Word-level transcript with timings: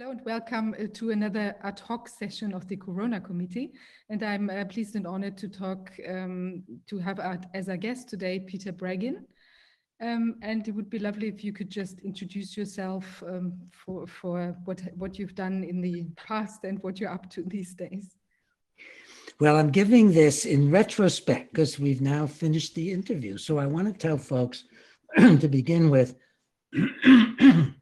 Hello 0.00 0.12
and 0.12 0.24
welcome 0.24 0.74
uh, 0.80 0.86
to 0.94 1.10
another 1.10 1.54
ad 1.62 1.78
hoc 1.80 2.08
session 2.08 2.54
of 2.54 2.66
the 2.68 2.76
Corona 2.76 3.20
Committee. 3.20 3.72
And 4.08 4.22
I'm 4.22 4.48
uh, 4.48 4.64
pleased 4.64 4.96
and 4.96 5.06
honored 5.06 5.36
to 5.36 5.46
talk, 5.46 5.92
um, 6.08 6.62
to 6.86 6.98
have 6.98 7.20
as 7.52 7.68
our 7.68 7.76
guest 7.76 8.08
today, 8.08 8.38
Peter 8.40 8.72
Breggin. 8.72 9.16
Um, 10.00 10.36
and 10.40 10.66
it 10.66 10.70
would 10.70 10.88
be 10.88 10.98
lovely 10.98 11.28
if 11.28 11.44
you 11.44 11.52
could 11.52 11.68
just 11.68 11.98
introduce 12.00 12.56
yourself 12.56 13.22
um, 13.28 13.52
for, 13.72 14.06
for 14.06 14.56
what, 14.64 14.80
what 14.96 15.18
you've 15.18 15.34
done 15.34 15.64
in 15.64 15.82
the 15.82 16.06
past 16.16 16.64
and 16.64 16.82
what 16.82 16.98
you're 16.98 17.12
up 17.12 17.28
to 17.32 17.42
these 17.42 17.74
days. 17.74 18.16
Well, 19.38 19.58
I'm 19.58 19.70
giving 19.70 20.12
this 20.12 20.46
in 20.46 20.70
retrospect 20.70 21.52
because 21.52 21.78
we've 21.78 22.00
now 22.00 22.26
finished 22.26 22.74
the 22.74 22.90
interview. 22.90 23.36
So 23.36 23.58
I 23.58 23.66
want 23.66 23.86
to 23.88 23.92
tell 23.92 24.16
folks 24.16 24.64
to 25.18 25.46
begin 25.46 25.90
with, 25.90 26.16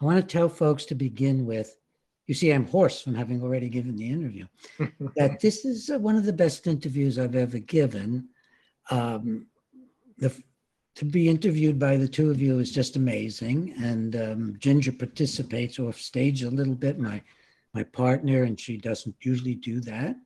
I 0.00 0.04
want 0.04 0.16
to 0.16 0.32
tell 0.32 0.48
folks 0.48 0.84
to 0.86 0.94
begin 0.94 1.46
with, 1.46 1.74
you 2.26 2.34
see, 2.34 2.50
I'm 2.50 2.66
hoarse 2.66 3.00
from 3.00 3.14
having 3.14 3.42
already 3.42 3.68
given 3.68 3.96
the 3.96 4.08
interview, 4.08 4.46
that 5.16 5.40
this 5.40 5.64
is 5.64 5.90
uh, 5.90 5.98
one 5.98 6.16
of 6.16 6.24
the 6.24 6.32
best 6.32 6.66
interviews 6.66 7.18
I've 7.18 7.34
ever 7.34 7.58
given. 7.58 8.28
Um, 8.90 9.46
the, 10.18 10.32
to 10.96 11.04
be 11.04 11.28
interviewed 11.28 11.78
by 11.78 11.96
the 11.96 12.08
two 12.08 12.30
of 12.30 12.40
you 12.40 12.58
is 12.58 12.72
just 12.72 12.96
amazing. 12.96 13.74
And 13.82 14.16
um, 14.16 14.56
Ginger 14.58 14.92
participates 14.92 15.78
off 15.78 16.00
stage 16.00 16.42
a 16.42 16.50
little 16.50 16.74
bit, 16.74 16.98
my, 16.98 17.22
my 17.72 17.84
partner, 17.84 18.42
and 18.42 18.58
she 18.58 18.76
doesn't 18.76 19.14
usually 19.20 19.54
do 19.54 19.80
that 19.80 20.16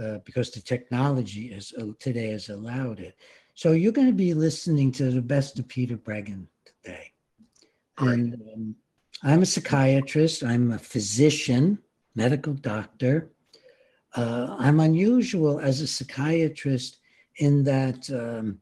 uh, 0.00 0.18
because 0.24 0.50
the 0.50 0.60
technology 0.60 1.52
is 1.52 1.72
uh, 1.80 1.86
today 2.00 2.30
has 2.30 2.48
allowed 2.48 3.00
it. 3.00 3.16
So 3.54 3.70
you're 3.70 3.92
going 3.92 4.08
to 4.08 4.12
be 4.12 4.34
listening 4.34 4.90
to 4.92 5.10
the 5.10 5.22
best 5.22 5.58
of 5.58 5.68
Peter 5.68 5.96
Breggin 5.96 6.46
today. 6.64 7.12
And 7.98 8.34
um, 8.52 8.76
I'm 9.26 9.40
a 9.40 9.46
psychiatrist, 9.46 10.44
I'm 10.44 10.72
a 10.72 10.78
physician, 10.78 11.78
medical 12.14 12.52
doctor. 12.52 13.30
Uh, 14.14 14.54
I'm 14.58 14.80
unusual 14.80 15.60
as 15.60 15.80
a 15.80 15.86
psychiatrist 15.86 16.98
in 17.38 17.64
that 17.64 18.10
um, 18.10 18.58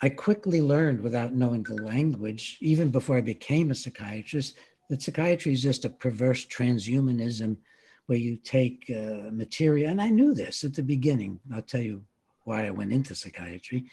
I 0.00 0.08
quickly 0.08 0.62
learned 0.62 1.02
without 1.02 1.34
knowing 1.34 1.64
the 1.64 1.74
language, 1.74 2.56
even 2.62 2.90
before 2.90 3.18
I 3.18 3.20
became 3.20 3.70
a 3.70 3.74
psychiatrist, 3.74 4.56
that 4.88 5.02
psychiatry 5.02 5.52
is 5.52 5.62
just 5.62 5.84
a 5.84 5.90
perverse 5.90 6.46
transhumanism 6.46 7.58
where 8.06 8.18
you 8.18 8.36
take 8.36 8.90
uh, 8.90 9.30
material, 9.30 9.90
and 9.90 10.00
I 10.00 10.08
knew 10.08 10.32
this 10.32 10.64
at 10.64 10.72
the 10.72 10.82
beginning. 10.82 11.38
I'll 11.54 11.60
tell 11.60 11.82
you 11.82 12.02
why 12.44 12.66
I 12.66 12.70
went 12.70 12.94
into 12.94 13.14
psychiatry. 13.14 13.84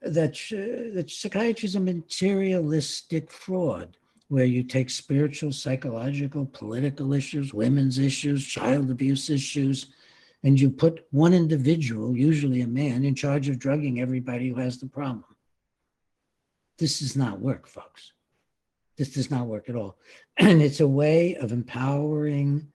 That, 0.00 0.36
uh, 0.52 0.94
that 0.94 1.10
psychiatry 1.10 1.66
is 1.66 1.74
a 1.74 1.80
materialistic 1.80 3.32
fraud 3.32 3.96
where 4.28 4.44
you 4.44 4.62
take 4.62 4.90
spiritual, 4.90 5.52
psychological, 5.52 6.46
political 6.46 7.12
issues, 7.12 7.54
women's 7.54 7.98
issues, 7.98 8.44
child 8.44 8.90
abuse 8.90 9.30
issues, 9.30 9.86
and 10.42 10.60
you 10.60 10.70
put 10.70 11.06
one 11.10 11.32
individual, 11.32 12.16
usually 12.16 12.60
a 12.60 12.66
man, 12.66 13.04
in 13.04 13.14
charge 13.14 13.48
of 13.48 13.58
drugging 13.58 14.00
everybody 14.00 14.48
who 14.48 14.56
has 14.56 14.78
the 14.78 14.86
problem. 14.86 15.24
This 16.78 16.98
does 16.98 17.16
not 17.16 17.40
work, 17.40 17.66
folks. 17.66 18.12
This 18.96 19.10
does 19.10 19.30
not 19.30 19.46
work 19.46 19.68
at 19.68 19.76
all. 19.76 19.96
And 20.38 20.60
it's 20.60 20.80
a 20.80 20.88
way 20.88 21.36
of 21.36 21.52
empowering 21.52 22.68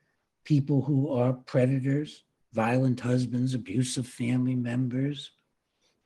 people 0.43 0.81
who 0.81 1.11
are 1.13 1.33
predators, 1.33 2.23
violent 2.53 2.99
husbands, 2.99 3.53
abusive 3.53 4.07
family 4.07 4.55
members, 4.55 5.31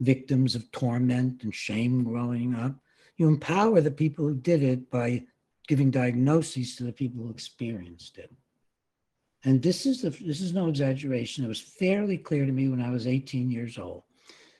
victims 0.01 0.55
of 0.55 0.69
torment 0.71 1.43
and 1.43 1.55
shame 1.55 2.03
growing 2.03 2.55
up. 2.55 2.75
You 3.17 3.29
empower 3.29 3.79
the 3.79 3.91
people 3.91 4.25
who 4.25 4.35
did 4.35 4.61
it 4.61 4.91
by 4.91 5.23
giving 5.65 5.91
diagnoses 5.91 6.75
to 6.75 6.83
the 6.83 6.93
people 6.93 7.23
who 7.23 7.29
experienced 7.29 8.17
it. 8.17 8.31
And 9.43 9.61
this 9.61 9.85
is 9.85 10.01
this 10.01 10.41
is 10.41 10.53
no 10.53 10.67
exaggeration. 10.67 11.45
It 11.45 11.49
was 11.49 11.61
fairly 11.61 12.17
clear 12.17 12.45
to 12.45 12.51
me 12.51 12.67
when 12.67 12.81
I 12.81 12.89
was 12.89 13.05
18 13.05 13.51
years 13.51 13.77
old, 13.77 14.03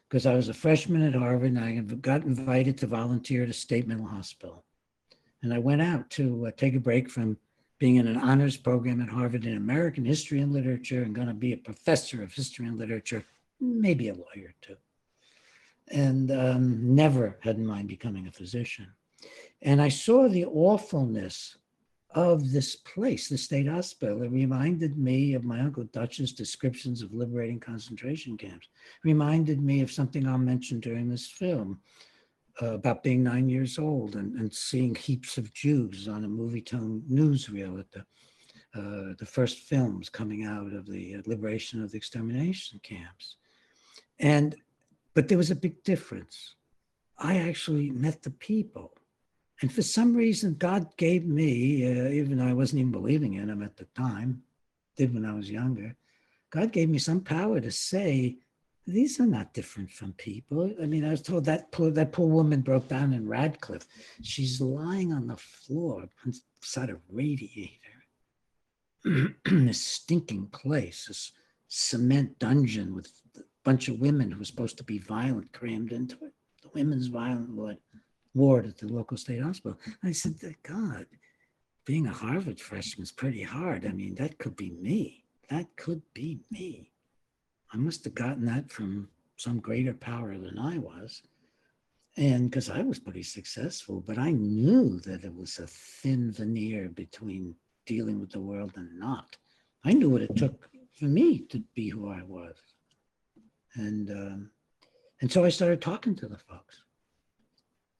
because 0.07 0.25
I 0.25 0.35
was 0.35 0.47
a 0.47 0.53
freshman 0.53 1.02
at 1.02 1.16
Harvard 1.16 1.52
and 1.52 1.59
I 1.59 1.80
got 1.96 2.24
invited 2.24 2.78
to 2.80 2.88
volunteer 2.88 3.44
at 3.44 3.50
a 3.50 3.53
state 3.53 3.88
mental 3.88 4.07
hospital. 4.07 4.63
And 5.41 5.53
I 5.53 5.59
went 5.59 5.81
out 5.81 6.09
to 6.12 6.47
uh, 6.47 6.52
take 6.56 6.75
a 6.75 6.80
break 6.80 7.09
from 7.09 7.38
being 7.80 7.96
in 7.96 8.07
an 8.07 8.18
honors 8.18 8.57
program 8.57 9.01
at 9.01 9.09
Harvard 9.09 9.46
in 9.46 9.57
American 9.57 10.06
history 10.06 10.40
and 10.40 10.53
literature 10.53 11.03
and 11.03 11.16
going 11.16 11.28
to 11.28 11.34
be 11.34 11.53
a 11.53 11.57
professor 11.57 12.24
of 12.24 12.34
history 12.34 12.68
and 12.68 12.78
literature, 12.78 13.25
maybe 13.59 14.09
a 14.09 14.13
lawyer 14.13 14.53
too. 14.62 14.78
And 15.90 16.31
um, 16.31 16.96
never 16.96 17.38
had 17.41 17.57
in 17.57 17.66
mind 17.66 17.88
becoming 17.88 18.28
a 18.28 18.31
physician. 18.31 18.88
And 19.62 19.82
I 19.82 19.90
saw 19.90 20.28
the 20.28 20.46
awfulness 20.46 21.58
of 22.12 22.52
this 22.52 22.76
place, 22.78 23.28
the 23.28 23.38
state 23.38 23.68
hospital. 23.68 24.24
It 24.24 24.32
reminded 24.32 24.98
me 24.98 25.34
of 25.34 25.44
my 25.44 25.60
Uncle 25.60 25.84
Dutch's 25.86 26.32
descriptions 26.32 27.02
of 27.02 27.14
liberating 27.14 27.60
concentration 27.60 28.38
camps. 28.38 28.70
Reminded 29.04 29.62
me 29.62 29.82
of 29.82 29.92
something 29.92 30.26
I'll 30.26 30.38
mention 30.38 30.80
during 30.80 31.10
this 31.10 31.28
film 31.28 31.80
uh, 32.62 32.76
about 32.76 33.04
being 33.04 33.22
nine 33.22 33.50
years 33.50 33.78
old 33.78 34.16
and, 34.16 34.36
and 34.40 34.54
seeing 34.54 34.96
heaps 34.96 35.38
of 35.38 35.54
Jews 35.54 36.08
on 36.08 36.24
a 36.24 36.28
Movietone 36.28 37.02
newsreel 37.10 37.80
at 37.80 37.92
the 37.92 38.06
uh, 38.76 39.14
the 39.18 39.26
first 39.26 39.60
films 39.60 40.10
coming 40.10 40.44
out 40.44 40.74
of 40.74 40.86
the 40.86 41.16
liberation 41.26 41.82
of 41.82 41.92
the 41.92 41.98
extermination 41.98 42.78
camps. 42.84 43.38
And, 44.20 44.56
but 45.14 45.30
there 45.30 45.38
was 45.38 45.50
a 45.50 45.56
big 45.56 45.82
difference. 45.84 46.56
I 47.18 47.38
actually 47.38 47.90
met 47.92 48.22
the 48.22 48.32
people 48.32 48.94
and 49.62 49.72
for 49.72 49.82
some 49.82 50.16
reason, 50.16 50.56
God 50.56 50.96
gave 50.98 51.26
me, 51.26 51.86
uh, 51.86 52.10
even 52.10 52.38
though 52.38 52.48
I 52.48 52.54
wasn't 52.54 52.82
even 52.82 52.92
believing 52.92 53.36
in 53.36 53.50
him 53.50 53.64
at 53.64 53.78
the 53.78 53.86
time, 53.96 54.44
did 54.98 55.14
when 55.14 55.26
I 55.26 55.34
was 55.34 55.50
younger, 55.50 55.96
God 56.50 56.72
gave 56.72 56.90
me 56.90 56.98
some 56.98 57.22
power 57.22 57.60
to 57.60 57.72
say, 57.72 58.38
these 58.88 59.20
are 59.20 59.26
not 59.26 59.54
different 59.54 59.92
from 59.92 60.14
people. 60.14 60.72
I 60.82 60.86
mean, 60.86 61.06
I 61.06 61.12
was 61.12 61.22
told 61.22 61.46
that 61.46 61.72
poor, 61.72 61.90
that 61.92 62.12
poor 62.12 62.28
woman 62.28 62.62
broke 62.62 62.88
down 62.88 63.14
in 63.14 63.28
Radcliffe. 63.28 63.88
She's 64.22 64.62
lying 64.62 65.12
on 65.12 65.28
the 65.28 65.38
floor 65.38 66.06
inside 66.26 66.92
a 66.92 66.98
radiator. 67.10 67.72
this 69.46 69.84
stinking 69.84 70.48
place, 70.48 71.06
this 71.08 71.32
cement 71.68 72.38
dungeon 72.40 72.94
with 72.94 73.12
a 73.38 73.42
bunch 73.64 73.88
of 73.88 74.00
women 74.00 74.32
who 74.32 74.40
were 74.40 74.46
supposed 74.46 74.78
to 74.78 74.84
be 74.84 75.00
violent 75.00 75.52
crammed 75.52 75.92
into 75.92 76.16
it. 76.26 76.34
The 76.62 76.70
women's 76.74 77.08
violent 77.08 77.50
ward 77.50 77.78
ward 78.35 78.68
at 78.68 78.78
the 78.78 78.88
local 78.88 79.18
state 79.18 79.41
hospital. 79.41 79.79
I 80.03 80.12
said, 80.12 80.35
God, 80.63 81.06
being 81.85 82.07
a 82.07 82.12
Harvard 82.12 82.59
freshman 82.59 83.03
is 83.03 83.12
pretty 83.12 83.41
hard. 83.41 83.85
I 83.85 83.91
mean, 83.91 84.16
that 84.16 84.38
could 84.38 84.56
be 84.56 84.72
me. 84.72 85.23
That 85.50 85.68
could 85.78 86.01
be 86.13 86.40
me. 86.51 86.91
I 87.72 87.78
must 87.78 88.03
have 88.03 88.16
gotten 88.16 88.45
that 88.45 88.72
from 88.72 89.09
some 89.38 89.59
greater 89.59 89.94
power 89.94 90.38
than 90.38 90.57
I 90.59 90.78
was. 90.78 91.22
And 92.18 92.50
because 92.50 92.69
I 92.69 92.81
was 92.81 93.00
pretty 93.00 93.24
successful, 93.24 94.01
but 94.06 94.18
I 94.18 94.31
knew 94.31 95.00
that 95.01 95.24
it 95.24 95.35
was 95.35 95.59
a 95.59 95.68
thin 95.68 96.31
veneer 96.31 96.90
between 96.90 97.56
dealing 97.85 98.19
with 98.19 98.31
the 98.31 98.40
world 98.40 98.74
and 98.75 98.97
not. 98.97 99.35
I 99.84 99.91
knew 99.94 100.09
what 100.09 100.22
it 100.22 100.35
took 100.35 100.69
for 100.94 101.06
me 101.06 101.40
to 101.50 101.62
be 101.75 101.90
who 101.90 102.09
I 102.09 102.22
was. 102.24 102.56
And 103.75 104.09
um, 104.09 104.50
and 105.22 105.31
so 105.31 105.44
I 105.44 105.50
started 105.50 105.81
talking 105.81 106.16
to 106.16 106.28
the 106.28 106.38
folks. 106.38 106.81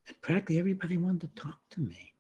And 0.08 0.22
practically 0.22 0.60
everybody 0.60 0.98
wanted 0.98 1.22
to 1.22 1.42
talk 1.42 1.60
to 1.72 1.82
me. 1.82 2.14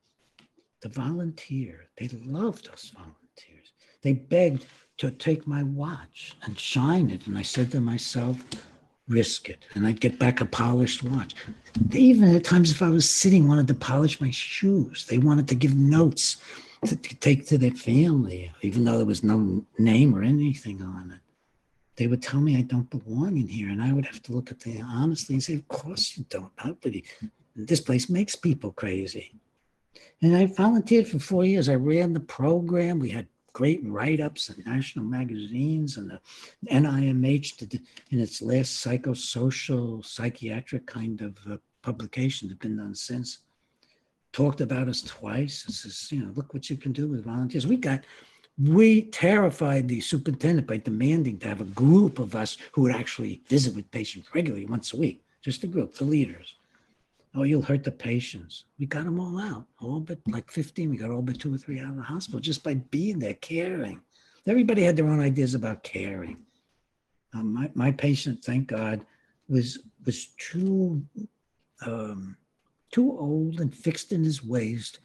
The 0.81 0.89
volunteer, 0.89 1.87
they 1.97 2.07
loved 2.25 2.67
us 2.69 2.91
volunteers. 2.93 3.71
They 4.01 4.13
begged 4.13 4.65
to 4.97 5.11
take 5.11 5.45
my 5.47 5.63
watch 5.63 6.35
and 6.43 6.57
shine 6.59 7.09
it. 7.09 7.27
And 7.27 7.37
I 7.37 7.41
said 7.41 7.71
to 7.71 7.81
myself, 7.81 8.37
risk 9.07 9.49
it. 9.49 9.65
And 9.75 9.85
I'd 9.85 9.99
get 9.99 10.17
back 10.19 10.41
a 10.41 10.45
polished 10.45 11.03
watch. 11.03 11.35
They 11.79 11.99
even 11.99 12.35
at 12.35 12.43
times, 12.43 12.71
if 12.71 12.81
I 12.81 12.89
was 12.89 13.09
sitting, 13.09 13.47
wanted 13.47 13.67
to 13.67 13.73
polish 13.73 14.19
my 14.21 14.31
shoes. 14.31 15.05
They 15.05 15.17
wanted 15.17 15.47
to 15.49 15.55
give 15.55 15.75
notes 15.75 16.37
to, 16.85 16.95
to 16.95 17.15
take 17.15 17.47
to 17.47 17.57
their 17.57 17.71
family, 17.71 18.51
even 18.61 18.83
though 18.83 18.97
there 18.97 19.05
was 19.05 19.23
no 19.23 19.65
name 19.77 20.15
or 20.15 20.23
anything 20.23 20.81
on 20.81 21.11
it. 21.11 21.19
They 21.97 22.07
would 22.07 22.21
tell 22.21 22.41
me 22.41 22.57
I 22.57 22.61
don't 22.61 22.89
belong 22.89 23.37
in 23.37 23.47
here. 23.47 23.69
And 23.69 23.81
I 23.81 23.93
would 23.93 24.05
have 24.05 24.21
to 24.23 24.33
look 24.33 24.51
at 24.51 24.59
them 24.59 24.85
honestly 24.85 25.35
and 25.35 25.43
say, 25.43 25.55
Of 25.55 25.67
course 25.67 26.17
you 26.17 26.25
don't. 26.29 26.51
Nobody, 26.63 27.03
this 27.55 27.81
place 27.81 28.09
makes 28.09 28.35
people 28.35 28.71
crazy. 28.71 29.33
And 30.21 30.35
I 30.35 30.45
volunteered 30.47 31.07
for 31.07 31.19
four 31.19 31.45
years. 31.45 31.69
I 31.69 31.75
ran 31.75 32.13
the 32.13 32.19
program. 32.19 32.99
We 32.99 33.09
had 33.09 33.27
great 33.53 33.79
write-ups 33.85 34.49
in 34.49 34.63
national 34.65 35.05
magazines 35.05 35.95
and 35.95 36.09
the 36.09 36.19
NIMH 36.69 37.57
did, 37.57 37.81
in 38.11 38.19
its 38.19 38.41
last 38.41 38.85
psychosocial 38.85 40.05
psychiatric 40.05 40.85
kind 40.85 41.21
of 41.21 41.37
uh, 41.49 41.55
publication 41.81 42.49
that 42.49 42.59
been 42.59 42.77
done 42.77 42.93
since 42.93 43.39
talked 44.33 44.59
about 44.59 44.89
us 44.89 45.01
twice. 45.01 45.63
It 45.69 45.73
says, 45.73 46.11
you 46.11 46.19
know, 46.19 46.31
look 46.35 46.53
what 46.53 46.69
you 46.69 46.75
can 46.75 46.91
do 46.91 47.07
with 47.07 47.23
volunteers. 47.23 47.65
We 47.65 47.77
got, 47.77 48.01
we 48.61 49.03
terrified 49.03 49.87
the 49.87 50.01
superintendent 50.01 50.67
by 50.67 50.77
demanding 50.77 51.39
to 51.39 51.47
have 51.47 51.61
a 51.61 51.65
group 51.65 52.19
of 52.19 52.35
us 52.35 52.57
who 52.73 52.81
would 52.81 52.95
actually 52.95 53.41
visit 53.47 53.73
with 53.73 53.89
patients 53.91 54.27
regularly 54.35 54.65
once 54.65 54.91
a 54.91 54.97
week, 54.97 55.23
just 55.41 55.63
a 55.63 55.67
group, 55.67 55.95
the 55.95 56.03
leaders 56.03 56.55
Oh, 57.35 57.43
you'll 57.43 57.61
hurt 57.61 57.83
the 57.83 57.91
patients. 57.91 58.63
We 58.79 58.85
got 58.85 59.03
them 59.03 59.19
all 59.19 59.39
out, 59.39 59.65
all 59.79 59.99
but 59.99 60.19
like 60.27 60.49
15. 60.49 60.89
We 60.89 60.97
got 60.97 61.11
all 61.11 61.21
but 61.21 61.39
two 61.39 61.53
or 61.53 61.57
three 61.57 61.79
out 61.79 61.89
of 61.89 61.97
the 61.97 62.01
hospital 62.01 62.39
just 62.39 62.63
by 62.63 62.75
being 62.75 63.19
there, 63.19 63.33
caring. 63.33 64.01
Everybody 64.47 64.83
had 64.83 64.95
their 64.95 65.07
own 65.07 65.19
ideas 65.19 65.53
about 65.53 65.83
caring. 65.83 66.37
Um, 67.33 67.53
my, 67.53 67.69
my 67.73 67.91
patient, 67.91 68.43
thank 68.43 68.67
God, 68.67 69.05
was 69.49 69.79
was 70.05 70.27
too 70.37 71.03
um, 71.85 72.37
too 72.91 73.17
old 73.19 73.59
and 73.59 73.75
fixed 73.75 74.13
in 74.13 74.23
his 74.23 74.43
ways 74.43 74.97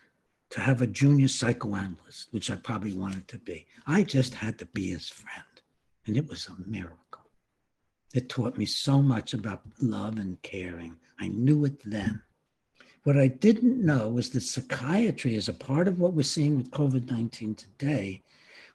to 0.51 0.61
have 0.61 0.83
a 0.83 0.87
junior 0.87 1.29
psychoanalyst, 1.29 2.29
which 2.33 2.51
I 2.51 2.57
probably 2.57 2.93
wanted 2.93 3.27
to 3.29 3.39
be. 3.39 3.67
I 3.87 4.03
just 4.03 4.35
had 4.35 4.59
to 4.59 4.67
be 4.67 4.91
his 4.91 5.09
friend, 5.09 5.45
and 6.07 6.17
it 6.17 6.29
was 6.29 6.49
a 6.49 6.71
miracle. 6.71 6.97
It 8.15 8.29
taught 8.29 8.59
me 8.59 8.67
so 8.67 9.01
much 9.01 9.35
about 9.35 9.63
love 9.81 10.19
and 10.19 10.41
caring. 10.43 10.97
I 11.21 11.29
knew 11.29 11.65
it 11.65 11.81
then. 11.85 12.23
What 13.05 13.17
I 13.17 13.29
didn't 13.29 13.85
know 13.85 14.09
was 14.09 14.31
that 14.31 14.43
psychiatry, 14.43 15.37
as 15.37 15.49
a 15.49 15.55
part 15.55 15.89
of 15.89 15.99
what 15.99 16.13
we're 16.13 16.23
seeing 16.23 16.57
with 16.57 16.71
COVID 16.71 17.11
19 17.11 17.55
today, 17.55 18.23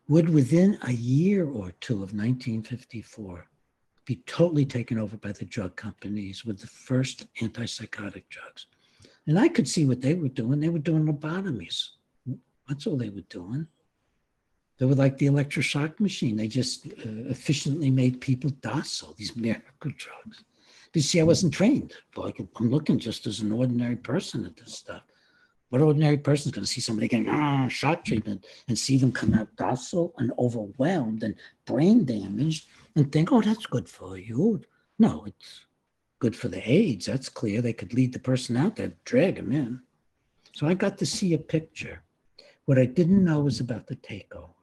would 0.07 0.29
within 0.29 0.77
a 0.83 0.91
year 0.91 1.45
or 1.47 1.71
two 1.79 1.95
of 1.95 2.13
1954 2.13 3.47
be 4.05 4.17
totally 4.27 4.65
taken 4.65 4.99
over 4.99 5.17
by 5.17 5.31
the 5.31 5.45
drug 5.45 5.75
companies 5.75 6.45
with 6.45 6.59
the 6.59 6.67
first 6.67 7.25
antipsychotic 7.41 8.23
drugs. 8.29 8.67
And 9.27 9.39
I 9.39 9.47
could 9.47 9.67
see 9.67 9.85
what 9.85 10.01
they 10.01 10.13
were 10.13 10.29
doing. 10.29 10.59
They 10.59 10.69
were 10.69 10.79
doing 10.79 11.05
lobotomies. 11.05 11.89
That's 12.67 12.85
all 12.85 12.97
they 12.97 13.09
were 13.09 13.21
doing. 13.29 13.67
They 14.77 14.85
were 14.85 14.95
like 14.95 15.17
the 15.17 15.27
electroshock 15.27 15.99
machine. 15.99 16.35
They 16.35 16.47
just 16.47 16.85
uh, 16.87 17.29
efficiently 17.29 17.89
made 17.89 18.21
people 18.21 18.49
docile, 18.61 19.15
these 19.17 19.35
miracle 19.35 19.91
drugs. 19.97 20.43
But 20.95 21.03
see, 21.03 21.19
I 21.19 21.23
wasn't 21.23 21.53
trained. 21.53 21.93
Like 22.15 22.39
I'm 22.39 22.69
looking 22.71 22.99
just 22.99 23.27
as 23.27 23.41
an 23.41 23.51
ordinary 23.51 23.97
person 23.97 24.45
at 24.45 24.55
this 24.55 24.75
stuff. 24.75 25.01
What 25.67 25.81
ordinary 25.81 26.15
person 26.15 26.47
is 26.47 26.55
going 26.55 26.63
to 26.63 26.71
see 26.71 26.79
somebody 26.79 27.09
getting 27.09 27.27
ah, 27.27 27.67
shock 27.67 28.05
treatment 28.05 28.45
and 28.69 28.79
see 28.79 28.95
them 28.95 29.11
come 29.11 29.33
out 29.33 29.53
docile 29.57 30.13
and 30.19 30.31
overwhelmed 30.39 31.23
and 31.23 31.35
brain 31.65 32.05
damaged 32.05 32.69
and 32.95 33.11
think, 33.11 33.33
oh, 33.33 33.41
that's 33.41 33.65
good 33.65 33.89
for 33.89 34.17
you? 34.17 34.61
No, 34.97 35.25
it's 35.25 35.65
good 36.19 36.33
for 36.33 36.47
the 36.47 36.61
aides. 36.65 37.07
That's 37.07 37.27
clear. 37.27 37.61
They 37.61 37.73
could 37.73 37.93
lead 37.93 38.13
the 38.13 38.19
person 38.19 38.55
out 38.55 38.77
there, 38.77 38.93
drag 39.03 39.37
him 39.37 39.51
in. 39.51 39.81
So 40.53 40.65
I 40.65 40.75
got 40.75 40.97
to 40.99 41.05
see 41.05 41.33
a 41.33 41.37
picture. 41.37 42.03
What 42.67 42.79
I 42.79 42.85
didn't 42.85 43.25
know 43.25 43.41
was 43.41 43.59
about 43.59 43.87
the 43.87 43.97
takeover. 43.97 44.53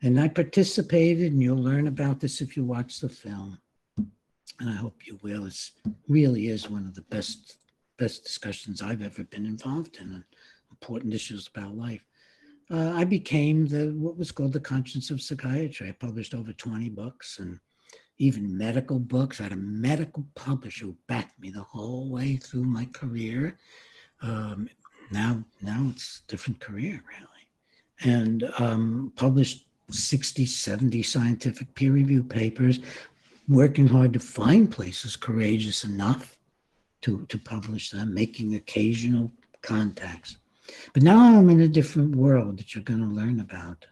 And 0.00 0.20
I 0.20 0.28
participated, 0.28 1.32
and 1.32 1.42
you'll 1.42 1.56
learn 1.56 1.88
about 1.88 2.20
this 2.20 2.40
if 2.40 2.56
you 2.56 2.62
watch 2.62 3.00
the 3.00 3.08
film. 3.08 3.58
And 4.60 4.70
I 4.70 4.74
hope 4.74 5.06
you 5.06 5.18
will. 5.22 5.46
It 5.46 5.70
really 6.08 6.48
is 6.48 6.70
one 6.70 6.86
of 6.86 6.94
the 6.94 7.02
best 7.02 7.58
best 7.96 8.24
discussions 8.24 8.82
I've 8.82 9.02
ever 9.02 9.22
been 9.24 9.46
involved 9.46 9.98
in 10.00 10.12
on 10.12 10.24
important 10.70 11.14
issues 11.14 11.48
about 11.54 11.76
life. 11.76 12.02
Uh, 12.70 12.90
I 12.92 13.04
became 13.04 13.66
the 13.66 13.92
what 13.92 14.16
was 14.16 14.32
called 14.32 14.52
the 14.52 14.60
conscience 14.60 15.10
of 15.10 15.22
psychiatry. 15.22 15.88
I 15.88 15.92
published 15.92 16.34
over 16.34 16.52
20 16.52 16.88
books 16.88 17.38
and 17.38 17.60
even 18.18 18.56
medical 18.56 18.98
books. 18.98 19.40
I 19.40 19.44
had 19.44 19.52
a 19.52 19.56
medical 19.56 20.24
publisher 20.34 20.86
who 20.86 20.96
backed 21.06 21.38
me 21.40 21.50
the 21.50 21.62
whole 21.62 22.08
way 22.08 22.36
through 22.36 22.64
my 22.64 22.86
career. 22.86 23.58
Um, 24.22 24.68
now, 25.10 25.44
now 25.60 25.88
it's 25.90 26.22
a 26.26 26.30
different 26.30 26.60
career, 26.60 27.02
really. 27.08 28.14
And 28.16 28.50
um, 28.58 29.12
published 29.16 29.66
60, 29.90 30.46
70 30.46 31.02
scientific 31.02 31.74
peer 31.74 31.92
review 31.92 32.22
papers, 32.24 32.80
working 33.48 33.86
hard 33.86 34.12
to 34.12 34.20
find 34.20 34.70
places 34.70 35.16
courageous 35.16 35.84
enough 35.84 36.36
to, 37.02 37.26
to 37.26 37.38
publish 37.38 37.90
them, 37.90 38.14
making 38.14 38.54
occasional 38.54 39.30
contacts. 39.62 40.36
But 40.92 41.02
now 41.02 41.18
I'm 41.18 41.50
in 41.50 41.60
a 41.60 41.68
different 41.68 42.16
world 42.16 42.58
that 42.58 42.74
you're 42.74 42.84
going 42.84 43.00
to 43.00 43.14
learn 43.14 43.40
about. 43.40 43.86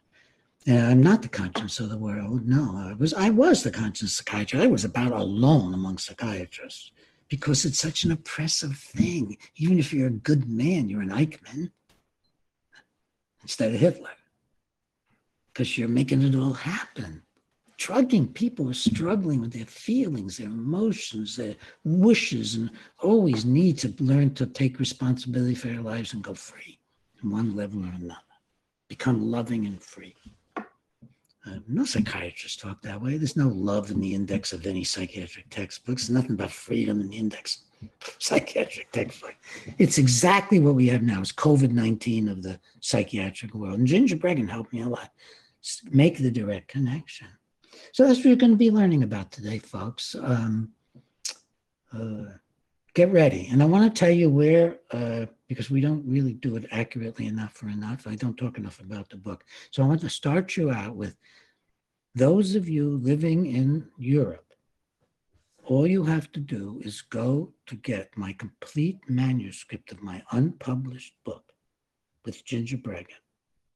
And 0.66 0.86
I'm 0.86 1.02
not 1.02 1.22
the 1.22 1.28
conscience 1.28 1.80
of 1.80 1.90
the 1.90 1.98
world. 1.98 2.46
No, 2.46 2.74
I 2.76 2.94
was 2.94 3.12
I 3.12 3.30
was 3.30 3.62
the 3.62 3.70
conscience 3.70 4.14
psychiatrist. 4.14 4.64
I 4.64 4.68
was 4.68 4.84
about 4.84 5.10
alone 5.12 5.74
among 5.74 5.98
psychiatrists 5.98 6.92
because 7.28 7.64
it's 7.64 7.80
such 7.80 8.04
an 8.04 8.12
oppressive 8.12 8.76
thing. 8.76 9.36
Even 9.56 9.78
if 9.78 9.92
you're 9.92 10.06
a 10.06 10.10
good 10.10 10.48
man, 10.48 10.88
you're 10.88 11.02
an 11.02 11.10
Eichmann 11.10 11.72
instead 13.42 13.74
of 13.74 13.80
Hitler 13.80 14.10
because 15.52 15.76
you're 15.76 15.88
making 15.88 16.22
it 16.22 16.36
all 16.36 16.52
happen 16.52 17.22
drugging 17.82 18.28
people 18.28 18.70
are 18.70 18.74
struggling 18.74 19.40
with 19.40 19.52
their 19.52 19.66
feelings, 19.66 20.36
their 20.36 20.46
emotions, 20.46 21.34
their 21.34 21.56
wishes, 21.82 22.54
and 22.54 22.70
always 23.00 23.44
need 23.44 23.76
to 23.76 23.92
learn 23.98 24.32
to 24.32 24.46
take 24.46 24.78
responsibility 24.78 25.56
for 25.56 25.66
their 25.66 25.80
lives 25.80 26.12
and 26.12 26.22
go 26.22 26.32
free 26.32 26.78
in 27.20 27.30
one 27.30 27.56
level 27.56 27.84
or 27.84 27.92
another. 27.98 28.20
Become 28.86 29.28
loving 29.28 29.66
and 29.66 29.82
free. 29.82 30.14
Uh, 30.56 31.58
no 31.66 31.84
psychiatrists 31.84 32.62
talk 32.62 32.80
that 32.82 33.02
way. 33.02 33.16
There's 33.16 33.36
no 33.36 33.48
love 33.48 33.90
in 33.90 34.00
the 34.00 34.14
index 34.14 34.52
of 34.52 34.64
any 34.64 34.84
psychiatric 34.84 35.50
textbooks. 35.50 36.08
Nothing 36.08 36.34
about 36.34 36.52
freedom 36.52 37.00
in 37.00 37.08
the 37.08 37.16
index 37.16 37.64
psychiatric 38.20 38.92
textbook. 38.92 39.34
It's 39.78 39.98
exactly 39.98 40.60
what 40.60 40.76
we 40.76 40.86
have 40.86 41.02
now. 41.02 41.20
It's 41.20 41.32
COVID-19 41.32 42.30
of 42.30 42.44
the 42.44 42.60
psychiatric 42.78 43.54
world. 43.54 43.80
And 43.80 43.88
Ginger 43.88 44.16
Breggin 44.16 44.48
helped 44.48 44.72
me 44.72 44.82
a 44.82 44.88
lot 44.88 45.10
make 45.90 46.18
the 46.18 46.30
direct 46.30 46.68
connection. 46.68 47.26
So 47.92 48.06
that's 48.06 48.18
what 48.18 48.26
you're 48.26 48.36
going 48.36 48.52
to 48.52 48.58
be 48.58 48.70
learning 48.70 49.02
about 49.02 49.30
today, 49.30 49.58
folks. 49.58 50.14
Um, 50.14 50.72
uh, 51.94 52.32
get 52.94 53.12
ready. 53.12 53.48
And 53.50 53.62
I 53.62 53.66
want 53.66 53.92
to 53.92 53.98
tell 53.98 54.10
you 54.10 54.30
where, 54.30 54.78
uh, 54.90 55.26
because 55.48 55.70
we 55.70 55.80
don't 55.80 56.04
really 56.06 56.34
do 56.34 56.56
it 56.56 56.66
accurately 56.70 57.26
enough 57.26 57.62
or 57.62 57.68
enough. 57.68 58.06
I 58.06 58.14
don't 58.14 58.36
talk 58.36 58.58
enough 58.58 58.80
about 58.80 59.10
the 59.10 59.16
book. 59.16 59.44
So 59.70 59.82
I 59.82 59.86
want 59.86 60.00
to 60.02 60.10
start 60.10 60.56
you 60.56 60.70
out 60.70 60.96
with 60.96 61.16
those 62.14 62.54
of 62.54 62.68
you 62.68 62.98
living 62.98 63.46
in 63.46 63.88
Europe. 63.98 64.46
All 65.64 65.86
you 65.86 66.04
have 66.04 66.30
to 66.32 66.40
do 66.40 66.80
is 66.84 67.02
go 67.02 67.52
to 67.66 67.76
get 67.76 68.16
my 68.16 68.32
complete 68.32 68.98
manuscript 69.08 69.92
of 69.92 70.02
my 70.02 70.22
unpublished 70.32 71.14
book 71.24 71.52
with 72.24 72.44
Ginger 72.44 72.78
Breggin, 72.78 73.22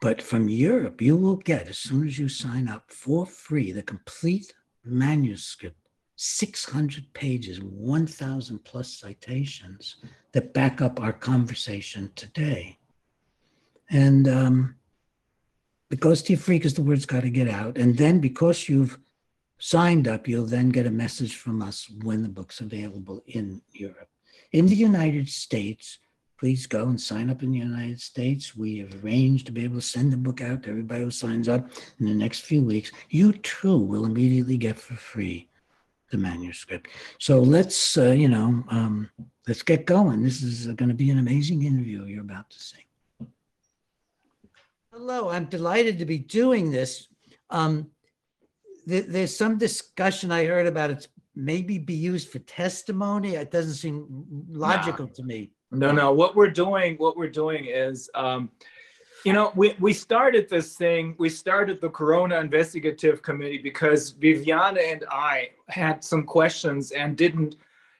But 0.00 0.22
from 0.22 0.48
Europe, 0.48 1.02
you 1.02 1.18
will 1.18 1.36
get, 1.36 1.68
as 1.68 1.78
soon 1.78 2.06
as 2.06 2.18
you 2.18 2.30
sign 2.30 2.66
up 2.68 2.84
for 2.90 3.26
free, 3.26 3.72
the 3.72 3.82
complete 3.82 4.54
manuscript 4.84 5.76
600 6.16 7.12
pages, 7.12 7.60
1,000 7.60 8.64
plus 8.64 8.92
citations 8.92 9.96
that 10.32 10.54
back 10.54 10.80
up 10.80 11.00
our 11.00 11.12
conversation 11.12 12.10
today. 12.16 12.78
And 13.90 14.26
um, 14.26 14.74
goes 16.00 16.22
to 16.22 16.32
you 16.32 16.38
free 16.38 16.58
because 16.58 16.74
the 16.74 16.82
word's 16.82 17.06
got 17.06 17.22
to 17.22 17.30
get 17.30 17.48
out. 17.48 17.76
And 17.76 17.96
then 17.96 18.18
because 18.18 18.68
you've 18.68 18.98
signed 19.58 20.08
up, 20.08 20.26
you'll 20.26 20.46
then 20.46 20.70
get 20.70 20.86
a 20.86 20.90
message 20.90 21.36
from 21.36 21.62
us 21.62 21.88
when 22.02 22.22
the 22.22 22.28
book's 22.28 22.60
available 22.60 23.22
in 23.26 23.60
Europe. 23.72 24.08
In 24.52 24.66
the 24.66 24.74
United 24.74 25.28
States, 25.28 25.98
please 26.38 26.66
go 26.66 26.88
and 26.88 27.00
sign 27.00 27.28
up 27.28 27.42
in 27.42 27.52
the 27.52 27.58
United 27.58 28.00
States. 28.00 28.56
We 28.56 28.78
have 28.78 29.04
arranged 29.04 29.46
to 29.46 29.52
be 29.52 29.64
able 29.64 29.76
to 29.76 29.82
send 29.82 30.12
the 30.12 30.16
book 30.16 30.40
out 30.40 30.62
to 30.62 30.70
everybody 30.70 31.04
who 31.04 31.10
signs 31.10 31.48
up 31.48 31.68
in 32.00 32.06
the 32.06 32.14
next 32.14 32.40
few 32.40 32.62
weeks. 32.62 32.90
You 33.10 33.32
too 33.34 33.78
will 33.78 34.06
immediately 34.06 34.56
get 34.56 34.78
for 34.78 34.94
free 34.94 35.48
the 36.10 36.18
manuscript. 36.18 36.88
So 37.18 37.40
let's, 37.40 37.98
uh, 37.98 38.10
you 38.12 38.28
know, 38.28 38.64
um, 38.68 39.10
let's 39.48 39.62
get 39.62 39.86
going. 39.86 40.22
This 40.22 40.42
is 40.42 40.66
going 40.66 40.88
to 40.88 40.94
be 40.94 41.10
an 41.10 41.18
amazing 41.18 41.64
interview 41.64 42.04
you're 42.04 42.20
about 42.20 42.50
to 42.50 42.58
see. 42.58 42.86
Hello, 44.92 45.28
I'm 45.28 45.46
delighted 45.46 45.98
to 45.98 46.06
be 46.06 46.18
doing 46.18 46.70
this. 46.70 47.08
Um, 47.50 47.88
th- 48.88 49.06
there's 49.08 49.36
some 49.36 49.58
discussion 49.58 50.32
I 50.32 50.44
heard 50.46 50.66
about 50.66 50.90
it's 50.90 51.08
maybe 51.36 51.78
be 51.78 51.94
used 51.94 52.30
for 52.30 52.38
testimony? 52.40 53.34
It 53.34 53.50
doesn't 53.50 53.74
seem 53.74 54.06
logical 54.50 55.06
to 55.06 55.22
me. 55.22 55.50
No, 55.70 55.92
no, 55.92 56.12
what 56.12 56.34
we're 56.34 56.50
doing, 56.50 56.96
what 56.96 57.16
we're 57.16 57.28
doing 57.28 57.66
is, 57.66 58.08
um, 58.14 58.50
you 59.24 59.32
know, 59.32 59.52
we, 59.56 59.74
we 59.80 59.92
started 59.92 60.48
this 60.48 60.76
thing, 60.76 61.14
we 61.18 61.28
started 61.28 61.80
the 61.80 61.90
Corona 61.90 62.38
Investigative 62.40 63.22
Committee 63.22 63.58
because 63.58 64.14
Viviane 64.14 64.78
and 64.92 65.04
I 65.10 65.50
had 65.68 66.04
some 66.04 66.24
questions 66.24 66.92
and 66.92 67.16
didn't, 67.16 67.56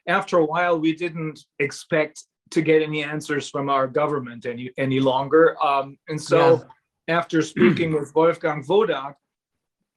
after 0.06 0.38
a 0.38 0.44
while, 0.44 0.78
we 0.78 0.94
didn't 0.94 1.44
expect 1.58 2.24
to 2.50 2.62
get 2.62 2.82
any 2.82 3.02
answers 3.02 3.48
from 3.48 3.68
our 3.68 3.88
government 3.88 4.46
any, 4.46 4.70
any 4.78 5.00
longer. 5.00 5.56
Um, 5.64 5.98
and 6.08 6.20
so 6.20 6.64
after 7.08 7.42
speaking 7.42 7.92
with 7.92 8.14
Wolfgang 8.14 8.64
Wodarg, 8.64 9.14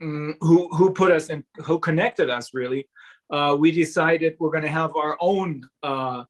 mm, 0.01 0.33
who, 0.41 0.67
who 0.69 0.91
put 0.91 1.11
us 1.11 1.29
in, 1.29 1.43
who 1.57 1.77
connected 1.79 2.29
us 2.29 2.53
really, 2.53 2.87
uh, 3.29 3.55
we 3.59 3.71
decided 3.71 4.35
we're 4.39 4.49
gonna 4.49 4.67
have 4.67 4.95
our 4.95 5.15
own, 5.19 5.61
uh, 5.83 6.23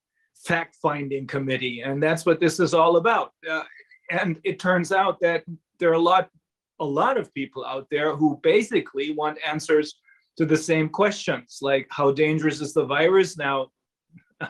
fact-finding 0.46 1.27
committee, 1.27 1.81
and 1.81 2.01
that's 2.01 2.25
what 2.25 2.39
this 2.39 2.60
is 2.60 2.74
all 2.74 2.96
about. 2.96 3.34
Uh, 3.50 3.63
and 4.09 4.39
it 4.43 4.59
turns 4.59 4.91
out 4.91 5.19
that 5.21 5.43
there 5.79 5.89
are 5.89 5.93
a 5.93 5.99
lot, 5.99 6.29
a 6.79 6.85
lot 6.85 7.17
of 7.17 7.33
people 7.33 7.65
out 7.65 7.87
there 7.89 8.15
who 8.15 8.39
basically 8.43 9.11
want 9.11 9.37
answers 9.45 9.95
to 10.37 10.45
the 10.45 10.57
same 10.57 10.89
questions, 10.89 11.59
like 11.61 11.87
how 11.89 12.11
dangerous 12.11 12.61
is 12.61 12.73
the 12.73 12.85
virus 12.85 13.37
now? 13.37 13.67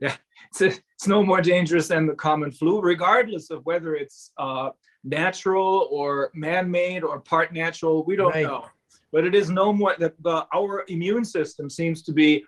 Yeah, 0.00 0.16
it's, 0.50 0.60
it's 0.60 1.06
no 1.06 1.22
more 1.22 1.40
dangerous 1.40 1.86
than 1.86 2.08
the 2.08 2.14
common 2.14 2.50
flu, 2.50 2.80
regardless 2.80 3.50
of 3.50 3.64
whether 3.64 3.94
it's 3.94 4.32
uh, 4.36 4.70
natural 5.04 5.86
or 5.92 6.32
man-made 6.34 7.04
or 7.04 7.20
part 7.20 7.52
natural. 7.52 8.04
We 8.04 8.16
don't 8.16 8.32
Right. 8.32 8.44
know, 8.46 8.66
but 9.12 9.24
it 9.24 9.32
is 9.36 9.48
no 9.48 9.72
more 9.72 9.94
that 10.00 10.20
the 10.20 10.44
our 10.52 10.84
immune 10.88 11.24
system 11.24 11.70
seems 11.70 12.02
to 12.02 12.12
be 12.12 12.44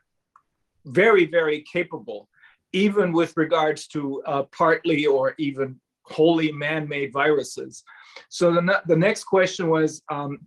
very, 0.84 1.26
very 1.26 1.62
capable 1.62 2.28
even 2.72 3.12
with 3.12 3.36
regards 3.36 3.86
to 3.86 4.20
uh, 4.26 4.42
partly 4.50 5.06
or 5.06 5.34
even 5.38 5.80
wholly 6.04 6.52
man-made 6.52 7.12
viruses. 7.12 7.82
So 8.28 8.52
the, 8.52 8.82
the 8.86 8.96
next 8.96 9.24
question 9.24 9.68
was, 9.68 10.02
um, 10.10 10.38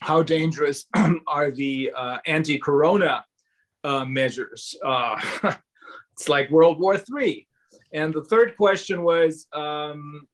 how 0.00 0.22
dangerous 0.22 0.86
are 1.26 1.50
the 1.50 1.90
uh, 1.96 2.18
anti-corona 2.26 3.24
uh, 3.84 4.04
measures? 4.04 4.74
Uh, 4.84 5.20
it's 6.12 6.28
like 6.28 6.50
World 6.50 6.80
War 6.80 7.00
III. 7.18 7.46
And 7.92 8.12
the 8.12 8.24
third 8.24 8.56
question 8.56 9.02
was, 9.02 9.46
um, 9.52 10.26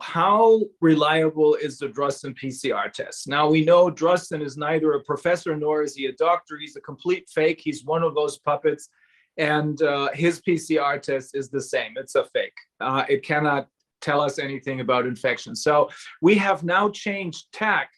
how 0.00 0.60
reliable 0.80 1.54
is 1.54 1.78
the 1.78 1.88
Drosten 1.88 2.34
PCR 2.36 2.90
test? 2.90 3.28
Now 3.28 3.48
we 3.48 3.64
know 3.64 3.90
Drosten 3.90 4.42
is 4.42 4.56
neither 4.56 4.94
a 4.94 5.04
professor 5.04 5.54
nor 5.56 5.82
is 5.82 5.94
he 5.94 6.06
a 6.06 6.12
doctor. 6.12 6.58
He's 6.58 6.76
a 6.76 6.80
complete 6.80 7.28
fake. 7.28 7.60
He's 7.62 7.84
one 7.84 8.02
of 8.02 8.14
those 8.14 8.38
puppets 8.38 8.88
and 9.36 9.80
uh, 9.82 10.10
his 10.14 10.40
PCR 10.40 11.00
test 11.00 11.34
is 11.34 11.48
the 11.48 11.60
same. 11.60 11.94
It's 11.96 12.14
a 12.14 12.24
fake. 12.26 12.54
Uh, 12.80 13.04
it 13.08 13.24
cannot 13.24 13.68
tell 14.04 14.20
us 14.20 14.38
anything 14.38 14.80
about 14.80 15.06
infection. 15.06 15.56
So 15.56 15.88
we 16.20 16.34
have 16.36 16.62
now 16.62 16.90
changed 16.90 17.46
tack 17.52 17.90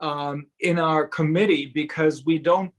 um, 0.00 0.46
in 0.60 0.78
our 0.78 1.06
committee 1.06 1.70
because 1.74 2.24
we 2.24 2.38
don't 2.38 2.72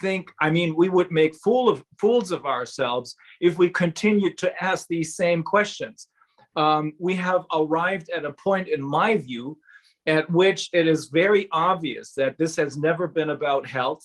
think. 0.00 0.30
I 0.40 0.50
mean, 0.50 0.74
we 0.76 0.88
would 0.88 1.10
make 1.10 1.34
fool 1.36 1.68
of 1.68 1.84
fools 2.00 2.32
of 2.32 2.46
ourselves 2.46 3.14
if 3.40 3.58
we 3.58 3.68
continued 3.70 4.36
to 4.38 4.62
ask 4.62 4.86
these 4.88 5.14
same 5.14 5.42
questions. 5.42 6.08
Um, 6.56 6.92
we 6.98 7.14
have 7.14 7.44
arrived 7.54 8.10
at 8.10 8.24
a 8.24 8.32
point, 8.32 8.68
in 8.68 8.82
my 8.82 9.16
view, 9.16 9.58
at 10.06 10.28
which 10.30 10.68
it 10.72 10.86
is 10.88 11.06
very 11.06 11.48
obvious 11.52 12.12
that 12.14 12.36
this 12.38 12.56
has 12.56 12.76
never 12.76 13.06
been 13.06 13.30
about 13.30 13.66
health. 13.66 14.04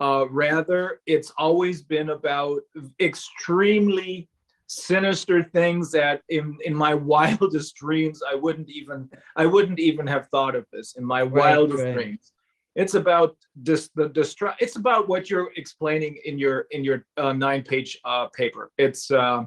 Uh, 0.00 0.26
rather, 0.30 1.00
it's 1.06 1.32
always 1.38 1.82
been 1.82 2.10
about 2.10 2.60
extremely 3.00 4.28
sinister 4.74 5.42
things 5.42 5.90
that 5.90 6.22
in, 6.28 6.56
in 6.64 6.74
my 6.74 6.94
wildest 7.12 7.76
dreams, 7.76 8.22
I 8.28 8.34
wouldn't 8.34 8.70
even, 8.70 9.10
I 9.36 9.46
wouldn't 9.46 9.78
even 9.78 10.06
have 10.06 10.28
thought 10.28 10.54
of 10.54 10.66
this 10.72 10.94
in 10.96 11.04
my 11.04 11.22
wildest 11.22 11.84
right. 11.84 11.94
dreams. 11.94 12.32
It's 12.74 12.94
about 12.94 13.36
this, 13.54 13.90
the 13.94 14.08
destru, 14.08 14.54
it's 14.58 14.76
about 14.76 15.06
what 15.06 15.28
you're 15.28 15.50
explaining 15.56 16.18
in 16.24 16.38
your, 16.38 16.66
in 16.70 16.84
your 16.84 17.04
uh, 17.18 17.34
nine-page 17.34 17.98
uh, 18.04 18.28
paper. 18.28 18.70
It's, 18.78 19.10
uh, 19.10 19.44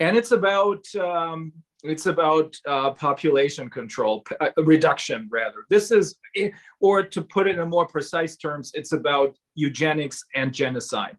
and 0.00 0.16
it's 0.16 0.32
about, 0.32 0.84
um, 0.96 1.52
it's 1.82 2.04
about 2.04 2.54
uh, 2.68 2.90
population 2.90 3.70
control, 3.70 4.22
uh, 4.40 4.50
reduction 4.58 5.28
rather. 5.30 5.64
This 5.70 5.90
is, 5.90 6.16
eh, 6.36 6.50
or 6.80 7.02
to 7.02 7.22
put 7.22 7.46
it 7.46 7.58
in 7.58 7.68
more 7.70 7.86
precise 7.86 8.36
terms, 8.36 8.70
it's 8.74 8.92
about 8.92 9.34
eugenics 9.54 10.22
and 10.34 10.52
genocide. 10.52 11.16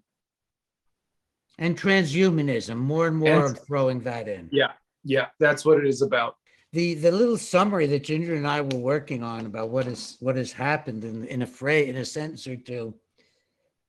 And 1.60 1.78
transhumanism, 1.78 2.78
more 2.78 3.08
and 3.08 3.18
more 3.18 3.48
And- 3.48 3.60
throwing 3.60 4.02
that 4.02 4.28
in. 4.28 4.50
Yeah, 4.52 4.74
yeah, 5.04 5.28
that's 5.40 5.66
what 5.66 5.80
it 5.80 5.88
is 5.88 6.02
about. 6.02 6.38
The, 6.74 6.96
the 6.96 7.12
little 7.12 7.38
summary 7.38 7.88
that 7.88 8.04
Ginger 8.04 8.36
and 8.36 8.46
I 8.46 8.62
were 8.62 8.78
working 8.78 9.24
on 9.24 9.46
about 9.46 9.70
what 9.70 9.88
is, 9.88 10.18
what 10.20 10.36
has 10.36 10.52
happened 10.52 11.04
in, 11.04 11.26
in 11.28 11.42
a 11.42 11.48
phrase, 11.48 11.90
in 11.90 11.96
a 11.96 12.06
sentence 12.06 12.46
or 12.46 12.58
two, 12.58 12.94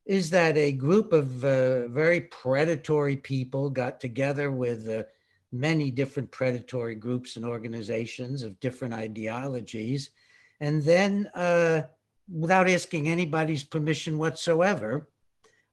is 0.07 0.31
that 0.31 0.57
a 0.57 0.73
group 0.73 1.13
of 1.13 1.45
uh, 1.45 1.89
very 1.89 2.23
predatory 2.23 3.17
people 3.17 3.69
got 3.69 4.01
together 4.01 4.51
with 4.51 4.89
uh, 4.89 5.03
many 5.53 5.91
different 5.91 6.31
predatory 6.31 6.95
groups 6.95 7.37
and 7.37 7.45
organizations 7.45 8.43
of 8.43 8.59
different 8.61 8.95
ideologies. 8.95 10.11
And 10.61 10.83
then, 10.83 11.29
uh, 11.35 11.83
without 12.31 12.69
asking 12.71 13.09
anybody's 13.09 13.65
permission 13.65 14.17
whatsoever, 14.19 15.09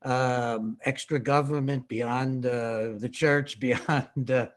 um, 0.06 0.78
extra 0.86 1.20
government 1.20 1.88
beyond 1.88 2.46
uh, 2.46 2.94
the 2.98 3.10
church, 3.12 3.60
beyond 3.68 4.32
uh, 4.32 4.48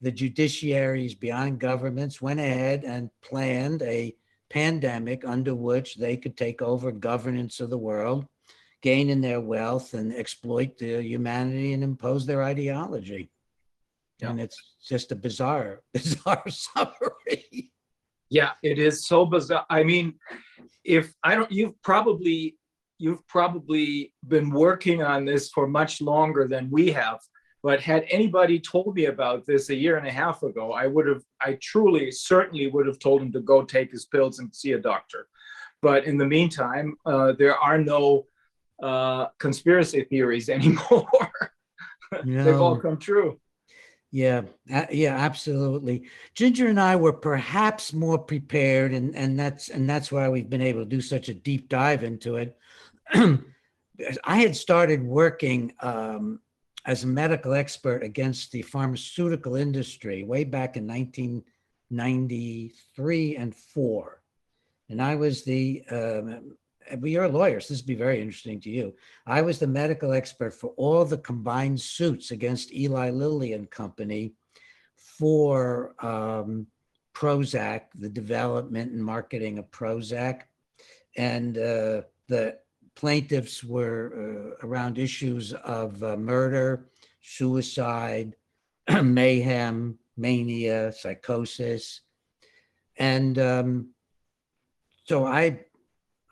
the 0.00 0.12
judiciaries, 0.12 1.18
beyond 1.18 1.58
governments, 1.58 2.22
went 2.22 2.40
ahead 2.40 2.84
and 2.84 3.10
planned 3.22 3.82
a 3.82 4.14
pandemic 4.50 5.24
under 5.26 5.54
which 5.54 5.96
they 5.96 6.16
could 6.16 6.36
take 6.36 6.62
over 6.62 6.92
governance 6.92 7.60
of 7.60 7.70
the 7.70 7.78
world, 7.78 8.26
gain 8.82 9.10
in 9.10 9.20
their 9.20 9.40
wealth, 9.40 9.94
and 9.94 10.14
exploit 10.14 10.78
the 10.78 11.02
humanity 11.02 11.72
and 11.72 11.82
impose 11.82 12.24
their 12.24 12.42
ideology. 12.42 13.30
Yeah. 14.20 14.30
And 14.30 14.40
it's 14.40 14.56
just 14.86 15.10
a 15.10 15.16
bizarre, 15.16 15.80
bizarre 15.92 16.44
summary. 16.48 17.72
Yeah, 18.30 18.52
it 18.62 18.78
is 18.78 19.06
so 19.06 19.26
bizarre. 19.26 19.66
I 19.68 19.82
mean, 19.82 20.14
if 20.84 21.12
I 21.22 21.34
don't, 21.34 21.50
you've 21.50 21.80
probably, 21.82 22.56
you've 23.04 23.26
probably 23.26 24.14
been 24.28 24.48
working 24.48 25.02
on 25.02 25.26
this 25.26 25.50
for 25.50 25.66
much 25.66 26.00
longer 26.00 26.48
than 26.48 26.70
we 26.70 26.90
have. 26.90 27.18
But 27.62 27.80
had 27.80 28.06
anybody 28.08 28.58
told 28.58 28.94
me 28.94 29.06
about 29.06 29.46
this 29.46 29.68
a 29.68 29.74
year 29.74 29.98
and 29.98 30.06
a 30.06 30.10
half 30.10 30.42
ago, 30.42 30.72
I 30.72 30.86
would 30.86 31.06
have, 31.06 31.22
I 31.38 31.58
truly, 31.60 32.10
certainly 32.10 32.66
would 32.68 32.86
have 32.86 32.98
told 32.98 33.20
him 33.20 33.30
to 33.32 33.40
go 33.40 33.62
take 33.62 33.90
his 33.90 34.06
pills 34.06 34.38
and 34.38 34.54
see 34.54 34.72
a 34.72 34.78
doctor. 34.78 35.26
But 35.82 36.06
in 36.06 36.16
the 36.16 36.24
meantime, 36.24 36.96
uh, 37.04 37.32
there 37.38 37.58
are 37.58 37.76
no 37.76 38.24
uh, 38.82 39.26
conspiracy 39.38 40.04
theories 40.04 40.48
anymore. 40.58 41.30
They've 42.24 42.58
all 42.58 42.78
come 42.78 42.96
true. 42.96 43.38
Yeah, 44.12 44.42
yeah, 44.90 45.16
absolutely. 45.16 46.04
Ginger 46.34 46.68
and 46.68 46.80
I 46.80 46.96
were 46.96 47.12
perhaps 47.12 47.92
more 47.92 48.16
prepared, 48.16 48.92
and 48.92 49.16
and 49.16 49.36
that's 49.36 49.70
and 49.70 49.90
that's 49.90 50.12
why 50.12 50.28
we've 50.28 50.48
been 50.48 50.62
able 50.62 50.82
to 50.82 50.88
do 50.96 51.00
such 51.00 51.28
a 51.28 51.34
deep 51.34 51.68
dive 51.68 52.04
into 52.04 52.36
it. 52.36 52.56
I 54.24 54.36
had 54.36 54.56
started 54.56 55.02
working 55.02 55.74
um, 55.80 56.40
as 56.86 57.04
a 57.04 57.08
medical 57.08 57.54
expert 57.54 58.02
against 58.02 58.52
the 58.52 58.60
pharmaceutical 58.62 59.56
industry 59.56 60.24
way 60.24 60.44
back 60.44 60.76
in 60.76 60.86
1993 60.86 63.36
and 63.36 63.54
four, 63.54 64.22
and 64.88 65.02
I 65.02 65.14
was 65.14 65.44
the. 65.44 65.84
Um, 65.90 66.56
you're 67.02 67.24
a 67.24 67.28
lawyer, 67.28 67.60
so 67.60 67.72
this 67.72 67.80
would 67.80 67.86
be 67.86 67.94
very 67.94 68.20
interesting 68.20 68.60
to 68.60 68.68
you. 68.68 68.92
I 69.26 69.40
was 69.40 69.58
the 69.58 69.66
medical 69.66 70.12
expert 70.12 70.52
for 70.52 70.74
all 70.76 71.06
the 71.06 71.16
combined 71.16 71.80
suits 71.80 72.30
against 72.30 72.74
Eli 72.74 73.08
Lilly 73.08 73.54
and 73.54 73.70
Company 73.70 74.34
for 75.18 75.94
um, 76.04 76.66
Prozac, 77.14 77.82
the 77.94 78.08
development 78.08 78.92
and 78.92 79.02
marketing 79.02 79.58
of 79.58 79.70
Prozac. 79.70 80.42
And 81.16 81.56
uh, 81.56 82.02
the 82.28 82.58
plaintiffs 82.96 83.62
were 83.64 84.54
uh, 84.62 84.66
around 84.66 84.98
issues 84.98 85.52
of 85.52 86.02
uh, 86.02 86.16
murder, 86.16 86.88
suicide, 87.22 88.36
mayhem, 89.02 89.98
mania, 90.16 90.92
psychosis. 90.92 92.00
And 92.96 93.38
um, 93.38 93.88
so 95.04 95.26
I 95.26 95.60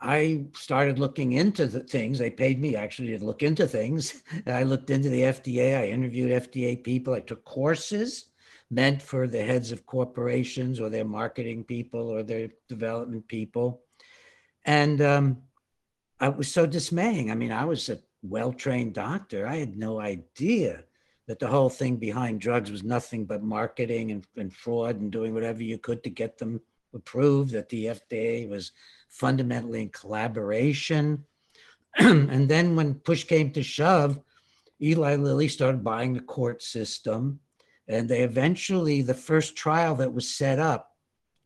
I 0.00 0.46
started 0.56 0.98
looking 0.98 1.32
into 1.32 1.66
the 1.66 1.80
things. 1.80 2.18
They 2.18 2.30
paid 2.30 2.60
me 2.60 2.74
actually 2.74 3.16
to 3.16 3.24
look 3.24 3.44
into 3.44 3.68
things. 3.68 4.22
I 4.46 4.64
looked 4.64 4.90
into 4.90 5.08
the 5.08 5.22
FDA. 5.22 5.78
I 5.78 5.88
interviewed 5.88 6.42
FDA 6.42 6.82
people. 6.82 7.14
I 7.14 7.20
took 7.20 7.44
courses 7.44 8.26
meant 8.72 9.02
for 9.02 9.28
the 9.28 9.44
heads 9.44 9.70
of 9.70 9.84
corporations 9.84 10.80
or 10.80 10.88
their 10.88 11.04
marketing 11.04 11.62
people 11.62 12.08
or 12.08 12.22
their 12.22 12.48
development 12.70 13.28
people. 13.28 13.82
And 14.64 15.02
um, 15.02 15.42
it 16.22 16.36
was 16.36 16.52
so 16.52 16.66
dismaying. 16.66 17.30
I 17.30 17.34
mean, 17.34 17.52
I 17.52 17.64
was 17.64 17.88
a 17.88 17.98
well-trained 18.22 18.94
doctor, 18.94 19.46
I 19.46 19.56
had 19.56 19.76
no 19.76 20.00
idea 20.00 20.84
that 21.28 21.38
the 21.38 21.48
whole 21.48 21.70
thing 21.70 21.96
behind 21.96 22.40
drugs 22.40 22.70
was 22.70 22.82
nothing 22.82 23.24
but 23.24 23.42
marketing 23.42 24.10
and, 24.10 24.26
and 24.36 24.52
fraud 24.52 25.00
and 25.00 25.10
doing 25.10 25.34
whatever 25.34 25.62
you 25.62 25.78
could 25.78 26.02
to 26.04 26.10
get 26.10 26.38
them 26.38 26.60
approved, 26.94 27.52
that 27.52 27.68
the 27.68 27.86
FDA 27.86 28.48
was 28.48 28.72
fundamentally 29.08 29.82
in 29.82 29.88
collaboration. 29.90 31.24
and 31.98 32.48
then 32.48 32.76
when 32.76 32.94
push 32.94 33.24
came 33.24 33.50
to 33.52 33.62
shove, 33.62 34.18
Eli 34.80 35.16
Lilly 35.16 35.48
started 35.48 35.84
buying 35.84 36.12
the 36.12 36.20
court 36.20 36.62
system. 36.62 37.40
And 37.88 38.08
they 38.08 38.22
eventually, 38.22 39.02
the 39.02 39.14
first 39.14 39.56
trial 39.56 39.94
that 39.96 40.12
was 40.12 40.34
set 40.34 40.58
up, 40.58 40.91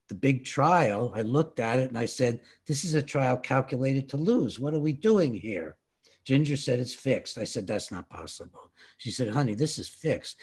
the 0.08 0.14
big 0.14 0.44
trial, 0.44 1.12
I 1.14 1.22
looked 1.22 1.60
at 1.60 1.78
it 1.78 1.88
and 1.88 1.98
I 1.98 2.06
said, 2.06 2.40
This 2.66 2.84
is 2.84 2.94
a 2.94 3.02
trial 3.02 3.36
calculated 3.36 4.08
to 4.10 4.16
lose. 4.16 4.58
What 4.58 4.74
are 4.74 4.80
we 4.80 4.92
doing 4.92 5.34
here? 5.34 5.76
Ginger 6.24 6.56
said 6.56 6.80
it's 6.80 6.94
fixed. 6.94 7.38
I 7.38 7.44
said, 7.44 7.66
That's 7.66 7.90
not 7.90 8.08
possible. 8.08 8.70
She 8.98 9.10
said, 9.10 9.28
Honey, 9.28 9.54
this 9.54 9.78
is 9.78 9.88
fixed. 9.88 10.36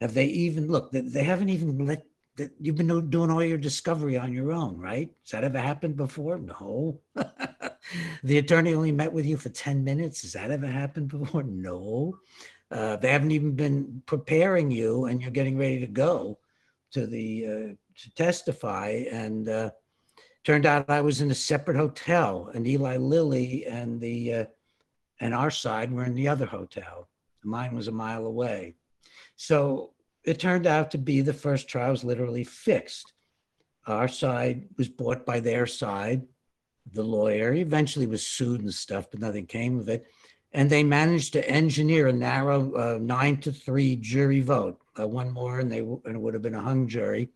Have 0.00 0.14
they 0.14 0.26
even 0.26 0.68
look? 0.68 0.92
They, 0.92 1.24
haven't 1.24 1.48
even 1.48 1.84
let 1.84 2.04
that 2.36 2.52
you've 2.60 2.76
been 2.76 3.10
doing 3.10 3.30
all 3.30 3.42
your 3.42 3.58
discovery 3.58 4.16
on 4.16 4.32
your 4.32 4.52
own, 4.52 4.78
right? 4.78 5.10
Has 5.24 5.30
that 5.32 5.44
ever 5.44 5.58
happened 5.58 5.96
before? 5.96 6.38
No. 6.38 7.00
the 8.22 8.38
attorney 8.38 8.74
only 8.74 8.92
met 8.92 9.12
with 9.12 9.26
you 9.26 9.36
for 9.36 9.48
10 9.48 9.82
minutes. 9.82 10.22
Has 10.22 10.34
that 10.34 10.52
ever 10.52 10.68
happened 10.68 11.08
before? 11.08 11.42
No. 11.42 12.16
Uh, 12.70 12.96
they 12.96 13.10
haven't 13.10 13.32
even 13.32 13.56
been 13.56 14.02
preparing 14.06 14.70
you 14.70 15.06
and 15.06 15.20
you're 15.20 15.32
getting 15.32 15.58
ready 15.58 15.80
to 15.80 15.86
go 15.86 16.38
to 16.92 17.06
the 17.06 17.46
uh, 17.46 17.74
to 18.02 18.14
testify 18.14 19.04
and 19.10 19.48
uh, 19.48 19.70
turned 20.44 20.66
out 20.66 20.88
I 20.88 21.00
was 21.00 21.20
in 21.20 21.30
a 21.30 21.34
separate 21.34 21.76
hotel 21.76 22.50
and 22.54 22.66
Eli 22.66 22.96
Lilly 22.96 23.66
and 23.66 24.00
the 24.00 24.34
uh, 24.34 24.44
and 25.20 25.34
our 25.34 25.50
side 25.50 25.92
were 25.92 26.04
in 26.04 26.14
the 26.14 26.28
other 26.28 26.46
hotel. 26.46 27.08
Mine 27.42 27.74
was 27.74 27.88
a 27.88 27.92
mile 27.92 28.26
away. 28.26 28.76
So 29.36 29.90
it 30.24 30.38
turned 30.38 30.66
out 30.66 30.92
to 30.92 30.98
be 30.98 31.20
the 31.20 31.32
first 31.32 31.68
trial 31.68 31.90
was 31.90 32.04
literally 32.04 32.44
fixed. 32.44 33.12
Our 33.86 34.06
side 34.06 34.68
was 34.76 34.88
bought 34.88 35.26
by 35.26 35.40
their 35.40 35.66
side. 35.66 36.22
The 36.92 37.02
lawyer 37.02 37.52
He 37.52 37.62
eventually 37.62 38.06
was 38.06 38.26
sued 38.26 38.60
and 38.60 38.72
stuff, 38.72 39.10
but 39.10 39.20
nothing 39.20 39.46
came 39.46 39.78
of 39.78 39.88
it. 39.88 40.06
And 40.52 40.70
they 40.70 40.84
managed 40.84 41.32
to 41.34 41.50
engineer 41.50 42.06
a 42.06 42.12
narrow 42.12 42.72
uh, 42.74 42.98
nine 43.00 43.38
to 43.38 43.52
three 43.52 43.96
jury 43.96 44.40
vote. 44.40 44.80
Uh, 44.98 45.06
one 45.06 45.30
more, 45.30 45.60
and 45.60 45.70
they 45.70 45.80
and 45.80 46.00
it 46.06 46.20
would 46.20 46.34
have 46.34 46.42
been 46.42 46.54
a 46.54 46.60
hung 46.60 46.88
jury 46.88 47.28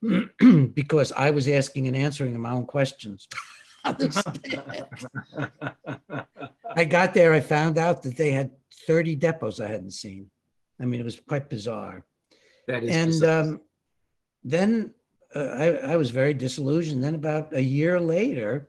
because 0.74 1.12
I 1.12 1.30
was 1.30 1.48
asking 1.48 1.88
and 1.88 1.96
answering 1.96 2.38
my 2.38 2.52
own 2.52 2.66
questions. 2.66 3.26
on 3.84 3.96
the 3.98 4.10
stand. 4.12 4.88
I 6.76 6.84
got 6.84 7.14
there, 7.14 7.32
I 7.32 7.40
found 7.40 7.78
out 7.78 8.02
that 8.02 8.16
they 8.16 8.32
had 8.32 8.50
30 8.86 9.16
depots 9.16 9.60
I 9.60 9.68
hadn't 9.68 9.92
seen. 9.92 10.30
I 10.80 10.84
mean, 10.84 11.00
it 11.00 11.04
was 11.04 11.20
quite 11.20 11.48
bizarre. 11.48 12.04
That 12.66 12.84
is 12.84 12.94
And 12.94 13.10
bizarre. 13.10 13.40
um, 13.40 13.60
then 14.44 14.94
uh, 15.34 15.40
I, 15.40 15.66
I 15.92 15.96
was 15.96 16.10
very 16.10 16.34
disillusioned. 16.34 17.02
Then 17.02 17.14
about 17.14 17.54
a 17.54 17.62
year 17.62 18.00
later, 18.00 18.68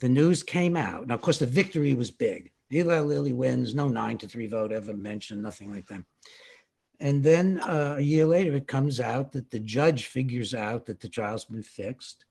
the 0.00 0.08
news 0.08 0.42
came 0.42 0.76
out. 0.76 1.06
Now, 1.06 1.14
of 1.14 1.22
course, 1.22 1.38
the 1.38 1.46
victory 1.46 1.94
was 1.94 2.10
big. 2.10 2.50
Eli 2.72 2.98
Lilly 3.00 3.32
wins, 3.32 3.74
no 3.74 3.88
nine 3.88 4.18
to 4.18 4.28
three 4.28 4.48
vote 4.48 4.72
ever 4.72 4.92
mentioned, 4.92 5.42
nothing 5.42 5.72
like 5.72 5.86
that. 5.86 6.02
And 7.00 7.22
then 7.22 7.60
uh, 7.60 7.96
a 7.98 8.02
year 8.02 8.24
later, 8.24 8.56
it 8.56 8.66
comes 8.66 9.00
out 9.00 9.32
that 9.32 9.50
the 9.50 9.58
judge 9.58 10.06
figures 10.06 10.54
out 10.54 10.86
that 10.86 11.00
the 11.00 11.08
trial's 11.08 11.44
been 11.44 11.62
fixed, 11.62 12.24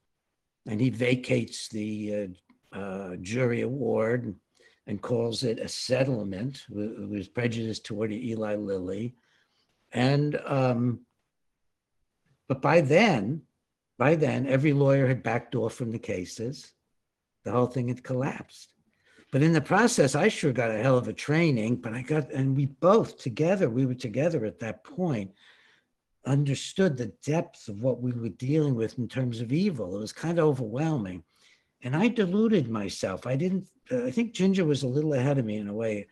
and 0.65 0.81
he 0.81 0.89
vacates 0.89 1.67
the 1.69 2.29
uh, 2.74 2.77
uh, 2.77 3.15
jury 3.22 3.62
award 3.62 4.36
and, 4.88 5.01
calls 5.01 5.43
it 5.43 5.60
a 5.60 5.67
settlement 5.67 6.63
with 6.69 7.34
prejudice 7.34 7.79
toward 7.79 8.12
Eli 8.12 8.55
Lilly. 8.55 9.15
And 9.91 10.39
um, 10.45 11.01
but 12.48 12.62
by 12.62 12.81
then, 12.81 13.41
by 13.98 14.15
then, 14.15 14.45
every 14.48 14.74
lawyer 14.74 15.07
had 15.07 15.24
backed 15.24 15.55
off 15.55 15.74
from 15.74 15.91
the 15.91 16.00
cases. 16.00 16.72
The 17.44 17.51
whole 17.51 17.68
thing 17.68 17.87
had 17.87 18.03
collapsed. 18.03 18.75
But 19.35 19.43
in 19.43 19.51
the 19.51 19.59
process, 19.59 20.15
I 20.15 20.29
sure 20.29 20.53
got 20.53 20.71
a 20.71 20.81
hell 20.81 20.98
of 20.98 21.09
a 21.09 21.13
training. 21.13 21.75
But 21.75 21.93
I 21.93 22.03
got, 22.03 22.31
and 22.31 22.55
we 22.55 22.67
both 22.67 23.17
together, 23.17 23.69
we 23.69 23.85
were 23.85 23.93
together 23.93 24.45
at 24.45 24.59
that 24.59 24.85
point, 24.85 25.29
understood 26.25 26.95
the 26.95 27.11
depth 27.21 27.67
of 27.67 27.81
what 27.81 28.00
we 28.00 28.13
were 28.13 28.29
dealing 28.29 28.75
with 28.75 28.98
in 28.98 29.09
terms 29.09 29.41
of 29.41 29.51
evil. 29.51 29.93
It 29.93 30.00
was 30.00 30.13
kind 30.13 30.39
of 30.39 30.45
overwhelming. 30.45 31.21
And 31.81 31.98
I 31.98 32.07
deluded 32.07 32.69
myself. 32.69 33.27
I 33.27 33.35
didn't, 33.35 33.67
uh, 33.91 34.05
I 34.05 34.11
think 34.11 34.33
Ginger 34.33 34.63
was 34.63 34.83
a 34.83 34.87
little 34.87 35.15
ahead 35.15 35.37
of 35.37 35.43
me 35.43 35.57
in 35.57 35.67
a 35.67 35.74
way. 35.74 36.07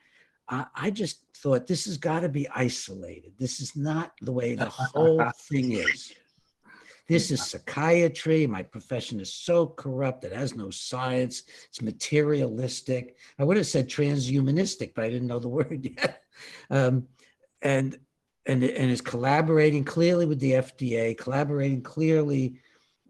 I, 0.49 0.65
I 0.75 0.91
just 0.91 1.23
thought 1.37 1.65
this 1.65 1.85
has 1.85 1.95
got 1.95 2.19
to 2.19 2.29
be 2.29 2.49
isolated. 2.49 3.31
This 3.39 3.61
is 3.61 3.73
not 3.73 4.11
the 4.21 4.33
way 4.33 4.55
the 4.55 4.65
whole 4.69 5.23
thing 5.49 5.71
is. 5.71 6.11
This 7.07 7.31
is 7.31 7.45
psychiatry. 7.45 8.47
My 8.47 8.63
profession 8.63 9.19
is 9.19 9.33
so 9.33 9.67
corrupt. 9.67 10.23
It 10.23 10.31
has 10.31 10.55
no 10.55 10.69
science. 10.69 11.43
It's 11.67 11.81
materialistic. 11.81 13.17
I 13.37 13.43
would 13.43 13.57
have 13.57 13.67
said 13.67 13.89
transhumanistic, 13.89 14.93
but 14.95 15.03
I 15.03 15.09
didn't 15.09 15.27
know 15.27 15.39
the 15.39 15.47
word 15.59 15.89
yet. 15.97 16.21
Um, 16.69 17.07
and 17.61 17.99
and 18.45 18.63
and 18.63 18.91
is 18.91 19.01
collaborating 19.01 19.83
clearly 19.83 20.25
with 20.25 20.39
the 20.39 20.53
FDA, 20.53 21.17
collaborating 21.17 21.81
clearly 21.81 22.55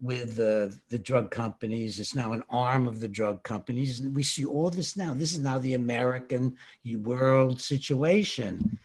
with 0.00 0.38
uh, 0.38 0.68
the 0.90 0.98
drug 0.98 1.30
companies. 1.30 1.98
It's 1.98 2.14
now 2.14 2.32
an 2.32 2.42
arm 2.50 2.86
of 2.86 3.00
the 3.00 3.08
drug 3.08 3.42
companies. 3.42 4.00
And 4.00 4.14
we 4.14 4.22
see 4.22 4.44
all 4.44 4.70
this 4.70 4.96
now. 4.96 5.14
This 5.14 5.32
is 5.32 5.38
now 5.38 5.58
the 5.58 5.74
American 5.74 6.56
world 6.84 7.60
situation. 7.60 8.78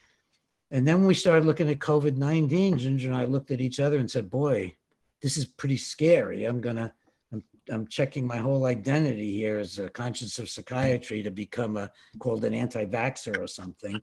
And 0.71 0.87
then 0.87 1.05
we 1.05 1.13
started 1.13 1.45
looking 1.45 1.69
at 1.69 1.79
COVID 1.79 2.15
19, 2.15 2.77
Ginger 2.77 3.09
and 3.09 3.17
I 3.17 3.25
looked 3.25 3.51
at 3.51 3.61
each 3.61 3.79
other 3.79 3.97
and 3.97 4.09
said, 4.09 4.29
Boy, 4.29 4.75
this 5.21 5.37
is 5.37 5.45
pretty 5.45 5.77
scary. 5.77 6.45
I'm 6.45 6.61
going 6.61 6.75
to, 6.77 6.91
I'm, 7.31 7.43
I'm 7.69 7.87
checking 7.87 8.25
my 8.25 8.37
whole 8.37 8.65
identity 8.65 9.33
here 9.33 9.59
as 9.59 9.79
a 9.79 9.89
conscience 9.89 10.39
of 10.39 10.49
psychiatry 10.49 11.21
to 11.23 11.31
become 11.31 11.77
a 11.77 11.91
called 12.19 12.45
an 12.45 12.53
anti 12.53 12.85
vaxxer 12.85 13.37
or 13.37 13.47
something. 13.47 14.01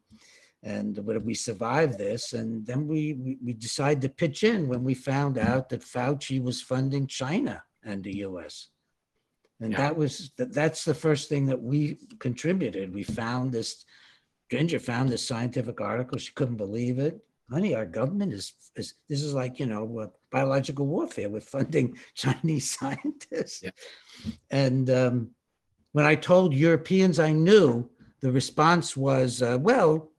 And 0.62 0.98
what 0.98 1.16
if 1.16 1.22
we 1.22 1.34
survive 1.34 1.96
this? 1.96 2.32
And 2.32 2.66
then 2.66 2.88
we, 2.88 3.12
we, 3.14 3.38
we 3.44 3.52
decided 3.52 4.00
to 4.02 4.08
pitch 4.08 4.42
in 4.42 4.68
when 4.68 4.82
we 4.82 4.94
found 4.94 5.38
out 5.38 5.68
that 5.68 5.82
Fauci 5.82 6.42
was 6.42 6.60
funding 6.62 7.06
China 7.06 7.62
and 7.84 8.02
the 8.02 8.16
US. 8.18 8.68
And 9.60 9.72
Yeah. 9.72 9.78
that 9.78 9.96
was, 9.96 10.32
that, 10.38 10.52
that's 10.52 10.84
the 10.84 10.94
first 10.94 11.28
thing 11.28 11.46
that 11.46 11.62
we 11.62 11.98
contributed. 12.18 12.92
We 12.92 13.04
found 13.04 13.52
this, 13.52 13.84
Ginger 14.50 14.80
found 14.80 15.08
this 15.08 15.26
scientific 15.26 15.80
article. 15.80 16.18
She 16.18 16.32
couldn't 16.32 16.56
believe 16.56 16.98
it. 16.98 17.20
Honey, 17.50 17.74
our 17.74 17.86
government 17.86 18.32
is, 18.32 18.54
is, 18.74 18.94
this 19.08 19.22
is 19.22 19.32
like, 19.32 19.60
you 19.60 19.66
know, 19.66 19.98
uh, 20.00 20.06
biological 20.32 20.86
warfare. 20.86 21.28
We're 21.28 21.40
funding 21.40 21.96
Chinese 22.14 22.70
scientists. 22.70 23.62
Yeah. 23.62 23.70
And 24.50 24.90
um, 24.90 25.30
when 25.92 26.06
I 26.06 26.16
told 26.16 26.54
Europeans 26.54 27.18
I 27.20 27.32
knew, 27.32 27.88
the 28.20 28.32
response 28.32 28.96
was, 28.96 29.42
uh, 29.42 29.58
well, 29.60 30.10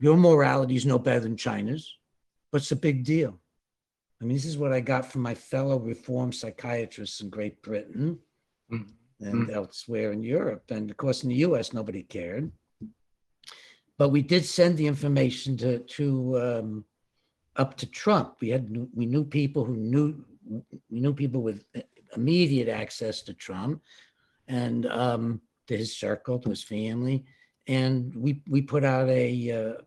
your 0.00 0.16
morality 0.16 0.74
is 0.76 0.86
no 0.86 0.98
better 0.98 1.20
than 1.20 1.36
China's. 1.36 1.96
What's 2.50 2.68
the 2.68 2.76
big 2.76 3.04
deal? 3.04 3.38
I 4.20 4.24
mean, 4.24 4.34
this 4.36 4.46
is 4.46 4.58
what 4.58 4.72
I 4.72 4.80
got 4.80 5.10
from 5.12 5.22
my 5.22 5.34
fellow 5.34 5.78
reform 5.78 6.32
psychiatrists 6.32 7.20
in 7.20 7.30
Great 7.30 7.62
Britain 7.62 8.18
Mm. 9.20 9.32
and 9.32 9.50
elsewhere 9.50 10.12
in 10.12 10.22
Europe. 10.22 10.70
And 10.70 10.90
of 10.90 10.96
course, 10.96 11.22
in 11.22 11.30
the 11.30 11.36
US, 11.36 11.72
nobody 11.72 12.02
cared. 12.02 12.52
But 13.98 14.10
we 14.10 14.22
did 14.22 14.44
send 14.44 14.76
the 14.76 14.86
information 14.86 15.56
to, 15.58 15.80
to 15.80 16.40
um, 16.40 16.84
up 17.56 17.76
to 17.78 17.86
Trump. 17.86 18.36
We 18.40 18.48
had 18.48 18.70
knew- 18.70 18.88
we 18.94 19.06
knew 19.06 19.24
people 19.24 19.64
who 19.64 19.76
knew 19.76 20.24
we 20.90 21.00
knew 21.00 21.12
people 21.12 21.42
with 21.42 21.64
immediate 22.16 22.68
access 22.68 23.20
to 23.22 23.34
Trump 23.34 23.82
and 24.46 24.86
um, 24.86 25.42
to 25.66 25.76
his 25.76 25.94
circle, 25.94 26.38
to 26.38 26.48
his 26.48 26.62
family, 26.62 27.26
and 27.66 28.14
we 28.14 28.40
we 28.48 28.62
put 28.62 28.84
out 28.84 29.08
a 29.08 29.50
uh, 29.50 29.82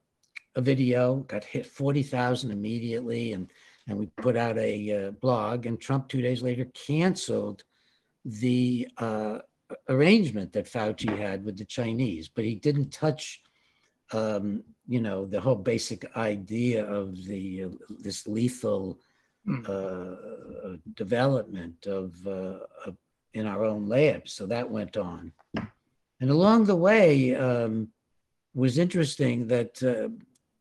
a 0.55 0.61
video, 0.61 1.15
got 1.15 1.43
hit 1.43 1.65
forty 1.65 2.03
thousand 2.03 2.51
immediately, 2.51 3.33
and 3.33 3.51
and 3.87 3.97
we 3.97 4.05
put 4.05 4.37
out 4.37 4.57
a 4.59 5.07
uh, 5.07 5.11
blog. 5.11 5.65
And 5.65 5.79
Trump 5.79 6.09
two 6.09 6.21
days 6.21 6.43
later 6.43 6.65
canceled 6.75 7.63
the 8.23 8.87
uh, 8.97 9.39
arrangement 9.89 10.53
that 10.53 10.71
Fauci 10.71 11.17
had 11.17 11.43
with 11.43 11.57
the 11.57 11.65
Chinese, 11.65 12.27
but 12.27 12.45
he 12.45 12.53
didn't 12.53 12.91
touch 12.91 13.41
um, 14.13 14.63
you 14.87 15.01
know, 15.01 15.25
the 15.25 15.41
whole 15.41 15.55
basic 15.55 16.15
idea 16.15 16.85
of 16.85 17.25
the 17.25 17.63
uh, 17.65 17.69
this 17.99 18.27
lethal 18.27 18.99
Mm. 19.47 19.67
uh, 19.67 20.77
development 20.93 21.87
of, 21.87 22.13
uh, 22.27 22.59
of 22.85 22.95
in 23.33 23.47
our 23.47 23.65
own 23.65 23.87
labs. 23.87 24.33
So 24.33 24.45
that 24.45 24.69
went 24.69 24.97
on, 24.97 25.31
and 26.19 26.29
along 26.29 26.65
the 26.65 26.75
way 26.75 27.33
um, 27.33 27.87
was 28.53 28.77
interesting 28.77 29.47
that 29.47 29.81
uh, 29.81 30.09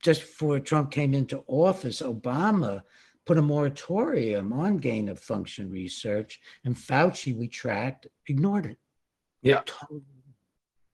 just 0.03 0.23
before 0.23 0.61
Trump 0.61 0.91
came 0.91 1.13
into 1.13 1.45
office, 1.47 2.01
Obama 2.01 2.81
put 3.27 3.37
a 3.37 3.43
moratorium 3.43 4.51
on 4.55 4.79
gain 4.79 5.11
of 5.11 5.19
function 5.19 5.71
research, 5.71 6.41
and 6.65 6.75
Fauci 6.75 7.37
we 7.37 7.49
tracked 7.49 8.07
ignored 8.29 8.65
it. 8.65 8.79
Yeah. 9.43 9.61
Totally 9.67 10.01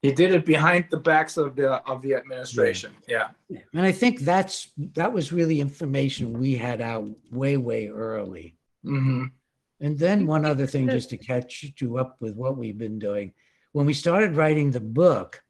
He 0.06 0.12
did 0.12 0.34
it 0.34 0.44
behind 0.44 0.86
the 0.90 0.98
backs 0.98 1.36
of 1.36 1.56
the, 1.56 1.74
of 1.90 2.02
the 2.02 2.14
administration. 2.14 2.92
Yeah. 3.08 3.28
And 3.74 3.82
I 3.82 3.92
think 3.92 4.20
that's, 4.20 4.68
that 4.94 5.12
was 5.12 5.32
really 5.32 5.60
information 5.60 6.38
we 6.38 6.56
had 6.56 6.80
out 6.80 7.08
way, 7.30 7.56
way 7.56 7.88
early. 7.88 8.56
hmm 8.84 9.24
And 9.80 9.98
then 9.98 10.26
one 10.26 10.44
other 10.44 10.66
thing, 10.66 10.88
just 10.88 11.10
to 11.10 11.16
catch 11.16 11.72
you 11.80 11.98
up 11.98 12.16
with 12.20 12.34
what 12.34 12.56
we've 12.56 12.78
been 12.78 12.98
doing. 12.98 13.32
When 13.72 13.86
we 13.86 13.94
started 13.94 14.36
writing 14.36 14.70
the 14.70 14.80
book, 14.80 15.42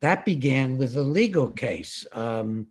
that 0.00 0.24
began 0.24 0.78
with 0.78 0.96
a 0.96 1.02
legal 1.02 1.48
case. 1.48 2.06
Um, 2.12 2.66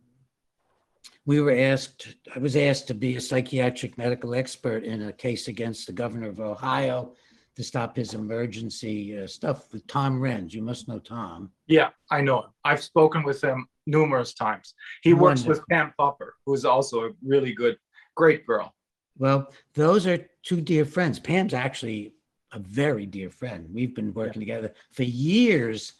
we 1.26 1.42
were 1.42 1.58
asked, 1.72 2.16
I 2.34 2.40
was 2.40 2.56
asked 2.56 2.88
to 2.88 2.94
be 2.94 3.18
a 3.18 3.22
psychiatric 3.22 3.98
medical 3.98 4.34
expert 4.34 4.86
in 4.86 5.02
a 5.02 5.12
case 5.12 5.48
against 5.50 5.88
the 5.88 5.94
governor 5.94 6.30
of 6.30 6.40
Ohio 6.40 7.16
to 7.58 7.64
stop 7.64 7.96
his 7.96 8.14
emergency 8.14 9.18
uh, 9.18 9.26
stuff 9.26 9.74
with 9.74 9.86
Tom 9.88 10.22
Renz. 10.22 10.54
You 10.54 10.62
must 10.62 10.88
know 10.88 11.00
Tom. 11.00 11.52
Yeah, 11.66 11.90
I 12.12 12.22
know 12.22 12.42
him. 12.42 12.50
I've 12.64 12.84
spoken 12.84 13.24
with 13.24 13.44
him 13.44 13.68
numerous 13.88 14.36
times. 14.36 14.76
He 15.02 15.16
works 15.16 15.44
with 15.44 15.66
Pam 15.68 15.92
Popper, 15.98 16.36
who 16.46 16.54
is 16.54 16.66
also 16.66 17.06
a 17.06 17.10
really 17.26 17.54
good, 17.54 17.76
great 18.16 18.46
girl. 18.46 18.76
Well, 19.18 19.52
those 19.74 20.06
are 20.06 20.24
two 20.44 20.62
dear 20.62 20.86
friends. 20.86 21.18
Pam's 21.18 21.56
actually 21.56 22.14
a 22.54 22.60
very 22.60 23.08
dear 23.08 23.32
friend. 23.32 23.68
We've 23.74 23.96
been 23.96 24.14
working 24.14 24.40
together 24.40 24.72
for 24.92 25.02
years 25.02 25.94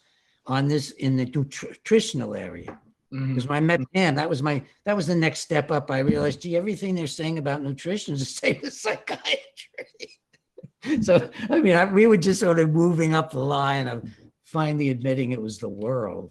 on 0.46 0.68
this 0.68 0.92
in 0.92 1.16
the 1.16 1.24
nutritional 1.24 2.36
area. 2.36 2.78
Because 3.10 3.48
when 3.48 3.56
I 3.56 3.60
met 3.60 3.80
Pam, 3.92 4.14
that 4.14 4.28
was 4.28 4.44
my 4.44 4.62
that 4.84 4.94
was 4.94 5.08
the 5.08 5.14
next 5.14 5.40
step 5.40 5.72
up. 5.72 5.90
I 5.90 6.00
realized, 6.00 6.42
gee, 6.42 6.56
everything 6.56 6.94
they're 6.94 7.06
saying 7.08 7.38
about 7.38 7.62
nutrition 7.62 8.14
is 8.14 8.20
the 8.20 8.26
same 8.26 8.60
as 8.62 8.80
psychiatry. 8.80 9.40
so 11.02 11.30
I 11.50 11.60
mean, 11.60 11.76
I, 11.76 11.84
we 11.84 12.06
were 12.06 12.16
just 12.16 12.40
sort 12.40 12.58
of 12.60 12.70
moving 12.70 13.14
up 13.14 13.30
the 13.30 13.40
line 13.40 13.88
of 13.88 14.08
finally 14.44 14.90
admitting 14.90 15.32
it 15.32 15.42
was 15.42 15.58
the 15.58 15.68
world. 15.68 16.30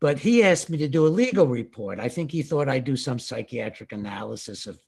But 0.00 0.18
he 0.18 0.42
asked 0.42 0.70
me 0.70 0.78
to 0.78 0.88
do 0.88 1.06
a 1.06 1.08
legal 1.08 1.46
report. 1.46 2.00
I 2.00 2.08
think 2.08 2.30
he 2.30 2.42
thought 2.42 2.70
I'd 2.70 2.84
do 2.84 2.96
some 2.96 3.18
psychiatric 3.18 3.92
analysis 3.92 4.66
of 4.66 4.78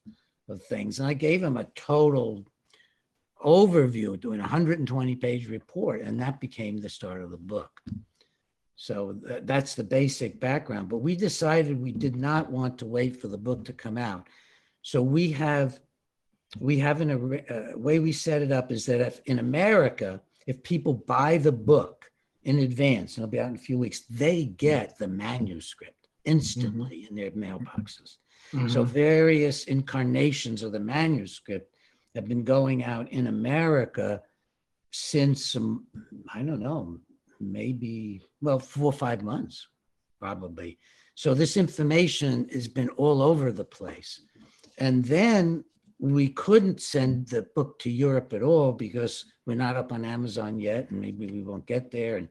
of 0.49 0.63
things, 0.63 0.99
and 0.99 1.07
I 1.07 1.13
gave 1.13 1.41
him 1.41 1.57
a 1.57 1.67
total 1.75 2.45
overview, 3.43 4.19
doing 4.19 4.39
a 4.39 4.43
120 4.43 5.15
page 5.15 5.47
report, 5.47 6.01
and 6.01 6.19
that 6.19 6.39
became 6.39 6.77
the 6.77 6.89
start 6.89 7.21
of 7.21 7.31
the 7.31 7.37
book. 7.37 7.71
So 8.75 9.13
tha- 9.21 9.41
that's 9.43 9.75
the 9.75 9.83
basic 9.83 10.39
background, 10.39 10.89
but 10.89 10.97
we 10.97 11.15
decided 11.15 11.79
we 11.79 11.91
did 11.91 12.15
not 12.15 12.51
want 12.51 12.77
to 12.79 12.85
wait 12.85 13.21
for 13.21 13.27
the 13.27 13.37
book 13.37 13.65
to 13.65 13.73
come 13.73 13.97
out. 13.97 14.27
So 14.81 15.01
we 15.01 15.31
have, 15.31 15.79
we 16.59 16.77
have 16.79 17.01
an, 17.01 17.11
arra- 17.11 17.73
uh, 17.73 17.77
way 17.77 17.99
we 17.99 18.11
set 18.11 18.41
it 18.41 18.51
up 18.51 18.71
is 18.71 18.85
that 18.85 19.01
if, 19.01 19.21
in 19.25 19.39
America, 19.39 20.21
if 20.47 20.61
people 20.63 20.93
buy 20.93 21.37
the 21.37 21.51
book 21.51 22.11
in 22.43 22.59
advance, 22.59 23.17
and 23.17 23.23
it'll 23.23 23.31
be 23.31 23.39
out 23.39 23.49
in 23.49 23.55
a 23.55 23.59
few 23.59 23.77
weeks, 23.79 24.01
they 24.09 24.45
get 24.45 24.97
the 24.97 25.07
manuscript 25.07 26.07
instantly 26.25 27.07
in 27.09 27.15
their 27.15 27.31
mailboxes. 27.31 28.17
So 28.67 28.83
Mhm. 28.85 28.87
various 28.87 29.63
incarnations 29.63 30.61
of 30.61 30.71
the 30.73 30.79
manuscript 30.79 31.73
have 32.13 32.27
been 32.27 32.43
going 32.43 32.83
out 32.83 33.11
in 33.11 33.27
America 33.27 34.21
since, 34.91 35.55
um, 35.55 35.87
I 36.31 36.43
don't 36.43 36.59
know, 36.59 36.99
maybe, 37.39 38.21
well, 38.41 38.59
four 38.59 38.85
or 38.85 38.93
five 38.93 39.23
months, 39.23 39.67
probably. 40.19 40.77
So 41.15 41.33
this 41.33 41.57
information 41.57 42.47
has 42.49 42.67
been 42.67 42.89
all 42.89 43.21
over 43.23 43.51
the 43.51 43.65
place. 43.65 44.21
And 44.77 45.03
then 45.05 45.63
we 46.11 46.27
couldn't 46.27 46.81
send 46.81 47.29
the 47.29 47.43
book 47.55 47.79
to 47.79 47.89
Europe 47.89 48.33
at 48.33 48.43
all 48.43 48.73
because 48.73 49.23
we're 49.45 49.55
not 49.55 49.77
up 49.77 49.93
on 49.93 50.03
Amazon 50.03 50.59
yet, 50.59 50.91
and 50.91 50.99
maybe 50.99 51.27
we 51.27 51.43
won't 51.43 51.65
get 51.65 51.91
there, 51.91 52.17
and 52.17 52.27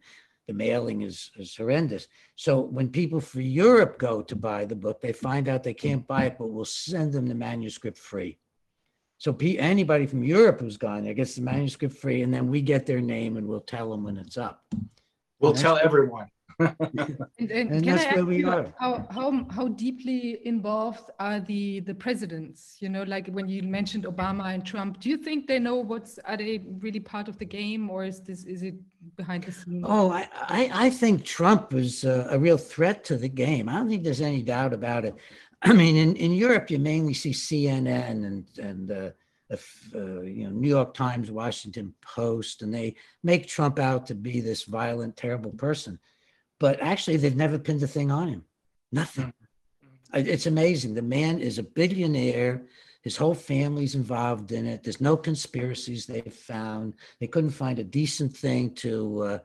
the 0.47 0.53
mailing 0.53 1.01
is, 1.01 1.31
is 1.37 1.57
horrendous. 1.57 2.07
So 2.37 2.61
when 2.61 2.91
people 2.91 3.19
for 3.19 3.41
Europe 3.41 3.99
go 3.99 4.21
to 4.21 4.37
buy 4.37 4.67
the 4.67 4.77
book, 4.77 5.01
they 5.01 5.15
find 5.15 5.49
out 5.49 5.63
they 5.63 5.73
can't 5.73 6.07
buy 6.07 6.25
it, 6.25 6.37
but 6.39 6.51
we'll 6.51 6.67
send 6.67 7.15
them 7.15 7.27
the 7.27 7.35
manuscript 7.35 7.97
free. 7.97 8.39
So 9.17 9.33
pe- 9.33 9.57
anybody 9.57 10.05
from 10.05 10.23
Europe 10.23 10.61
who's 10.61 10.77
gone 10.77 11.05
there 11.05 11.15
gets 11.15 11.37
the 11.37 11.43
manuscript 11.43 11.97
free, 11.97 12.21
and 12.21 12.35
then 12.35 12.49
we 12.49 12.61
get 12.61 12.85
their 12.85 13.01
name 13.01 13.39
and 13.39 13.49
we'll 13.49 13.61
tell 13.61 13.91
them 13.91 14.05
when 14.05 14.19
it's 14.19 14.37
up. 14.37 14.63
We'll 15.41 15.55
tell 15.55 15.79
everyone. 15.79 16.27
And, 17.39 17.51
and 17.51 17.71
And 17.71 17.85
can 17.85 17.95
I 17.95 17.97
that's 17.97 18.05
where 18.13 18.19
ask 18.19 18.27
we 18.27 18.37
you 18.39 18.51
are. 18.51 18.73
how, 18.79 19.07
how, 19.11 19.47
how 19.51 19.69
deeply 19.69 20.39
involved 20.47 21.11
are 21.19 21.41
the, 21.41 21.81
the 21.81 21.95
presidents? 21.95 22.77
You 22.81 22.89
know, 22.89 23.03
like 23.05 23.29
when 23.29 23.49
you 23.49 23.63
mentioned 23.63 24.05
Obama 24.05 24.55
and 24.55 24.65
Trump, 24.65 25.01
do 25.01 25.09
you 25.09 25.17
think 25.17 25.47
they 25.47 25.59
know 25.59 25.77
what's, 25.77 26.19
are 26.25 26.37
they 26.37 26.61
really 26.81 27.01
part 27.01 27.29
of 27.29 27.39
the 27.39 27.45
game 27.45 27.91
or 27.91 28.05
is 28.05 28.21
this, 28.21 28.45
is 28.45 28.63
it 28.63 28.75
behind 29.17 29.45
the 29.45 29.53
scenes? 29.53 29.85
Oh, 29.89 30.11
I, 30.11 30.29
I, 30.35 30.71
I 30.87 30.91
think 30.91 31.25
Trump 31.25 31.75
is 31.75 32.05
a, 32.05 32.29
a 32.31 32.39
real 32.39 32.59
threat 32.59 33.05
to 33.05 33.17
the 33.17 33.29
game. 33.29 33.69
I 33.69 33.75
don't 33.75 33.89
think 33.89 34.05
there's 34.05 34.21
any 34.21 34.43
doubt 34.43 34.73
about 34.73 35.05
it. 35.05 35.15
I 35.63 35.73
mean, 35.73 35.97
in, 35.97 36.17
in 36.17 36.33
Europe, 36.33 36.71
you 36.71 36.79
mainly 36.79 37.15
see 37.15 37.31
CNN 37.31 38.27
and, 38.27 38.47
and, 38.59 38.91
uh, 38.91 39.11
the 39.53 39.59
uh, 39.95 40.23
you 40.23 40.45
know, 40.45 40.51
New 40.51 40.69
York 40.69 40.95
Times, 40.95 41.31
Washington 41.31 41.95
Post, 42.01 42.63
and 42.63 42.73
they 42.75 42.95
make 43.23 43.47
Trump 43.47 43.79
out 43.79 44.07
to 44.07 44.15
be 44.15 44.41
this 44.41 44.65
violent, 44.65 45.17
terrible 45.17 45.51
person. 45.53 45.99
But 46.63 46.81
actually, 46.81 47.17
they've 47.17 47.35
never 47.35 47.59
pinned 47.59 47.83
a 47.83 47.89
thing 47.89 48.13
on 48.13 48.29
him. 48.29 48.45
Nothing. 48.93 49.33
It's 50.15 50.47
amazing. 50.47 50.95
The 50.95 51.03
man 51.03 51.41
is 51.41 51.59
a 51.59 51.65
billionaire. 51.65 52.63
His 53.03 53.17
whole 53.17 53.35
family's 53.35 53.97
involved 53.97 54.53
in 54.53 54.67
it. 54.67 54.85
There's 54.85 55.01
no 55.01 55.17
conspiracies 55.17 56.07
they've 56.07 56.33
found. 56.33 56.95
They 57.19 57.27
couldn't 57.27 57.51
find 57.51 57.81
a 57.81 57.85
decent 57.85 58.37
thing 58.37 58.77
to 58.77 59.23
uh, 59.25 59.39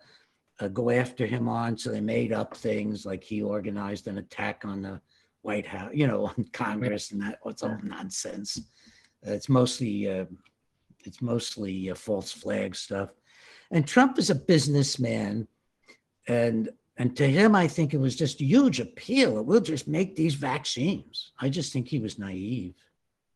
uh, 0.59 0.67
go 0.67 0.91
after 0.91 1.25
him 1.25 1.49
on, 1.49 1.75
so 1.75 1.89
they 1.89 2.01
made 2.01 2.33
up 2.33 2.55
things 2.55 3.03
like 3.03 3.23
he 3.23 3.41
organized 3.41 4.05
an 4.05 4.19
attack 4.19 4.61
on 4.63 4.83
the 4.83 5.01
White 5.41 5.65
House, 5.65 5.89
you 5.95 6.05
know, 6.05 6.27
on 6.37 6.45
Congress, 6.53 7.09
and 7.09 7.23
that 7.23 7.39
what's 7.41 7.63
all 7.63 7.79
nonsense. 7.81 8.59
Uh, 9.25 9.31
it's 9.31 9.49
mostly 9.49 10.07
uh, 10.07 10.25
it's 11.03 11.23
mostly 11.23 11.89
uh, 11.89 11.95
false 11.95 12.31
flag 12.31 12.75
stuff. 12.75 13.09
And 13.71 13.87
Trump 13.87 14.19
is 14.19 14.29
a 14.29 14.35
businessman, 14.35 15.47
and 16.27 16.69
and 16.97 17.15
to 17.17 17.27
him, 17.29 17.55
I 17.55 17.67
think 17.67 17.93
it 17.93 17.99
was 17.99 18.15
just 18.15 18.39
huge 18.41 18.79
appeal. 18.79 19.43
We'll 19.43 19.61
just 19.61 19.87
make 19.87 20.15
these 20.15 20.33
vaccines. 20.35 21.31
I 21.39 21.49
just 21.49 21.71
think 21.73 21.87
he 21.87 21.99
was 21.99 22.17
naive. 22.17 22.73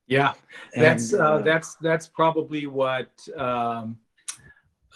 Yeah, 0.08 0.34
that's, 0.76 1.14
And, 1.14 1.22
uh, 1.22 1.26
uh, 1.26 1.38
that's, 1.42 1.76
that's 1.76 2.08
probably 2.08 2.68
what, 2.68 3.10
um, 3.38 3.98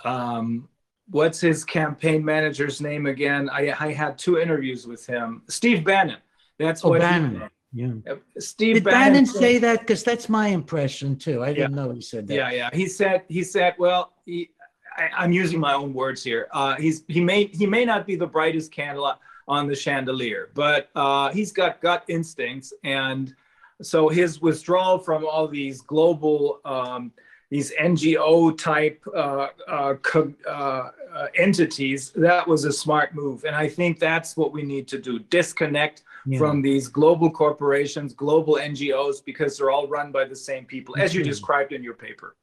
um, 0.04 0.68
what's 1.10 1.40
his 1.40 1.64
campaign 1.64 2.24
manager's 2.26 2.82
name 2.82 3.06
again? 3.06 3.50
I, 3.50 3.74
I 3.80 3.94
had 3.94 4.18
two 4.18 4.40
interviews 4.40 4.86
with 4.86 5.06
him. 5.06 5.44
Steve 5.48 5.84
Bannon. 5.86 6.18
That's 6.60 6.84
Oh, 6.84 6.90
what. 6.90 7.02
he- 7.02 7.08
Bannon. 7.08 7.50
Yeah. 7.72 7.92
Steve 8.40 8.76
Did 8.76 8.84
Bannon. 8.86 9.00
Bannon 9.14 9.26
say 9.26 9.58
that? 9.58 9.82
Because 9.82 10.02
that's 10.04 10.30
my 10.30 10.48
impression 10.48 11.18
too. 11.18 11.44
I 11.44 11.52
didn't 11.54 11.76
know 11.76 11.92
he 11.92 12.00
said 12.02 12.26
that. 12.28 12.34
Yeah, 12.34 12.50
yeah. 12.52 12.70
He 12.72 12.88
said, 12.88 13.24
he 13.28 13.44
said, 13.44 13.76
well, 13.78 14.14
he, 14.26 14.50
I, 14.98 15.10
I'm 15.18 15.32
using 15.32 15.60
my 15.60 15.74
own 15.74 15.94
words 15.94 16.24
here. 16.24 16.48
Uh, 16.52 16.76
he's, 16.76 17.04
he 17.08 17.22
may, 17.22 17.46
he 17.46 17.66
may 17.66 17.86
not 17.86 18.06
be 18.06 18.16
the 18.16 18.28
brightest 18.28 18.72
candle 18.72 19.14
on 19.48 19.68
the 19.68 19.76
chandelier, 19.76 20.50
but, 20.54 20.90
uh, 20.96 21.32
he's 21.32 21.52
got 21.52 21.82
gut 21.82 22.04
instincts. 22.08 22.74
And 22.84 23.36
so 23.82 24.10
his 24.10 24.42
withdrawal 24.42 24.98
from 25.00 25.26
all 25.26 25.48
these 25.48 25.82
global, 25.82 26.60
um, 26.66 27.12
these 27.50 27.72
NGO 27.80 28.58
type, 28.58 29.04
uh, 29.16 29.48
uh, 29.68 29.94
uh, 30.16 30.50
uh, 30.50 30.90
entities, 31.36 32.12
that 32.16 32.48
was 32.48 32.66
a 32.66 32.72
smart 32.72 33.14
move. 33.14 33.44
And 33.46 33.56
I 33.56 33.68
think 33.68 34.00
that's 34.00 34.36
what 34.36 34.52
we 34.52 34.64
need 34.64 34.88
to 34.90 34.98
do. 34.98 35.20
Disconnect 35.20 36.04
Yeah. 36.28 36.40
from 36.40 36.62
these 36.64 36.88
global 36.88 37.30
corporations, 37.30 38.14
global 38.16 38.56
NGOs, 38.56 39.24
because 39.24 39.58
they're 39.58 39.70
all 39.70 39.88
run 39.88 40.12
by 40.12 40.26
the 40.26 40.36
same 40.36 40.66
people, 40.66 40.96
as 40.98 41.14
you 41.14 41.22
described 41.24 41.72
in 41.72 41.84
your 41.84 41.94
paper. 41.94 42.36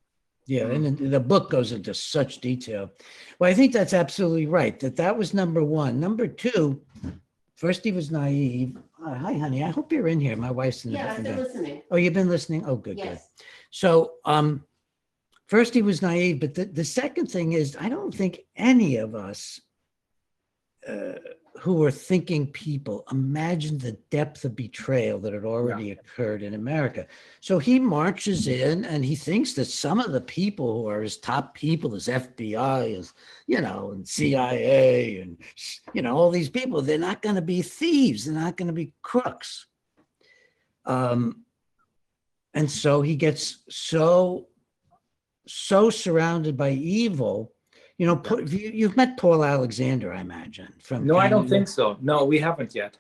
Yeah, 0.47 0.67
and 0.67 0.85
then 0.85 1.11
the 1.11 1.21
book 1.21 1.51
goes 1.51 1.73
into 1.73 1.95
such 1.95 2.41
detail. 2.41 2.91
Well, 3.39 3.51
I 3.51 3.55
think 3.55 3.73
that's 3.73 3.95
absolutely 3.95 4.47
right. 4.47 4.79
That 4.81 4.97
that 4.97 5.17
was 5.17 5.35
number 5.35 5.63
one. 5.63 6.01
Number 6.01 6.27
two, 6.27 6.83
first 7.55 7.85
he 7.85 7.93
was 7.93 8.11
naive. 8.11 8.77
Uh, 9.05 9.15
hi, 9.15 9.35
honey. 9.35 9.63
I 9.63 9.71
hope 9.71 9.93
you're 9.93 10.09
in 10.09 10.21
here. 10.21 10.37
My 10.37 10.51
wife's 10.51 10.85
in 10.85 10.93
the. 10.93 10.99
Yeah, 10.99 11.13
I've 11.13 11.23
been 11.23 11.37
listening. 11.37 11.83
Oh, 11.91 11.97
you've 11.97 12.15
been 12.15 12.29
listening. 12.29 12.65
Oh, 12.67 12.77
good, 12.77 12.97
good. 12.97 13.05
Yes. 13.05 13.29
So, 13.71 14.15
um, 14.25 14.65
first 15.47 15.75
he 15.75 15.83
was 15.83 16.03
naive, 16.03 16.41
but 16.41 16.55
the, 16.55 16.65
the 16.65 16.85
second 16.85 17.27
thing 17.27 17.53
is, 17.53 17.77
I 17.81 17.89
don't 17.89 18.15
think 18.15 18.41
any 18.57 18.97
of 18.97 19.15
us 19.15 19.61
uh, 20.89 21.13
who 21.61 21.75
were 21.75 21.91
thinking 21.91 22.47
people 22.47 23.05
imagine 23.13 23.79
the 23.79 23.97
depth 24.11 24.45
of 24.45 24.57
betrayal 24.57 25.21
that 25.21 25.33
had 25.33 25.45
already 25.45 25.93
occurred 25.93 26.43
in 26.43 26.55
America. 26.55 27.07
So 27.41 27.59
he 27.59 27.79
marches 27.79 28.49
in 28.49 28.85
and 28.85 29.05
he 29.05 29.15
thinks 29.15 29.53
that 29.55 29.67
some 29.67 30.01
of 30.01 30.13
the 30.13 30.21
people 30.21 30.83
who 30.83 30.89
are 30.89 31.03
his 31.03 31.19
top 31.19 31.55
people, 31.55 31.91
his 31.91 32.09
FBI, 32.09 32.97
his, 32.97 33.13
you 33.47 33.61
know, 33.61 33.93
and 33.93 34.09
CIA, 34.09 35.21
and, 35.21 35.37
you 35.93 36.03
know, 36.03 36.17
all 36.17 36.31
these 36.31 36.51
people, 36.51 36.83
they're 36.83 36.99
not 36.99 37.23
going 37.23 37.37
to 37.37 37.43
be 37.43 37.63
thieves. 37.63 38.25
They're 38.25 38.35
not 38.35 38.57
going 38.57 38.69
to 38.69 38.73
be 38.73 38.93
crooks. 39.03 39.67
Um, 40.85 41.45
and 42.55 42.71
so 42.71 43.03
he 43.03 43.15
gets 43.15 43.63
so, 43.69 44.49
so 45.47 45.91
surrounded 45.91 46.57
by 46.57 46.71
evil. 46.71 47.52
You 48.03 48.09
You 48.09 48.15
know, 48.17 48.21
Paul- 48.21 48.49
you, 48.51 48.71
you've 48.81 48.97
met 48.97 49.17
Paul 49.17 49.45
Alexander, 49.45 50.13
I 50.13 50.21
imagine, 50.23 50.73
from. 50.83 51.07
No, 51.07 51.19
I 51.19 51.29
don't 51.29 51.49
think 51.49 51.69
so. 51.69 51.97
No, 52.01 52.25
we 52.25 52.37
haven't 52.41 52.75
yet. 52.75 52.99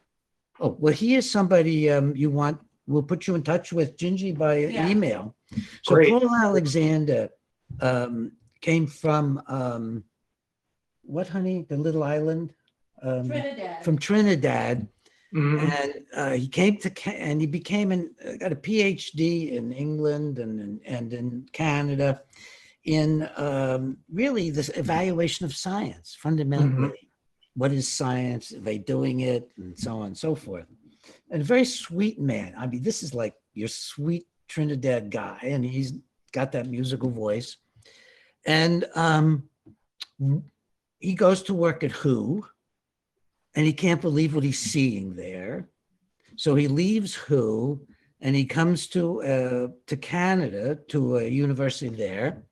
Oh, 0.60 0.76
well, 0.78 0.94
he 0.94 1.16
is 1.16 1.28
somebody 1.28 1.90
um, 1.90 2.14
you 2.14 2.30
want, 2.30 2.60
we'll 2.86 3.02
put 3.12 3.26
you 3.26 3.34
in 3.34 3.42
touch 3.42 3.72
with 3.72 3.96
Gingy 3.96 4.32
by 4.38 4.54
Yeah. 4.58 4.88
email. 4.88 5.34
So 5.82 5.96
Great. 5.96 6.08
Paul 6.10 6.32
Alexander 6.36 7.30
um, 7.80 8.30
came 8.60 8.86
from, 8.86 9.42
um, 9.48 10.04
what, 11.02 11.26
honey, 11.26 11.66
the 11.68 11.76
little 11.76 12.04
island? 12.04 12.52
Um, 13.02 13.26
Trinidad. 13.28 13.84
From 13.84 13.98
Trinidad. 13.98 14.86
Mhm. 15.34 15.58
And 15.82 15.92
uh, 16.14 16.34
he 16.42 16.46
came 16.46 16.76
to, 16.84 16.90
Ca- 16.90 17.18
and 17.28 17.40
he 17.40 17.48
became 17.48 17.90
an, 17.90 18.14
uh, 18.24 18.36
got 18.36 18.52
a 18.52 18.56
PhD 18.66 19.50
in 19.58 19.72
England 19.72 20.38
and, 20.38 20.60
in- 20.60 20.80
and 20.86 21.12
in 21.12 21.48
Canada 21.52 22.20
in 22.84 23.28
um, 23.36 23.98
really 24.12 24.50
this 24.50 24.70
evaluation 24.74 25.46
of 25.46 25.54
science, 25.54 26.16
fundamentally. 26.18 27.08
What 27.54 27.72
is 27.72 27.86
science? 27.86 28.52
Are 28.52 28.60
they 28.60 28.78
doing 28.78 29.20
it? 29.20 29.50
And 29.58 29.78
so 29.78 29.98
on 29.98 30.06
and 30.06 30.18
so 30.18 30.34
forth. 30.34 30.66
And 31.30 31.42
a 31.42 31.44
very 31.44 31.64
sweet 31.64 32.18
man. 32.20 32.54
I 32.56 32.66
mean, 32.66 32.82
this 32.82 33.02
is 33.02 33.14
like 33.14 33.34
your 33.54 33.68
sweet 33.68 34.26
Trinidad 34.48 35.10
guy, 35.10 35.38
and 35.42 35.64
he's 35.64 35.92
got 36.32 36.52
that 36.52 36.66
musical 36.66 37.10
voice. 37.10 37.56
And 38.46 38.86
um, 38.94 39.48
he 40.98 41.14
goes 41.14 41.42
to 41.44 41.54
work 41.54 41.84
at 41.84 41.92
WHO, 41.92 42.44
and 43.54 43.66
he 43.66 43.72
can't 43.72 44.00
believe 44.00 44.34
what 44.34 44.44
he's 44.44 44.58
seeing 44.58 45.14
there. 45.14 45.68
So 46.36 46.54
he 46.54 46.68
leaves 46.68 47.14
WHO, 47.14 47.86
and 48.20 48.34
he 48.34 48.44
comes 48.44 48.86
to 48.88 49.22
uh, 49.22 49.68
to 49.86 49.96
Canada 49.96 50.78
to 50.88 51.18
a 51.18 51.24
university 51.24 51.94
there, 51.94 52.44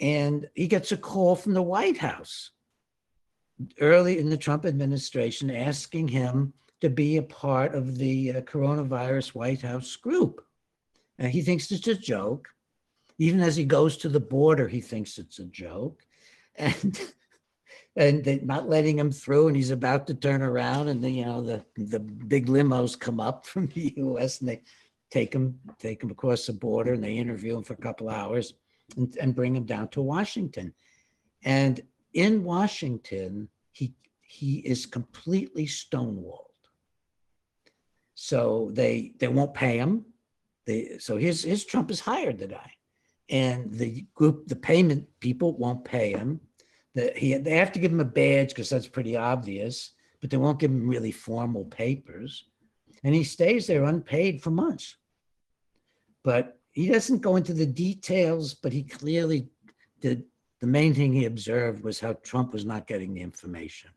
and 0.00 0.48
he 0.54 0.66
gets 0.66 0.92
a 0.92 0.96
call 0.96 1.36
from 1.36 1.54
the 1.54 1.62
White 1.62 1.96
House 1.96 2.50
early 3.80 4.18
in 4.18 4.28
the 4.28 4.36
Trump 4.36 4.66
administration 4.66 5.50
asking 5.50 6.08
him 6.08 6.52
to 6.80 6.90
be 6.90 7.16
a 7.16 7.22
part 7.22 7.74
of 7.74 7.96
the 7.96 8.32
uh, 8.32 8.40
coronavirus 8.42 9.34
White 9.34 9.62
House 9.62 9.96
group. 9.96 10.44
And 11.18 11.30
he 11.30 11.40
thinks 11.40 11.70
it's 11.70 11.88
a 11.88 11.94
joke. 11.94 12.48
Even 13.18 13.40
as 13.40 13.56
he 13.56 13.64
goes 13.64 13.96
to 13.98 14.10
the 14.10 14.20
border, 14.20 14.68
he 14.68 14.82
thinks 14.82 15.16
it's 15.16 15.38
a 15.38 15.46
joke. 15.46 16.02
And 16.56 17.00
and 17.96 18.22
they're 18.22 18.40
not 18.42 18.68
letting 18.68 18.98
him 18.98 19.10
through, 19.10 19.48
and 19.48 19.56
he's 19.56 19.70
about 19.70 20.06
to 20.08 20.14
turn 20.14 20.42
around, 20.42 20.88
and 20.88 21.02
the, 21.02 21.10
you 21.10 21.24
know, 21.24 21.40
the 21.40 21.64
the 21.76 22.00
big 22.00 22.46
limos 22.46 22.98
come 22.98 23.20
up 23.20 23.46
from 23.46 23.68
the 23.68 23.94
US 23.96 24.40
and 24.40 24.50
they 24.50 24.60
take 25.10 25.34
him, 25.34 25.58
take 25.78 26.02
him 26.02 26.10
across 26.10 26.44
the 26.44 26.52
border 26.52 26.92
and 26.92 27.02
they 27.02 27.16
interview 27.16 27.56
him 27.56 27.62
for 27.62 27.72
a 27.72 27.78
couple 27.78 28.10
hours 28.10 28.52
and, 28.96 29.16
and 29.20 29.34
bring 29.34 29.56
him 29.56 29.64
down 29.64 29.88
to 29.88 30.02
Washington. 30.02 30.74
And 31.44 31.80
in 32.12 32.44
Washington, 32.44 33.48
he 33.72 33.94
he 34.20 34.58
is 34.58 34.86
completely 34.86 35.66
stonewalled. 35.66 36.42
So 38.14 38.70
they 38.72 39.12
they 39.18 39.28
won't 39.28 39.54
pay 39.54 39.78
him. 39.78 40.06
They 40.66 40.98
so 40.98 41.16
his 41.16 41.42
his 41.42 41.64
Trump 41.64 41.90
has 41.90 42.00
hired 42.00 42.38
the 42.38 42.48
guy, 42.48 42.72
and 43.28 43.72
the 43.72 44.06
group 44.14 44.46
the 44.46 44.56
payment 44.56 45.06
people 45.20 45.56
won't 45.56 45.84
pay 45.84 46.12
him. 46.12 46.40
That 46.94 47.16
he 47.16 47.34
they 47.34 47.56
have 47.56 47.72
to 47.72 47.78
give 47.78 47.92
him 47.92 48.00
a 48.00 48.04
badge 48.04 48.48
because 48.48 48.70
that's 48.70 48.88
pretty 48.88 49.16
obvious, 49.16 49.92
but 50.20 50.30
they 50.30 50.38
won't 50.38 50.58
give 50.58 50.70
him 50.70 50.88
really 50.88 51.12
formal 51.12 51.66
papers, 51.66 52.44
and 53.04 53.14
he 53.14 53.22
stays 53.22 53.66
there 53.66 53.84
unpaid 53.84 54.42
for 54.42 54.50
months. 54.50 54.96
But 56.24 56.55
he 56.76 56.88
doesn't 56.88 57.22
go 57.22 57.36
into 57.36 57.54
the 57.54 57.64
details, 57.66 58.52
but 58.52 58.70
he 58.70 58.82
clearly 58.82 59.48
did 60.02 60.24
the 60.60 60.66
main 60.66 60.92
thing 60.94 61.10
he 61.10 61.24
observed 61.24 61.82
was 61.82 61.98
how 61.98 62.12
Trump 62.22 62.52
was 62.52 62.66
not 62.66 62.86
getting 62.86 63.14
the 63.14 63.22
information. 63.22 63.90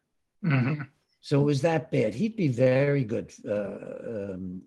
Mhm. 0.44 0.88
So 1.20 1.42
it 1.42 1.44
was 1.44 1.62
that 1.62 1.92
bad. 1.92 2.16
He'd 2.16 2.38
be 2.38 2.48
very 2.48 3.04
good, 3.04 3.34
uh, 3.46 4.32
um, 4.32 4.62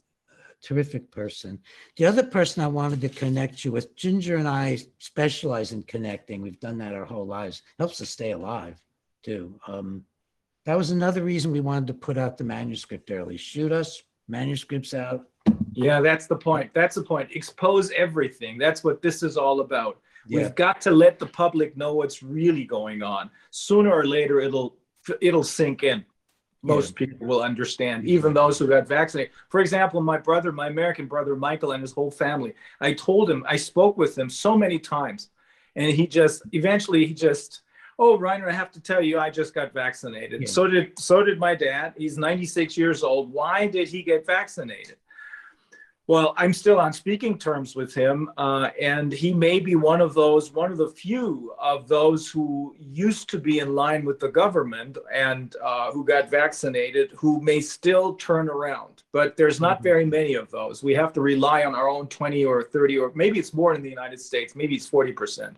terrific 0.61 1.11
person. 1.11 1.59
The 1.96 2.05
other 2.05 2.22
person 2.22 2.62
I 2.62 2.68
wanted 2.68 3.01
to 3.01 3.09
connect 3.09 3.64
you 3.64 3.72
with, 3.72 3.96
Ginger 3.96 4.37
and 4.37 4.46
I 4.46 4.79
specialize 4.98 5.72
in 5.72 5.83
connecting. 5.85 6.42
We've 6.42 6.61
done 6.61 6.79
that 6.79 6.94
our 6.94 7.07
whole 7.07 7.27
lives. 7.27 7.62
Helps 7.79 8.03
us 8.03 8.11
stay 8.11 8.33
alive, 8.33 8.79
too. 9.22 9.59
Um, 9.66 10.05
that 10.66 10.77
was 10.77 10.90
another 10.90 11.25
reason 11.25 11.51
we 11.51 11.61
wanted 11.61 11.87
to 11.87 11.94
put 11.94 12.18
out 12.18 12.37
the 12.37 12.44
manuscript 12.44 13.11
early. 13.11 13.38
Shoot 13.38 13.72
us, 13.72 14.03
manuscripts 14.29 14.92
out. 14.92 15.27
Yeah, 15.74 16.00
that's 16.00 16.26
the 16.26 16.37
point. 16.37 16.70
That's 16.74 16.96
the 16.96 17.02
point. 17.02 17.30
Expose 17.32 17.90
everything. 17.92 18.58
That's 18.58 18.85
what 18.85 19.02
this 19.02 19.22
is 19.22 19.37
all 19.37 19.61
about. 19.61 19.98
Yeah, 20.26 20.42
We've 20.42 20.54
got 20.54 20.80
to 20.82 20.90
let 20.90 21.18
the 21.18 21.26
public 21.26 21.76
know 21.76 21.94
what's 21.94 22.22
really 22.22 22.64
going 22.64 23.02
on. 23.02 23.30
Sooner 23.50 23.92
or 23.92 24.06
later, 24.06 24.40
it'll 24.40 24.76
it'll 25.20 25.44
sink 25.44 25.82
in. 25.82 26.04
Most 26.64 26.94
people 26.94 27.26
will 27.26 27.42
understand, 27.42 28.04
even 28.06 28.32
those 28.32 28.56
who 28.56 28.68
got 28.68 28.87
vaccinated. 28.87 29.32
For 29.48 29.58
example, 29.58 30.00
my 30.00 30.16
brother, 30.16 30.52
my 30.52 30.68
American 30.68 31.06
brother 31.06 31.35
Michael, 31.35 31.72
and 31.72 31.82
his 31.82 31.90
whole 31.90 32.11
family. 32.11 32.54
I 32.80 32.92
told 32.92 33.28
him, 33.28 33.44
I 33.48 33.56
spoke 33.56 33.96
with 33.96 34.16
him 34.16 34.30
so 34.30 34.56
many 34.56 34.78
times, 34.78 35.30
and 35.74 35.90
he 35.90 36.06
just 36.06 36.42
eventually 36.52 37.04
he 37.04 37.14
just, 37.14 37.62
oh, 37.98 38.16
Reiner, 38.16 38.48
I 38.48 38.52
have 38.52 38.70
to 38.72 38.80
tell 38.80 39.02
you, 39.02 39.18
I 39.18 39.28
just 39.28 39.54
got 39.54 39.72
vaccinated. 39.72 40.42
Yeah. 40.42 40.48
So 40.48 40.68
did 40.68 40.96
so 41.00 41.24
did 41.24 41.40
my 41.40 41.56
dad. 41.56 41.94
He's 41.96 42.16
96 42.16 42.76
years 42.76 43.02
old. 43.02 43.32
Why 43.32 43.66
did 43.66 43.88
he 43.88 44.04
get 44.04 44.24
vaccinated? 44.24 44.96
Well, 46.12 46.35
I'm 46.37 46.53
still 46.53 46.79
on 46.79 46.92
speaking 46.92 47.38
terms 47.38 47.75
with 47.75 47.94
him, 47.94 48.31
uh, 48.37 48.68
and 48.79 49.11
he 49.11 49.33
may 49.33 49.59
be 49.61 49.77
one 49.77 50.03
of 50.03 50.12
those, 50.12 50.53
one 50.53 50.70
of 50.70 50.77
the 50.77 50.88
few 50.90 51.55
of 51.59 51.88
those 51.88 52.29
who 52.29 52.77
used 52.79 53.31
to 53.31 53.38
be 53.38 53.61
in 53.61 53.75
line 53.75 54.05
with 54.05 54.20
the 54.20 54.29
government 54.29 54.98
and 55.11 55.57
uh, 55.64 55.90
who 55.90 56.05
got 56.05 56.29
vaccinated, 56.29 57.12
who 57.16 57.40
may 57.40 57.61
still 57.62 58.12
turn 58.16 58.51
around. 58.51 59.05
But 59.11 59.38
there's 59.38 59.59
not 59.59 59.79
Mhm. 59.81 59.85
very 59.85 60.05
many 60.05 60.35
of 60.35 60.51
those. 60.51 60.83
We 60.83 60.92
have 60.96 61.14
to 61.14 61.22
rely 61.22 61.64
on 61.64 61.75
our 61.75 61.88
own 61.88 62.09
20 62.09 62.44
or 62.44 62.62
30, 62.62 62.98
or 62.98 63.11
maybe 63.14 63.38
it's 63.38 63.55
more 63.55 63.72
in 63.75 63.81
the 63.81 63.88
United 63.98 64.20
States. 64.20 64.55
Maybe 64.55 64.75
it's 64.75 64.87
40%. 64.87 65.57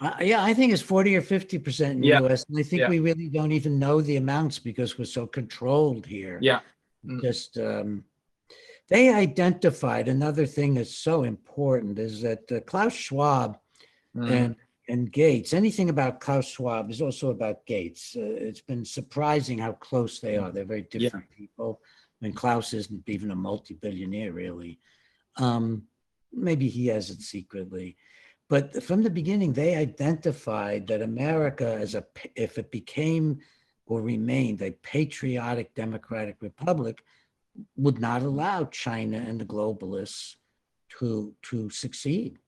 Uh, 0.00 0.14
yeah, 0.20 0.42
I 0.42 0.52
think 0.52 0.72
it's 0.72 0.82
40 0.82 1.14
or 1.14 1.22
50% 1.22 1.92
in 1.94 2.00
the 2.00 2.08
Yeah. 2.08 2.22
US. 2.22 2.44
And 2.48 2.58
I 2.58 2.64
think 2.64 2.80
Yeah. 2.80 2.88
we 2.88 2.98
really 2.98 3.28
don't 3.28 3.52
even 3.52 3.78
know 3.78 4.00
the 4.00 4.16
amounts 4.16 4.58
because 4.58 4.98
we're 4.98 5.04
so 5.04 5.28
controlled 5.28 6.06
here. 6.06 6.38
Yeah. 6.42 6.58
Mm. 7.06 7.20
Just, 7.22 7.56
um, 7.56 8.02
they 8.92 9.12
identified 9.12 10.06
another 10.08 10.46
thing 10.46 10.74
that's 10.74 10.94
so 10.94 11.24
important 11.24 11.98
is 11.98 12.20
that 12.22 12.44
uh, 12.52 12.60
Klaus 12.60 12.94
Schwab 12.94 13.58
Mm. 14.14 14.30
and 14.30 14.56
and 14.88 15.12
Gates. 15.12 15.54
Anything 15.54 15.88
about 15.88 16.20
Klaus 16.20 16.46
Schwab 16.46 16.90
is 16.90 17.00
also 17.00 17.30
about 17.30 17.64
Gates. 17.66 18.14
Uh, 18.16 18.48
it's 18.48 18.60
been 18.60 18.84
surprising 18.84 19.58
how 19.58 19.72
close 19.72 20.20
they 20.20 20.36
are. 20.36 20.50
They're 20.50 20.74
very 20.74 20.82
different 20.82 21.30
people. 21.30 21.80
I 22.20 22.26
mean, 22.26 22.34
Klaus 22.34 22.74
isn't 22.74 23.08
even 23.08 23.30
a 23.30 23.34
multi-billionaire, 23.48 24.32
really. 24.32 24.80
Um, 25.36 25.84
maybe 26.32 26.68
he 26.68 26.88
has 26.88 27.08
it 27.10 27.22
secretly, 27.22 27.96
but 28.48 28.82
from 28.82 29.02
the 29.02 29.10
beginning, 29.20 29.52
they 29.52 29.76
identified 29.76 30.86
that 30.88 31.00
America, 31.00 31.68
as 31.80 31.94
a 31.94 32.04
if 32.34 32.58
it 32.58 32.70
became 32.70 33.38
or 33.86 34.02
remained 34.02 34.60
a 34.62 34.72
patriotic 34.82 35.74
democratic 35.74 36.36
republic, 36.40 37.02
would 37.76 37.98
not 38.00 38.22
allow 38.22 38.64
China 38.64 39.18
and 39.18 39.40
the 39.40 39.44
globalists 39.44 40.36
to 40.98 41.34
to 41.42 41.70
succeed 41.70 42.38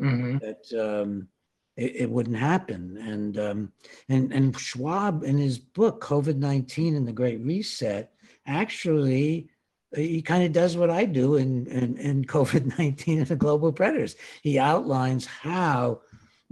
Mhm. 0.00 0.40
that 0.40 1.00
um, 1.02 1.28
it, 1.76 1.96
it 2.02 2.10
wouldn't 2.10 2.36
happen. 2.36 2.96
And 2.98 3.38
um, 3.38 3.72
and 4.08 4.32
and 4.32 4.58
Schwab 4.58 5.24
in 5.24 5.36
his 5.38 5.58
book 5.58 6.00
COVID 6.02 6.36
nineteen 6.36 6.94
and 6.96 7.06
the 7.06 7.12
Great 7.12 7.40
Reset 7.40 8.10
actually 8.46 9.48
he 9.96 10.20
kind 10.22 10.44
of 10.44 10.52
does 10.52 10.76
what 10.76 10.90
I 10.90 11.04
do 11.06 11.36
in 11.36 11.66
in, 11.66 11.96
in 11.98 12.24
COVID 12.36 12.78
nineteen 12.78 13.18
and 13.18 13.26
the 13.26 13.36
global 13.36 13.72
predators. 13.72 14.16
He 14.42 14.58
outlines 14.58 15.26
how 15.26 16.02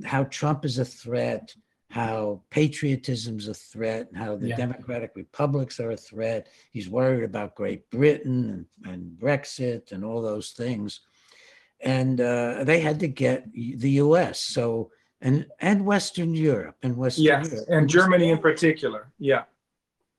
how 0.05 0.25
Trump 0.25 0.65
is 0.65 0.79
a 0.79 0.85
threat. 0.85 1.55
How 1.97 2.43
patriotism's 2.51 3.49
a 3.49 3.55
threat, 3.55 4.09
and 4.09 4.19
how 4.19 4.37
the 4.37 4.49
Yeah. 4.49 4.57
democratic 4.57 5.13
republics 5.17 5.81
are 5.81 5.93
a 5.93 5.97
threat. 5.97 6.49
He's 6.71 6.89
worried 6.91 7.25
about 7.25 7.55
Great 7.55 7.89
Britain 7.91 8.67
and, 8.85 8.93
and 8.93 9.19
Brexit 9.19 9.93
and 9.93 10.05
all 10.05 10.21
those 10.21 10.51
things 10.51 11.01
and 11.81 12.21
uh, 12.21 12.65
they 12.65 12.81
had 12.81 13.01
to 13.01 13.09
get 13.09 13.53
the 13.53 13.91
U.S. 14.05 14.41
So 14.41 14.91
and 15.21 15.47
and 15.61 15.85
Western 15.85 16.35
Europe 16.35 16.77
and 16.83 16.97
Western 16.97 17.25
Yes, 17.25 17.51
Europe 17.51 17.67
and 17.69 17.89
Germany 17.89 18.31
in 18.31 18.39
particular. 18.39 19.09
Yeah. 19.19 19.45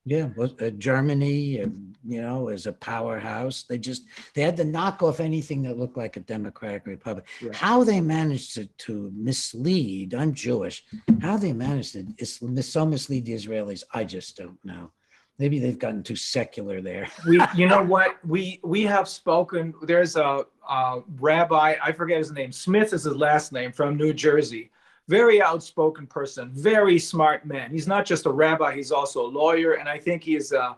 Yeah, 0.08 0.30
was, 0.38 0.54
uh, 0.62 0.70
Germany, 0.78 1.60
and 1.60 1.94
you 2.08 2.22
know, 2.22 2.48
is 2.48 2.66
a 2.66 2.72
powerhouse, 2.72 3.66
they 3.68 3.78
just 3.78 4.04
they 4.34 4.42
had 4.42 4.56
to 4.56 4.64
knock 4.64 5.04
off 5.04 5.20
anything 5.20 5.62
that 5.64 5.78
looked 5.78 5.98
like 5.98 6.16
a 6.16 6.22
democratic 6.22 6.88
republic. 6.88 7.26
Right. 7.42 7.54
How 7.54 7.84
they 7.84 8.00
managed 8.00 8.54
to, 8.56 8.68
to 8.86 9.12
mislead, 9.14 10.14
I'm 10.14 10.34
Jewish. 10.34 10.86
How 11.22 11.36
they 11.36 11.52
managed 11.52 11.94
to 11.94 12.06
is, 12.18 12.40
so 12.62 12.86
mislead 12.86 13.26
the 13.26 13.34
Israelis, 13.34 13.84
I 13.94 14.06
just 14.06 14.38
don't 14.38 14.58
know. 14.64 14.92
Maybe 15.40 15.60
they've 15.60 15.78
gotten 15.78 16.04
too 16.04 16.16
secular 16.16 16.82
there. 16.82 17.10
we 17.28 17.42
you 17.54 17.68
know 17.68 17.84
what 17.96 18.16
we 18.26 18.62
we 18.64 18.84
have 18.84 19.10
spoken 19.10 19.74
there's 19.82 20.16
a, 20.16 20.46
a 20.70 21.02
rabbi 21.20 21.76
i 21.84 21.92
forget 21.92 22.18
his 22.18 22.32
name 22.32 22.52
smith 22.52 22.94
is 22.94 23.04
his 23.04 23.16
last 23.16 23.52
name 23.52 23.72
from 23.72 23.98
new 23.98 24.14
jersey 24.14 24.72
very 25.08 25.42
outspoken 25.42 26.06
person, 26.08 26.52
very 26.54 27.00
smart 27.00 27.46
man. 27.46 27.72
He's 27.72 27.88
not 27.88 28.06
just 28.06 28.26
a 28.26 28.32
rabbi, 28.32 28.76
he's 28.76 28.92
also 28.92 29.26
a 29.26 29.30
lawyer, 29.42 29.74
and 29.74 29.88
I 29.88 29.98
think 29.98 30.24
he 30.24 30.36
is 30.36 30.52
a 30.52 30.78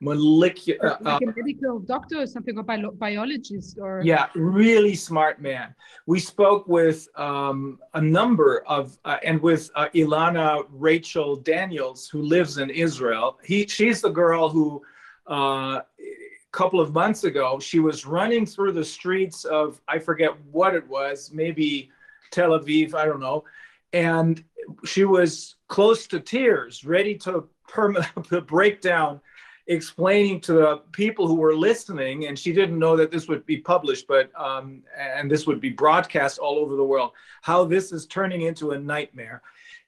molecular, 0.00 0.92
uh, 0.92 0.96
Like 1.00 1.22
a 1.22 1.26
medical 1.26 1.78
doctor 1.80 2.20
or 2.20 2.26
something, 2.26 2.56
or 2.58 2.62
bio- 2.62 2.92
biologist, 2.92 3.78
or 3.80 4.02
yeah, 4.04 4.28
really 4.34 4.94
smart 4.94 5.40
man. 5.40 5.74
We 6.06 6.20
spoke 6.20 6.68
with 6.68 7.08
um, 7.16 7.78
a 7.94 8.00
number 8.00 8.64
of, 8.66 8.98
uh, 9.04 9.18
and 9.24 9.40
with 9.40 9.70
uh, 9.74 9.88
Ilana 9.94 10.66
Rachel 10.70 11.36
Daniels, 11.36 12.08
who 12.08 12.22
lives 12.22 12.58
in 12.58 12.70
Israel. 12.70 13.38
He, 13.42 13.66
she's 13.66 14.00
the 14.00 14.10
girl 14.10 14.48
who, 14.48 14.82
uh, 15.28 15.80
a 15.98 16.52
couple 16.52 16.80
of 16.80 16.92
months 16.92 17.24
ago, 17.24 17.58
she 17.58 17.80
was 17.80 18.06
running 18.06 18.46
through 18.46 18.72
the 18.72 18.84
streets 18.84 19.44
of, 19.44 19.80
I 19.88 19.98
forget 19.98 20.32
what 20.52 20.74
it 20.74 20.86
was, 20.86 21.30
maybe 21.32 21.90
Tel 22.30 22.50
Aviv, 22.50 22.94
I 22.94 23.06
don't 23.06 23.20
know, 23.20 23.44
and 23.94 24.44
she 24.84 25.04
was 25.04 25.56
close 25.68 26.06
to 26.08 26.20
tears, 26.20 26.84
ready 26.84 27.14
to, 27.18 27.48
perm- 27.68 27.96
to 28.28 28.40
break 28.40 28.80
down 28.80 29.20
explaining 29.66 30.40
to 30.42 30.52
the 30.52 30.76
people 30.92 31.26
who 31.26 31.36
were 31.36 31.54
listening, 31.54 32.26
and 32.26 32.38
she 32.38 32.52
didn't 32.52 32.78
know 32.78 32.96
that 32.96 33.10
this 33.10 33.28
would 33.28 33.46
be 33.46 33.56
published, 33.56 34.06
but 34.06 34.30
um, 34.38 34.82
and 34.98 35.30
this 35.30 35.46
would 35.46 35.60
be 35.60 35.70
broadcast 35.70 36.38
all 36.38 36.58
over 36.58 36.76
the 36.76 36.84
world, 36.84 37.12
how 37.40 37.64
this 37.64 37.92
is 37.92 38.06
turning 38.06 38.42
into 38.42 38.72
a 38.72 38.78
nightmare. 38.78 39.40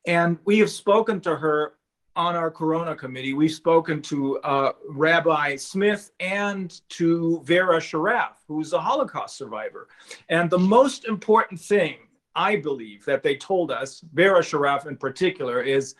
And 0.06 0.38
we 0.44 0.58
have 0.60 0.70
spoken 0.70 1.20
to 1.22 1.36
her 1.36 1.74
on 2.14 2.34
our 2.34 2.50
Corona 2.50 2.96
committee. 2.96 3.34
We've 3.34 3.52
spoken 3.52 4.00
to 4.02 4.38
uh, 4.38 4.72
Rabbi 4.88 5.56
Smith 5.56 6.12
and 6.20 6.80
to 6.90 7.42
Vera 7.44 7.78
Sharav, 7.78 8.30
who's 8.48 8.72
a 8.72 8.80
Holocaust 8.80 9.36
survivor. 9.36 9.88
And 10.30 10.48
the 10.48 10.58
most 10.58 11.04
important 11.04 11.60
thing, 11.60 11.96
I 12.36 12.56
believe, 12.56 13.04
that 13.06 13.22
they 13.22 13.36
told 13.36 13.70
us, 13.70 14.04
Vera 14.12 14.40
Sharav 14.40 14.86
in 14.86 14.96
particular, 14.96 15.62
is 15.62 15.94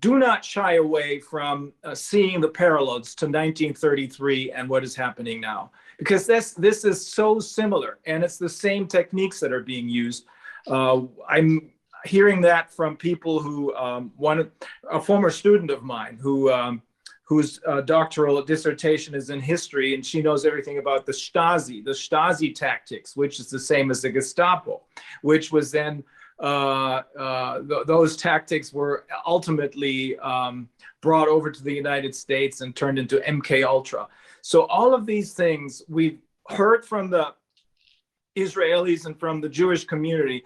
do 0.00 0.18
not 0.18 0.44
shy 0.44 0.74
away 0.74 1.20
from 1.20 1.72
uh, 1.84 1.94
seeing 1.94 2.40
the 2.40 2.48
parallels 2.48 3.14
to 3.14 3.26
1933 3.26 4.50
and 4.52 4.68
what 4.68 4.84
is 4.84 4.94
happening 4.94 5.40
now. 5.40 5.70
Because 5.98 6.26
this 6.26 6.52
this 6.52 6.84
is 6.84 7.06
so 7.06 7.40
similar 7.40 7.98
and 8.04 8.22
it's 8.22 8.36
the 8.36 8.48
same 8.48 8.86
techniques 8.86 9.40
that 9.40 9.52
are 9.52 9.62
being 9.62 9.88
used. 9.88 10.26
Uh, 10.66 11.02
i'm 11.28 11.70
hearing 12.04 12.40
that 12.40 12.70
from 12.70 12.96
people 12.96 13.40
who 13.40 13.74
um, 13.74 14.12
one 14.16 14.50
a 14.90 15.00
former 15.00 15.30
student 15.30 15.70
of 15.70 15.82
mine 15.82 16.18
who 16.20 16.50
um, 16.52 16.82
whose 17.28 17.60
uh, 17.66 17.82
doctoral 17.82 18.42
dissertation 18.42 19.14
is 19.14 19.30
in 19.30 19.40
history 19.40 19.94
and 19.94 20.04
she 20.04 20.22
knows 20.22 20.46
everything 20.46 20.78
about 20.78 21.04
the 21.06 21.12
stasi 21.12 21.84
the 21.84 21.90
stasi 21.90 22.54
tactics 22.54 23.16
which 23.16 23.38
is 23.38 23.50
the 23.50 23.58
same 23.58 23.90
as 23.90 24.02
the 24.02 24.10
gestapo 24.10 24.80
which 25.22 25.52
was 25.52 25.70
then 25.70 26.02
uh, 26.40 27.02
uh, 27.18 27.58
th- 27.62 27.86
those 27.86 28.16
tactics 28.16 28.72
were 28.72 29.04
ultimately 29.26 30.16
um, 30.18 30.68
brought 31.00 31.26
over 31.28 31.50
to 31.50 31.64
the 31.64 31.72
United 31.72 32.14
States 32.14 32.60
and 32.60 32.76
turned 32.76 32.96
into 32.96 33.16
MK 33.18 33.64
Ultra. 33.64 34.06
So 34.40 34.66
all 34.66 34.94
of 34.94 35.04
these 35.04 35.34
things 35.34 35.82
we've 35.88 36.20
heard 36.48 36.84
from 36.84 37.10
the 37.10 37.34
Israelis 38.38 39.06
and 39.06 39.18
from 39.18 39.40
the 39.40 39.48
Jewish 39.48 39.84
community. 39.84 40.44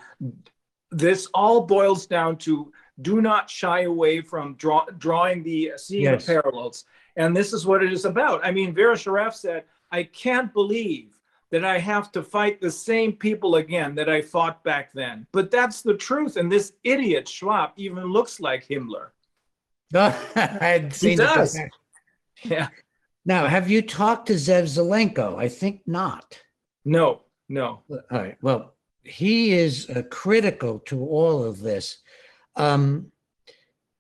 This 0.91 1.27
all 1.35 1.63
boils 1.63 2.07
down 2.07 2.37
to 2.39 2.73
do 3.01 3.21
not 3.23 3.49
shy 3.49 3.83
away 3.83 4.21
from 4.21 4.55
draw, 4.55 4.85
drawing 4.99 5.43
the 5.43 5.73
seeing 5.77 6.05
Yes. 6.05 6.27
the 6.27 6.33
parallels, 6.35 6.85
and 7.17 7.37
this 7.37 7.53
is 7.53 7.65
what 7.67 7.83
it 7.83 7.93
is 7.93 8.05
about. 8.05 8.45
I 8.45 8.51
mean, 8.51 8.75
Vera 8.75 8.95
Sharav 8.95 9.35
said, 9.35 9.65
"I 9.91 10.05
can't 10.05 10.53
believe." 10.53 11.19
that 11.51 11.67
I 11.67 11.79
have 11.79 12.11
to 12.13 12.23
fight 12.23 12.63
the 12.63 12.71
same 12.71 13.13
people 13.13 13.57
again 13.57 13.95
that 13.97 14.09
I 14.09 14.23
fought 14.23 14.65
back 14.65 14.91
then. 14.95 15.27
But 15.33 15.51
that's 15.51 15.83
the 15.83 15.93
truth. 15.93 16.39
And 16.39 16.51
this 16.51 16.73
idiot 16.83 17.29
Schwab 17.29 17.73
even 17.77 18.07
looks 18.07 18.41
like 18.41 18.67
Himmler. 18.67 19.09
I 19.95 20.09
had 20.35 20.95
seen 20.95 21.19
the 21.19 21.25
does. 21.25 21.59
Yeah. 22.43 22.69
Now, 23.27 23.47
have 23.47 23.71
you 23.71 23.83
talked 23.83 24.29
to 24.29 24.33
Zev 24.33 24.65
Zelenko? 24.65 25.37
I 25.39 25.49
think 25.49 25.83
not. 25.87 26.41
No, 26.87 27.21
no. 27.51 27.83
All 27.91 28.01
right. 28.11 28.39
Well, 28.41 28.73
he 29.05 29.53
is 29.53 29.91
uh, 29.91 30.03
critical 30.11 30.79
to 30.87 31.05
all 31.05 31.45
of 31.45 31.61
this. 31.61 31.99
Um, 32.57 33.11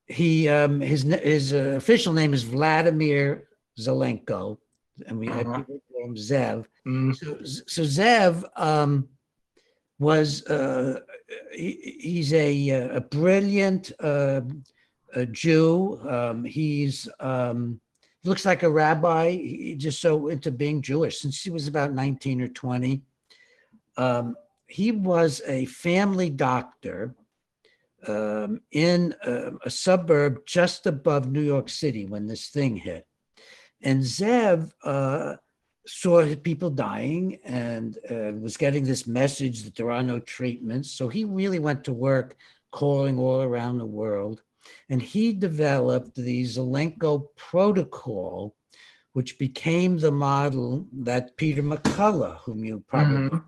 he 0.07 0.49
um, 0.49 0.81
his 0.81 1.03
his 1.03 1.53
uh, 1.55 1.75
official 1.77 2.13
name 2.13 2.35
is 2.35 2.43
Vladimir 2.43 3.49
Zelenko, 3.79 4.59
and 5.07 5.19
we 5.19 5.27
have 5.27 5.47
Uh-huh. 5.47 5.59
people 5.59 5.83
call 5.91 6.05
him 6.09 6.17
Zev. 6.17 6.65
Mm, 6.87 7.17
So, 7.17 7.39
so 7.67 7.83
Zev 7.83 8.45
um, 8.57 9.09
was 9.99 10.45
uh, 10.47 11.01
he, 11.55 11.97
he's 12.01 12.33
a 12.35 12.71
uh, 12.71 12.97
a 12.97 13.01
brilliant 13.01 13.93
uh, 14.01 14.43
a 15.15 15.27
Jew. 15.27 16.01
Um, 16.09 16.45
he's 16.45 17.09
um, 17.21 17.81
looks 18.25 18.45
like 18.45 18.63
a 18.65 18.71
rabbi. 18.71 19.31
He 19.31 19.75
just 19.77 20.01
so 20.01 20.29
into 20.29 20.51
being 20.51 20.83
Jewish 20.83 21.21
since 21.21 21.41
he 21.43 21.51
was 21.51 21.69
about 21.69 21.93
nineteen 21.93 22.41
or 22.43 22.49
twenty. 22.49 23.03
Um, 23.97 24.37
he 24.67 24.91
was 24.93 25.41
a 25.47 25.67
family 25.67 26.31
doctor 26.31 27.15
um, 28.07 28.61
in 28.73 29.15
uh, 29.27 29.51
a 29.65 29.71
suburb 29.71 30.45
just 30.47 30.87
above 30.87 31.31
New 31.31 31.43
York 31.43 31.69
City 31.69 32.07
when 32.07 32.27
this 32.27 32.49
thing 32.49 32.77
hit. 32.77 33.07
And 33.83 34.03
Zev 34.03 34.71
uh, 34.85 35.37
saw 35.87 36.35
people 36.37 36.71
dying 36.71 37.39
and 37.45 37.99
uh, 38.11 38.33
was 38.41 38.57
getting 38.57 38.85
this 38.85 39.07
message 39.07 39.63
that 39.63 39.75
there 39.75 39.91
are 39.91 40.03
no 40.03 40.21
treatments. 40.21 40.91
So 40.93 41.09
he 41.09 41.25
really 41.25 41.59
went 41.59 41.85
to 41.85 41.93
work 41.93 42.37
calling 42.71 43.19
all 43.19 43.43
around 43.43 43.79
the 43.79 43.87
world. 43.87 44.43
And 44.89 45.03
he 45.03 45.33
developed 45.33 46.15
the 46.15 46.45
Zelenko 46.45 47.27
protocol, 47.37 48.55
which 49.13 49.39
became 49.39 49.99
the 49.99 50.13
model 50.13 50.87
that 50.93 51.37
Peter 51.37 51.63
McCullough, 51.63 52.39
whom 52.39 52.65
you 52.65 52.85
probably 52.87 53.29
Mhm. 53.29 53.45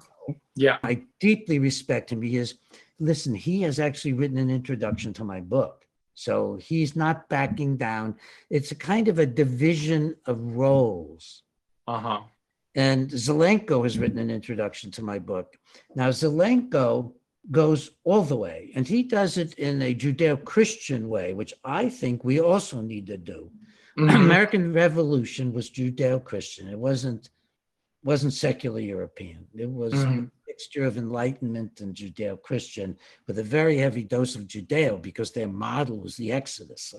Yeah. 0.56 0.78
I 0.82 1.02
deeply 1.20 1.58
respect 1.58 2.10
him 2.12 2.20
because, 2.20 2.54
listen, 2.98 3.35
he 3.35 3.62
has 3.62 3.78
actually 3.78 4.12
written 4.12 4.38
an 4.38 4.50
introduction 4.50 5.12
to 5.14 5.24
my 5.24 5.40
book. 5.40 5.85
So 6.14 6.57
he's 6.62 6.94
not 6.94 7.28
backing 7.28 7.76
down. 7.76 8.16
It's 8.50 8.70
a 8.70 8.76
kind 8.76 9.09
of 9.09 9.18
a 9.18 9.26
division 9.26 10.14
of 10.26 10.40
roles. 10.40 11.42
Uh 11.87 11.98
huh. 11.98 12.20
And 12.76 13.09
Zelenko 13.11 13.83
has 13.85 13.98
written 13.98 14.18
an 14.18 14.30
introduction 14.30 14.90
to 14.92 15.02
my 15.02 15.18
book. 15.18 15.57
Now, 15.94 16.09
Zelenko 16.11 17.12
goes 17.50 17.90
all 18.04 18.22
the 18.22 18.37
way, 18.37 18.72
and 18.74 18.87
he 18.87 19.02
does 19.02 19.38
it 19.38 19.54
in 19.54 19.83
a 19.83 19.94
Judeo 19.94 20.42
Christian 20.44 21.09
way, 21.09 21.35
which 21.35 21.52
I 21.64 21.88
think 21.88 22.24
we 22.24 22.40
also 22.40 22.80
need 22.80 23.07
to 23.09 23.16
do. 23.16 23.50
Mm-hmm. 23.98 24.16
American 24.24 24.72
Revolution 24.72 25.52
was 25.52 25.70
Judeo 25.70 26.22
Christian. 26.22 26.68
It 26.68 26.78
wasn't 26.78 27.30
wasn't 28.04 28.35
secular 28.35 28.80
European. 28.80 29.46
It 29.54 29.70
was 29.70 29.94
a 29.94 30.07
Mhm. 30.07 30.30
Mixture 30.54 30.84
of 30.84 30.96
Enlightenment 30.96 31.80
and 31.80 31.94
Judeo 31.96 32.40
Christian 32.40 32.96
with 33.26 33.40
a 33.40 33.42
very 33.42 33.76
heavy 33.76 34.04
dose 34.04 34.36
of 34.36 34.42
Judeo 34.46 35.02
because 35.02 35.32
their 35.32 35.48
model 35.48 35.98
was 35.98 36.16
the 36.16 36.30
Exodus. 36.30 36.94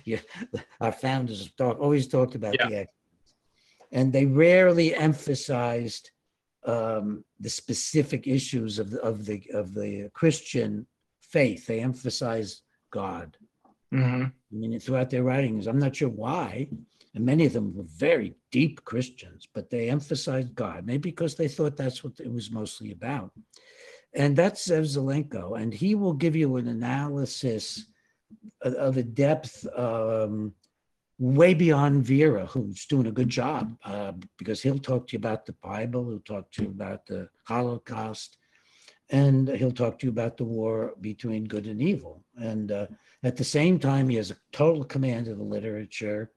Our 0.80 0.92
founders 0.92 1.42
have 1.44 1.56
talk, 1.56 1.80
always 1.80 2.06
talked 2.08 2.34
about 2.34 2.54
Yeah. 2.58 2.68
the 2.68 2.74
Exodus, 2.76 3.32
and 3.92 4.12
they 4.12 4.26
rarely 4.26 4.94
emphasized 4.94 6.10
um, 6.66 7.24
the 7.40 7.48
specific 7.48 8.26
issues 8.26 8.78
of 8.78 8.90
the, 8.90 9.00
of 9.00 9.24
the 9.24 9.42
of 9.54 9.72
the 9.74 10.10
Christian 10.12 10.86
faith. 11.22 11.66
They 11.66 11.80
emphasized 11.80 12.60
God. 12.92 13.36
hmm 13.90 14.24
I 14.52 14.56
mean, 14.56 14.78
throughout 14.78 15.10
their 15.10 15.24
writings, 15.24 15.66
I'm 15.66 15.78
not 15.80 15.96
sure 15.96 16.10
why, 16.10 16.68
and 17.14 17.24
many 17.24 17.46
of 17.46 17.52
them 17.52 17.74
were 17.74 17.84
very 17.84 18.34
deep 18.50 18.84
Christians, 18.84 19.46
but 19.54 19.70
they 19.70 19.88
emphasized 19.88 20.54
God, 20.54 20.84
maybe 20.84 21.10
because 21.10 21.34
they 21.34 21.48
thought 21.48 21.76
that's 21.76 22.02
what 22.02 22.18
it 22.18 22.32
was 22.32 22.50
mostly 22.50 22.92
about. 22.92 23.30
And 24.14 24.36
that's 24.36 24.68
Zev 24.68 24.84
Zelenko, 24.84 25.60
and 25.60 25.72
he 25.72 25.94
will 25.94 26.12
give 26.12 26.36
you 26.36 26.56
an 26.56 26.68
analysis 26.68 27.86
of, 28.62 28.96
a 28.96 29.02
depth 29.02 29.66
um, 29.76 30.52
way 31.18 31.54
beyond 31.54 32.04
Vera, 32.04 32.46
who's 32.46 32.86
doing 32.86 33.06
a 33.06 33.12
good 33.12 33.28
job, 33.28 33.76
uh, 33.84 34.12
because 34.38 34.62
he'll 34.62 34.78
talk 34.78 35.06
to 35.06 35.12
you 35.12 35.18
about 35.18 35.46
the 35.46 35.54
Bible, 35.62 36.08
he'll 36.08 36.20
talk 36.20 36.50
to 36.52 36.62
you 36.62 36.68
about 36.68 37.06
the 37.06 37.28
Holocaust, 37.44 38.36
and 39.10 39.48
he'll 39.48 39.72
talk 39.72 39.98
to 39.98 40.06
you 40.06 40.10
about 40.10 40.36
the 40.36 40.44
war 40.44 40.94
between 41.00 41.44
good 41.44 41.66
and 41.66 41.80
evil. 41.80 42.24
And 42.36 42.72
uh, 42.72 42.86
at 43.22 43.36
the 43.36 43.44
same 43.44 43.78
time, 43.78 44.08
he 44.08 44.16
has 44.16 44.30
a 44.30 44.36
total 44.52 44.84
command 44.84 45.28
of 45.28 45.38
the 45.38 45.44
literature. 45.44 46.30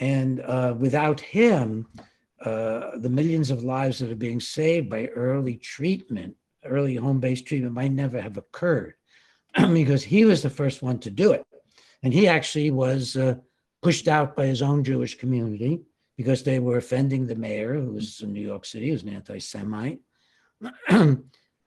And 0.00 0.40
uh, 0.40 0.74
without 0.76 1.20
him, 1.20 1.86
uh, 2.44 2.96
the 2.96 3.08
millions 3.08 3.50
of 3.50 3.62
lives 3.62 3.98
that 3.98 4.10
are 4.10 4.16
being 4.16 4.40
saved 4.40 4.90
by 4.90 5.06
early 5.06 5.56
treatment, 5.56 6.34
early 6.64 6.96
home 6.96 7.20
based 7.20 7.46
treatment, 7.46 7.74
might 7.74 7.92
never 7.92 8.20
have 8.20 8.36
occurred 8.36 8.94
because 9.72 10.02
he 10.02 10.24
was 10.24 10.42
the 10.42 10.50
first 10.50 10.82
one 10.82 10.98
to 11.00 11.10
do 11.10 11.32
it. 11.32 11.44
And 12.02 12.12
he 12.12 12.26
actually 12.26 12.70
was 12.70 13.16
uh, 13.16 13.34
pushed 13.82 14.08
out 14.08 14.34
by 14.34 14.46
his 14.46 14.62
own 14.62 14.82
Jewish 14.82 15.18
community 15.18 15.82
because 16.16 16.42
they 16.42 16.58
were 16.58 16.78
offending 16.78 17.26
the 17.26 17.36
mayor, 17.36 17.74
who 17.74 17.92
was 17.92 18.20
in 18.20 18.32
New 18.32 18.40
York 18.40 18.64
City, 18.64 18.86
who 18.86 18.92
was 18.92 19.02
an 19.02 19.10
anti 19.10 19.38
Semite. 19.38 20.00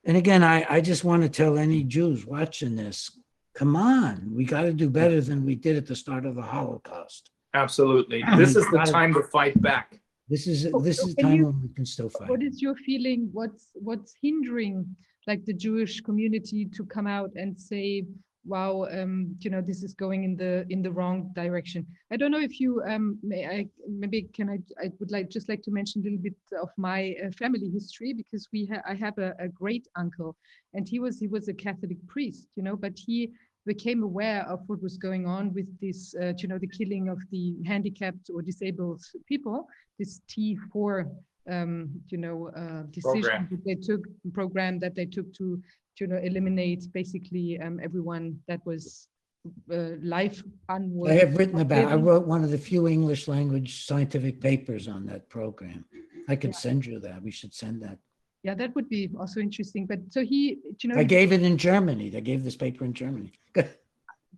And 0.05 0.17
again, 0.17 0.43
I, 0.43 0.65
I 0.69 0.81
just 0.81 1.03
want 1.03 1.23
to 1.23 1.29
tell 1.29 1.57
any 1.57 1.83
Jews 1.83 2.25
watching 2.25 2.75
this, 2.75 3.17
come 3.55 3.75
on, 3.75 4.31
we 4.33 4.43
got 4.43 4.63
to 4.63 4.73
do 4.73 4.89
better 4.89 5.21
than 5.21 5.45
we 5.45 5.55
did 5.55 5.77
at 5.77 5.85
the 5.85 5.95
start 5.95 6.25
of 6.25 6.35
the 6.35 6.41
Holocaust. 6.41 7.29
Absolutely. 7.53 8.23
This 8.37 8.55
is 8.55 8.65
the 8.71 8.79
time 8.79 9.13
to 9.13 9.23
fight 9.23 9.61
back. 9.61 9.99
This 10.29 10.47
is, 10.47 10.67
Oh, 10.73 10.79
this 10.79 10.97
so 10.97 11.07
is 11.07 11.15
can 11.15 11.25
time 11.25 11.37
you- 11.37 11.45
when 11.47 11.61
we 11.61 11.69
can 11.69 11.85
still 11.85 12.09
fight. 12.09 12.29
What 12.29 12.41
is 12.41 12.61
your 12.61 12.75
feeling? 12.75 13.29
What's 13.33 13.67
what's 13.73 14.15
hindering 14.21 14.95
like 15.27 15.45
the 15.45 15.53
Jewish 15.53 16.01
community 16.01 16.65
to 16.77 16.85
come 16.85 17.07
out 17.07 17.31
and 17.35 17.59
say, 17.59 18.05
"Wow, 18.45 18.85
um, 18.97 19.35
you 19.41 19.49
know, 19.51 19.61
this 19.61 19.83
is 19.83 19.93
going 19.93 20.23
in 20.23 20.35
the 20.35 20.65
in 20.69 20.81
the 20.81 20.91
wrong 20.91 21.31
direction"? 21.35 21.85
I 22.11 22.17
don't 22.17 22.31
know 22.31 22.39
if 22.49 22.59
you 22.59 22.81
um, 22.91 23.19
may 23.21 23.45
I 23.45 23.67
maybe 23.87 24.23
can 24.37 24.49
I 24.49 24.57
I 24.83 24.91
would 24.99 25.11
like 25.11 25.29
just 25.29 25.47
like 25.49 25.61
to 25.63 25.71
mention 25.71 26.01
a 26.01 26.03
little 26.05 26.23
bit 26.29 26.37
of 26.61 26.69
my 26.77 27.15
uh, 27.23 27.31
family 27.41 27.69
history 27.69 28.13
because 28.13 28.47
we 28.53 28.65
ha 28.71 28.77
I 28.87 28.95
have 28.95 29.17
a, 29.17 29.29
a 29.39 29.47
great 29.49 29.85
uncle 30.03 30.35
and 30.73 30.87
he 30.89 30.99
was 30.99 31.19
he 31.19 31.27
was 31.27 31.47
a 31.49 31.53
Catholic 31.53 31.99
priest, 32.07 32.47
you 32.55 32.63
know, 32.63 32.75
but 32.85 32.97
he 32.97 33.17
became 33.65 34.03
aware 34.03 34.43
of 34.47 34.59
what 34.67 34.81
was 34.81 34.97
going 34.97 35.25
on 35.25 35.53
with 35.53 35.67
this, 35.79 36.15
uh, 36.21 36.33
you 36.37 36.47
know, 36.47 36.57
the 36.57 36.67
killing 36.67 37.09
of 37.09 37.19
the 37.31 37.55
handicapped 37.65 38.29
or 38.33 38.41
disabled 38.41 39.01
people, 39.27 39.67
this 39.97 40.21
T4 40.29 41.09
um, 41.49 41.89
you 42.09 42.17
know, 42.17 42.49
uh, 42.55 42.83
decision 42.91 43.21
Program. 43.21 43.47
that 43.51 43.65
they 43.65 43.75
took, 43.75 44.01
program 44.33 44.79
that 44.79 44.95
they 44.95 45.05
took 45.05 45.33
to, 45.35 45.61
you 45.99 46.07
know, 46.07 46.17
eliminate 46.17 46.91
basically 46.93 47.59
um, 47.59 47.79
everyone 47.83 48.39
that 48.47 48.65
was 48.65 49.07
uh, 49.71 49.97
life 50.01 50.41
I 50.69 50.79
have 51.13 51.37
written 51.37 51.59
about, 51.59 51.91
I 51.91 51.95
wrote 51.95 52.25
one 52.25 52.43
of 52.43 52.51
the 52.51 52.57
few 52.57 52.87
English 52.87 53.27
language 53.27 53.85
scientific 53.85 54.39
papers 54.39 54.87
on 54.87 55.05
that 55.07 55.27
program. 55.29 55.85
I 56.29 56.37
could 56.37 56.55
send 56.55 56.85
you 56.85 56.99
that. 56.99 57.21
We 57.21 57.31
should 57.31 57.53
send 57.53 57.81
that. 57.83 57.97
Yeah, 58.43 58.55
that 58.55 58.75
would 58.75 58.89
be 58.89 59.09
also 59.17 59.39
interesting. 59.39 59.85
But 59.85 59.99
so 60.09 60.23
he, 60.23 60.57
you 60.81 60.89
know, 60.89 60.95
I 60.95 61.03
he- 61.03 61.07
gave 61.07 61.31
it 61.31 61.41
in 61.43 61.57
Germany. 61.57 62.09
They 62.09 62.21
gave 62.21 62.43
this 62.43 62.57
paper 62.57 62.83
in 62.85 62.93
Germany. 62.93 63.31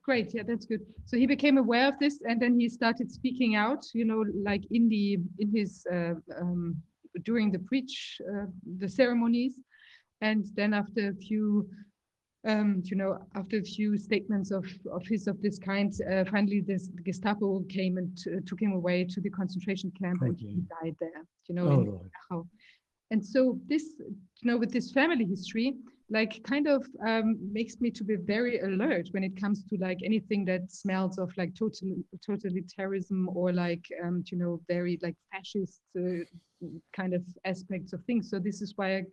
Great, 0.04 0.36
yeah, 0.36 0.44
that's 0.46 0.66
good. 0.66 0.86
So 1.06 1.18
he 1.18 1.26
became 1.26 1.58
aware 1.58 1.88
of 1.88 1.98
this, 2.00 2.20
and 2.30 2.40
then 2.40 2.60
he 2.60 2.70
started 2.70 3.12
speaking 3.12 3.56
out. 3.56 3.84
You 3.94 4.06
know, 4.06 4.24
like 4.44 4.64
in 4.70 4.88
the 4.88 5.18
in 5.40 5.52
his 5.56 5.86
uh, 5.92 6.14
um, 6.40 6.76
during 7.24 7.52
the 7.52 7.60
preach 7.60 8.22
uh, 8.30 8.46
the 8.78 8.88
ceremonies, 8.88 9.54
and 10.22 10.46
then 10.54 10.76
after 10.76 11.10
a 11.10 11.16
few, 11.16 11.68
um, 12.48 12.84
you 12.86 12.96
know, 12.98 13.18
after 13.36 13.58
a 13.58 13.64
few 13.64 13.98
statements 13.98 14.52
of 14.52 14.66
of 14.92 15.04
his 15.08 15.26
of 15.26 15.42
this 15.42 15.58
kind, 15.58 15.92
uh, 16.12 16.26
finally 16.26 16.62
this 16.62 16.90
the 16.94 17.02
Gestapo 17.02 17.62
came 17.68 17.98
and 17.98 18.16
uh, 18.28 18.42
took 18.46 18.62
him 18.62 18.74
away 18.74 19.06
to 19.06 19.20
the 19.22 19.32
concentration 19.32 19.92
camp, 20.00 20.22
and 20.22 20.38
he 20.38 20.62
died 20.84 20.96
there. 21.00 21.26
You 21.48 21.56
know, 21.56 21.68
Oh, 21.68 21.82
in 21.82 21.86
Lord. 21.86 22.12
Dachau. 22.32 22.48
And 23.12 23.24
so 23.24 23.60
this, 23.68 23.84
you 24.00 24.52
know, 24.52 24.58
with 24.58 24.72
this 24.72 24.92
family 24.92 25.26
history, 25.26 25.76
like 26.10 26.44
kind 26.44 26.68
of 26.68 26.86
um, 27.06 27.38
makes 27.52 27.82
me 27.82 27.90
to 27.90 28.04
be 28.04 28.16
very 28.16 28.60
alert 28.60 29.08
when 29.12 29.24
it 29.24 29.40
comes 29.40 29.64
to 29.66 29.78
like 29.78 30.00
anything 30.04 30.46
that 30.46 30.72
smells 30.72 31.18
of 31.18 31.36
like 31.36 31.56
total 31.56 31.96
totalitarianism 32.28 33.26
or 33.36 33.52
like 33.52 33.84
um, 34.04 34.24
you 34.28 34.38
know 34.38 34.62
very 34.68 35.00
like 35.02 35.16
fascist 35.32 35.82
uh, 35.98 36.24
kind 36.96 37.14
of 37.14 37.24
aspects 37.46 37.94
of 37.94 38.04
things. 38.04 38.30
So 38.30 38.40
this 38.40 38.62
is 38.62 38.74
why 38.76 38.98
I 38.98 39.04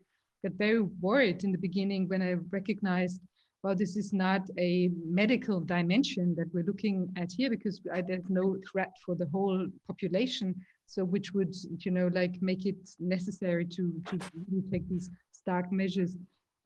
got 0.42 0.52
very 0.58 0.82
worried 1.00 1.44
in 1.44 1.52
the 1.52 1.58
beginning 1.58 2.08
when 2.08 2.20
I 2.20 2.34
recognized, 2.50 3.20
well, 3.62 3.74
this 3.74 3.96
is 3.96 4.12
not 4.12 4.42
a 4.58 4.90
medical 5.06 5.60
dimension 5.60 6.34
that 6.36 6.52
we're 6.52 6.64
looking 6.64 7.08
at 7.16 7.32
here 7.32 7.48
because 7.48 7.80
there's 8.06 8.28
no 8.28 8.58
threat 8.70 8.92
for 9.04 9.14
the 9.14 9.28
whole 9.32 9.66
population. 9.86 10.54
So 10.86 11.04
which 11.04 11.32
would, 11.32 11.54
you 11.84 11.90
know, 11.90 12.08
like 12.12 12.40
make 12.42 12.66
it 12.66 12.90
necessary 12.98 13.64
to, 13.64 14.02
to 14.06 14.18
take 14.70 14.88
these 14.88 15.10
stark 15.32 15.72
measures. 15.72 16.16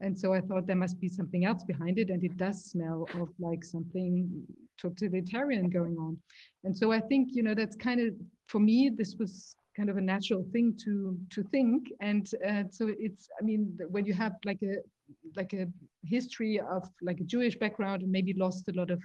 And 0.00 0.18
so 0.18 0.34
I 0.34 0.40
thought 0.40 0.66
there 0.66 0.76
must 0.76 1.00
be 1.00 1.08
something 1.08 1.44
else 1.44 1.64
behind 1.64 1.98
it. 1.98 2.10
And 2.10 2.22
it 2.22 2.36
does 2.36 2.64
smell 2.64 3.06
of 3.14 3.28
like 3.38 3.64
something 3.64 4.28
totalitarian 4.78 5.70
going 5.70 5.96
on. 5.96 6.18
And 6.64 6.76
so 6.76 6.92
I 6.92 7.00
think, 7.00 7.30
you 7.32 7.42
know, 7.42 7.54
that's 7.54 7.76
kind 7.76 8.00
of, 8.00 8.14
for 8.46 8.58
me, 8.58 8.90
this 8.94 9.16
was 9.18 9.54
kind 9.76 9.90
of 9.90 9.96
a 9.96 10.00
natural 10.00 10.44
thing 10.52 10.74
to 10.84 11.18
to 11.30 11.42
think. 11.44 11.88
And 12.00 12.28
uh, 12.46 12.64
so 12.70 12.90
it's, 12.98 13.28
I 13.40 13.44
mean, 13.44 13.78
when 13.90 14.06
you 14.06 14.14
have 14.14 14.32
like 14.44 14.62
a 14.62 14.76
like 15.36 15.52
a 15.52 15.66
history 16.04 16.60
of 16.60 16.88
like 17.02 17.20
a 17.20 17.24
Jewish 17.24 17.56
background 17.56 18.02
and 18.02 18.10
maybe 18.10 18.32
lost 18.34 18.68
a 18.68 18.72
lot 18.72 18.90
of 18.90 19.00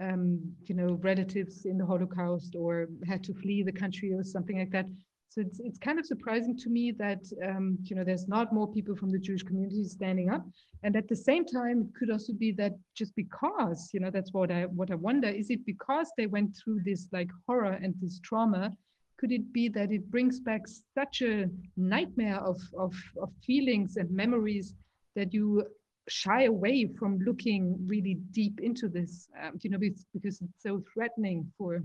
um, 0.00 0.40
you 0.64 0.74
know, 0.74 0.98
relatives 1.02 1.64
in 1.64 1.78
the 1.78 1.86
Holocaust 1.86 2.54
or 2.56 2.88
had 3.06 3.22
to 3.24 3.34
flee 3.34 3.62
the 3.62 3.72
country 3.72 4.12
or 4.12 4.22
something 4.24 4.58
like 4.58 4.70
that. 4.70 4.86
So 5.28 5.40
it's, 5.40 5.60
it's 5.60 5.78
kind 5.78 5.98
of 5.98 6.04
surprising 6.04 6.56
to 6.58 6.68
me 6.68 6.92
that, 6.92 7.24
um, 7.42 7.78
you 7.84 7.96
know, 7.96 8.04
there's 8.04 8.28
not 8.28 8.52
more 8.52 8.70
people 8.70 8.94
from 8.94 9.10
the 9.10 9.18
Jewish 9.18 9.42
community 9.42 9.84
standing 9.84 10.28
up. 10.28 10.44
And 10.82 10.94
at 10.94 11.08
the 11.08 11.16
same 11.16 11.46
time, 11.46 11.80
it 11.80 11.98
could 11.98 12.10
also 12.10 12.34
be 12.34 12.52
that 12.52 12.72
just 12.94 13.16
because, 13.16 13.90
you 13.94 14.00
know, 14.00 14.10
that's 14.10 14.32
what 14.34 14.50
I, 14.50 14.66
what 14.66 14.90
I 14.90 14.94
wonder, 14.96 15.28
is 15.28 15.48
it 15.48 15.64
because 15.64 16.10
they 16.18 16.26
went 16.26 16.54
through 16.56 16.80
this 16.84 17.08
like 17.12 17.30
horror 17.46 17.78
and 17.82 17.94
this 18.02 18.20
trauma, 18.20 18.72
could 19.18 19.32
it 19.32 19.52
be 19.52 19.68
that 19.70 19.90
it 19.90 20.10
brings 20.10 20.40
back 20.40 20.62
such 20.98 21.22
a 21.22 21.48
nightmare 21.76 22.40
of, 22.40 22.60
of, 22.76 22.94
of 23.22 23.30
feelings 23.46 23.96
and 23.96 24.10
memories 24.10 24.74
that 25.14 25.32
you 25.32 25.64
shy 26.08 26.44
away 26.44 26.86
from 26.98 27.18
looking 27.20 27.76
really 27.86 28.14
deep 28.32 28.60
into 28.60 28.88
this, 28.88 29.28
um, 29.42 29.58
you 29.62 29.70
know, 29.70 29.78
because, 29.78 30.40
it's 30.40 30.62
so 30.62 30.82
threatening 30.92 31.50
for 31.56 31.82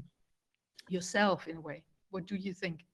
yourself 0.89 1.47
in 1.47 1.57
a 1.57 1.61
way. 1.61 1.83
What 2.09 2.25
do 2.25 2.35
you 2.35 2.53
think? 2.53 2.85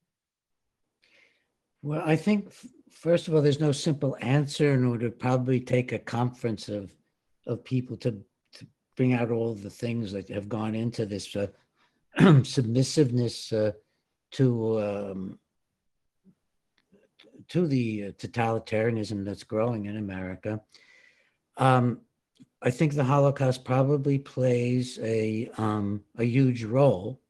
Well, 1.82 2.02
I 2.04 2.16
think, 2.16 2.52
first 2.90 3.28
of 3.28 3.34
all, 3.34 3.42
there's 3.42 3.60
no 3.60 3.72
simple 3.72 4.16
answer 4.20 4.72
and 4.72 4.84
it 4.84 5.02
would 5.02 5.18
probably 5.18 5.60
take 5.60 5.92
a 5.92 5.98
conference 5.98 6.68
of, 6.68 6.90
of 7.46 7.64
people 7.64 7.96
to, 7.98 8.12
to 8.54 8.66
bring 8.96 9.12
out 9.12 9.30
all 9.30 9.54
the 9.54 9.70
things 9.70 10.12
that 10.12 10.28
have 10.30 10.48
gone 10.48 10.74
into 10.74 11.06
this 11.06 11.34
uh, 11.36 11.46
submissiveness 12.18 13.52
uh, 13.52 13.72
to, 14.32 14.82
um, 14.82 15.38
to 17.48 17.66
the 17.66 18.06
uh, 18.06 18.10
totalitarianism 18.12 19.24
that's 19.24 19.44
growing 19.44 19.86
in 19.86 19.96
America. 19.96 20.60
Um, 21.56 22.00
I 22.62 22.70
think 22.70 22.94
the 22.94 23.04
Holocaust 23.04 23.64
probably 23.64 24.18
plays 24.18 24.98
a, 25.02 25.50
um, 25.58 26.02
a 26.16 26.24
huge 26.24 26.64
role. 26.64 27.20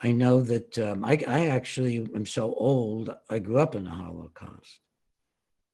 I 0.00 0.10
know 0.10 0.40
that 0.42 0.76
um, 0.78 1.04
I, 1.04 1.22
I 1.28 1.46
actually 1.46 1.96
am 1.96 2.26
so 2.26 2.52
old, 2.54 3.14
I 3.30 3.38
grew 3.38 3.58
up 3.58 3.76
in 3.76 3.84
the 3.84 3.90
Holocaust. 3.90 4.80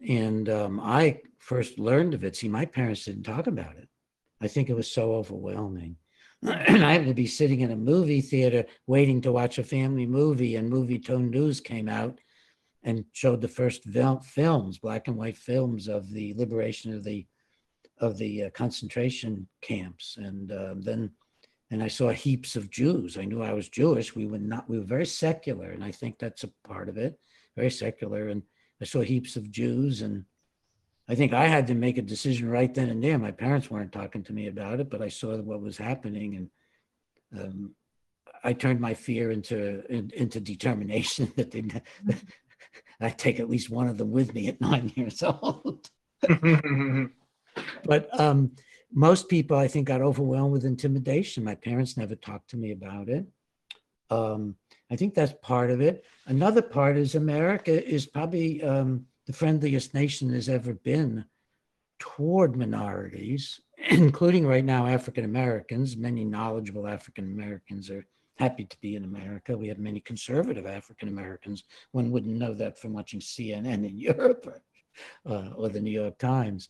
And 0.06 0.48
um, 0.50 0.80
I 0.80 1.22
first 1.38 1.78
learned 1.78 2.14
of 2.14 2.24
it. 2.24 2.36
See, 2.36 2.48
my 2.48 2.66
parents 2.66 3.06
didn't 3.06 3.22
talk 3.22 3.46
about 3.46 3.76
it. 3.76 3.88
I 4.40 4.48
think 4.48 4.68
it 4.68 4.76
was 4.76 4.90
so 4.90 5.14
overwhelming. 5.14 5.96
And 6.42 6.52
I 6.84 6.92
happened 6.92 7.08
to 7.08 7.14
be 7.14 7.26
sitting 7.26 7.60
in 7.60 7.70
a 7.70 7.76
movie 7.76 8.20
theater 8.20 8.66
waiting 8.86 9.20
to 9.22 9.32
watch 9.32 9.58
a 9.58 9.64
family 9.64 10.06
movie, 10.06 10.56
and 10.56 10.70
Movietone 10.70 11.30
News 11.30 11.60
came 11.60 11.88
out 11.88 12.20
and 12.84 13.04
showed 13.12 13.40
the 13.40 13.48
first 13.48 13.82
films, 14.24 14.78
black 14.78 15.08
and 15.08 15.16
white 15.16 15.36
films 15.36 15.88
of 15.88 16.12
the 16.12 16.34
liberation 16.34 16.94
of 16.94 17.02
the 17.02 17.26
of 18.00 18.18
the 18.18 18.44
uh, 18.44 18.50
concentration 18.50 19.48
camps. 19.62 20.16
And 20.18 20.52
uh, 20.52 20.74
then 20.76 21.10
and 21.70 21.82
I 21.82 21.88
saw 21.88 22.10
heaps 22.10 22.56
of 22.56 22.70
Jews. 22.70 23.18
I 23.18 23.24
knew 23.24 23.42
I 23.42 23.52
was 23.52 23.68
Jewish. 23.68 24.14
We 24.14 24.26
were 24.26 24.38
not, 24.38 24.68
we 24.68 24.78
were 24.78 24.84
very 24.84 25.06
secular, 25.06 25.70
and 25.70 25.84
I 25.84 25.90
think 25.90 26.18
that's 26.18 26.44
a 26.44 26.50
part 26.66 26.88
of 26.88 26.96
it, 26.96 27.18
very 27.56 27.70
secular. 27.70 28.28
And 28.28 28.42
I 28.80 28.84
saw 28.84 29.00
heaps 29.00 29.36
of 29.36 29.50
Jews, 29.50 30.00
and 30.00 30.24
I 31.08 31.14
think 31.14 31.34
I 31.34 31.46
had 31.46 31.66
to 31.66 31.74
make 31.74 31.98
a 31.98 32.02
decision 32.02 32.48
right 32.48 32.72
then 32.72 32.88
and 32.88 33.04
there. 33.04 33.18
My 33.18 33.32
parents 33.32 33.70
weren't 33.70 33.92
talking 33.92 34.22
to 34.24 34.32
me 34.32 34.46
about 34.46 34.80
it, 34.80 34.88
but 34.88 35.02
I 35.02 35.08
saw 35.08 35.36
what 35.36 35.60
was 35.60 35.76
happening, 35.76 36.48
and 37.34 37.42
um, 37.42 37.74
I 38.42 38.54
turned 38.54 38.80
my 38.80 38.94
fear 38.94 39.30
into 39.30 39.84
in, 39.92 40.10
into 40.14 40.40
determination 40.40 41.32
that 41.36 41.50
they, 41.50 41.64
I 43.00 43.10
take 43.10 43.40
at 43.40 43.50
least 43.50 43.68
one 43.68 43.88
of 43.88 43.98
them 43.98 44.10
with 44.10 44.32
me 44.32 44.48
at 44.48 44.60
nine 44.60 44.90
years 44.96 45.22
old. 45.22 45.90
But 47.84 48.08
um, 48.18 48.52
most 48.92 49.28
people, 49.28 49.56
I 49.56 49.68
think, 49.68 49.86
got 49.86 50.00
overwhelmed 50.00 50.52
with 50.52 50.64
intimidation. 50.64 51.44
My 51.44 51.54
parents 51.54 51.96
never 51.96 52.14
talked 52.14 52.50
to 52.50 52.56
me 52.56 52.72
about 52.72 53.08
it. 53.08 53.26
Um, 54.10 54.56
I 54.90 54.96
think 54.96 55.14
that's 55.14 55.34
part 55.42 55.70
of 55.70 55.80
it. 55.80 56.04
Another 56.26 56.62
part 56.62 56.96
is 56.96 57.14
America 57.14 57.86
is 57.86 58.06
probably 58.06 58.62
um, 58.62 59.04
the 59.26 59.32
friendliest 59.32 59.92
nation 59.92 60.32
has 60.32 60.48
ever 60.48 60.72
been 60.72 61.24
toward 61.98 62.56
minorities, 62.56 63.60
including 63.90 64.46
right 64.46 64.64
now 64.64 64.86
African 64.86 65.24
Americans. 65.24 65.96
Many 65.96 66.24
knowledgeable 66.24 66.86
African 66.86 67.24
Americans 67.32 67.90
are 67.90 68.06
happy 68.38 68.64
to 68.64 68.76
be 68.80 68.96
in 68.96 69.04
America. 69.04 69.56
We 69.56 69.68
have 69.68 69.78
many 69.78 70.00
conservative 70.00 70.66
African 70.66 71.08
Americans. 71.08 71.64
One 71.92 72.10
wouldn't 72.10 72.38
know 72.38 72.54
that 72.54 72.78
from 72.78 72.94
watching 72.94 73.20
CNN 73.20 73.86
in 73.86 73.98
Europe 73.98 74.46
or, 74.46 74.62
uh, 75.30 75.50
or 75.50 75.68
the 75.68 75.80
New 75.80 75.90
York 75.90 76.18
Times. 76.18 76.68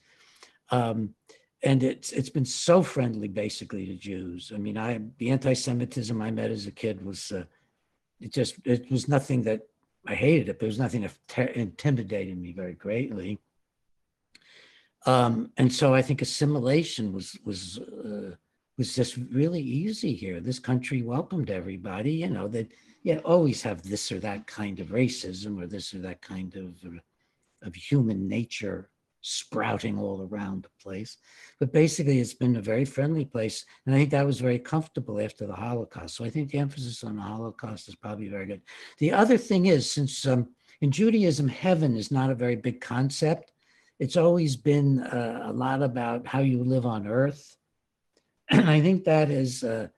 Um, 0.70 1.14
and 1.62 1.82
it's 1.82 2.12
it's 2.12 2.30
been 2.30 2.44
so 2.44 2.82
friendly 2.82 3.28
basically 3.28 3.86
to 3.86 3.94
Jews. 3.94 4.52
I 4.54 4.58
mean, 4.58 4.78
I 4.78 5.00
the 5.18 5.30
anti-Semitism 5.30 6.20
I 6.22 6.30
met 6.30 6.50
as 6.50 6.66
a 6.66 6.72
kid 6.72 7.04
was 7.04 7.32
uh, 7.32 7.44
it 8.20 8.32
just 8.32 8.56
it 8.64 8.90
was 8.90 9.08
nothing 9.08 9.42
that 9.42 9.62
I 10.06 10.14
hated 10.14 10.48
it. 10.48 10.58
There 10.60 10.68
was 10.68 10.78
nothing 10.78 11.02
that 11.02 11.56
intimidated 11.56 12.38
me 12.38 12.52
very 12.52 12.74
greatly. 12.74 13.40
Um, 15.06 15.52
and 15.56 15.72
so 15.72 15.94
I 15.94 16.02
think 16.02 16.22
assimilation 16.22 17.12
was 17.12 17.36
was 17.44 17.78
uh, 17.78 18.36
was 18.76 18.94
just 18.94 19.16
really 19.32 19.60
easy 19.60 20.14
here. 20.14 20.40
This 20.40 20.60
country 20.60 21.02
welcomed 21.02 21.50
everybody. 21.50 22.12
You 22.12 22.28
know 22.28 22.46
that 22.48 22.70
you 23.02 23.16
always 23.24 23.62
have 23.62 23.82
this 23.82 24.12
or 24.12 24.20
that 24.20 24.46
kind 24.46 24.78
of 24.78 24.88
racism 24.88 25.60
or 25.60 25.66
this 25.66 25.92
or 25.92 25.98
that 25.98 26.22
kind 26.22 26.54
of 26.54 26.74
uh, 26.84 26.98
of 27.62 27.74
human 27.74 28.28
nature 28.28 28.90
sprouting 29.20 29.98
all 29.98 30.28
around 30.30 30.62
the 30.62 30.82
place. 30.82 31.16
But 31.58 31.72
basically, 31.72 32.20
it's 32.20 32.34
been 32.34 32.56
a 32.56 32.62
very 32.62 32.84
friendly 32.84 33.24
place, 33.24 33.64
and 33.84 33.94
I 33.94 33.98
think 33.98 34.10
that 34.10 34.26
was 34.26 34.40
very 34.40 34.58
comfortable 34.58 35.20
after 35.20 35.46
the 35.46 35.54
Holocaust. 35.54 36.16
So 36.16 36.24
I 36.24 36.30
think 36.30 36.50
the 36.50 36.58
emphasis 36.58 37.04
on 37.04 37.16
the 37.16 37.22
Holocaust 37.22 37.88
is 37.88 37.94
probably 37.94 38.28
very 38.28 38.46
good. 38.46 38.62
The 38.98 39.12
other 39.12 39.36
thing 39.36 39.66
is, 39.66 39.90
since 39.90 40.26
um, 40.26 40.48
in 40.80 40.90
Judaism, 40.90 41.48
heaven 41.48 41.96
is 41.96 42.10
not 42.10 42.30
a 42.30 42.34
very 42.34 42.56
big 42.56 42.80
concept. 42.80 43.52
It's 43.98 44.16
always 44.16 44.56
been 44.56 45.00
uh, 45.00 45.42
a 45.46 45.52
lot 45.52 45.82
about 45.82 46.26
how 46.26 46.40
you 46.40 46.62
live 46.62 46.86
on 46.86 47.06
earth. 47.06 47.56
And 48.50 48.70
I 48.70 48.80
think 48.80 49.04
that 49.04 49.28
has 49.28 49.64
uh, 49.64 49.88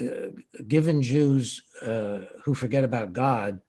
uh, 0.00 0.28
given 0.66 1.02
Jews 1.02 1.62
uh, 1.80 2.20
who 2.44 2.54
forget 2.54 2.84
about 2.84 3.12
God 3.12 3.60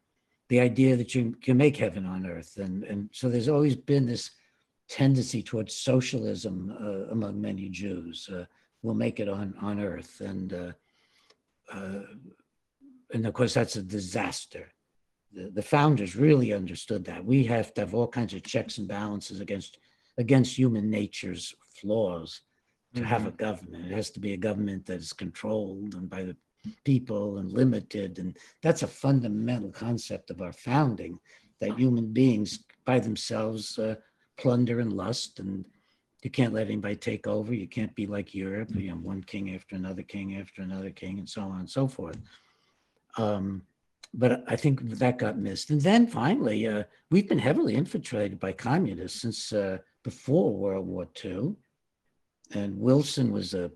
the 0.50 0.60
idea 0.60 0.96
that 0.96 1.16
you 1.16 1.36
can 1.42 1.58
make 1.58 1.78
heaven 1.78 2.06
on 2.06 2.26
earth. 2.26 2.58
And, 2.58 2.84
and 2.84 3.10
so 3.14 3.30
there's 3.30 3.50
always 3.50 3.76
been 3.76 4.06
this 4.06 4.32
tendency 4.90 5.42
towards 5.42 5.76
socialism 5.76 6.76
uh, 6.80 7.12
among 7.12 7.42
many 7.42 7.70
Jews. 7.70 8.30
Uh, 8.32 8.46
we'll 8.82 8.96
make 8.96 9.20
it 9.20 9.30
on, 9.30 9.56
on 9.62 9.80
earth. 9.80 10.22
And, 10.22 10.54
uh, 10.54 10.72
uh, 11.72 12.02
and 13.14 13.26
of 13.26 13.34
course, 13.34 13.54
that's 13.54 13.76
a 13.76 13.82
disaster 13.82 14.72
the, 15.36 15.52
the 15.52 15.62
founders 15.62 16.16
really 16.16 16.54
understood 16.54 17.06
that 17.06 17.24
we 17.24 17.44
have 17.44 17.74
to 17.74 17.82
have 17.82 17.94
all 17.94 18.08
kinds 18.08 18.34
of 18.34 18.44
checks 18.44 18.78
and 18.78 18.88
balances 18.88 19.40
against 19.42 19.78
against 20.18 20.58
human 20.58 20.90
nature's 20.90 21.54
flaws 21.82 22.42
to 22.94 23.04
have 23.04 23.28
a 23.28 23.32
government. 23.32 23.92
It 23.92 23.96
has 23.96 24.10
to 24.12 24.22
be 24.22 24.32
a 24.32 24.38
government 24.38 24.86
that 24.86 25.02
is 25.02 25.12
controlled 25.12 25.94
and 25.96 26.10
by 26.10 26.24
the 26.24 26.38
people 26.86 27.38
and 27.40 27.52
limited. 27.52 28.18
And 28.18 28.38
that's 28.64 28.84
a 28.84 28.88
fundamental 28.88 29.72
concept 29.72 30.30
of 30.30 30.42
our 30.42 30.54
founding 30.54 31.20
that 31.60 31.78
human 31.78 32.14
beings 32.14 32.60
by 32.86 33.00
themselves 33.00 33.78
uh, 33.78 33.96
plunder 34.38 34.80
and 34.80 34.94
lust 34.94 35.40
and 35.40 35.66
you 36.24 36.32
can't 36.32 36.54
let 36.54 36.68
anybody 36.68 36.96
take 36.96 37.28
over. 37.28 37.54
You 37.54 37.68
can't 37.68 37.94
be 37.94 38.08
like 38.08 38.34
Europe, 38.34 38.70
you 38.74 38.90
know, 38.90 38.96
one 38.96 39.24
king 39.24 39.54
after 39.54 39.76
another 39.76 40.02
king 40.02 40.38
after 40.38 40.64
another 40.64 40.90
king 40.90 41.20
and 41.20 41.30
so 41.30 41.42
on 41.42 41.60
and 41.60 41.70
so 41.70 41.88
forth. 41.88 42.18
Um, 43.18 43.62
but 44.14 44.44
I 44.48 44.56
think 44.56 44.82
that 44.90 45.20
got 45.20 45.38
missed. 45.38 45.70
And 45.70 45.82
then 45.82 46.08
finally, 46.08 46.68
uh, 46.68 46.84
we've 47.12 47.30
been 47.30 47.38
heavily 47.38 47.76
infiltrated 47.76 48.40
by 48.40 48.54
communists 48.54 49.22
since 49.22 49.54
uh, 49.54 49.78
before 50.04 50.52
World 50.52 50.88
War 50.88 51.08
II. 51.24 51.56
And 52.54 52.80
Wilson 52.80 53.32
was 53.32 53.54
a 53.54 53.72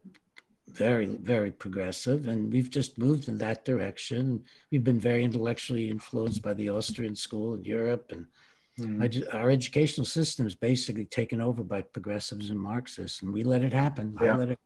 very, 0.70 1.06
very 1.06 1.52
progressive, 1.52 2.28
and 2.28 2.52
we've 2.52 2.70
just 2.70 2.98
moved 2.98 3.28
in 3.28 3.38
that 3.40 3.66
direction. 3.66 4.44
We've 4.72 4.84
been 4.84 5.00
very 5.00 5.24
intellectually 5.24 5.90
influenced 5.90 6.42
by 6.42 6.54
the 6.54 6.70
Austrian 6.70 7.16
school 7.16 7.56
in 7.56 7.66
Europe, 7.66 8.12
and 8.12 8.26
Mhm. 8.80 9.04
I 9.04 9.08
ju- 9.08 9.28
our 9.34 9.50
educational 9.50 10.06
system 10.06 10.48
is 10.48 10.56
basically 10.56 11.06
taken 11.06 11.42
over 11.42 11.64
by 11.64 11.82
progressives 11.82 12.50
and 12.50 12.60
Marxists, 12.60 13.22
and 13.22 13.34
we 13.34 13.44
let 13.44 13.64
it 13.64 13.74
happen. 13.74 14.16
I 14.20 14.26
Yeah. 14.26 14.36
let 14.38 14.50
it 14.52 14.60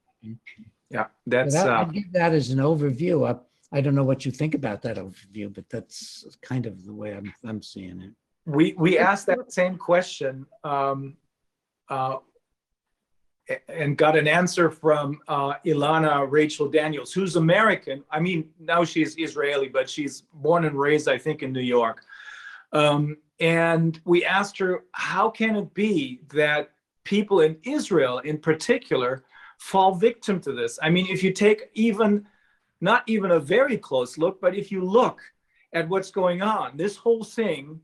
Yeah, 0.89 1.05
so 1.05 1.09
that's, 1.27 1.53
that- 1.55 1.67
uh, 1.69 1.81
I'd 1.81 1.93
give 1.93 2.11
that 2.13 2.33
as 2.33 2.49
an 2.51 2.59
overview. 2.59 3.27
I, 3.29 3.77
I 3.77 3.81
don't 3.81 3.95
know 3.95 4.03
what 4.03 4.25
you 4.25 4.31
think 4.31 4.53
about 4.55 4.81
that 4.83 4.97
overview, 4.97 5.53
but 5.53 5.67
that's 5.69 6.25
kind 6.41 6.65
of 6.65 6.85
the 6.85 6.93
way 6.93 7.13
I'm, 7.15 7.33
I'm 7.43 7.61
seeing 7.61 7.99
it. 8.01 8.11
we, 8.45 8.73
we 8.77 8.97
asked 8.97 9.25
that 9.27 9.51
same 9.51 9.77
question, 9.77 10.45
um, 10.63 11.17
uh, 11.89 12.17
a- 13.49 13.71
and 13.71 13.97
got 13.97 14.15
an 14.17 14.27
answer 14.27 14.69
from, 14.69 15.19
uh, 15.27 15.55
Ilana 15.65 16.25
Rachel 16.29 16.69
Daniels, 16.69 17.11
who's 17.11 17.35
American. 17.35 18.03
I 18.11 18.19
mean, 18.21 18.49
now 18.59 18.83
she's 18.85 19.17
Israeli, 19.17 19.67
but 19.69 19.89
she's 19.89 20.21
born 20.33 20.63
and 20.65 20.79
raised, 20.79 21.07
I 21.09 21.17
think, 21.17 21.41
in 21.43 21.51
New 21.51 21.59
York. 21.61 22.03
Um, 22.71 23.17
and 23.39 23.99
we 24.05 24.25
asked 24.25 24.57
her, 24.59 24.83
how 24.91 25.29
can 25.29 25.55
it 25.55 25.73
be 25.73 26.21
that 26.33 26.71
people 27.03 27.41
in 27.41 27.57
Israel 27.63 28.19
in 28.19 28.37
particular 28.37 29.23
fall 29.57 29.95
victim 29.95 30.39
to 30.41 30.53
this? 30.53 30.79
I 30.81 30.89
mean, 30.89 31.07
if 31.09 31.23
you 31.23 31.31
take 31.31 31.69
even, 31.73 32.25
not 32.81 33.03
even 33.07 33.31
a 33.31 33.39
very 33.39 33.77
close 33.77 34.17
look, 34.17 34.39
but 34.39 34.55
if 34.55 34.71
you 34.71 34.83
look 34.83 35.21
at 35.73 35.89
what's 35.89 36.11
going 36.11 36.41
on, 36.41 36.77
this 36.77 36.95
whole 36.95 37.23
thing 37.23 37.79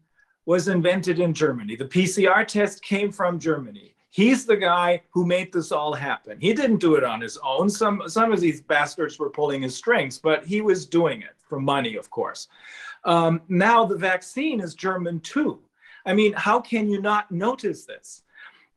was 0.45 0.67
invented 0.67 1.19
in 1.19 1.33
Germany. 1.33 1.75
The 1.75 1.85
PCR 1.85 2.47
test 2.47 2.81
came 2.83 3.11
from 3.11 3.39
Germany. 3.39 3.95
He's 4.11 4.45
the 4.45 4.57
guy 4.57 5.03
who 5.11 5.25
made 5.25 5.53
this 5.53 5.71
all 5.71 5.93
happen. 5.93 6.39
He 6.39 6.53
didn't 6.53 6.77
do 6.77 6.95
it 6.95 7.03
on 7.03 7.21
his 7.21 7.37
own. 7.43 7.69
Some 7.69 8.01
some 8.07 8.31
of 8.31 8.39
these 8.39 8.61
bastards 8.61 9.19
were 9.19 9.29
pulling 9.29 9.61
his 9.61 9.75
strings, 9.75 10.17
but 10.17 10.43
he 10.43 10.61
was 10.61 10.87
doing 10.87 11.21
it 11.21 11.35
for 11.47 11.59
money, 11.59 11.95
of 11.95 12.09
course. 12.09 12.47
Um, 13.05 13.41
now 13.47 13.85
the 13.85 13.97
vaccine 13.97 14.59
is 14.59 14.75
German 14.75 15.19
too. 15.21 15.59
I 16.05 16.13
mean, 16.13 16.33
how 16.33 16.59
can 16.59 16.89
you 16.89 17.01
not 17.01 17.31
notice 17.31 17.85
this? 17.85 18.23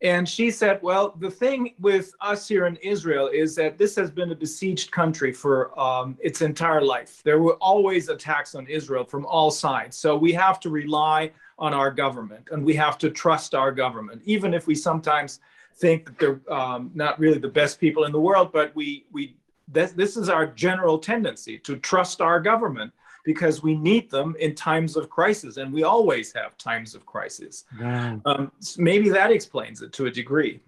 And 0.03 0.29
she 0.29 0.51
said, 0.51 0.81
well, 0.83 1.15
the 1.21 1.31
thing 1.31 1.75
with 1.79 2.13
us 2.21 2.49
here 2.49 2.67
in 2.67 2.75
Israel 2.77 3.29
is 3.33 3.55
that 3.55 3.79
this 3.79 3.95
has 3.95 4.11
been 4.11 4.33
a 4.33 4.35
besieged 4.35 4.91
country 4.91 5.33
for 5.33 5.79
um, 5.79 6.19
its 6.21 6.43
entire 6.43 6.83
life. 6.83 7.23
There 7.23 7.39
were 7.39 7.55
always 7.55 8.09
attacks 8.09 8.57
on 8.57 8.67
Israel 8.67 9.05
from 9.05 9.25
all 9.27 9.53
sides. 9.53 9.97
So 9.97 10.17
we 10.17 10.33
have 10.33 10.59
to 10.61 10.71
rely 10.71 11.31
on 11.57 11.73
our 11.73 11.93
government 11.93 12.49
and 12.51 12.65
we 12.65 12.75
have 12.75 12.99
to 12.99 13.11
trust 13.11 13.55
our 13.55 13.71
government, 13.71 14.23
even 14.25 14.53
if 14.55 14.67
we 14.67 14.75
sometimes 14.75 15.39
think 15.77 16.07
that 16.07 16.19
they're 16.19 16.53
um, 16.53 16.91
not 16.95 17.21
really 17.21 17.39
the 17.39 17.49
best 17.49 17.79
people 17.79 18.03
in 18.03 18.11
the 18.11 18.21
world. 18.21 18.51
But 18.53 18.75
we, 18.75 19.07
we 19.13 19.37
this, 19.69 19.93
this 19.93 20.17
is 20.17 20.29
our 20.29 20.47
general 20.47 20.99
tendency 20.99 21.59
to 21.61 21.77
trust 21.77 22.21
our 22.21 22.41
government 22.41 22.93
because 23.25 23.63
we 23.63 23.75
need 23.77 24.11
them 24.11 24.35
in 24.41 24.55
times 24.55 24.97
of 24.97 25.09
crisis 25.09 25.57
and 25.57 25.73
we 25.73 25.85
always 25.85 26.33
have 26.33 26.57
times 26.59 26.95
of 26.95 27.07
crisis. 27.07 27.65
Wow. 27.81 28.21
Um, 28.25 28.53
s- 28.61 28.79
maybe 28.79 29.09
that 29.11 29.31
explains 29.31 29.83
it 29.83 29.93
to 29.95 30.07
a 30.07 30.11
degree. 30.11 30.61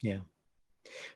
Yeah. 0.00 0.18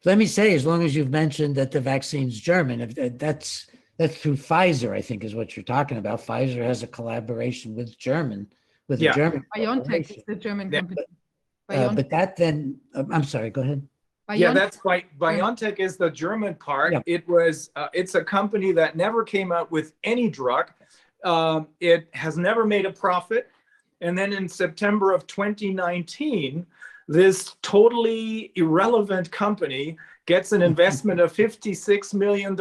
Let 0.04 0.18
me 0.18 0.26
say, 0.26 0.54
as 0.54 0.66
long 0.66 0.82
as 0.82 0.94
you've 0.94 1.10
mentioned 1.10 1.56
that 1.56 1.70
the 1.70 1.80
vaccine's 1.80 2.38
German, 2.38 2.80
if 2.82 3.18
that's, 3.18 3.66
that's 3.98 4.16
through 4.16 4.36
Pfizer, 4.36 4.94
I 4.94 5.00
think 5.00 5.24
is 5.24 5.34
what 5.34 5.56
you're 5.56 5.64
talking 5.64 5.96
about. 5.98 6.20
Pfizer 6.20 6.62
has 6.62 6.82
a 6.82 6.86
collaboration 6.86 7.74
with 7.74 7.96
German, 7.98 8.48
with 8.88 9.00
a 9.00 9.04
Yeah. 9.04 9.12
German. 9.14 9.44
BioNTech 9.56 10.10
is 10.10 10.24
the 10.26 10.34
German 10.36 10.70
Yeah, 10.70 10.80
company. 10.80 11.02
Uh, 11.68 11.94
but 11.94 12.10
that 12.10 12.36
then, 12.36 12.78
um, 12.94 13.10
I'm 13.10 13.24
sorry, 13.24 13.48
go 13.48 13.62
ahead. 13.62 13.86
Yeah, 14.34 14.52
that's 14.52 14.78
right. 14.84 15.06
BioNTech 15.18 15.78
is 15.78 15.96
the 15.96 16.10
German 16.10 16.54
part. 16.54 16.92
Yeah. 16.92 17.00
It 17.06 17.28
was, 17.28 17.70
uh, 17.76 17.88
it's 17.92 18.14
a 18.14 18.24
company 18.24 18.72
that 18.72 18.96
never 18.96 19.24
came 19.24 19.52
out 19.52 19.70
with 19.70 19.92
any 20.04 20.28
drug. 20.28 20.70
Um, 21.24 21.68
it 21.80 22.08
has 22.12 22.36
never 22.36 22.64
made 22.64 22.86
a 22.86 22.92
profit. 22.92 23.50
And 24.00 24.18
then 24.18 24.32
in 24.32 24.48
September 24.48 25.12
of 25.12 25.26
2019, 25.26 26.66
this 27.08 27.56
totally 27.62 28.52
irrelevant 28.56 29.30
company 29.30 29.96
gets 30.26 30.52
an 30.52 30.62
investment 30.62 31.20
of 31.20 31.32
$56 31.32 32.14
million 32.14 32.56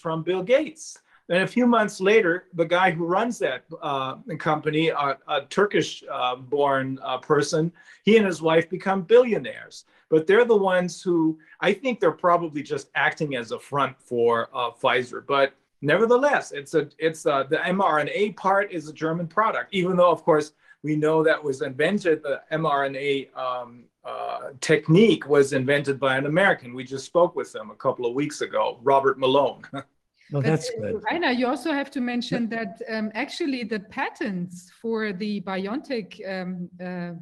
from 0.00 0.22
Bill 0.22 0.42
Gates. 0.42 0.98
And 1.28 1.42
a 1.42 1.46
few 1.46 1.66
months 1.66 2.00
later, 2.00 2.44
the 2.54 2.64
guy 2.64 2.92
who 2.92 3.04
runs 3.04 3.38
that 3.40 3.64
uh, 3.82 4.16
company, 4.38 4.90
a, 4.90 5.18
a 5.26 5.42
Turkish 5.50 6.04
uh, 6.10 6.36
born 6.36 6.98
uh, 7.02 7.18
person, 7.18 7.72
he 8.04 8.16
and 8.16 8.26
his 8.26 8.40
wife 8.40 8.70
become 8.70 9.02
billionaires 9.02 9.84
but 10.10 10.26
they're 10.26 10.44
the 10.44 10.56
ones 10.56 11.02
who 11.02 11.38
I 11.60 11.72
think 11.72 12.00
they're 12.00 12.12
probably 12.12 12.62
just 12.62 12.90
acting 12.94 13.36
as 13.36 13.52
a 13.52 13.58
front 13.58 14.00
for 14.00 14.48
uh, 14.54 14.70
Pfizer. 14.70 15.24
But 15.26 15.54
nevertheless, 15.82 16.52
it's 16.52 16.74
a 16.74 16.88
it's 16.98 17.26
a, 17.26 17.46
the 17.48 17.56
mRNA 17.58 18.36
part 18.36 18.72
is 18.72 18.88
a 18.88 18.92
German 18.92 19.26
product, 19.26 19.74
even 19.74 19.96
though 19.96 20.10
of 20.10 20.22
course 20.22 20.52
we 20.82 20.96
know 20.96 21.22
that 21.24 21.42
was 21.42 21.62
invented. 21.62 22.22
The 22.22 22.42
mRNA 22.52 23.36
um, 23.36 23.84
uh, 24.04 24.50
technique 24.60 25.28
was 25.28 25.52
invented 25.52 25.98
by 25.98 26.16
an 26.16 26.26
American. 26.26 26.74
We 26.74 26.84
just 26.84 27.04
spoke 27.04 27.34
with 27.34 27.52
them 27.52 27.70
a 27.70 27.74
couple 27.74 28.06
of 28.06 28.14
weeks 28.14 28.40
ago, 28.40 28.78
Robert 28.82 29.18
Malone. 29.18 29.62
Well, 29.72 29.82
But, 30.32 30.42
that's 30.42 30.68
uh, 30.70 30.80
good. 30.80 31.04
Rainer, 31.08 31.30
you 31.30 31.46
also 31.46 31.72
have 31.72 31.88
to 31.92 32.00
mention 32.00 32.48
that 32.48 32.82
um, 32.90 33.12
actually 33.14 33.62
the 33.62 33.78
patents 33.78 34.72
for 34.82 35.12
the 35.12 35.40
BioNTech 35.42 36.08
um, 36.28 36.68
uh, 36.84 37.12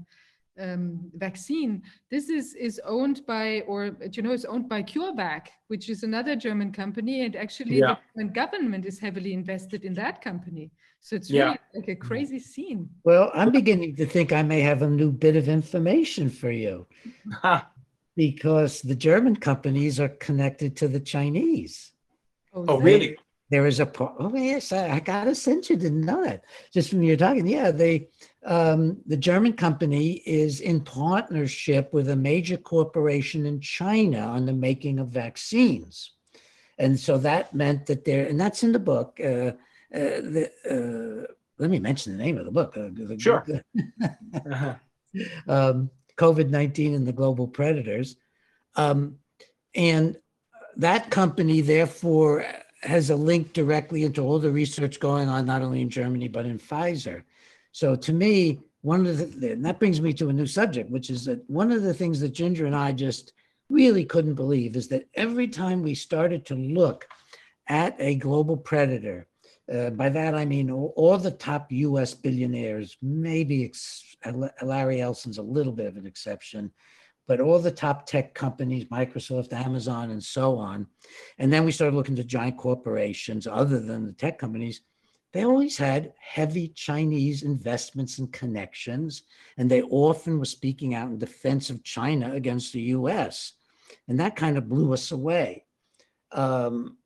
um, 0.61 1.11
vaccine, 1.14 1.82
this 2.11 2.28
is 2.28 2.55
is 2.55 2.80
owned 2.86 3.26
by, 3.26 3.61
or 3.66 3.96
you 4.12 4.22
know, 4.22 4.32
it's 4.32 4.44
owned 4.44 4.68
by 4.68 4.82
CureVac, 4.82 5.46
which 5.68 5.88
is 5.90 6.02
another 6.02 6.36
German 6.36 6.70
company, 6.72 7.24
and 7.24 7.34
actually 7.36 7.78
Yeah. 7.78 7.96
the 8.14 8.22
German 8.22 8.32
government 8.34 8.84
is 8.86 8.98
heavily 8.98 9.32
invested 9.32 9.84
in 9.84 9.94
that 9.94 10.20
company. 10.22 10.70
So 11.00 11.16
it's 11.16 11.30
Yeah. 11.30 11.44
really 11.44 11.59
like 11.74 11.88
a 11.88 11.96
crazy 11.96 12.38
scene. 12.38 12.88
Well, 13.05 13.30
I'm 13.34 13.52
beginning 13.52 13.96
to 13.96 14.07
think 14.07 14.32
I 14.32 14.42
may 14.42 14.61
have 14.61 14.82
a 14.82 14.88
new 14.88 15.11
bit 15.12 15.36
of 15.36 15.48
information 15.48 16.30
for 16.30 16.50
you 16.50 16.86
because 18.16 18.80
the 18.82 18.94
German 18.94 19.36
companies 19.36 19.98
are 20.00 20.09
connected 20.09 20.76
to 20.76 20.88
the 20.88 21.00
Chinese. 21.00 21.92
oh, 22.52 22.64
that- 22.64 22.78
really? 22.84 23.16
There 23.50 23.66
is 23.66 23.78
a, 23.78 23.86
par- 23.86 24.16
oh 24.18 24.34
yes, 24.34 24.72
I, 24.72 24.88
I 24.96 25.00
got 25.00 25.28
a 25.28 25.34
sense 25.34 25.68
you 25.68 25.76
didn't 25.76 26.00
know 26.00 26.24
that. 26.24 26.44
Just 26.72 26.92
when 26.92 27.02
you're 27.02 27.16
talking, 27.16 27.46
yeah, 27.46 27.70
they, 27.70 28.09
um, 28.45 28.99
the 29.07 29.16
German 29.16 29.55
company 29.55 30.22
is 30.26 30.61
in 30.61 30.80
partnership 30.80 31.92
with 31.92 32.11
a 32.11 32.16
major 32.16 32.57
corporation 32.57 33.47
in 33.47 33.61
China 33.61 34.18
on 34.18 34.45
the 34.47 34.53
making 34.53 34.99
of 34.99 35.09
vaccines. 35.09 36.12
And 36.78 36.99
so 36.99 37.18
that 37.18 37.55
meant 37.55 37.86
that 37.86 38.05
there, 38.05 38.26
and 38.26 38.38
that's 38.40 38.62
in 38.62 38.72
the 38.72 38.78
book. 38.78 39.18
Uh, 39.22 39.53
uh, 39.95 40.20
the, 40.20 40.51
uh, 40.68 41.32
let 41.59 41.70
me 41.70 41.78
mention 41.78 42.16
the 42.16 42.22
name 42.22 42.36
of 42.36 42.45
the 42.45 42.51
book. 42.51 42.76
Uh, 42.76 42.88
the- 42.92 43.16
Sure. 43.18 43.45
Uh-huh. 44.34 44.74
um, 45.49 45.90
COVID 46.18 46.51
19 46.51 46.95
and 46.95 47.07
the 47.07 47.12
global 47.12 47.47
predators. 47.47 48.16
Um, 48.76 49.18
and 49.74 50.16
that 50.76 51.11
company, 51.11 51.61
therefore, 51.61 52.45
has 52.82 53.11
a 53.11 53.16
link 53.16 53.53
directly 53.53 54.03
into 54.03 54.22
all 54.22 54.38
the 54.38 54.51
research 54.51 54.99
going 55.01 55.28
on, 55.28 55.47
not 55.47 55.62
only 55.62 55.80
in 55.80 55.88
Germany, 55.88 56.28
but 56.28 56.45
in 56.47 56.59
Pfizer. 56.59 57.22
So 57.75 57.97
to 57.97 58.12
me, 58.12 58.61
one 58.83 59.05
of 59.05 59.41
the, 59.41 59.51
and 59.51 59.64
that 59.64 59.81
brings 59.81 60.01
me 60.01 60.12
to 60.12 60.29
a 60.29 60.33
new 60.33 60.47
subject, 60.47 60.91
which 60.91 61.11
is 61.11 61.25
that 61.25 61.43
one 61.51 61.72
of 61.72 61.83
the 61.83 61.93
things 61.93 62.20
that 62.20 62.29
Ginger 62.29 62.66
and 62.66 62.77
I 62.77 62.93
just 62.93 63.33
really 63.68 64.05
couldn't 64.05 64.37
believe 64.37 64.77
is 64.77 64.87
that 64.89 65.09
every 65.14 65.49
time 65.49 65.83
we 65.83 65.97
started 65.97 66.47
to 66.47 66.55
look 66.55 67.05
at 67.68 67.97
a 67.99 68.14
global 68.14 68.57
predator, 68.57 69.27
uh, 69.75 69.91
by 69.91 70.09
that 70.09 70.37
I 70.37 70.45
mean 70.45 70.70
all, 70.70 70.93
all 70.95 71.18
the 71.18 71.33
top 71.33 71.72
U.S. 71.72 72.14
billionaires, 72.14 72.97
maybe 73.03 73.64
ex- 73.64 74.16
Larry 74.62 75.01
Ellison's 75.01 75.39
a 75.39 75.43
little 75.43 75.72
bit 75.72 75.87
of 75.87 75.97
an 75.97 76.07
exception, 76.07 76.70
but 77.27 77.41
all 77.41 77.59
the 77.59 77.72
top 77.72 78.07
tech 78.07 78.35
companies, 78.35 78.85
Microsoft, 78.85 79.53
Amazon, 79.53 80.12
and 80.12 80.22
so 80.22 80.59
on. 80.59 80.87
And 81.39 81.53
then 81.53 81.64
we 81.64 81.72
started 81.72 81.97
looking 81.97 82.14
to 82.16 82.25
giant 82.25 82.57
corporations 82.57 83.49
other 83.49 83.81
than 83.81 84.07
the 84.07 84.12
tech 84.12 84.39
companies. 84.39 84.81
They 85.35 85.45
always 85.45 85.76
had 85.76 86.12
heavy 86.20 86.68
Chinese 86.68 87.43
investments 87.43 88.18
and 88.18 88.32
connections, 88.32 89.24
and 89.59 89.68
they 89.68 89.82
often 89.82 90.39
were 90.39 90.45
speaking 90.45 90.95
out 90.95 91.09
in 91.09 91.18
defense 91.18 91.70
of 91.70 91.82
China 91.82 92.32
against 92.32 92.72
the 92.72 92.82
US. 92.82 93.55
And 94.07 94.20
that 94.20 94.37
kind 94.37 94.57
of 94.57 94.68
blew 94.68 94.93
us 94.93 95.11
away. 95.11 95.64
Um, 96.30 96.99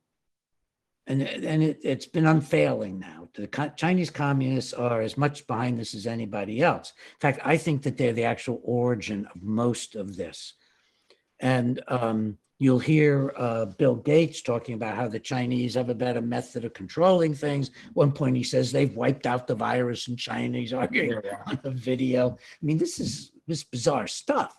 and 1.07 1.23
and 1.23 1.63
it, 1.63 1.79
it's 1.81 2.05
been 2.05 2.27
unfailing 2.27 2.99
now. 2.99 3.29
The 3.33 3.47
co- 3.47 3.73
Chinese 3.75 4.11
communists 4.11 4.73
are 4.73 5.01
as 5.01 5.17
much 5.17 5.47
behind 5.47 5.79
this 5.79 5.95
as 5.95 6.05
anybody 6.05 6.61
else. 6.61 6.93
In 7.15 7.19
fact, 7.19 7.39
I 7.43 7.57
think 7.57 7.81
that 7.81 7.97
they're 7.97 8.13
the 8.13 8.25
actual 8.25 8.61
origin 8.63 9.27
of 9.33 9.41
most 9.41 9.95
of 9.95 10.15
this. 10.15 10.53
And 11.39 11.81
um, 11.87 12.37
you'll 12.59 12.77
hear 12.77 13.33
uh, 13.37 13.65
Bill 13.65 13.95
Gates 13.95 14.41
talking 14.41 14.75
about 14.75 14.95
how 14.95 15.07
the 15.07 15.19
Chinese 15.19 15.75
have 15.75 15.89
a 15.89 15.95
better 15.95 16.21
method 16.21 16.65
of 16.65 16.73
controlling 16.73 17.33
things. 17.33 17.71
One 17.93 18.11
point 18.11 18.35
he 18.35 18.43
says 18.43 18.71
they've 18.71 18.95
wiped 18.95 19.25
out 19.25 19.47
the 19.47 19.55
virus 19.55 20.09
in 20.09 20.17
China. 20.17 20.57
He's 20.57 20.73
arguing 20.73 21.13
on 21.47 21.59
a 21.63 21.71
video. 21.71 22.31
I 22.31 22.65
mean, 22.65 22.77
this 22.77 22.99
is 22.99 23.31
this 23.47 23.63
bizarre 23.63 24.07
stuff. 24.07 24.55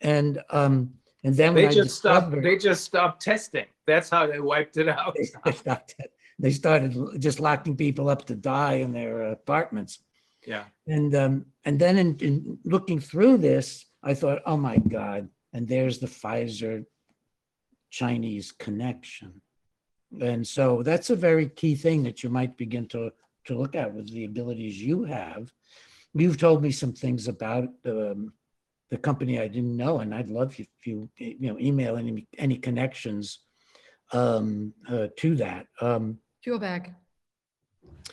And 0.00 0.42
um, 0.50 0.94
and 1.24 1.36
then 1.36 1.54
They 1.54 1.68
just 1.68 1.96
stopped, 1.96 2.42
they 2.42 2.58
just 2.58 2.84
stopped 2.84 3.22
testing. 3.22 3.66
That's 3.86 4.10
how 4.10 4.26
they 4.26 4.40
wiped 4.40 4.76
it 4.76 4.88
out. 4.88 5.14
they 5.16 5.28
they 5.44 5.52
stopped. 5.52 5.94
They 6.40 6.50
started 6.50 7.20
just 7.20 7.38
locking 7.38 7.76
people 7.76 8.08
up 8.08 8.26
to 8.26 8.34
die 8.34 8.74
in 8.74 8.92
their 8.92 9.22
apartments. 9.30 10.00
Yeah. 10.44 10.64
And 10.88 11.14
um, 11.14 11.46
and 11.64 11.78
then 11.78 11.98
in, 11.98 12.16
in 12.16 12.58
looking 12.64 12.98
through 12.98 13.38
this, 13.38 13.86
I 14.02 14.14
thought, 14.14 14.42
oh 14.44 14.56
my 14.56 14.78
God, 14.78 15.28
and 15.52 15.68
there's 15.68 16.00
the 16.00 16.08
Pfizer 16.08 16.84
Chinese 17.92 18.50
connection. 18.50 19.40
And 20.20 20.44
so 20.46 20.82
that's 20.82 21.10
a 21.10 21.16
very 21.16 21.48
key 21.48 21.76
thing 21.76 22.02
that 22.02 22.22
you 22.22 22.30
might 22.30 22.56
begin 22.56 22.88
to 22.88 23.12
to 23.44 23.58
look 23.58 23.74
at 23.74 23.92
with 23.92 24.08
the 24.12 24.24
abilities 24.24 24.80
you 24.80 25.02
have. 25.04 25.52
You've 26.14 26.38
told 26.38 26.62
me 26.62 26.70
some 26.70 26.92
things 26.92 27.26
about 27.26 27.68
um, 27.86 28.32
the 28.90 28.98
company 28.98 29.40
I 29.40 29.48
didn't 29.48 29.76
know, 29.76 29.98
and 30.00 30.14
I'd 30.14 30.30
love 30.30 30.58
if 30.58 30.68
you 30.84 31.08
you 31.16 31.48
know 31.48 31.58
email 31.58 31.96
any 31.96 32.26
any 32.38 32.56
connections 32.56 33.40
um, 34.12 34.72
uh, 34.88 35.08
to 35.16 35.36
that. 35.36 35.66
Um, 35.80 36.18
CureVac. 36.44 36.94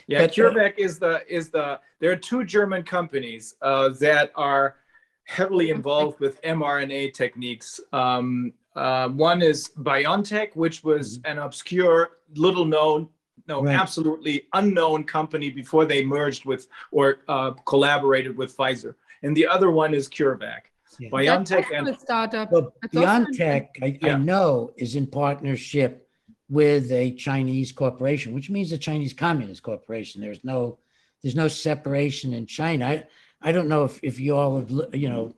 Yeah, 0.07 0.21
But, 0.21 0.31
uh, 0.31 0.33
CureVac 0.33 0.73
is 0.77 0.99
the, 0.99 1.21
is 1.27 1.49
the, 1.49 1.79
there 1.99 2.11
are 2.11 2.15
two 2.15 2.43
German 2.43 2.83
companies 2.83 3.55
uh, 3.61 3.89
that 3.99 4.31
are 4.35 4.77
heavily 5.25 5.69
involved 5.69 6.19
with 6.19 6.41
mRNA 6.41 7.13
techniques. 7.13 7.79
Um, 7.93 8.53
uh, 8.75 9.09
One 9.09 9.41
is 9.41 9.69
BioNTech, 9.77 10.55
which 10.55 10.83
was 10.83 11.19
an 11.25 11.37
obscure, 11.39 12.11
little 12.35 12.65
known, 12.65 13.09
no, 13.47 13.57
Mm-hmm. 13.57 13.67
Right. 13.67 13.79
absolutely 13.79 14.43
unknown 14.53 15.03
company 15.05 15.49
before 15.49 15.85
they 15.85 16.05
merged 16.05 16.45
with 16.45 16.67
or 16.91 17.19
uh, 17.27 17.51
collaborated 17.65 18.37
with 18.37 18.55
Pfizer. 18.55 18.93
And 19.23 19.35
the 19.35 19.47
other 19.47 19.71
one 19.71 19.93
is 19.95 20.07
CureVac. 20.07 20.59
Yeah. 20.99 21.09
BioNTech 21.09 21.65
and 21.75 21.87
a 21.87 21.97
startup. 21.97 22.51
Well, 22.51 22.73
It's 22.83 22.95
also 22.95 23.07
an- 23.07 23.25
BioNTech, 23.33 23.67
I, 23.81 23.97
I 24.03 24.15
know, 24.17 24.71
is 24.77 24.95
in 24.95 25.07
partnership 25.07 26.07
with 26.49 26.91
a 26.91 27.11
Chinese 27.13 27.71
corporation, 27.71 28.33
which 28.33 28.49
means 28.49 28.71
a 28.71 28.77
Chinese 28.77 29.13
Communist 29.13 29.63
corporation. 29.63 30.21
There's 30.21 30.43
no, 30.43 30.77
there's 31.23 31.35
no 31.35 31.47
separation 31.47 32.33
in 32.33 32.45
China. 32.45 32.85
I, 32.85 33.03
I 33.41 33.51
don't 33.51 33.67
know 33.67 33.83
if, 33.85 33.99
if 34.03 34.19
you 34.19 34.35
all 34.35 34.59
have, 34.59 34.69
you 34.93 35.09
know, 35.09 35.33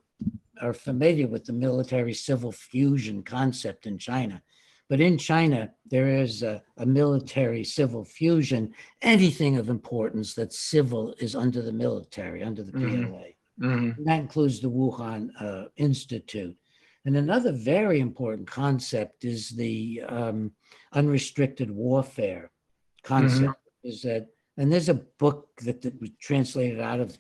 are 0.61 0.73
familiar 0.73 1.27
with 1.27 1.45
the 1.45 1.53
military 1.53 2.13
civil 2.13 2.51
fusion 2.51 3.23
concept 3.23 3.85
in 3.85 3.97
China. 3.97 4.41
But 4.89 4.99
in 4.99 5.17
China, 5.17 5.71
there 5.85 6.09
is 6.09 6.43
a, 6.43 6.61
a 6.77 6.85
military 6.85 7.63
civil 7.63 8.03
fusion. 8.03 8.73
Anything 9.01 9.57
of 9.57 9.69
importance 9.69 10.33
that's 10.33 10.59
civil 10.59 11.15
is 11.19 11.35
under 11.35 11.61
the 11.61 11.71
military, 11.71 12.43
under 12.43 12.63
the 12.63 12.73
Mhm. 12.73 13.07
PLA. 13.07 13.27
Mhm. 13.59 13.97
And 13.97 14.05
that 14.07 14.19
includes 14.19 14.59
the 14.59 14.69
Wuhan 14.69 15.29
uh, 15.39 15.67
Institute. 15.77 16.57
And 17.05 17.15
another 17.15 17.51
very 17.51 17.99
important 17.99 18.47
concept 18.47 19.23
is 19.23 19.49
the 19.49 20.01
um, 20.07 20.51
unrestricted 20.93 21.71
warfare 21.71 22.51
concept. 23.03 23.55
Is 23.83 24.01
that, 24.03 24.27
and 24.57 24.71
there's 24.71 24.89
a 24.89 24.95
book 24.95 25.47
that, 25.63 25.81
that 25.81 25.99
was 25.99 26.11
translated 26.19 26.79
out 26.79 26.99
of 26.99 27.17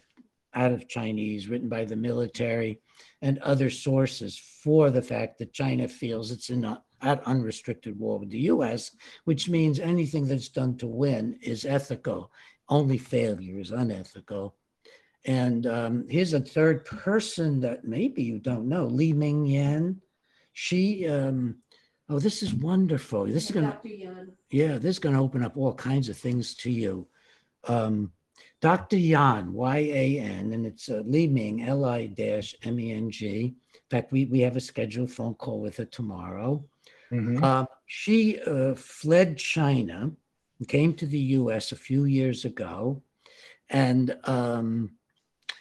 out 0.53 0.73
of 0.73 0.87
Chinese, 0.89 1.47
written 1.47 1.69
by 1.69 1.85
the 1.85 1.95
military 1.95 2.81
and 3.21 3.37
other 3.39 3.69
sources, 3.69 4.37
for 4.37 4.89
the 4.89 5.01
fact 5.01 5.39
that 5.39 5.53
China 5.53 5.87
feels 5.87 6.31
it's 6.31 6.49
in 6.49 6.65
a, 6.65 6.81
at 7.01 7.23
unrestricted 7.25 7.97
war 7.99 8.19
with 8.19 8.29
the 8.29 8.39
U.S., 8.39 8.91
which 9.25 9.49
means 9.49 9.79
anything 9.79 10.27
that's 10.27 10.49
done 10.49 10.77
to 10.77 10.87
win 10.87 11.37
is 11.41 11.65
ethical. 11.65 12.31
Only 12.69 12.97
failure 12.97 13.59
is 13.59 13.71
unethical. 13.71 14.55
And 15.25 15.67
um, 15.67 16.05
here's 16.09 16.33
a 16.33 16.39
third 16.41 16.85
person 16.85 17.59
that 17.61 17.85
maybe 17.85 18.23
you 18.23 18.39
don't 18.39 18.67
know, 18.67 18.85
Li-Meng 18.85 19.45
Yan. 19.45 20.01
She, 20.53 21.07
um, 21.07 21.57
oh, 22.09 22.19
this 22.19 22.41
is 22.41 22.53
wonderful. 22.53 23.25
This 23.25 23.45
is 23.45 23.51
gonna, 23.51 23.79
yeah, 24.49 24.77
this 24.77 24.95
is 24.95 24.99
gonna 24.99 25.21
open 25.21 25.43
up 25.43 25.57
all 25.57 25.73
kinds 25.73 26.09
of 26.09 26.17
things 26.17 26.55
to 26.55 26.71
you. 26.71 27.07
Um, 27.67 28.11
Dr. 28.61 28.97
Yan, 28.97 29.51
Y-A-N, 29.53 30.53
and 30.53 30.65
it's 30.67 30.87
uh, 30.87 31.01
Li-Meng, 31.05 31.63
L-I 31.63 32.07
dash 32.07 32.55
M-E-N-G. 32.63 33.25
In 33.25 33.53
fact, 33.89 34.11
we, 34.11 34.25
we 34.25 34.39
have 34.41 34.55
a 34.55 34.61
scheduled 34.61 35.11
phone 35.11 35.33
call 35.33 35.59
with 35.59 35.77
her 35.77 35.85
tomorrow. 35.85 36.63
Mhm. 37.11 37.41
Uh, 37.43 37.65
she 37.87 38.39
uh, 38.41 38.73
fled 38.75 39.37
China 39.37 40.11
and 40.59 40.67
came 40.67 40.93
to 40.93 41.05
the 41.05 41.19
US 41.39 41.71
a 41.71 41.75
few 41.75 42.05
years 42.05 42.45
ago. 42.45 43.01
And 43.69 44.15
um, 44.25 44.91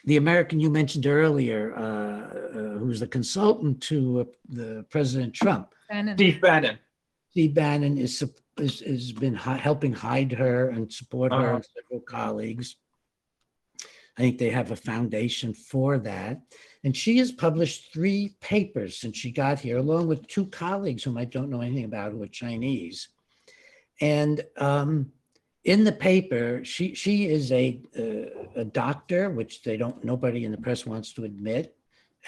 the 0.04 0.16
American 0.18 0.60
you 0.60 0.70
mentioned 0.70 1.06
earlier, 1.06 1.74
uh, 1.76 1.80
uh, 1.80 2.78
who's 2.78 3.00
the 3.00 3.06
consultant 3.08 3.80
to 3.84 4.20
uh, 4.20 4.24
the 4.48 4.84
President 4.90 5.32
Trump, 5.34 5.74
Bannon. 5.88 6.16
Steve 6.18 6.40
Bannon. 6.40 6.78
Steve 7.30 7.54
Bannon 7.54 7.96
is, 7.98 8.18
sup- 8.18 8.38
is, 8.58 8.80
has 8.80 9.10
been 9.12 9.34
hi- 9.34 9.56
helping 9.56 9.92
hide 9.92 10.30
her 10.32 10.68
and 10.68 10.92
support 10.92 11.32
her 11.32 11.38
Uh-huh. 11.38 11.54
and 11.56 11.64
several 11.74 12.00
colleagues. 12.00 12.76
I 14.18 14.22
think 14.22 14.38
they 14.38 14.50
have 14.50 14.70
a 14.70 14.76
foundation 14.76 15.54
for 15.54 15.98
that. 15.98 16.40
And 16.84 16.96
she 16.96 17.18
has 17.18 17.30
published 17.30 17.92
three 17.92 18.36
papers 18.40 18.98
since 18.98 19.16
she 19.16 19.30
got 19.30 19.60
here, 19.60 19.78
along 19.78 20.08
with 20.08 20.26
two 20.26 20.46
colleagues 20.46 21.04
whom 21.04 21.18
I 21.18 21.24
don't 21.24 21.50
know 21.50 21.60
anything 21.60 21.84
about 21.84 22.12
who 22.12 22.22
are 22.22 22.28
Chinese. 22.28 23.08
And 24.00 24.42
um, 24.56 25.12
in 25.64 25.84
the 25.84 25.92
paper, 25.92 26.64
she 26.64 26.94
she 26.94 27.26
is 27.26 27.52
a 27.52 27.80
uh, 27.98 28.60
a 28.60 28.64
doctor, 28.64 29.30
which 29.30 29.62
they 29.62 29.76
don't 29.76 30.02
nobody 30.02 30.44
in 30.44 30.52
the 30.52 30.58
press 30.58 30.86
wants 30.86 31.12
to 31.14 31.24
admit. 31.24 31.76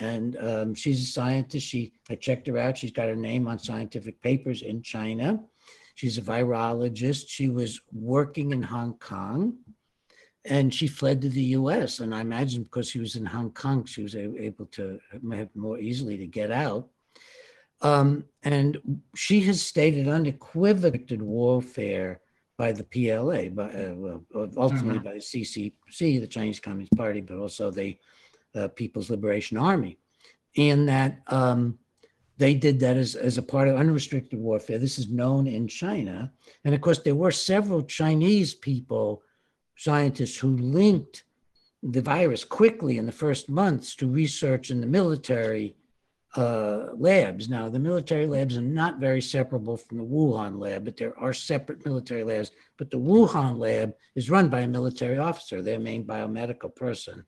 And 0.01 0.37
um, 0.41 0.75
she's 0.75 1.03
a 1.03 1.07
scientist. 1.07 1.67
She 1.67 1.93
I 2.11 2.15
checked 2.17 2.47
her 2.47 2.59
out. 2.59 2.77
She's 2.77 2.93
got 2.93 3.09
her 3.09 3.17
name 3.17 3.49
on 3.49 3.59
scientific 3.59 4.21
papers 4.21 4.63
in 4.63 4.83
China. 4.83 5.41
She's 5.95 6.19
a 6.19 6.23
virologist. 6.23 7.29
She 7.29 7.49
was 7.49 7.81
working 7.93 8.53
in 8.53 8.63
Hong 8.63 8.95
Kong 8.99 9.59
and 10.45 10.75
she 10.75 10.87
fled 10.87 11.21
to 11.23 11.29
the 11.29 11.43
US. 11.57 12.01
And 12.01 12.15
I 12.15 12.21
imagine 12.21 12.65
because 12.65 12.89
she 12.89 12.99
was 12.99 13.17
in 13.17 13.25
Hong 13.25 13.51
Kong, 13.51 13.85
she 13.85 14.03
was 14.03 14.17
able 14.17 14.67
to 14.67 14.99
have 15.33 15.49
more 15.55 15.79
easily 15.79 16.17
to 16.19 16.27
get 16.27 16.51
out. 16.51 16.89
Um, 17.81 18.25
and 18.43 19.03
she 19.17 19.41
has 19.41 19.61
stated 19.61 20.09
unequivocal 20.09 21.19
warfare 21.19 22.21
by 22.57 22.73
the 22.73 22.85
PLA, 22.85 23.49
by, 23.49 23.73
uh, 23.73 23.95
well, 23.95 24.25
ultimately 24.57 25.01
by 25.01 25.15
the 25.15 25.19
CCC, 25.19 26.21
the 26.21 26.27
Chinese 26.27 26.61
Communist 26.61 26.97
Party, 26.97 27.21
but 27.21 27.39
also 27.39 27.71
the 27.71 27.97
uh, 28.55 28.69
People's 28.69 29.11
Liberation 29.11 29.57
Army. 29.57 29.99
And 30.57 30.89
that 30.89 31.23
um, 31.29 31.79
they 32.39 32.55
did 32.55 32.79
that 32.81 32.97
as, 32.97 33.15
as 33.15 33.39
a 33.39 33.43
part 33.43 33.69
of 33.69 33.77
unrestricted 33.77 34.39
warfare. 34.39 34.79
This 34.79 34.99
is 34.99 35.09
known 35.09 35.47
in 35.47 35.67
China. 35.67 36.31
And 36.65 36.75
of 36.75 36.81
course, 36.81 36.99
there 36.99 37.15
were 37.15 37.31
several 37.31 37.83
Chinese 37.83 38.55
people, 38.55 39.23
scientists 39.83 40.37
who 40.37 40.57
linked 40.57 41.25
the 41.83 42.03
virus 42.03 42.45
quickly 42.45 42.99
in 42.99 43.07
the 43.07 43.13
first 43.13 43.49
months 43.49 43.97
to 43.97 44.09
research 44.09 44.71
in 44.71 44.81
the 44.81 44.87
military 44.87 45.75
uh, 46.37 46.87
labs. 46.95 47.49
Now, 47.49 47.69
the 47.69 47.79
military 47.79 48.27
labs 48.27 48.57
are 48.57 48.63
not 48.63 49.01
very 49.01 49.21
separable 49.21 49.77
from 49.77 49.99
the 49.99 50.05
Wuhan 50.05 50.59
lab, 50.59 50.85
but 50.85 50.97
there 50.97 51.19
are 51.19 51.35
separate 51.35 51.85
military 51.85 52.25
labs. 52.25 52.53
But 52.79 52.91
the 52.91 52.99
Wuhan 52.99 53.59
lab 53.59 53.93
is 54.15 54.31
run 54.31 54.49
by 54.49 54.61
a 54.61 54.69
military 54.69 55.19
officer, 55.19 55.61
their 55.61 55.81
main 55.81 56.05
biomedical 56.05 56.75
person 56.75 57.25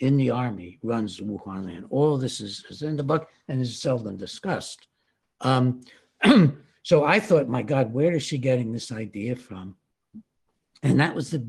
in 0.00 0.16
the 0.16 0.30
army 0.30 0.78
runs 0.82 1.16
the 1.16 1.22
Wuhan 1.22 1.66
lab. 1.66 1.86
All 1.90 2.18
this 2.18 2.40
is, 2.40 2.64
is 2.68 2.82
in 2.82 2.96
the 2.96 3.02
book 3.02 3.28
and 3.48 3.60
is 3.62 3.80
seldom 3.80 4.16
discussed. 4.16 4.88
Um, 5.40 5.82
so 6.82 7.04
I 7.04 7.20
thought, 7.20 7.48
my 7.48 7.62
God, 7.62 7.92
where 7.92 8.12
is 8.12 8.24
she 8.24 8.38
getting 8.38 8.72
this 8.72 8.90
idea 8.92 9.36
from? 9.36 9.76
And 10.90 11.00
that 11.00 11.14
was 11.14 11.30
the 11.30 11.46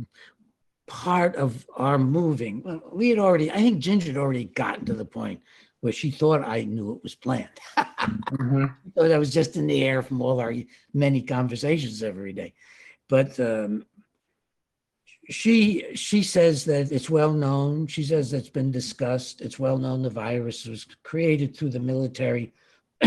part 0.88 1.36
of 1.36 1.68
our 1.76 1.98
moving. 1.98 2.64
Well, 2.64 2.82
we 2.92 3.10
had 3.10 3.20
already, 3.20 3.52
I 3.52 3.58
think 3.58 3.80
Ginger 3.80 4.08
had 4.08 4.18
already 4.18 4.46
gotten 4.46 4.86
to 4.86 4.94
the 4.94 5.06
point 5.06 5.42
where 5.82 5.94
she 5.94 6.10
thought 6.12 6.44
I 6.44 6.64
knew 6.64 6.94
it 6.94 7.04
was 7.04 7.16
planned. 7.16 7.60
Mhm. 7.78 8.76
So 8.96 9.08
that 9.08 9.20
was 9.20 9.34
just 9.34 9.56
in 9.58 9.68
the 9.68 9.84
air 9.84 10.02
from 10.02 10.22
all 10.22 10.40
our 10.40 10.54
many 10.94 11.22
conversations 11.22 12.04
every 12.04 12.34
day. 12.34 12.54
But 13.10 13.40
um, 13.40 13.86
she 15.30 15.96
she 15.96 16.24
says 16.24 16.66
that 16.66 16.92
it's 16.92 17.10
well 17.10 17.34
known. 17.34 17.88
She 17.88 18.04
says 18.04 18.32
that's 18.32 18.50
been 18.50 18.72
discussed. 18.72 19.42
It's 19.42 19.60
well 19.60 19.78
known 19.78 20.02
the 20.02 20.10
virus 20.10 20.66
was 20.66 20.86
created 21.04 21.56
through 21.56 21.72
the 21.72 21.80
military 21.80 22.54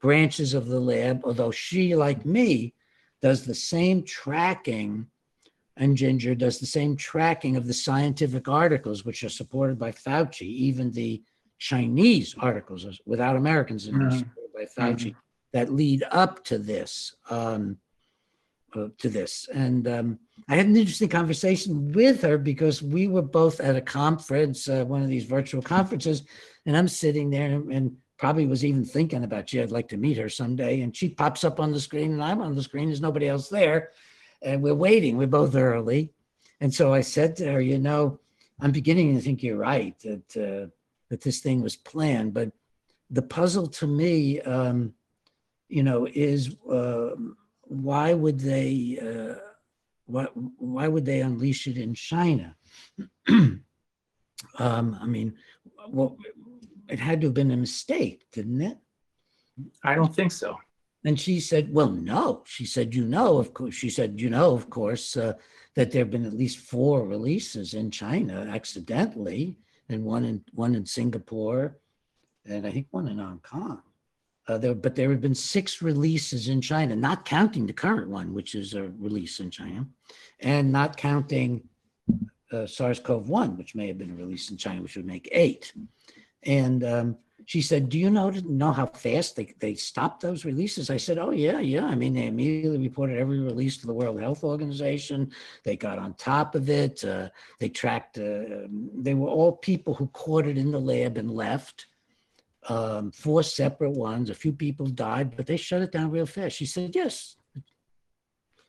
branches 0.00 0.54
of 0.54 0.66
the 0.66 0.80
lab. 0.80 1.22
Although 1.24 1.50
she, 1.50 1.94
like 1.94 2.24
me, 2.26 2.74
does 3.22 3.44
the 3.44 3.54
same 3.54 4.02
tracking, 4.02 5.06
and 5.76 5.96
Ginger 5.96 6.34
does 6.34 6.58
the 6.58 6.66
same 6.66 6.96
tracking 6.96 7.56
of 7.56 7.66
the 7.66 7.74
scientific 7.74 8.48
articles, 8.48 9.04
which 9.04 9.22
are 9.24 9.28
supported 9.28 9.78
by 9.78 9.92
Fauci, 9.92 10.42
even 10.42 10.90
the 10.92 11.22
Chinese 11.58 12.34
articles 12.38 12.86
without 13.06 13.36
Americans 13.36 13.86
in 13.86 13.94
Mhm. 13.94 14.18
supported 14.18 14.52
by 14.54 14.66
Fauci 14.66 15.14
that 15.52 15.72
lead 15.72 16.02
up 16.10 16.44
to 16.44 16.58
this. 16.58 17.14
Um, 17.28 17.78
uh, 18.72 18.86
to 18.98 19.08
this, 19.08 19.48
and 19.52 19.88
um, 19.88 20.18
I 20.48 20.54
had 20.54 20.66
an 20.66 20.76
interesting 20.76 21.08
conversation 21.08 21.90
with 21.90 22.22
her 22.22 22.38
because 22.38 22.80
we 22.80 23.08
were 23.08 23.20
both 23.20 23.58
at 23.58 23.74
a 23.74 23.80
conference, 23.80 24.68
uh, 24.68 24.84
one 24.84 25.02
of 25.02 25.08
these 25.08 25.24
virtual 25.24 25.60
conferences, 25.60 26.22
and 26.66 26.76
I'm 26.76 26.86
sitting 26.86 27.30
there 27.30 27.46
and, 27.46 27.72
and 27.72 27.96
probably 28.20 28.46
was 28.46 28.66
even 28.66 28.84
thinking 28.84 29.24
about, 29.24 29.46
gee, 29.46 29.62
I'd 29.62 29.70
like 29.70 29.88
to 29.88 29.96
meet 29.96 30.18
her 30.18 30.28
someday. 30.28 30.82
And 30.82 30.94
she 30.94 31.08
pops 31.08 31.42
up 31.42 31.58
on 31.58 31.72
the 31.72 31.80
screen, 31.80 32.12
and 32.12 32.22
I'm 32.22 32.42
on 32.42 32.54
the 32.54 32.62
screen. 32.62 32.88
There's 32.88 33.00
nobody 33.00 33.26
else 33.26 33.48
there, 33.48 33.90
and 34.42 34.62
we're 34.62 34.74
waiting. 34.74 35.16
We're 35.16 35.26
both 35.26 35.56
early, 35.56 36.12
and 36.60 36.72
so 36.72 36.92
I 36.92 37.00
said 37.00 37.34
to 37.36 37.50
her, 37.50 37.60
you 37.62 37.78
know, 37.78 38.20
I'm 38.60 38.72
beginning 38.72 39.16
to 39.16 39.22
think 39.22 39.42
you're 39.42 39.56
right 39.56 39.98
that 40.00 40.36
uh, 40.36 40.68
that 41.08 41.22
this 41.22 41.40
thing 41.40 41.62
was 41.62 41.76
planned, 41.76 42.34
but 42.34 42.52
the 43.08 43.22
puzzle 43.22 43.66
to 43.66 43.86
me, 43.86 44.40
um, 44.42 44.92
you 45.68 45.82
know, 45.82 46.06
is 46.12 46.54
um 46.70 47.36
why 47.62 48.12
would 48.12 48.38
they? 48.38 48.98
Uh, 49.00 49.40
why, 50.06 50.24
why 50.58 50.88
would 50.88 51.04
they 51.06 51.20
unleash 51.20 51.68
it 51.68 51.78
in 51.78 51.94
China? 51.94 52.56
um, 53.28 53.62
I 54.58 55.06
mean, 55.06 55.36
well, 55.88 56.16
it 56.90 56.98
had 56.98 57.20
to 57.20 57.28
have 57.28 57.34
been 57.34 57.50
a 57.50 57.56
mistake, 57.56 58.26
didn't 58.32 58.60
it? 58.60 58.78
I 59.84 59.94
don't 59.94 60.14
think 60.14 60.32
so. 60.32 60.58
And 61.04 61.18
she 61.18 61.40
said, 61.40 61.72
well, 61.72 61.90
no. 61.90 62.42
She 62.46 62.66
said, 62.66 62.94
you 62.94 63.06
know, 63.06 63.38
of 63.38 63.54
course, 63.54 63.74
she 63.74 63.88
said, 63.88 64.20
you 64.20 64.28
know, 64.28 64.54
of 64.54 64.68
course, 64.68 65.16
uh, 65.16 65.34
that 65.74 65.90
there 65.90 66.02
have 66.02 66.10
been 66.10 66.26
at 66.26 66.34
least 66.34 66.58
four 66.58 67.06
releases 67.06 67.74
in 67.74 67.90
China 67.90 68.46
accidentally, 68.50 69.56
and 69.88 70.04
one 70.04 70.24
in 70.24 70.44
one 70.52 70.74
in 70.74 70.84
Singapore, 70.84 71.78
and 72.44 72.66
I 72.66 72.70
think 72.70 72.88
one 72.90 73.08
in 73.08 73.18
Hong 73.18 73.40
Kong. 73.40 73.82
Uh, 74.46 74.58
there, 74.58 74.74
but 74.74 74.94
there 74.94 75.10
have 75.10 75.20
been 75.20 75.34
six 75.34 75.80
releases 75.80 76.48
in 76.48 76.60
China, 76.60 76.96
not 76.96 77.24
counting 77.24 77.66
the 77.66 77.72
current 77.72 78.08
one, 78.08 78.34
which 78.34 78.54
is 78.54 78.74
a 78.74 78.90
release 78.98 79.40
in 79.40 79.50
China, 79.50 79.86
and 80.40 80.72
not 80.72 80.96
counting 80.96 81.62
uh, 82.52 82.66
SARS-CoV-1, 82.66 83.56
which 83.56 83.74
may 83.74 83.86
have 83.86 83.98
been 83.98 84.10
a 84.10 84.14
release 84.14 84.50
in 84.50 84.56
China, 84.56 84.82
which 84.82 84.96
would 84.96 85.06
make 85.06 85.28
eight. 85.30 85.72
And 86.44 86.84
um, 86.84 87.16
she 87.46 87.60
said, 87.60 87.88
"Do 87.88 87.98
you 87.98 88.10
know 88.10 88.30
know 88.30 88.72
how 88.72 88.86
fast 88.86 89.36
they 89.36 89.54
they 89.58 89.74
stopped 89.74 90.22
those 90.22 90.44
releases?" 90.44 90.90
I 90.90 90.96
said, 90.96 91.18
"Oh 91.18 91.32
yeah, 91.32 91.60
yeah. 91.60 91.84
I 91.84 91.94
mean, 91.94 92.14
they 92.14 92.26
immediately 92.26 92.78
reported 92.78 93.18
every 93.18 93.40
release 93.40 93.76
to 93.78 93.86
the 93.86 93.94
World 93.94 94.20
Health 94.20 94.44
Organization. 94.44 95.32
They 95.64 95.76
got 95.76 95.98
on 95.98 96.14
top 96.14 96.54
of 96.54 96.70
it. 96.70 97.04
Uh, 97.04 97.28
they 97.58 97.68
tracked. 97.68 98.18
Uh, 98.18 98.68
they 98.94 99.14
were 99.14 99.28
all 99.28 99.52
people 99.52 99.94
who 99.94 100.06
caught 100.08 100.46
it 100.46 100.58
in 100.58 100.70
the 100.70 100.80
lab 100.80 101.18
and 101.18 101.30
left." 101.30 101.86
um, 102.68 103.10
four 103.10 103.42
separate 103.42 103.90
ones. 103.90 104.30
A 104.30 104.34
few 104.34 104.52
people 104.52 104.86
died, 104.86 105.36
but 105.36 105.46
they 105.46 105.56
shut 105.56 105.82
it 105.82 105.92
down 105.92 106.10
real 106.10 106.26
fast. 106.26 106.56
She 106.56 106.66
said, 106.66 106.94
yes. 106.94 107.36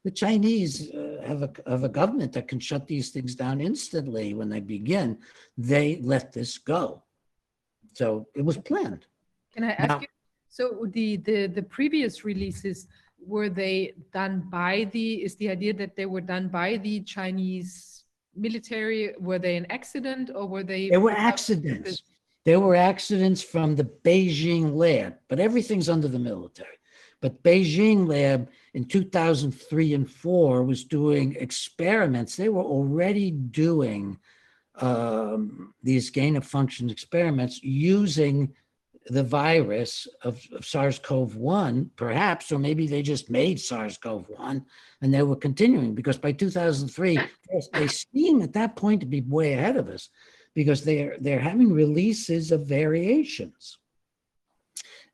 The 0.04 0.12
Chinese 0.12 0.92
uh, 0.92 1.22
have 1.28 1.44
a 1.44 1.52
have 1.68 1.84
a 1.84 1.90
government 1.90 2.34
that 2.34 2.48
can 2.48 2.60
shut 2.60 2.88
these 2.88 3.12
things 3.12 3.36
down 3.36 3.62
instantly 3.62 4.34
when 4.34 4.50
they 4.50 4.60
begin. 4.60 5.20
They 5.60 6.00
let 6.02 6.34
this 6.34 6.58
go, 6.58 7.04
so 7.94 8.28
it 8.36 8.44
was 8.44 8.58
planned. 8.58 9.06
Can 9.54 9.64
I 9.64 9.72
ask 9.72 9.90
Now- 9.90 10.00
you, 10.02 10.08
so 10.50 10.88
the, 10.92 11.18
the, 11.18 11.48
the 11.48 11.64
previous 11.64 12.26
releases, 12.26 12.88
were 13.26 13.50
they 13.50 13.94
done 14.12 14.48
by 14.50 14.90
the, 14.92 15.24
is 15.24 15.36
the 15.36 15.50
idea 15.50 15.74
that 15.74 15.96
they 15.96 16.06
were 16.06 16.22
done 16.22 16.48
by 16.50 16.78
the 16.78 17.02
Chinese 17.02 18.04
military? 18.36 19.14
Were 19.20 19.40
they 19.40 19.56
an 19.56 19.68
accident 19.70 20.30
or 20.34 20.46
were 20.48 20.64
they? 20.64 20.90
There 20.90 21.00
were 21.00 21.12
accidents. 21.12 22.04
There 22.44 22.60
were 22.60 22.76
accidents 22.76 23.44
from 23.44 23.76
the 23.76 23.84
Beijing 23.84 24.76
lab, 24.76 25.16
but 25.30 25.40
everything's 25.40 25.90
under 25.90 26.08
the 26.08 26.20
military. 26.20 26.78
But 27.22 27.44
Beijing 27.44 28.08
lab 28.08 28.50
in 28.74 28.86
2003 28.86 29.94
and 29.94 30.10
four 30.10 30.64
was 30.64 30.84
doing 30.84 31.36
experiments. 31.36 32.36
They 32.36 32.50
were 32.50 32.64
already 32.64 33.30
doing 33.30 34.18
um, 34.76 35.74
these 35.84 36.10
gain 36.10 36.36
of 36.36 36.46
function 36.46 36.90
experiments 36.90 37.62
using 37.64 38.54
the 39.08 39.24
virus 39.24 40.08
of, 40.24 40.40
of 40.54 40.66
SARS-CoV-1, 40.66 41.90
perhaps, 41.96 42.52
or 42.52 42.60
maybe 42.60 42.88
they 42.88 43.02
just 43.02 43.30
made 43.30 43.60
SARS-CoV-1 43.60 44.64
and 45.02 45.14
they 45.14 45.24
were 45.24 45.36
continuing 45.36 45.96
because 45.96 46.18
by 46.18 46.32
2003, 46.32 47.20
they 47.74 47.88
seem 47.88 48.42
at 48.42 48.54
that 48.54 48.76
point 48.76 49.02
to 49.02 49.08
be 49.08 49.22
way 49.22 49.54
ahead 49.54 49.76
of 49.76 49.90
us 49.90 50.10
because 50.54 50.84
they're 50.84 51.16
they're 51.20 51.40
having 51.40 51.72
releases 51.72 52.52
of 52.52 52.68
variations. 52.68 53.78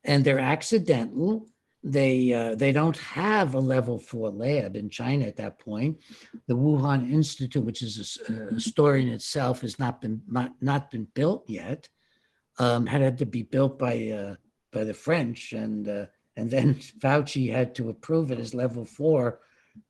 And 0.04 0.24
they're 0.24 0.38
accidental 0.38 1.46
they 1.84 2.32
uh, 2.32 2.54
they 2.54 2.72
don't 2.72 2.96
have 2.96 3.54
a 3.54 3.60
level 3.60 3.98
four 3.98 4.30
lab 4.30 4.76
in 4.76 4.90
china 4.90 5.24
at 5.26 5.36
that 5.36 5.58
point. 5.58 5.98
The 6.46 6.56
wuhan 6.56 7.10
institute 7.12 7.64
which 7.64 7.82
is 7.82 8.18
a 8.28 8.60
story 8.60 9.02
in 9.02 9.08
itself 9.08 9.60
has 9.60 9.78
not 9.78 10.00
been 10.00 10.22
not, 10.28 10.52
not 10.60 10.90
been 10.90 11.06
built 11.14 11.44
yet 11.48 11.88
um, 12.58 12.86
had 12.86 13.00
had 13.00 13.18
to 13.18 13.26
be 13.26 13.42
built 13.42 13.78
by 13.78 14.08
uh, 14.08 14.34
by 14.72 14.84
the 14.84 14.94
french 14.94 15.52
and 15.52 15.88
uh, 15.88 16.06
and 16.36 16.50
then 16.50 16.74
fauci 17.00 17.52
had 17.52 17.74
to 17.76 17.90
approve 17.90 18.30
it 18.30 18.38
as 18.38 18.54
level 18.54 18.84
four 18.84 19.40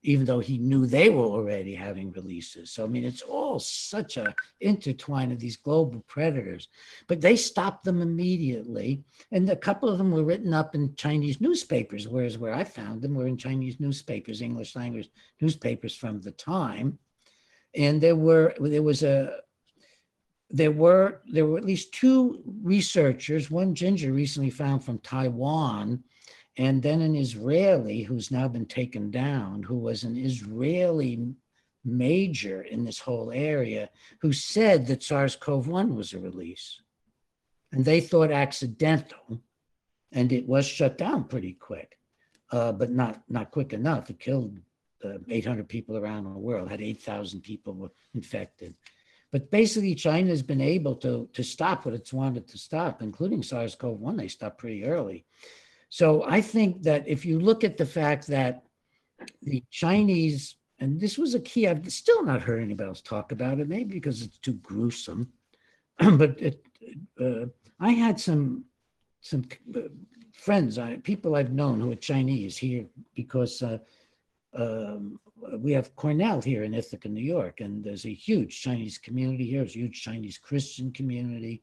even 0.02 0.26
though 0.26 0.40
he 0.40 0.58
knew 0.58 0.86
they 0.86 1.10
were 1.10 1.24
already 1.24 1.74
having 1.74 2.12
releases. 2.12 2.70
So 2.72 2.84
I 2.84 2.86
mean, 2.86 3.04
it's 3.04 3.22
all 3.22 3.58
such 3.58 4.16
a 4.16 4.34
intertwine 4.60 5.32
of 5.32 5.38
these 5.38 5.56
global 5.56 6.00
predators. 6.06 6.68
But 7.06 7.20
they 7.20 7.36
stopped 7.36 7.84
them 7.84 8.02
immediately, 8.02 9.02
and 9.32 9.48
a 9.50 9.56
couple 9.56 9.88
of 9.88 9.98
them 9.98 10.10
were 10.10 10.24
written 10.24 10.54
up 10.54 10.74
in 10.74 10.94
Chinese 10.94 11.40
newspapers. 11.40 12.08
Whereas 12.08 12.38
where 12.38 12.54
I 12.54 12.64
found 12.64 13.02
them 13.02 13.14
were 13.14 13.26
in 13.26 13.36
Chinese 13.36 13.80
newspapers, 13.80 14.42
English 14.42 14.76
language 14.76 15.10
newspapers 15.40 15.94
from 15.94 16.20
the 16.20 16.32
time, 16.32 16.98
and 17.74 18.00
there 18.00 18.16
were 18.16 18.54
there 18.60 18.82
was 18.82 19.02
a 19.02 19.38
there 20.50 20.72
were 20.72 21.20
there 21.30 21.46
were 21.46 21.58
at 21.58 21.64
least 21.64 21.92
two 21.92 22.42
researchers. 22.62 23.50
One 23.50 23.74
ginger 23.74 24.12
recently 24.12 24.50
found 24.50 24.84
from 24.84 24.98
Taiwan 24.98 26.02
and 26.58 26.82
then 26.82 27.00
an 27.00 27.14
Israeli 27.14 28.02
who's 28.02 28.32
now 28.32 28.48
been 28.48 28.66
taken 28.66 29.12
down, 29.12 29.62
who 29.62 29.78
was 29.78 30.02
an 30.02 30.16
Israeli 30.16 31.34
major 31.84 32.62
in 32.62 32.84
this 32.84 32.98
whole 32.98 33.30
area, 33.30 33.88
who 34.20 34.32
said 34.32 34.88
that 34.88 35.04
SARS 35.04 35.36
CoV 35.36 35.68
1 35.68 35.94
was 35.94 36.12
a 36.12 36.18
release. 36.18 36.80
And 37.70 37.84
they 37.84 38.00
thought 38.00 38.32
accidental, 38.32 39.40
and 40.10 40.32
it 40.32 40.48
was 40.48 40.66
shut 40.66 40.98
down 40.98 41.24
pretty 41.24 41.52
quick, 41.52 41.96
uh, 42.50 42.72
but 42.72 42.90
not, 42.90 43.22
not 43.28 43.52
quick 43.52 43.72
enough. 43.72 44.10
It 44.10 44.18
killed 44.18 44.58
uh, 45.04 45.18
800 45.28 45.68
people 45.68 45.96
around 45.96 46.24
the 46.24 46.30
world, 46.30 46.68
had 46.68 46.82
8,000 46.82 47.40
people 47.40 47.92
infected. 48.14 48.74
But 49.30 49.50
basically, 49.52 49.94
China 49.94 50.30
has 50.30 50.42
been 50.42 50.62
able 50.62 50.96
to, 50.96 51.28
to 51.34 51.44
stop 51.44 51.84
what 51.84 51.94
it's 51.94 52.12
wanted 52.12 52.48
to 52.48 52.58
stop, 52.58 53.00
including 53.00 53.44
SARS-CoV-1. 53.44 54.16
They 54.16 54.28
stopped 54.28 54.58
pretty 54.58 54.84
early. 54.84 55.24
So 55.88 56.24
I 56.24 56.40
think 56.40 56.82
that 56.82 57.06
if 57.08 57.24
you 57.24 57.38
look 57.38 57.64
at 57.64 57.76
the 57.76 57.86
fact 57.86 58.26
that 58.28 58.64
the 59.42 59.62
Chinese, 59.70 60.56
and 60.78 61.00
this 61.00 61.18
was 61.18 61.34
a 61.34 61.40
key, 61.40 61.66
I've 61.66 61.90
still 61.92 62.22
not 62.24 62.42
heard 62.42 62.62
anybody 62.62 62.88
else 62.88 63.00
talk 63.00 63.32
about 63.32 63.58
it, 63.58 63.68
maybe 63.68 63.94
because 63.94 64.22
it's 64.22 64.38
too 64.38 64.54
gruesome. 64.54 65.32
but 65.98 66.40
it, 66.40 66.62
uh, 67.20 67.46
I 67.80 67.90
had 67.90 68.20
some 68.20 68.64
some 69.20 69.44
uh, 69.74 69.80
friends, 70.32 70.78
I, 70.78 70.96
people 70.96 71.34
I've 71.34 71.52
known 71.52 71.80
who 71.80 71.90
are 71.90 71.96
Chinese 71.96 72.56
here 72.56 72.86
because 73.14 73.62
uh, 73.62 73.78
um, 74.54 75.18
we 75.58 75.72
have 75.72 75.94
Cornell 75.96 76.40
here 76.40 76.62
in 76.62 76.74
Ithaca, 76.74 77.08
New 77.08 77.22
York, 77.22 77.60
and 77.60 77.82
there's 77.82 78.06
a 78.06 78.14
huge 78.14 78.60
Chinese 78.62 78.98
community 78.98 79.44
here. 79.44 79.60
There's 79.60 79.74
a 79.74 79.80
huge 79.80 80.02
Chinese 80.02 80.38
Christian 80.38 80.92
community, 80.92 81.62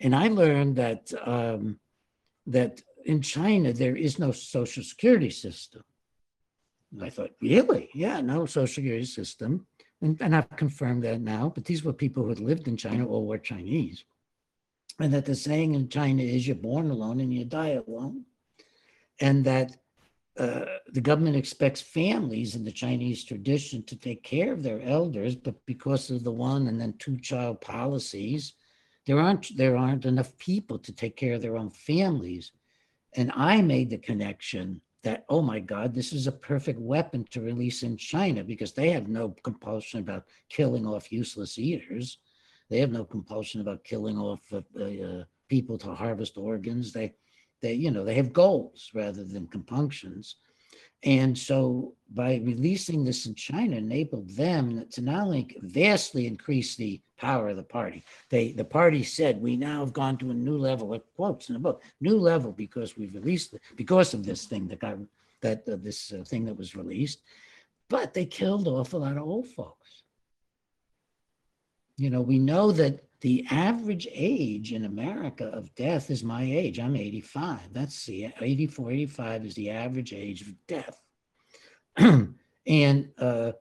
and 0.00 0.14
I 0.14 0.28
learned 0.28 0.76
that 0.76 1.12
um, 1.24 1.78
that 2.46 2.80
in 3.06 3.22
China 3.22 3.72
there 3.72 3.96
is 3.96 4.18
no 4.18 4.32
social 4.32 4.82
security 4.82 5.30
system. 5.30 5.82
And 6.92 7.04
I 7.04 7.10
thought, 7.10 7.30
really? 7.40 7.88
Yeah, 7.94 8.20
no 8.20 8.46
social 8.46 8.66
security 8.66 9.04
system. 9.04 9.66
And, 10.02 10.20
and 10.20 10.36
I've 10.36 10.50
confirmed 10.56 11.04
that 11.04 11.20
now, 11.20 11.52
but 11.54 11.64
these 11.64 11.82
were 11.82 11.92
people 11.92 12.24
who 12.24 12.28
had 12.30 12.40
lived 12.40 12.68
in 12.68 12.76
China 12.76 13.06
or 13.06 13.26
were 13.26 13.38
Chinese. 13.38 14.04
And 15.00 15.12
that 15.14 15.24
the 15.24 15.34
saying 15.34 15.74
in 15.74 15.88
China 15.88 16.22
is 16.22 16.46
you're 16.46 16.56
born 16.56 16.90
alone 16.90 17.20
and 17.20 17.32
you 17.32 17.44
die 17.44 17.80
alone. 17.86 18.24
And 19.20 19.44
that 19.44 19.76
uh, 20.38 20.66
the 20.92 21.00
government 21.00 21.36
expects 21.36 21.80
families 21.80 22.56
in 22.56 22.64
the 22.64 22.72
Chinese 22.72 23.24
tradition 23.24 23.82
to 23.84 23.96
take 23.96 24.22
care 24.22 24.52
of 24.52 24.62
their 24.62 24.82
elders, 24.82 25.34
but 25.34 25.54
because 25.64 26.10
of 26.10 26.24
the 26.24 26.32
one 26.32 26.66
and 26.66 26.78
then 26.78 26.94
two 26.98 27.16
child 27.18 27.60
policies, 27.62 28.54
there 29.06 29.18
aren't 29.18 29.56
there 29.56 29.76
aren't 29.76 30.04
enough 30.04 30.36
people 30.36 30.78
to 30.80 30.92
take 30.92 31.16
care 31.16 31.34
of 31.34 31.42
their 31.42 31.56
own 31.56 31.70
families. 31.70 32.52
And 33.16 33.32
I 33.34 33.62
made 33.62 33.90
the 33.90 33.98
connection 33.98 34.80
that, 35.02 35.24
oh 35.28 35.40
my 35.40 35.58
God, 35.58 35.94
this 35.94 36.12
is 36.12 36.26
a 36.26 36.32
perfect 36.32 36.78
weapon 36.78 37.24
to 37.30 37.40
release 37.40 37.82
in 37.82 37.96
China 37.96 38.44
because 38.44 38.72
they 38.72 38.90
have 38.90 39.08
no 39.08 39.34
compulsion 39.42 40.00
about 40.00 40.24
killing 40.50 40.86
off 40.86 41.10
useless 41.10 41.58
eaters. 41.58 42.18
They 42.68 42.78
have 42.80 42.92
no 42.92 43.04
compulsion 43.04 43.60
about 43.60 43.84
killing 43.84 44.18
off 44.18 44.40
uh, 44.52 44.62
uh, 44.82 45.24
people 45.48 45.78
to 45.78 45.94
harvest 45.94 46.36
organs. 46.36 46.92
They, 46.92 47.14
they, 47.62 47.74
you 47.74 47.90
know, 47.90 48.04
they 48.04 48.14
have 48.14 48.32
goals 48.32 48.90
rather 48.94 49.24
than 49.24 49.46
compunctions. 49.46 50.36
And 51.02 51.36
so 51.36 51.94
by 52.10 52.36
releasing 52.44 53.04
this 53.04 53.26
in 53.26 53.34
China 53.34 53.76
enabled 53.76 54.28
them 54.30 54.86
to 54.90 55.00
not 55.00 55.24
only 55.24 55.56
vastly 55.60 56.26
increase 56.26 56.76
the 56.76 57.00
power 57.18 57.48
of 57.48 57.56
the 57.56 57.62
party. 57.62 58.04
They 58.28 58.52
the 58.52 58.64
party 58.64 59.02
said 59.02 59.40
we 59.40 59.56
now 59.56 59.80
have 59.80 59.92
gone 59.92 60.16
to 60.18 60.30
a 60.30 60.34
new 60.34 60.56
level. 60.56 60.94
It 60.94 61.04
quotes 61.16 61.48
in 61.48 61.54
the 61.54 61.58
book, 61.58 61.82
new 62.00 62.18
level 62.18 62.52
because 62.52 62.96
we've 62.96 63.14
released 63.14 63.54
because 63.74 64.14
of 64.14 64.24
this 64.24 64.44
thing 64.44 64.68
that 64.68 64.80
got 64.80 64.98
that 65.40 65.68
uh, 65.68 65.76
this 65.76 66.12
uh, 66.12 66.24
thing 66.24 66.44
that 66.46 66.56
was 66.56 66.76
released. 66.76 67.20
But 67.88 68.14
they 68.14 68.26
killed 68.26 68.66
off 68.68 68.92
a 68.92 68.96
lot 68.96 69.16
of 69.16 69.22
old 69.22 69.46
folks. 69.48 70.02
You 71.96 72.10
know, 72.10 72.20
we 72.20 72.38
know 72.38 72.72
that 72.72 73.05
the 73.20 73.46
average 73.50 74.06
age 74.12 74.72
in 74.72 74.84
America 74.84 75.46
of 75.46 75.74
death 75.74 76.10
is 76.10 76.22
my 76.22 76.42
age. 76.42 76.78
I'm 76.78 76.96
85. 76.96 77.72
That's 77.72 78.04
the 78.06 78.32
84, 78.40 78.90
85 78.90 79.46
is 79.46 79.54
the 79.54 79.70
average 79.70 80.12
age 80.12 80.42
of 80.42 80.54
death. 80.66 81.00
and 82.66 83.08
uh, 83.18 83.52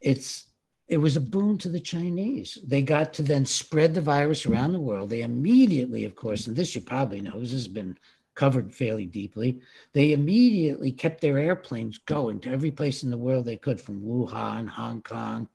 it's 0.00 0.46
it 0.86 0.98
was 0.98 1.16
a 1.16 1.20
boon 1.20 1.56
to 1.58 1.70
the 1.70 1.80
Chinese. 1.80 2.58
They 2.62 2.82
got 2.82 3.14
to 3.14 3.22
then 3.22 3.46
spread 3.46 3.94
the 3.94 4.02
virus 4.02 4.44
around 4.44 4.72
the 4.72 4.80
world. 4.80 5.08
They 5.08 5.22
immediately, 5.22 6.04
of 6.04 6.14
course, 6.14 6.46
and 6.46 6.54
this 6.54 6.74
you 6.74 6.82
probably 6.82 7.22
know, 7.22 7.40
this 7.40 7.52
has 7.52 7.68
been 7.68 7.96
covered 8.34 8.72
fairly 8.72 9.06
deeply. 9.06 9.60
They 9.92 10.12
immediately 10.12 10.92
kept 10.92 11.20
their 11.20 11.38
airplanes 11.38 11.98
going 11.98 12.40
to 12.40 12.50
every 12.50 12.70
place 12.70 13.02
in 13.02 13.10
the 13.10 13.16
world 13.16 13.46
they 13.46 13.56
could, 13.56 13.80
from 13.80 14.02
Wuhan, 14.02 14.68
Hong 14.68 15.00
Kong, 15.02 15.48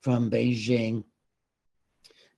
from 0.00 0.30
Beijing. 0.30 1.04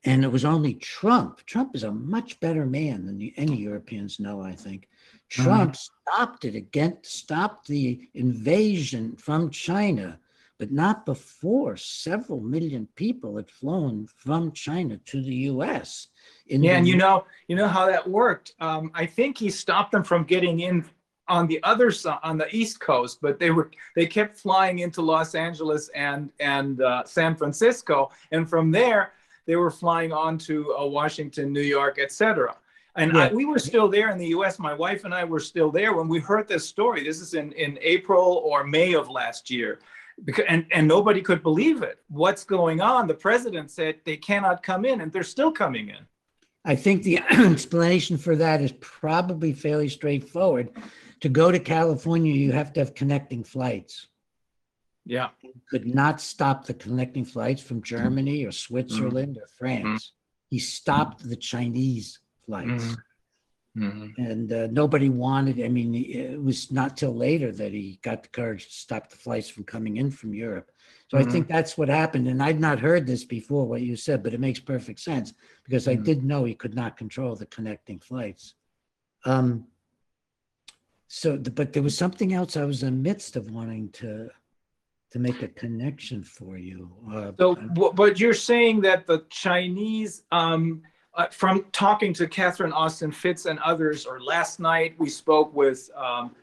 And 0.05 0.23
it 0.25 0.31
was 0.31 0.45
only 0.45 0.75
Trump. 0.75 1.45
Trump 1.47 1.75
is 1.75 1.83
a 1.83 1.91
much 1.93 2.39
better 2.41 2.67
man 2.67 3.07
than 3.07 3.33
any 3.37 3.57
Europeans 3.57 4.21
know, 4.21 4.43
I 4.43 4.53
think. 4.53 4.89
Trump 5.31 5.77
stopped 5.77 6.45
it 6.45 6.55
again, 6.55 6.99
stopped 7.03 7.67
the 7.69 8.09
invasion 8.15 9.17
from 9.17 9.51
China 9.51 10.19
but 10.59 10.71
not 10.71 11.05
before 11.05 11.77
several 11.77 12.41
million 12.41 12.89
people 12.95 13.37
had 13.37 13.51
flown 13.51 14.07
from 14.17 14.53
China 14.53 14.97
to 15.05 15.21
the 15.21 15.35
U.S. 15.53 16.09
In 16.47 16.63
Yeah, 16.63 16.73
the- 16.73 16.79
and 16.79 16.89
you 16.89 16.97
know, 16.97 17.27
you 17.49 17.57
know 17.57 17.69
how 17.69 17.87
that 17.87 18.09
worked. 18.09 18.55
Um, 18.61 18.91
I 18.95 19.07
think 19.07 19.37
he 19.37 19.51
stopped 19.51 19.93
them 19.93 20.05
from 20.05 20.25
getting 20.25 20.61
in 20.61 20.85
on 21.27 21.47
the 21.47 21.63
other 21.63 21.91
side, 21.91 22.19
on 22.23 22.37
the 22.39 22.55
East 22.55 22.81
Coast, 22.81 23.19
but 23.21 23.39
they 23.39 23.51
were 23.51 23.71
they 23.97 24.07
kept 24.07 24.39
flying 24.39 24.81
into 24.81 25.03
Los 25.03 25.35
Angeles 25.35 25.89
and 25.95 26.31
and 26.39 26.81
uh, 26.83 27.03
San 27.05 27.35
Francisco, 27.35 28.11
and 28.31 28.49
from 28.49 28.71
there 28.71 29.13
they 29.47 29.57
were 29.57 29.70
flying 29.70 30.12
on 30.12 30.38
to 30.38 30.74
uh, 30.76 30.86
Washington, 30.86 31.53
New 31.53 31.61
York, 31.61 31.99
etc. 31.99 32.57
And 32.97 33.16
I, 33.16 33.32
we 33.32 33.45
were 33.45 33.59
still 33.59 33.88
there 33.88 34.11
in 34.11 34.18
the 34.18 34.28
U.S. 34.28 34.59
My 34.59 34.72
wife 34.72 35.05
and 35.05 35.12
I 35.12 35.24
were 35.24 35.40
still 35.40 35.70
there 35.70 35.95
when 35.95 36.09
we 36.09 36.20
heard 36.20 36.47
this 36.47 36.68
story. 36.68 37.03
This 37.03 37.20
is 37.20 37.34
in 37.34 37.53
in 37.53 37.78
April 37.80 38.42
or 38.45 38.64
May 38.64 38.95
of 38.95 39.09
last 39.09 39.51
year. 39.51 39.80
Because, 40.24 40.45
and, 40.49 40.64
and 40.70 40.86
nobody 40.86 41.20
could 41.20 41.42
believe 41.42 41.82
it. 41.82 41.99
What's 42.09 42.45
going 42.45 42.80
on? 42.80 43.09
The 43.09 43.14
president 43.14 43.72
said 43.72 43.97
they 44.05 44.16
cannot 44.16 44.62
come 44.62 44.84
in, 44.84 45.01
and 45.01 45.12
they're 45.12 45.24
still 45.24 45.51
coming 45.51 45.88
in. 45.88 46.07
I 46.64 46.76
think 46.76 47.03
the 47.03 47.18
explanation 47.30 48.16
for 48.16 48.36
that 48.36 48.61
is 48.62 48.72
probably 48.80 49.53
fairly 49.53 49.88
straightforward. 49.88 50.70
To 51.20 51.28
go 51.28 51.51
to 51.51 51.59
California, 51.59 52.32
you 52.32 52.53
have 52.53 52.72
to 52.74 52.80
have 52.80 52.95
connecting 52.95 53.42
flights. 53.42 54.07
Yeah. 55.07 55.31
Could 55.71 55.87
not 55.87 56.21
stop 56.21 56.67
the 56.67 56.75
connecting 56.75 57.25
flights 57.25 57.63
from 57.63 57.83
Germany 57.83 58.45
or 58.45 58.53
Switzerland 58.53 59.37
or 59.39 59.47
France. 59.59 60.13
He 60.51 60.59
stopped 60.59 61.29
the 61.29 61.37
Chinese 61.37 62.21
flights. 62.47 62.97
and 64.17 64.53
uh, 64.53 64.69
nobody 64.71 65.09
wanted. 65.09 65.61
I 65.61 65.69
mean, 65.69 65.95
it 65.95 66.41
was 66.41 66.71
not 66.71 66.97
till 66.97 67.15
later 67.15 67.51
that 67.53 67.73
he 67.73 67.99
got 68.03 68.23
the 68.23 68.29
courage 68.29 68.67
to 68.67 68.73
stop 68.73 69.11
the 69.11 69.17
flights 69.17 69.49
from 69.49 69.65
coming 69.65 69.97
in 69.97 70.11
from 70.11 70.33
Europe. 70.33 70.71
So 71.11 71.19
I 71.19 71.25
think 71.25 71.49
that's 71.49 71.77
what 71.77 71.89
happened. 71.89 72.29
And 72.29 72.43
I'd 72.43 72.61
not 72.61 72.79
heard 72.79 73.07
this 73.07 73.25
before 73.25 73.67
what 73.67 73.83
you 73.83 73.97
said, 73.97 74.23
but 74.23 74.33
it 74.33 74.41
makes 74.41 74.61
perfect 74.61 75.01
sense 75.01 75.35
because 75.65 75.89
I 75.89 75.97
Mhm. 75.97 76.05
did 76.05 76.25
know 76.25 76.45
he 76.45 76.55
could 76.55 76.75
not 76.75 76.97
control 76.97 77.35
the 77.37 77.47
connecting 77.47 77.99
flights. 77.99 78.55
Um, 79.25 79.67
so, 81.09 81.37
the- 81.37 81.51
but 81.51 81.73
there 81.73 81.83
was 81.83 81.97
something 81.97 82.33
else 82.33 82.57
I 82.57 82.65
was 82.65 82.83
in 82.83 82.95
the 82.95 83.03
midst 83.11 83.37
of 83.37 83.51
wanting 83.51 83.91
to 83.93 84.31
to 85.15 85.21
make 85.21 85.43
a 85.43 85.49
connection 85.49 86.25
for 86.25 86.59
you. 86.59 86.91
Uh, 87.09 87.31
So, 87.39 87.55
bu- 87.55 87.93
but 87.93 88.19
you're 88.19 88.35
saying 88.35 88.81
that 88.81 89.07
the 89.07 89.25
Chinese, 89.31 90.25
um, 90.33 90.83
uh, 91.15 91.29
from 91.29 91.65
talking 91.71 92.12
to 92.15 92.27
Catherine 92.27 92.73
Austin 92.73 93.12
Fitts 93.12 93.47
and 93.47 93.61
others, 93.61 94.07
or 94.07 94.21
last 94.21 94.59
night 94.59 94.97
we 94.99 95.09
spoke 95.09 95.55
with 95.55 95.89
um, 95.97 96.35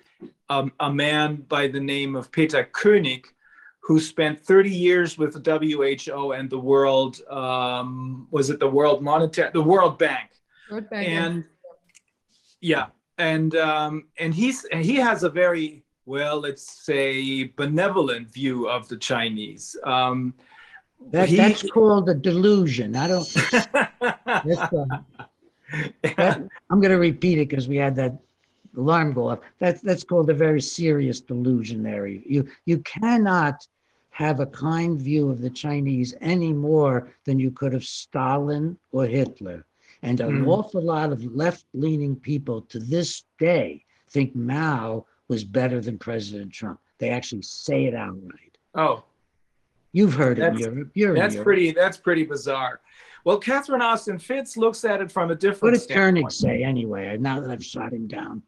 um, 0.50 0.72
a 0.80 0.90
man 0.90 1.44
by 1.50 1.68
the 1.68 1.82
name 1.82 2.16
of 2.16 2.32
Peter 2.32 2.64
Koenig, 2.72 3.28
who 3.82 4.00
spent 4.00 4.40
30 4.40 4.70
years 4.70 5.18
with 5.18 5.34
the 5.34 5.42
WHO 5.60 6.32
and 6.32 6.50
the 6.50 6.58
World, 6.60 7.20
um, 7.30 8.26
was 8.32 8.50
it 8.50 8.62
the 8.62 8.70
World 8.70 9.04
Monetary, 9.04 9.52
the 9.52 9.62
World 9.62 10.00
Bank? 10.00 10.30
World 10.70 10.90
Bank 10.90 11.10
and 11.10 11.44
yeah 12.62 12.86
and 13.18 13.56
um 13.56 14.06
and 14.18 14.34
he's 14.34 14.64
and 14.66 14.86
he 14.86 14.96
has 14.96 15.24
a 15.24 15.30
very 15.30 15.84
well 16.16 16.38
let's 16.48 16.66
say 16.90 17.44
benevolent 17.64 18.26
view 18.40 18.58
of 18.76 18.82
the 18.92 18.98
chinese 19.10 19.66
um 19.96 20.18
that, 21.16 21.30
he- 21.30 21.36
that's 21.42 21.64
called 21.78 22.08
a 22.16 22.18
delusion. 22.30 22.90
I 23.04 23.08
don't. 23.12 23.28
Uh, 24.74 25.00
that- 26.18 26.48
I'm 26.70 26.80
going 26.84 26.92
to 26.92 26.98
repeat 27.12 27.38
it 27.40 27.48
because 27.50 27.68
we 27.74 27.78
had 27.86 27.96
that 27.96 28.14
alarm 28.78 29.14
go 29.14 29.30
off. 29.30 29.40
That's 29.60 29.82
that's 29.82 30.04
called 30.04 30.30
a 30.30 30.34
very 30.48 30.62
serious 30.80 31.20
delusionary. 31.22 32.16
You 32.34 32.42
you 32.66 32.78
cannot 32.80 33.58
have 34.24 34.38
a 34.42 34.46
kind 34.70 34.94
view 35.10 35.30
of 35.34 35.38
the 35.42 35.50
Chinese 35.66 36.14
any 36.36 36.52
more 36.70 36.96
than 37.26 37.40
you 37.40 37.52
could 37.60 37.74
of 37.74 37.84
Stalin 37.84 38.66
or 38.92 39.06
Hitler. 39.06 39.60
And 40.08 40.20
an 40.20 40.36
Mm. 40.44 40.48
awful 40.56 40.84
lot 40.96 41.10
of 41.16 41.20
left-leaning 41.44 42.16
people 42.32 42.58
to 42.72 42.78
this 42.96 43.24
day 43.40 43.68
think 44.14 44.36
Mao 44.36 45.06
was 45.32 45.46
better 45.46 45.80
than 45.80 45.98
President 45.98 46.52
Trump. 46.52 46.78
They 47.00 47.10
actually 47.10 47.42
say 47.44 47.86
it 47.86 47.96
outright. 47.96 48.58
oh 48.76 49.04
You've 49.94 50.14
heard 50.14 50.38
That's- 50.38 50.60
Europe. 50.60 50.90
You're 50.94 51.16
that's 51.16 51.34
Europe. 51.36 51.46
pretty 51.46 51.72
that's 51.72 51.98
pretty 51.98 52.26
bizarre 52.26 52.82
well 53.24 53.38
catherine 53.38 53.82
austin 53.82 54.18
fitts 54.20 54.58
looks 54.58 54.84
at 54.84 55.00
it 55.02 55.10
from 55.12 55.30
a 55.30 55.34
What 55.34 55.40
different 55.40 55.80
did 55.80 55.88
Koenig 55.96 56.30
standpoint 56.32 56.34
say 56.34 56.64
anyway? 56.64 57.18
Now 57.18 57.40
that 57.40 57.50
I've 57.50 57.64
shot 57.64 57.94
him 57.94 58.08
down. 58.08 58.42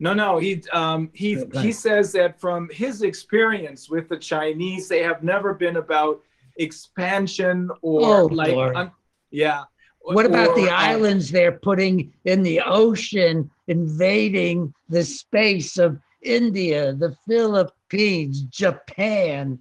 No, 0.00 0.12
no, 0.14 0.38
he 0.38 0.62
um 0.72 1.10
he 1.14 1.36
Go 1.36 1.60
he 1.60 1.70
says 1.72 2.10
that 2.12 2.40
from 2.40 2.68
his 2.72 3.02
experience 3.02 3.88
with 3.88 4.08
the 4.08 4.16
Chinese, 4.18 4.88
they 4.88 5.02
have 5.02 5.22
never 5.22 5.54
been 5.54 5.76
about 5.76 6.20
expansion 6.58 7.70
or 7.82 8.00
Oh, 8.22 8.26
like 8.26 8.56
un- 8.76 8.90
yeah. 9.30 9.62
What 10.00 10.24
about 10.26 10.54
the 10.54 10.68
or, 10.68 10.74
islands 10.92 11.30
they're 11.32 11.58
putting 11.68 12.12
in 12.24 12.42
the 12.42 12.60
ocean, 12.64 13.50
invading 13.66 14.72
the 14.88 15.02
space 15.04 15.78
of 15.78 15.98
India, 16.26 16.92
the 16.92 17.16
Philippines, 17.28 18.42
Japan? 18.42 19.58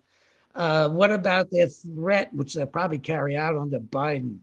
Uh, 0.56 0.90
what 0.90 1.12
about 1.12 1.52
their 1.52 1.68
threat, 1.68 2.34
which 2.34 2.54
they'll 2.54 2.66
probably 2.66 2.98
carry 2.98 3.38
out 3.38 3.56
under 3.56 3.80
Biden, 3.80 4.40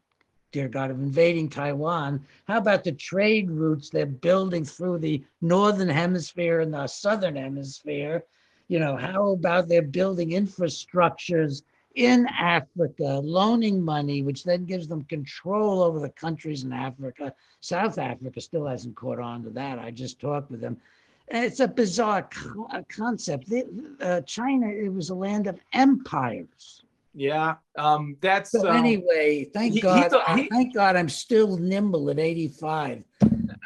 dear 0.53 0.69
God, 0.69 0.91
of 0.91 1.01
invading 1.01 1.49
Taiwan? 1.49 2.25
How 2.47 2.59
about 2.59 2.85
the 2.85 2.93
trade 2.93 3.51
routes 3.51 3.91
they're 3.91 4.07
building 4.07 4.65
through 4.65 4.99
the 4.99 5.25
northern 5.41 5.89
hemisphere 5.89 6.61
and 6.61 6.73
the 6.73 6.87
southern 6.87 7.37
hemisphere? 7.37 8.25
You 8.69 8.79
know, 8.79 8.97
how 8.97 9.33
about 9.33 9.69
they're 9.69 9.83
building 9.83 10.31
infrastructures 10.31 11.63
in 11.95 12.27
Africa, 12.29 13.21
loaning 13.23 13.83
money, 13.83 14.23
which 14.23 14.45
then 14.45 14.65
gives 14.65 14.89
them 14.89 15.05
control 15.05 15.83
over 15.83 16.01
the 16.01 16.09
countries 16.11 16.65
in 16.65 16.73
Africa. 16.73 17.35
South 17.61 17.99
Africa 17.99 18.41
still 18.41 18.67
hasn't 18.67 18.97
caught 18.97 19.19
on 19.19 19.43
to 19.45 19.51
that. 19.51 19.79
I 19.79 19.91
just 19.91 20.19
talked 20.19 20.51
with 20.51 20.61
them. 20.61 20.81
It's 21.29 21.61
a 21.61 21.69
bizarre 21.69 22.29
co- 22.31 22.69
uh, 22.73 22.83
concept. 22.89 23.49
The- 23.49 23.97
uh, 24.01 24.21
China, 24.23 24.69
it 24.69 24.93
was 24.93 25.11
a 25.11 25.15
land 25.15 25.47
of 25.47 25.59
empires. 25.73 26.83
Yeah, 27.15 27.57
um, 27.77 28.17
that's 28.21 28.51
So 28.53 28.69
um, 28.69 28.77
anyway, 28.77 29.45
thank 29.53 29.75
he- 29.75 29.81
he 29.81 29.83
God, 29.83 30.11
thought- 30.11 30.39
he- 30.39 30.49
thank 30.49 30.75
God 30.75 30.97
I'm 30.97 31.09
still 31.11 31.57
nimble 31.59 32.09
at 32.11 32.19
85 32.19 33.05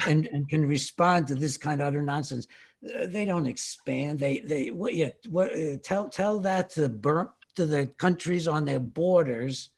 and, 0.07 0.27
and 0.33 0.49
can 0.49 0.67
respond 0.67 1.29
to 1.29 1.35
this 1.37 1.57
kind 1.57 1.81
of 1.81 1.89
utter 1.89 2.03
nonsense. 2.03 2.47
Uh, 2.85 3.07
They 3.07 3.25
don't 3.25 3.47
expand. 3.47 4.19
They, 4.19 4.41
they, 4.41 4.71
what, 4.71 4.95
yeah, 4.95 5.11
what, 5.29 5.53
uh, 5.57 5.77
tell, 5.83 6.09
tell 6.09 6.41
that 6.41 6.71
to 6.71 6.89
Burma, 6.89 7.31
to 7.55 7.67
the 7.67 7.87
countries 7.99 8.47
on 8.49 8.65
their 8.65 8.81
borders. 8.81 9.71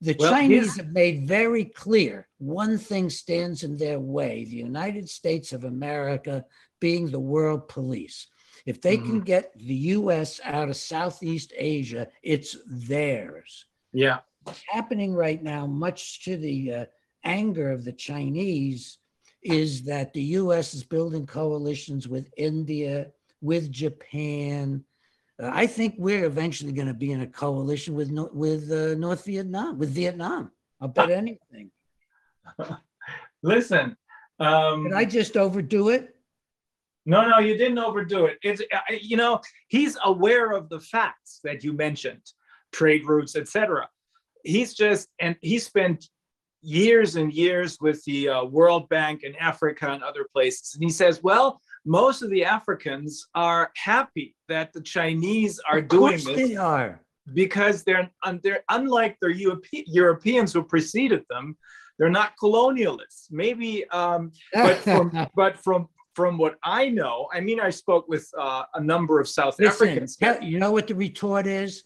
The 0.00 0.16
Well, 0.18 0.32
Chinese 0.32 0.76
have 0.78 0.88
made 0.92 1.28
very 1.28 1.66
clear, 1.66 2.26
one 2.38 2.76
thing 2.78 3.08
stands 3.10 3.62
in 3.62 3.76
their 3.76 4.00
way, 4.00 4.44
the 4.44 4.56
United 4.56 5.08
States 5.08 5.52
of 5.52 5.62
America 5.64 6.44
being 6.82 7.08
the 7.08 7.26
world 7.34 7.68
police. 7.68 8.26
If 8.66 8.82
they 8.82 8.96
can 8.96 9.20
get 9.20 9.52
the 9.56 9.80
US 9.98 10.40
out 10.44 10.68
of 10.68 10.76
Southeast 10.76 11.52
Asia, 11.56 12.08
it's 12.22 12.56
theirs 12.66 13.64
yeah. 13.92 14.18
what's 14.42 14.62
happening 14.66 15.14
right 15.14 15.42
now, 15.42 15.66
much 15.66 16.24
to 16.24 16.36
the 16.36 16.74
uh, 16.74 16.84
anger 17.24 17.70
of 17.70 17.84
the 17.84 17.92
Chinese, 17.92 18.98
is 19.42 19.82
that 19.84 20.12
the 20.12 20.22
U.S. 20.40 20.74
is 20.74 20.84
building 20.84 21.26
coalitions 21.26 22.08
with 22.08 22.28
India, 22.36 23.08
with 23.40 23.70
Japan. 23.70 24.84
Uh, 25.42 25.50
I 25.52 25.66
think 25.66 25.94
we're 25.98 26.24
eventually 26.24 26.72
going 26.72 26.88
to 26.88 26.94
be 26.94 27.12
in 27.12 27.22
a 27.22 27.26
coalition 27.26 27.94
with 27.94 28.10
Nor- 28.10 28.30
with 28.32 28.70
uh, 28.70 28.94
North 28.94 29.24
Vietnam, 29.24 29.78
with 29.78 29.90
Vietnam. 29.90 30.50
I'll 30.80 30.88
bet 30.88 31.10
anything. 31.22 31.70
Listen, 33.42 33.96
um, 34.38 34.84
Did 34.84 34.92
I 34.92 35.04
just 35.04 35.36
overdo 35.36 35.88
it? 35.90 36.16
No, 37.06 37.28
no, 37.28 37.38
you 37.38 37.56
didn't 37.56 37.78
overdo 37.78 38.26
it. 38.26 38.38
It's 38.42 38.62
you 39.00 39.16
know 39.16 39.40
he's 39.68 39.96
aware 40.04 40.52
of 40.52 40.68
the 40.68 40.80
facts 40.80 41.40
that 41.44 41.64
you 41.64 41.72
mentioned, 41.72 42.22
trade 42.72 43.06
routes, 43.06 43.36
etc. 43.36 43.88
He's 44.44 44.74
just 44.74 45.08
and 45.20 45.36
he 45.40 45.58
spent 45.58 46.08
years 46.62 47.16
and 47.16 47.32
years 47.32 47.76
with 47.80 48.02
the 48.04 48.28
uh, 48.28 48.44
World 48.44 48.88
Bank 48.88 49.24
in 49.24 49.34
Africa 49.36 49.90
and 49.90 50.02
other 50.02 50.26
places, 50.32 50.74
and 50.74 50.84
he 50.84 50.90
says, 50.90 51.20
well, 51.22 51.60
most 51.84 52.22
of 52.22 52.30
the 52.30 52.44
Africans 52.44 53.26
are 53.34 53.72
happy 53.76 54.36
that 54.48 54.72
the 54.72 54.80
Chinese 54.80 55.58
are 55.68 55.78
Of 55.78 55.88
doing 55.88 56.12
this 56.12 56.24
they 56.24 56.54
are. 56.56 57.00
because 57.34 57.82
they're, 57.82 58.08
they're 58.44 58.62
unlike 58.68 59.16
the 59.20 59.34
Europe- 59.36 59.64
Europeans 59.72 60.52
who 60.52 60.62
preceded 60.62 61.24
them. 61.28 61.56
They're 61.98 62.08
not 62.08 62.32
colonialists. 62.40 63.26
Maybe, 63.30 63.84
um, 63.90 64.32
but 64.54 64.78
from 64.78 65.28
but 65.34 65.58
from 65.62 65.88
from 66.14 66.38
what 66.38 66.56
I 66.62 66.88
know, 66.88 67.28
I 67.32 67.40
mean, 67.40 67.60
I 67.60 67.70
spoke 67.70 68.08
with 68.08 68.28
uh, 68.38 68.64
a 68.74 68.80
number 68.82 69.20
of 69.20 69.28
South 69.28 69.58
Listen, 69.58 69.88
Africans. 69.88 70.18
you 70.42 70.58
know 70.58 70.72
what 70.72 70.86
the 70.86 70.94
retort 70.94 71.46
is? 71.46 71.84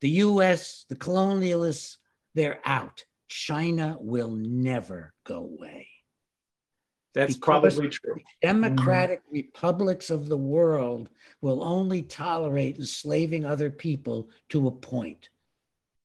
The 0.00 0.10
US, 0.10 0.84
the 0.88 0.96
colonialists, 0.96 1.96
they're 2.34 2.60
out. 2.64 3.04
China 3.28 3.96
will 4.00 4.30
never 4.30 5.14
go 5.24 5.36
away. 5.36 5.88
That's 7.14 7.34
because- 7.34 7.74
probably 7.74 7.88
true. 7.90 8.16
Democratic 8.40 9.22
republics 9.30 10.10
of 10.10 10.28
the 10.28 10.36
world 10.36 11.08
will 11.40 11.62
only 11.62 12.02
tolerate 12.02 12.78
enslaving 12.78 13.44
other 13.44 13.70
people 13.70 14.28
to 14.48 14.66
a 14.66 14.70
point. 14.72 15.28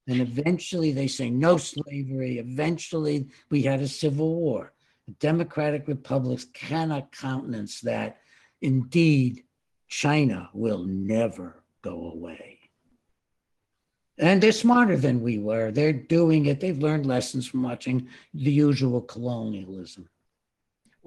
And 0.06 0.20
eventually 0.20 0.92
they 0.92 1.08
say 1.08 1.28
no 1.28 1.56
slavery. 1.58 2.38
Eventually 2.38 3.28
we 3.50 3.62
had 3.62 3.80
a 3.80 3.88
civil 3.88 4.36
war. 4.36 4.72
Democratic 5.20 5.88
republics 5.88 6.46
cannot 6.52 7.12
countenance 7.12 7.80
that. 7.80 8.18
Indeed, 8.60 9.44
China 9.88 10.50
will 10.52 10.84
never 10.84 11.62
go 11.82 12.10
away. 12.12 12.58
And 14.18 14.42
they're 14.42 14.52
smarter 14.52 14.96
than 14.96 15.22
we 15.22 15.38
were. 15.38 15.70
They're 15.70 15.92
doing 15.92 16.46
it. 16.46 16.60
They've 16.60 16.78
learned 16.78 17.06
lessons 17.06 17.46
from 17.46 17.62
watching 17.62 18.08
the 18.34 18.50
usual 18.50 19.00
colonialism. 19.00 20.08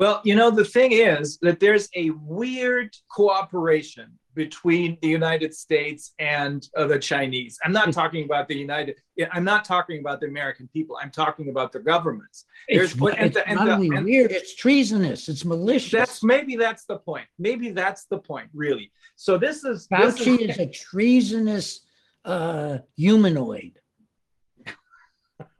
Well, 0.01 0.19
you 0.23 0.33
know, 0.33 0.49
the 0.49 0.65
thing 0.65 0.93
is 0.93 1.37
that 1.43 1.59
there's 1.59 1.87
a 1.95 2.09
weird 2.09 2.89
cooperation 3.11 4.17
between 4.33 4.97
the 5.03 5.07
United 5.07 5.53
States 5.53 6.15
and 6.17 6.67
uh, 6.75 6.87
the 6.87 6.97
Chinese. 6.97 7.59
I'm 7.63 7.71
not 7.71 7.93
talking 7.93 8.25
about 8.25 8.47
the 8.47 8.55
United. 8.55 8.95
I'm 9.31 9.43
not 9.43 9.63
talking 9.63 9.99
about 9.99 10.19
the 10.19 10.25
American 10.25 10.67
people. 10.73 10.97
I'm 10.99 11.11
talking 11.11 11.49
about 11.49 11.71
the 11.71 11.81
governments. 11.81 12.45
It's, 12.67 12.93
and 12.93 13.15
it's 13.19 13.37
and 13.45 13.57
not 13.57 13.65
the- 13.65 13.73
only 13.73 13.95
and- 13.95 14.05
weird, 14.05 14.31
it's 14.31 14.55
treasonous, 14.55 15.29
it's 15.29 15.45
malicious. 15.45 15.91
That's 15.91 16.23
maybe 16.23 16.55
that's 16.55 16.85
the 16.85 16.97
point. 16.97 17.27
Maybe 17.37 17.69
that's 17.69 18.05
the 18.05 18.17
point, 18.17 18.49
really. 18.55 18.91
So 19.17 19.37
this 19.37 19.63
is 19.63 19.87
this 19.91 20.19
is, 20.19 20.27
is 20.27 20.57
a 20.57 20.65
treasonous 20.89 21.81
uh, 22.25 22.79
humanoid. 22.97 23.77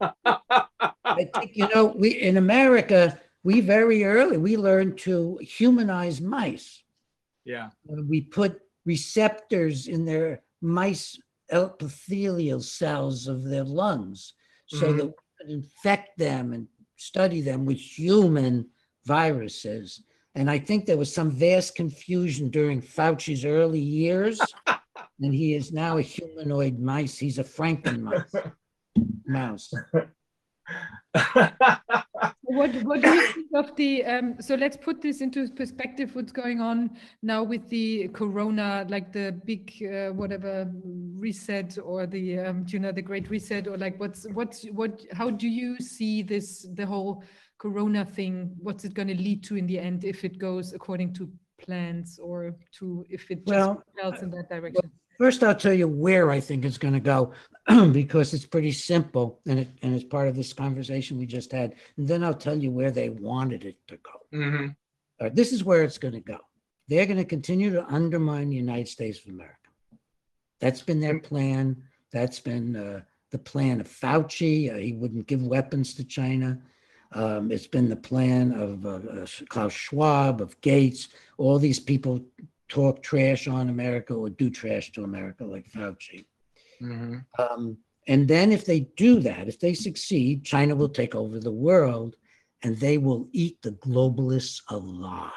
I 0.00 1.28
think, 1.32 1.52
you 1.54 1.68
know, 1.72 1.94
we, 1.96 2.10
in 2.10 2.38
America, 2.38 3.20
we 3.44 3.60
very 3.60 4.04
early, 4.04 4.36
we 4.38 4.56
learned 4.56 4.98
to 4.98 5.38
humanize 5.42 6.20
mice. 6.20 6.82
yeah. 7.44 7.70
Uh, 7.90 8.02
We 8.08 8.20
put 8.20 8.60
receptors 8.84 9.88
in 9.88 10.04
their 10.04 10.42
mice 10.60 11.18
epithelial 11.50 12.60
cells 12.60 13.26
of 13.26 13.44
their 13.44 13.64
lungs 13.64 14.34
so 14.66 14.92
Mhm. 14.92 14.96
that 14.96 15.06
we 15.06 15.12
could 15.38 15.50
infect 15.50 16.18
them 16.18 16.52
and 16.52 16.68
study 16.96 17.40
them 17.40 17.64
with 17.66 17.78
human 17.78 18.70
viruses. 19.04 20.04
And 20.34 20.48
I 20.50 20.58
think 20.58 20.86
there 20.86 20.96
was 20.96 21.12
some 21.12 21.30
vast 21.30 21.74
confusion 21.74 22.48
during 22.48 22.80
Fauci's 22.80 23.44
early 23.44 23.80
years. 23.80 24.40
and 25.20 25.34
he 25.34 25.54
is 25.54 25.72
now 25.72 25.98
a 25.98 26.02
humanoid 26.02 26.78
mice. 26.78 27.18
He's 27.18 27.38
a 27.38 27.44
Frankenmouse. 27.44 28.32
Mouse. 29.26 29.72
What 32.56 32.74
what 32.82 33.00
do 33.02 33.10
you 33.10 33.26
think 33.32 33.50
of 33.54 33.74
the 33.76 34.04
um 34.04 34.36
so 34.40 34.54
let's 34.54 34.76
put 34.76 35.00
this 35.00 35.20
into 35.20 35.48
perspective 35.48 36.14
what's 36.14 36.32
going 36.32 36.60
on 36.60 36.90
now 37.22 37.42
with 37.42 37.68
the 37.68 38.08
corona 38.08 38.86
like 38.88 39.12
the 39.12 39.40
big 39.44 39.72
uh, 39.82 40.12
whatever 40.12 40.70
reset 41.16 41.78
or 41.82 42.06
the 42.06 42.38
um 42.38 42.64
you 42.68 42.78
know 42.78 42.92
the 42.92 43.02
great 43.02 43.30
reset 43.30 43.66
or 43.66 43.76
like 43.78 43.98
what's 43.98 44.26
what's 44.34 44.64
what 44.72 45.02
how 45.12 45.30
do 45.30 45.48
you 45.48 45.78
see 45.80 46.22
this 46.22 46.66
the 46.74 46.86
whole 46.86 47.22
corona 47.62 48.04
thing? 48.04 48.50
What's 48.58 48.84
it 48.84 48.92
going 48.92 49.08
to 49.08 49.14
lead 49.14 49.44
to 49.44 49.56
in 49.56 49.66
the 49.68 49.78
end 49.78 50.04
if 50.04 50.24
it 50.24 50.36
goes 50.38 50.72
according 50.72 51.14
to 51.14 51.30
plans 51.64 52.18
or 52.20 52.56
to 52.78 53.06
if 53.08 53.30
it 53.30 53.46
just 53.46 53.56
Well, 53.56 53.82
in 54.20 54.30
that 54.30 54.48
direction? 54.50 54.90
First, 55.18 55.44
I'll 55.44 55.54
tell 55.54 55.72
you 55.72 55.86
where 55.86 56.32
I 56.32 56.40
think 56.40 56.64
it's 56.64 56.78
going 56.78 56.94
to 56.94 57.06
go 57.14 57.32
because 57.92 58.34
it's 58.34 58.46
pretty 58.46 58.72
simple 58.72 59.40
and 59.46 59.60
it, 59.60 59.68
and 59.82 59.94
it's 59.94 60.04
part 60.04 60.28
of 60.28 60.34
this 60.34 60.52
conversation 60.52 61.18
we 61.18 61.26
just 61.26 61.52
had. 61.52 61.74
And 61.96 62.08
then 62.08 62.24
I'll 62.24 62.34
tell 62.34 62.58
you 62.58 62.70
where 62.70 62.90
they 62.90 63.08
wanted 63.08 63.64
it 63.64 63.76
to 63.88 63.96
go. 63.98 64.36
Mhm. 64.36 64.76
Right, 65.20 65.34
this 65.34 65.52
is 65.52 65.62
where 65.62 65.82
it's 65.84 65.98
going 65.98 66.14
to 66.14 66.20
go. 66.20 66.38
They're 66.88 67.06
going 67.06 67.18
to 67.18 67.24
continue 67.24 67.70
to 67.70 67.86
undermine 67.86 68.50
the 68.50 68.56
United 68.56 68.88
States 68.88 69.20
of 69.20 69.32
America. 69.32 69.56
That's 70.60 70.82
been 70.82 71.00
their 71.00 71.20
plan. 71.20 71.82
That's 72.12 72.40
been 72.40 72.76
uh, 72.76 73.02
the 73.30 73.38
plan 73.38 73.80
of 73.80 73.88
Fauci. 73.88 74.72
Uh, 74.72 74.78
he 74.78 74.92
wouldn't 74.92 75.26
give 75.26 75.42
weapons 75.42 75.94
to 75.94 76.04
China. 76.04 76.58
Um, 77.12 77.52
it's 77.52 77.66
been 77.66 77.88
the 77.88 77.96
plan 77.96 78.52
of 78.52 78.86
uh, 78.86 79.20
uh, 79.20 79.26
Klaus 79.48 79.72
Schwab, 79.72 80.40
of 80.40 80.60
Gates. 80.60 81.08
All 81.38 81.58
these 81.58 81.80
people 81.80 82.20
talk 82.68 83.02
trash 83.02 83.46
on 83.46 83.68
America 83.68 84.14
or 84.14 84.30
do 84.30 84.50
trash 84.50 84.92
to 84.92 85.04
America, 85.04 85.44
like 85.44 85.70
Fauci. 85.70 86.24
Mhm. 86.82 87.24
Um, 87.38 87.78
and 88.08 88.26
then 88.26 88.50
if 88.50 88.64
they 88.64 88.80
do 88.80 89.20
that, 89.20 89.48
if 89.48 89.60
they 89.60 89.74
succeed, 89.74 90.44
China 90.44 90.74
will 90.74 90.88
take 90.88 91.14
over 91.14 91.38
the 91.38 91.52
world 91.52 92.16
and 92.62 92.76
they 92.76 92.98
will 92.98 93.28
eat 93.32 93.62
the 93.62 93.72
globalists 93.72 94.60
alive. 94.68 95.30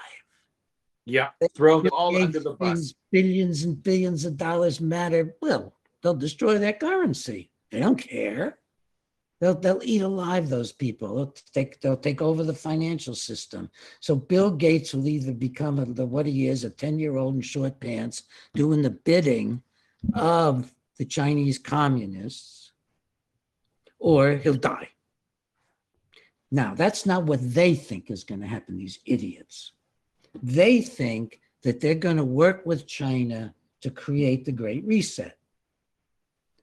Yeah, 1.06 1.30
throw 1.56 1.82
them 1.82 1.94
all 1.94 2.16
under 2.16 2.40
the 2.40 2.54
bus. 2.54 2.96
Billions 3.12 3.64
and 3.64 3.82
billions 3.82 4.26
of 4.26 4.38
dollars 4.38 4.82
matter. 4.82 5.36
Well, 5.40 5.76
they'll 6.02 6.16
destroy 6.16 6.58
their 6.58 6.74
currency. 6.74 7.52
They 7.70 7.80
don't 7.80 7.98
care. 7.98 8.58
They'll 9.40 9.54
they'll 9.54 9.82
eat 9.84 10.02
alive 10.02 10.50
those 10.50 10.72
people. 10.72 11.16
They'll 11.16 11.36
take 11.54 11.80
they'll 11.82 11.98
take 11.98 12.24
over 12.24 12.44
the 12.44 12.56
financial 12.56 13.14
system. 13.14 13.70
So 14.00 14.16
Bill 14.16 14.50
Gates 14.50 14.96
will 14.96 15.08
either 15.08 15.34
become 15.34 15.78
a, 15.78 15.86
the 15.86 16.08
what 16.08 16.26
he 16.26 16.48
is, 16.48 16.64
a 16.64 16.72
10-year-old 16.72 17.36
in 17.36 17.42
short 17.42 17.80
pants, 17.80 18.24
doing 18.56 18.82
the 18.82 18.90
bidding 18.90 19.62
of 20.16 20.74
the 20.98 21.06
Chinese 21.06 21.60
communists, 21.60 22.72
or 24.00 24.38
he'll 24.38 24.54
die. 24.54 24.90
Now, 26.52 26.74
that's 26.76 27.06
not 27.06 27.24
what 27.24 27.40
they 27.42 27.76
think 27.76 28.10
is 28.10 28.24
going 28.24 28.42
to 28.42 28.48
happen, 28.48 28.78
these 28.78 29.00
idiots. 29.06 29.74
They 30.42 30.82
think 30.82 31.40
that 31.64 31.82
they're 31.82 31.96
going 31.96 32.18
to 32.18 32.24
work 32.24 32.66
with 32.66 32.88
China 32.88 33.54
to 33.82 33.90
create 33.90 34.46
the 34.46 34.52
Great 34.52 34.86
Reset. 34.86 35.38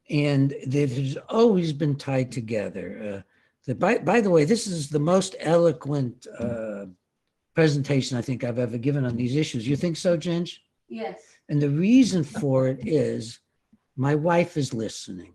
And 0.09 0.55
that 0.67 0.91
has 0.91 1.17
always 1.29 1.73
been 1.73 1.97
tied 1.97 2.33
together. 2.33 2.87
Uh, 3.03 3.23
the, 3.67 3.75
by, 3.75 3.99
by 3.99 4.21
the 4.21 4.31
way, 4.31 4.45
this 4.45 4.67
is 4.67 4.89
the 4.89 4.99
most 4.99 5.37
eloquent 5.41 6.27
uh, 6.39 6.87
presentation 7.55 8.17
I 8.17 8.23
think 8.23 8.45
I've 8.45 8.59
ever 8.59 8.79
given 8.79 9.05
on 9.05 9.17
these 9.17 9.37
issues. 9.37 9.69
You 9.69 9.77
think 9.77 9.97
so, 9.97 10.17
Ginge? 10.17 10.59
Yes. 10.89 11.21
And 11.49 11.61
the 11.61 11.71
reason 11.71 12.25
for 12.25 12.69
it 12.69 12.81
is 12.87 13.41
my 13.97 14.15
wife 14.15 14.57
is 14.57 14.73
listening. 14.75 15.35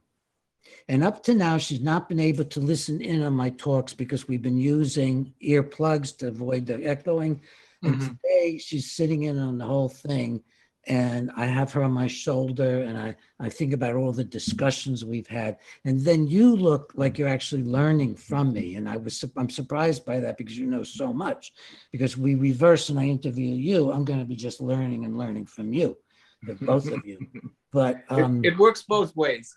And 0.89 1.03
up 1.03 1.23
to 1.23 1.33
now, 1.33 1.57
she's 1.57 1.81
not 1.81 2.07
been 2.09 2.19
able 2.19 2.45
to 2.45 2.59
listen 2.59 3.01
in 3.01 3.23
on 3.23 3.33
my 3.33 3.49
talks 3.51 3.93
because 3.93 4.27
we've 4.27 4.41
been 4.41 4.57
using 4.57 5.33
earplugs 5.43 6.15
to 6.17 6.27
avoid 6.27 6.65
the 6.65 6.83
echoing. 6.83 7.41
And 7.83 7.95
Mhm. 7.95 8.19
today 8.21 8.57
she's 8.57 8.91
sitting 8.91 9.23
in 9.23 9.37
on 9.37 9.57
the 9.57 9.65
whole 9.65 9.89
thing. 9.89 10.43
And 10.89 11.29
I 11.35 11.47
have 11.47 11.73
her 11.73 11.83
on 11.83 11.91
my 11.91 12.07
shoulder 12.07 12.83
and 12.83 12.97
I, 12.97 13.17
I 13.41 13.49
think 13.49 13.73
about 13.73 13.95
all 13.95 14.13
the 14.13 14.23
discussions 14.23 15.03
we've 15.03 15.27
had. 15.27 15.57
And 15.83 15.99
then 15.99 16.27
you 16.27 16.55
look 16.55 16.93
like 16.95 17.17
you're 17.17 17.27
actually 17.27 17.63
learning 17.63 18.15
from 18.15 18.53
me. 18.53 18.75
And 18.75 18.87
I 18.87 18.95
was, 18.95 19.23
I'm 19.35 19.49
surprised 19.49 20.05
by 20.05 20.21
that 20.21 20.37
because 20.37 20.57
you 20.57 20.65
know 20.65 20.83
so 20.83 21.11
much. 21.11 21.51
Because 21.91 22.17
we 22.17 22.35
reverse 22.35 22.87
and 22.87 22.97
I 22.97 23.05
interview 23.07 23.53
you, 23.53 23.91
I'm 23.91 24.05
going 24.05 24.19
to 24.19 24.25
be 24.25 24.37
just 24.37 24.61
learning 24.61 25.03
and 25.03 25.17
learning 25.17 25.47
from 25.47 25.73
you, 25.73 25.97
the 26.43 26.55
both 26.55 26.87
of 26.91 27.05
you. 27.05 27.19
But, 27.73 28.03
um, 28.09 28.43
It, 28.43 28.53
it 28.53 28.57
works 28.57 28.83
both 28.87 29.15
ways. 29.15 29.55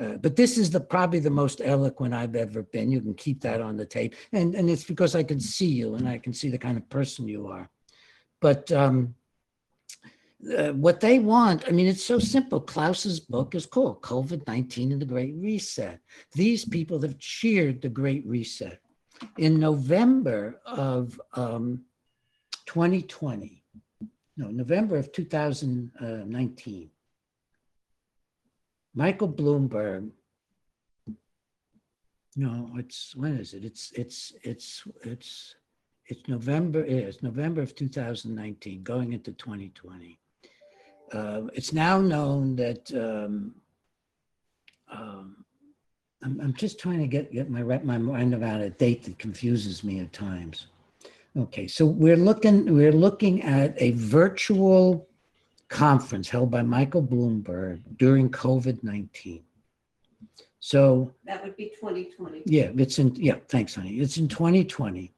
uh, 0.00 0.16
but 0.24 0.34
this 0.34 0.56
is 0.58 0.70
the 0.70 0.80
probably 0.80 1.20
the 1.20 1.30
most 1.30 1.60
eloquent 1.62 2.14
I've 2.14 2.34
ever 2.36 2.62
been. 2.62 2.90
You 2.90 3.00
can 3.00 3.14
keep 3.14 3.40
that 3.42 3.60
on 3.60 3.76
the 3.76 3.86
tape, 3.86 4.14
and 4.32 4.54
and 4.54 4.68
it's 4.70 4.84
because 4.84 5.14
I 5.14 5.22
can 5.22 5.38
see 5.40 5.66
you 5.80 5.94
and 5.94 6.08
I 6.08 6.18
can 6.18 6.32
see 6.32 6.48
the 6.50 6.58
kind 6.66 6.76
of 6.78 6.88
person 6.88 7.28
you 7.28 7.46
are. 7.48 7.68
But 8.40 8.72
um, 8.72 9.14
uh, 10.58 10.72
what 10.72 11.00
they 11.00 11.18
want, 11.20 11.68
I 11.68 11.70
mean, 11.70 11.86
it's 11.86 12.04
so 12.04 12.18
simple. 12.18 12.60
Klaus's 12.60 13.20
book 13.20 13.54
is 13.54 13.66
called 13.66 14.00
COVID 14.02 14.46
nineteen 14.46 14.90
and 14.92 15.00
the 15.00 15.06
Great 15.14 15.34
Reset. 15.36 16.00
These 16.32 16.64
people 16.64 17.00
have 17.02 17.18
cheered 17.18 17.82
the 17.82 17.90
Great 17.90 18.26
Reset. 18.26 18.80
In 19.38 19.60
November 19.60 20.60
of 20.66 21.20
um, 21.34 21.84
2020, 22.66 23.63
no, 24.36 24.48
November 24.48 24.96
of 24.96 25.12
2019. 25.12 26.90
Michael 28.94 29.28
Bloomberg. 29.28 30.10
No, 32.36 32.70
it's 32.76 33.14
when 33.14 33.36
is 33.36 33.54
it? 33.54 33.64
It's 33.64 33.92
it's 33.92 34.32
it's 34.42 34.82
it's 35.02 35.54
it's 36.06 36.28
November. 36.28 36.84
yeah, 36.86 37.06
It's 37.06 37.22
November 37.22 37.62
of 37.62 37.74
2019, 37.74 38.82
going 38.82 39.12
into 39.12 39.32
2020. 39.32 40.18
Uh, 41.12 41.42
it's 41.54 41.72
now 41.72 42.00
known 42.00 42.56
that 42.56 42.92
um, 42.92 43.54
um, 44.90 45.44
I'm, 46.22 46.40
I'm 46.40 46.54
just 46.54 46.80
trying 46.80 46.98
to 47.00 47.06
get 47.06 47.32
get 47.32 47.50
my 47.50 47.62
my 47.62 47.98
mind 47.98 48.34
around 48.34 48.62
a 48.62 48.70
date 48.70 49.04
that 49.04 49.18
confuses 49.18 49.84
me 49.84 50.00
at 50.00 50.12
times. 50.12 50.66
Okay, 51.36 51.66
so 51.66 51.84
we're 51.84 52.16
looking 52.16 52.72
we're 52.72 52.92
looking 52.92 53.42
at 53.42 53.74
a 53.80 53.90
virtual 53.92 55.08
conference 55.68 56.28
held 56.28 56.50
by 56.50 56.62
Michael 56.62 57.02
Bloomberg 57.02 57.80
during 57.96 58.30
COVID 58.30 58.84
19. 58.84 59.42
So, 60.60 61.12
That 61.26 61.42
would 61.44 61.56
be 61.56 61.72
2020. 61.78 62.44
yeah, 62.46 62.70
it's 62.76 62.98
in, 62.98 63.14
yeah, 63.16 63.36
thanks, 63.48 63.74
honey. 63.74 63.96
It's 63.96 64.16
in 64.16 64.28
2020. 64.28 65.12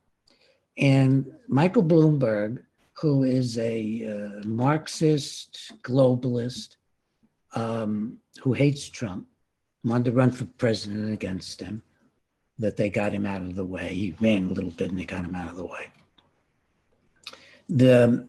And 0.78 1.32
Michael 1.46 1.84
Bloomberg, 1.84 2.64
who 2.94 3.22
is 3.22 3.56
a 3.58 4.40
uh, 4.42 4.44
Marxist 4.44 5.72
globalist 5.82 6.76
um, 7.54 8.18
who 8.42 8.54
hates 8.54 8.88
Trump, 8.88 9.28
wanted 9.84 10.06
to 10.06 10.12
run 10.12 10.32
for 10.32 10.46
president 10.58 11.12
against 11.12 11.60
him, 11.60 11.80
that 12.58 12.76
they 12.76 12.90
got 12.90 13.12
him 13.12 13.24
out 13.24 13.42
of 13.42 13.54
the 13.54 13.64
way. 13.64 13.94
He 13.94 14.16
ran 14.20 14.46
a 14.48 14.52
little 14.52 14.72
bit 14.72 14.90
and 14.90 14.98
they 14.98 15.04
got 15.04 15.24
him 15.24 15.36
out 15.36 15.48
of 15.48 15.56
the 15.56 15.64
way. 15.64 15.90
The 17.68 18.26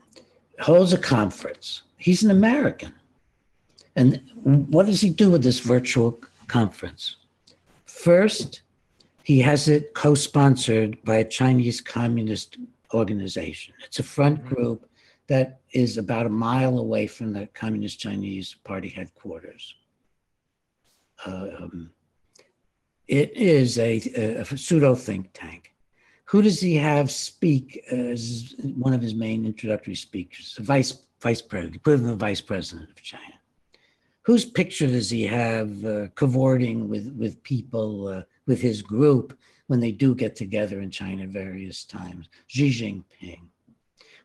holds 0.59 0.93
a 0.93 0.97
conference. 0.97 1.83
He's 1.97 2.23
an 2.23 2.31
American. 2.31 2.93
And 3.95 4.21
what 4.43 4.85
does 4.85 5.01
he 5.01 5.09
do 5.09 5.29
with 5.31 5.43
this 5.43 5.59
virtual 5.59 6.19
conference? 6.47 7.17
First, 7.85 8.61
he 9.23 9.39
has 9.39 9.67
it 9.67 9.93
co 9.93 10.15
sponsored 10.15 11.03
by 11.03 11.17
a 11.17 11.25
Chinese 11.25 11.81
communist 11.81 12.57
organization. 12.93 13.73
It's 13.85 13.99
a 13.99 14.03
front 14.03 14.43
Mhm. 14.43 14.47
group 14.47 14.89
that 15.27 15.59
is 15.73 15.97
about 15.97 16.25
a 16.25 16.29
mile 16.29 16.79
away 16.79 17.05
from 17.05 17.33
the 17.33 17.47
Communist 17.47 17.99
Chinese 17.99 18.55
Party 18.63 18.87
headquarters. 18.87 19.75
Um, 21.25 21.91
it 23.07 23.35
is 23.35 23.77
a, 23.77 23.97
a 24.41 24.45
pseudo 24.45 24.95
think 24.95 25.31
tank. 25.33 25.73
Who 26.27 26.41
does 26.41 26.59
he 26.59 26.75
have 26.75 27.09
speak 27.09 27.85
as 27.89 28.53
one 28.59 28.93
of 28.93 29.01
his 29.01 29.15
main 29.15 29.45
introductory 29.45 29.95
speakers? 29.95 30.55
The 30.55 30.63
vice 30.63 31.03
vice 31.21 31.41
president. 31.41 31.87
Him 31.87 32.03
the 32.03 32.15
vice 32.15 32.41
president 32.41 32.89
of 32.89 33.01
China. 33.01 33.33
Whose 34.23 34.43
picture 34.43 34.87
does 34.87 35.09
he 35.09 35.23
have 35.23 35.85
uh, 35.85 36.07
cavorting 36.15 36.89
with 36.89 37.13
with 37.17 37.41
people 37.43 38.09
uh, 38.09 38.23
with 38.45 38.61
his 38.61 38.81
group 38.81 39.37
when 39.67 39.79
they 39.79 39.93
do 39.93 40.13
get 40.13 40.35
together 40.35 40.81
in 40.81 40.91
China 40.91 41.25
various 41.27 41.85
times? 41.85 42.27
Xi 42.47 42.69
Jinping. 42.71 43.43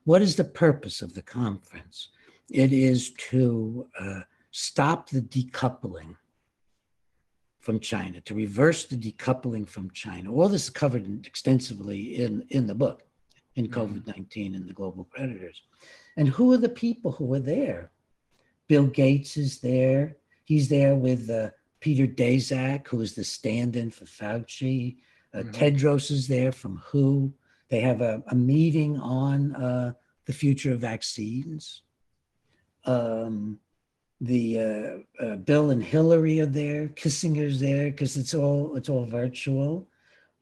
What 0.04 0.22
is 0.22 0.34
the 0.34 0.44
purpose 0.44 1.02
of 1.02 1.14
the 1.14 1.22
conference? 1.22 2.08
It 2.50 2.72
is 2.72 3.12
to 3.30 3.86
uh, 4.00 4.20
stop 4.50 5.08
the 5.08 5.22
decoupling 5.22 6.16
from 7.62 7.78
China, 7.78 8.20
to 8.22 8.34
reverse 8.34 8.84
the 8.86 8.96
decoupling 8.96 9.66
from 9.68 9.88
China. 9.92 10.32
All 10.32 10.48
this 10.48 10.64
is 10.64 10.70
covered 10.70 11.06
in- 11.06 11.22
extensively 11.24 12.16
in, 12.16 12.44
in 12.50 12.66
the 12.66 12.74
book, 12.74 13.02
in 13.54 13.68
Mhm. 13.68 13.72
COVID 13.72 14.06
19 14.08 14.54
and 14.56 14.68
the 14.68 14.72
global 14.72 15.04
predators. 15.04 15.62
And 16.16 16.28
who 16.28 16.52
are 16.52 16.58
the 16.58 16.68
people 16.68 17.12
who 17.12 17.32
are 17.34 17.40
there? 17.56 17.92
Bill 18.68 18.86
Gates 18.88 19.36
is 19.36 19.60
there. 19.60 20.16
He's 20.44 20.68
there 20.68 20.96
with 20.96 21.30
uh, 21.30 21.50
Peter 21.80 22.06
Daszak, 22.06 22.88
who 22.88 23.00
is 23.00 23.14
the 23.14 23.24
stand 23.24 23.76
in 23.76 23.90
for 23.90 24.06
Fauci. 24.06 24.98
Uh, 25.32 25.42
Mhm. 25.42 25.52
Tedros 25.52 26.10
is 26.10 26.26
there 26.26 26.52
from 26.52 26.76
WHO. 26.90 27.32
They 27.68 27.80
have 27.80 28.00
a, 28.00 28.22
a 28.26 28.34
meeting 28.34 28.98
on 28.98 29.54
uh, 29.54 29.92
the 30.26 30.32
future 30.32 30.72
of 30.72 30.80
vaccines. 30.80 31.82
Um, 32.84 33.60
the 34.22 34.60
uh, 34.60 35.24
uh, 35.24 35.36
Bill 35.36 35.70
and 35.70 35.82
Hillary 35.82 36.38
are 36.40 36.46
there. 36.46 36.88
Kissinger's 36.88 37.58
there 37.58 37.90
because 37.90 38.16
it's 38.16 38.34
all 38.34 38.76
it's 38.76 38.88
all 38.88 39.04
virtual. 39.04 39.88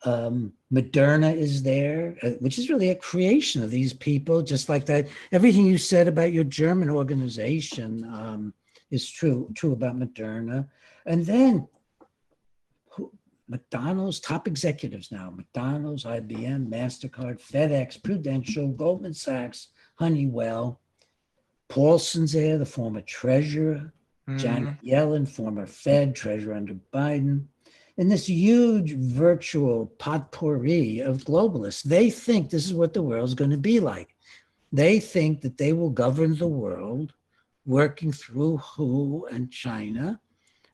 Um, 0.05 0.52
Moderna 0.73 1.35
is 1.35 1.62
there, 1.62 2.16
uh, 2.23 2.31
which 2.40 2.59
is 2.59 2.69
really 2.69 2.90
a 2.90 2.94
creation 2.94 3.62
of 3.62 3.70
these 3.70 3.94
people, 3.94 4.43
just 4.43 4.69
like 4.69 4.85
that. 4.86 5.09
Everything 5.32 5.65
you 5.65 5.78
said 5.78 6.09
about 6.09 6.32
your 6.32 6.44
German 6.44 6.90
organization 6.90 8.05
um, 8.05 8.55
is 8.90 9.11
true 9.11 9.51
true 9.55 9.73
about 9.73 9.98
Moderna. 9.98 10.69
And 11.07 11.24
then 11.24 11.66
McDonald's 13.48 14.20
top 14.20 14.47
executives 14.47 15.11
now: 15.11 15.32
McDonald's, 15.35 16.05
IBM, 16.05 16.69
Mastercard, 16.69 17.40
FedEx, 17.40 18.02
Prudential, 18.02 18.69
Goldman 18.69 19.15
Sachs, 19.15 19.69
Honeywell. 19.98 20.81
Paulson's 21.70 22.32
there, 22.32 22.59
the 22.59 22.66
former 22.66 23.01
treasurer. 23.01 23.92
Janet 24.36 24.76
Yellen, 24.84 25.26
former 25.28 25.66
Fed 25.66 26.14
treasurer 26.14 26.55
under 26.55 26.74
Biden, 26.94 27.47
and 27.98 28.10
this 28.10 28.28
huge 28.28 28.92
virtual 28.92 29.86
potpourri 29.98 31.01
of 31.01 31.24
globalists. 31.24 31.82
They 31.82 32.10
think 32.10 32.48
this 32.48 32.64
is 32.64 32.72
what 32.72 32.94
the 32.94 33.02
world's 33.02 33.34
going 33.34 33.51
to 33.51 33.56
be 33.56 33.80
like. 33.80 34.14
They 34.72 35.01
think 35.01 35.40
that 35.40 35.59
they 35.59 35.72
will 35.72 35.90
govern 35.90 36.36
the 36.36 36.47
world 36.47 37.12
working 37.66 38.12
through 38.12 38.59
WHO 38.59 39.26
and 39.32 39.51
China, 39.51 40.20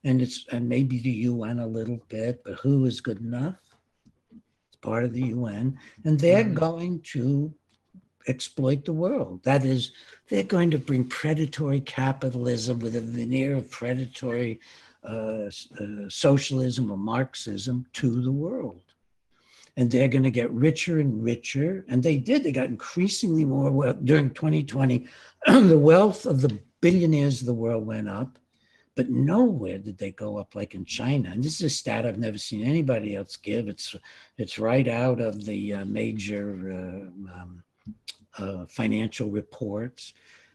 and 0.04 0.20
it's 0.20 0.44
and 0.52 0.68
maybe 0.68 0.98
the 0.98 1.10
UN 1.30 1.58
a 1.60 1.66
little 1.66 2.00
bit, 2.08 2.42
but 2.44 2.54
WHO 2.60 2.84
is 2.84 3.00
good 3.00 3.20
enough. 3.20 3.56
It's 4.68 4.76
part 4.82 5.04
of 5.04 5.14
the 5.14 5.28
UN, 5.28 5.78
and 6.04 6.20
they're 6.20 6.44
Mhm. 6.44 6.54
going 6.54 7.00
to 7.14 7.54
exploit 8.26 8.84
the 8.84 8.92
world. 8.92 9.42
That 9.44 9.64
is, 9.64 9.92
they're 10.28 10.42
going 10.42 10.70
to 10.72 10.78
bring 10.78 11.04
predatory 11.04 11.80
capitalism 11.80 12.78
with 12.80 12.96
a 12.96 13.00
veneer 13.00 13.56
of 13.56 13.70
predatory 13.70 14.60
uh, 15.08 15.50
uh, 15.80 16.08
socialism 16.08 16.90
or 16.90 16.98
Marxism 16.98 17.86
to 17.94 18.22
the 18.22 18.32
world. 18.32 18.80
And 19.76 19.90
they're 19.90 20.08
going 20.08 20.24
to 20.24 20.30
get 20.30 20.50
richer 20.50 21.00
and 21.00 21.22
richer. 21.22 21.84
And 21.88 22.02
they 22.02 22.16
did. 22.16 22.42
They 22.42 22.52
got 22.52 22.66
increasingly 22.66 23.44
more 23.44 23.70
wealth 23.70 23.98
during 24.04 24.30
2020. 24.30 25.06
the 25.46 25.78
wealth 25.78 26.26
of 26.26 26.40
the 26.40 26.58
billionaires 26.80 27.40
of 27.40 27.46
the 27.46 27.54
world 27.54 27.86
went 27.86 28.08
up, 28.08 28.38
but 28.94 29.10
nowhere 29.10 29.78
did 29.78 29.98
they 29.98 30.10
go 30.12 30.38
up 30.38 30.54
like 30.54 30.74
in 30.74 30.84
China. 30.84 31.30
And 31.30 31.42
this 31.42 31.56
is 31.56 31.62
a 31.62 31.70
stat 31.70 32.06
I've 32.06 32.18
never 32.18 32.38
seen 32.38 32.64
anybody 32.64 33.14
else 33.14 33.36
give. 33.36 33.68
It's 33.68 33.94
it's 34.38 34.58
right 34.58 34.88
out 34.88 35.20
of 35.20 35.44
the 35.44 35.74
uh, 35.74 35.84
major 35.84 36.48
uh, 36.72 37.40
um, 37.40 37.62
uh, 38.38 38.66
financial 38.66 39.30
reports. 39.30 40.14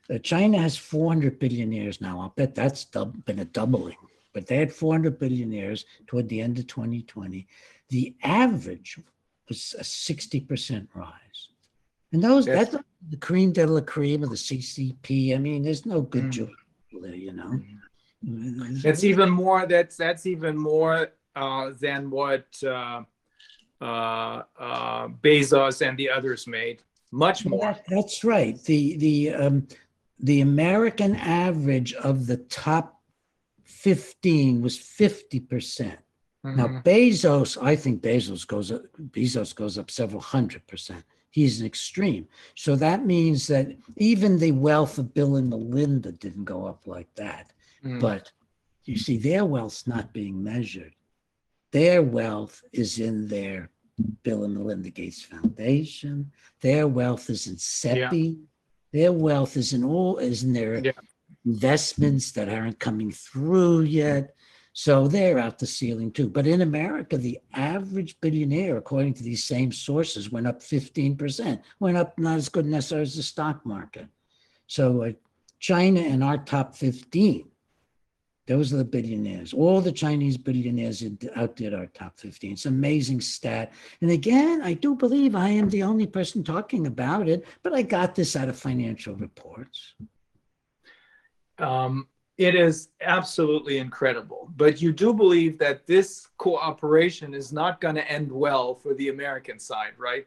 Uh, 0.09 0.17
China 0.19 0.57
has 0.57 0.77
400 0.77 1.39
billionaires 1.39 2.01
now. 2.01 2.19
I'll 2.19 2.33
bet 2.35 2.55
that's 2.55 2.85
been 2.85 3.39
a 3.39 3.45
doubling, 3.45 3.97
but 4.33 4.47
they 4.47 4.57
had 4.57 4.73
400 4.73 5.19
billionaires 5.19 5.85
toward 6.07 6.27
the 6.29 6.41
end 6.41 6.59
of 6.59 6.67
2020. 6.67 7.47
The 7.89 8.15
average 8.23 8.99
was 9.47 9.75
a 9.77 9.83
60% 9.83 10.87
rise. 10.93 11.11
And 12.13 12.23
those, 12.23 12.45
Yes. 12.45 12.71
that's 12.71 12.83
the 13.09 13.17
cream 13.17 13.51
de 13.53 13.65
la 13.65 13.81
cream 13.81 14.23
of 14.23 14.29
the 14.29 14.35
CCP. 14.35 15.33
I 15.33 15.37
mean, 15.37 15.63
there's 15.63 15.85
no 15.85 16.01
good 16.01 16.25
Mm. 16.25 16.49
There, 17.01 17.15
you 17.15 17.31
know. 17.31 17.59
That's 18.83 19.03
even 19.03 19.29
more, 19.29 19.65
that's, 19.65 19.95
that's 19.95 20.25
even 20.25 20.57
more 20.57 21.13
uh, 21.35 21.71
than 21.79 22.09
what 22.09 22.45
uh, 22.63 23.03
uh, 23.81 24.43
uh, 24.59 25.07
Bezos 25.07 25.85
and 25.87 25.97
the 25.97 26.09
others 26.09 26.47
made. 26.47 26.83
Much 27.11 27.45
more. 27.45 27.59
that- 27.61 27.83
That's 27.87 28.23
right. 28.23 28.61
The, 28.63 28.95
the, 28.97 29.33
um, 29.33 29.67
the 30.19 30.41
American 30.41 31.15
average 31.15 31.93
of 31.93 32.27
the 32.27 32.37
top 32.37 33.01
15 33.63 34.61
was 34.61 34.77
50%. 34.77 35.97
Now 36.43 36.67
Mhm. 36.67 36.83
Bezos, 36.83 37.57
I 37.61 37.75
think 37.75 38.01
Bezos 38.01 38.47
goes 38.47 38.71
up, 38.71 38.81
Bezos 39.11 39.53
goes 39.53 39.77
up 39.77 39.91
several 39.91 40.21
hundred 40.21 40.65
percent. 40.65 41.03
He's 41.29 41.59
an 41.61 41.67
extreme. 41.67 42.27
So 42.55 42.75
that 42.77 43.05
means 43.05 43.45
that 43.47 43.77
even 43.97 44.39
the 44.39 44.51
wealth 44.51 44.97
of 44.97 45.13
Bill 45.13 45.35
and 45.35 45.49
Melinda 45.49 46.11
didn't 46.11 46.45
go 46.45 46.65
up 46.65 46.87
like 46.87 47.13
that. 47.15 47.53
Mhm. 47.83 47.99
But 48.01 48.31
you 48.85 48.97
see, 48.97 49.17
their 49.17 49.45
wealth's 49.45 49.85
not 49.85 50.13
being 50.13 50.43
measured. 50.43 50.95
Their 51.71 52.01
wealth 52.01 52.63
is 52.73 52.99
in 52.99 53.27
their 53.27 53.69
Bill 54.23 54.43
and 54.43 54.53
Melinda 54.53 54.89
Gates 54.89 55.21
Foundation. 55.23 56.31
Their 56.61 56.87
wealth 56.87 57.29
is 57.29 57.47
in 57.47 57.55
CEPI. 57.55 58.37
Their 58.93 59.11
wealth 59.11 59.57
is 59.57 59.73
in 59.73 59.83
all 59.83 60.17
is 60.17 60.43
in 60.43 60.53
their 60.53 60.83
Yeah. 60.83 60.91
investments 61.45 62.31
that 62.31 62.49
aren't 62.49 62.79
coming 62.79 63.11
through 63.11 63.81
yet. 63.81 64.35
So 64.73 65.07
they're 65.07 65.39
out 65.39 65.59
the 65.59 65.67
ceiling 65.67 66.11
too. 66.11 66.29
But 66.29 66.47
in 66.47 66.61
America, 66.61 67.17
the 67.17 67.39
average 67.53 68.19
billionaire, 68.21 68.77
according 68.77 69.15
to 69.15 69.23
these 69.23 69.43
same 69.43 69.71
sources, 69.71 70.31
went 70.31 70.47
up 70.47 70.61
15%, 70.61 71.61
went 71.79 71.97
up 71.97 72.17
not 72.17 72.37
as 72.37 72.47
good 72.47 72.65
necessarily 72.65 73.03
as 73.03 73.15
the 73.15 73.23
stock 73.23 73.65
market. 73.65 74.07
So 74.67 75.03
uh, 75.03 75.11
China 75.59 75.99
and 75.99 76.23
our 76.23 76.37
top 76.37 76.75
15, 76.75 77.50
those 78.47 78.73
are 78.73 78.77
the 78.77 78.83
billionaires. 78.83 79.53
All 79.53 79.81
the 79.81 79.91
Chinese 79.91 80.37
billionaires 80.37 81.03
out- 81.03 81.37
outdid 81.37 81.73
our 81.73 81.85
top 81.87 82.19
15. 82.19 82.53
It's 82.53 82.65
an 82.65 82.73
amazing 82.73 83.21
stat. 83.21 83.71
And 84.01 84.11
again, 84.11 84.61
I 84.61 84.73
do 84.73 84.95
believe 84.95 85.35
I 85.35 85.49
am 85.49 85.69
the 85.69 85.83
only 85.83 86.07
person 86.07 86.43
talking 86.43 86.87
about 86.87 87.27
it, 87.27 87.45
but 87.63 87.73
I 87.73 87.83
got 87.83 88.15
this 88.15 88.35
out 88.35 88.49
of 88.49 88.57
financial 88.57 89.15
reports. 89.15 89.93
Um, 91.59 92.07
it 92.37 92.55
is 92.55 92.89
absolutely 93.01 93.77
incredible. 93.77 94.51
But 94.55 94.81
you 94.81 94.91
do 94.91 95.13
believe 95.13 95.59
that 95.59 95.85
this 95.85 96.27
cooperation 96.37 97.35
is 97.35 97.53
not 97.53 97.79
going 97.79 97.95
to 97.95 98.11
end 98.11 98.31
well 98.31 98.73
for 98.73 98.95
the 98.95 99.09
American 99.09 99.59
side, 99.59 99.93
right? 99.97 100.25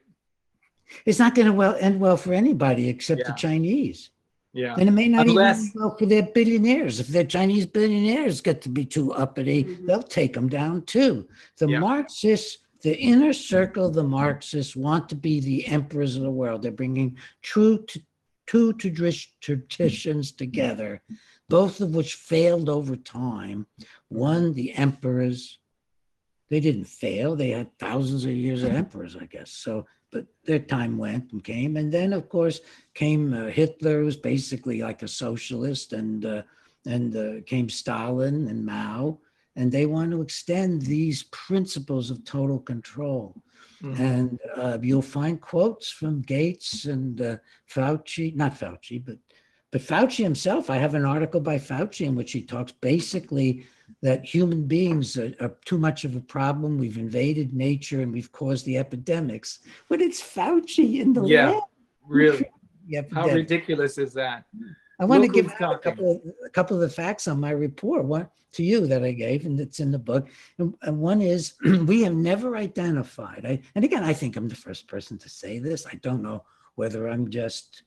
It's 1.04 1.18
not 1.18 1.34
going 1.34 1.46
to 1.46 1.52
well 1.52 1.76
end 1.80 1.98
well 1.98 2.16
for 2.16 2.32
anybody 2.32 2.88
except 2.88 3.26
the 3.26 3.32
Chinese. 3.32 4.10
Yeah. 4.54 4.76
And 4.78 4.88
it 4.88 4.92
may 4.92 5.08
not 5.08 5.26
Unless- 5.26 5.58
even 5.58 5.66
end 5.66 5.74
well 5.74 5.96
for 5.98 6.06
their 6.06 6.22
billionaires. 6.22 7.00
If 7.00 7.08
their 7.08 7.24
Chinese 7.24 7.66
billionaires 7.66 8.40
get 8.40 8.62
to 8.62 8.68
be 8.68 8.84
too 8.84 9.12
uppity, 9.12 9.64
Mhm. 9.64 9.86
they'll 9.86 10.02
take 10.02 10.32
them 10.34 10.48
down 10.48 10.82
too. 10.82 11.28
The 11.58 11.68
Yeah. 11.68 11.80
Marxists, 11.80 12.58
the 12.82 12.96
inner 12.96 13.32
circle 13.32 13.86
of 13.86 13.94
the 13.94 14.04
Marxists 14.04 14.76
want 14.76 15.08
to 15.08 15.16
be 15.16 15.40
the 15.40 15.66
emperors 15.66 16.14
of 16.16 16.22
the 16.22 16.30
world. 16.30 16.62
They're 16.62 16.70
bringing 16.70 17.16
true 17.42 17.84
to, 17.88 18.00
two 18.46 18.74
traditions 18.74 20.30
together, 20.30 21.00
both 21.48 21.80
of 21.80 21.94
which 21.94 22.14
failed 22.14 22.68
over 22.68 22.94
time. 22.94 23.66
One, 24.08 24.52
the 24.52 24.72
emperors, 24.74 25.58
they 26.50 26.60
didn't 26.60 26.84
fail. 26.84 27.34
They 27.36 27.50
had 27.50 27.76
thousands 27.78 28.24
of 28.26 28.32
years 28.32 28.62
of 28.62 28.72
emperors, 28.72 29.16
I 29.16 29.24
guess. 29.26 29.50
So, 29.50 29.86
but 30.14 30.26
their 30.44 30.60
time 30.60 30.96
went 30.96 31.32
and 31.32 31.42
came. 31.42 31.76
And 31.76 31.92
then, 31.92 32.12
of 32.12 32.28
course, 32.28 32.60
came 32.94 33.34
uh, 33.34 33.46
Hitler, 33.46 33.98
who 33.98 34.06
was 34.06 34.16
basically 34.16 34.80
like 34.80 35.02
a 35.02 35.08
socialist, 35.08 35.92
and 35.92 36.24
uh, 36.24 36.42
and 36.86 37.16
uh, 37.16 37.42
came 37.46 37.68
Stalin 37.68 38.46
and 38.48 38.64
Mao, 38.64 39.18
and 39.56 39.72
they 39.72 39.86
want 39.86 40.12
to 40.12 40.22
extend 40.22 40.82
these 40.82 41.24
principles 41.24 42.10
of 42.10 42.24
total 42.24 42.60
control. 42.60 43.34
Mhm. 43.82 43.98
And 43.98 44.38
uh, 44.56 44.78
you'll 44.80 45.02
find 45.20 45.40
quotes 45.40 45.90
from 45.90 46.22
Gates 46.22 46.84
and 46.84 47.20
uh, 47.20 47.36
Fauci, 47.74 48.34
not 48.36 48.58
Fauci, 48.60 49.04
but 49.04 49.18
but 49.72 49.82
Fauci 49.82 50.22
himself. 50.22 50.70
I 50.70 50.76
have 50.76 50.94
an 50.94 51.04
article 51.04 51.40
by 51.40 51.58
Fauci 51.58 52.06
in 52.06 52.14
which 52.14 52.30
he 52.30 52.42
talks 52.42 52.70
basically 52.70 53.66
that 54.02 54.24
human 54.24 54.66
beings 54.66 55.16
are, 55.16 55.32
are 55.40 55.54
too 55.64 55.78
much 55.78 56.04
of 56.04 56.16
a 56.16 56.20
problem. 56.20 56.78
We've 56.78 56.98
invaded 56.98 57.54
nature 57.54 58.00
and 58.00 58.12
we've 58.12 58.32
caused 58.32 58.66
the 58.66 58.78
epidemics. 58.78 59.60
But 59.88 60.02
it's 60.02 60.20
Fauci 60.20 61.00
in 61.00 61.12
the 61.12 61.24
Yeah. 61.24 61.50
lab. 61.50 61.62
Really? 62.06 62.50
How 63.12 63.28
ridiculous 63.28 63.96
is 63.96 64.12
that? 64.14 64.44
I 65.00 65.04
want 65.06 65.22
to 65.22 65.28
give 65.28 65.46
a 65.46 65.78
couple 65.78 66.12
of 66.12 66.20
a 66.46 66.50
couple 66.50 66.76
of 66.76 66.82
the 66.82 66.88
facts 66.88 67.26
on 67.26 67.40
my 67.40 67.50
report. 67.50 68.04
One 68.04 68.28
to 68.52 68.62
you 68.62 68.86
that 68.86 69.02
I 69.02 69.12
gave, 69.12 69.44
and 69.44 69.58
it's 69.58 69.80
in 69.80 69.90
the 69.90 69.98
book. 69.98 70.28
And, 70.58 70.74
and 70.82 71.00
one 71.00 71.20
is 71.20 71.54
we 71.86 72.02
have 72.02 72.14
never 72.14 72.56
identified. 72.56 73.44
I, 73.44 73.60
and 73.74 73.84
again, 73.84 74.04
I 74.04 74.12
think 74.12 74.36
I'm 74.36 74.48
the 74.48 74.54
first 74.54 74.86
person 74.86 75.18
to 75.18 75.28
say 75.28 75.58
this. 75.58 75.86
I 75.86 75.94
don't 76.02 76.22
know 76.22 76.44
whether 76.76 77.08
I'm 77.08 77.30
just 77.30 77.82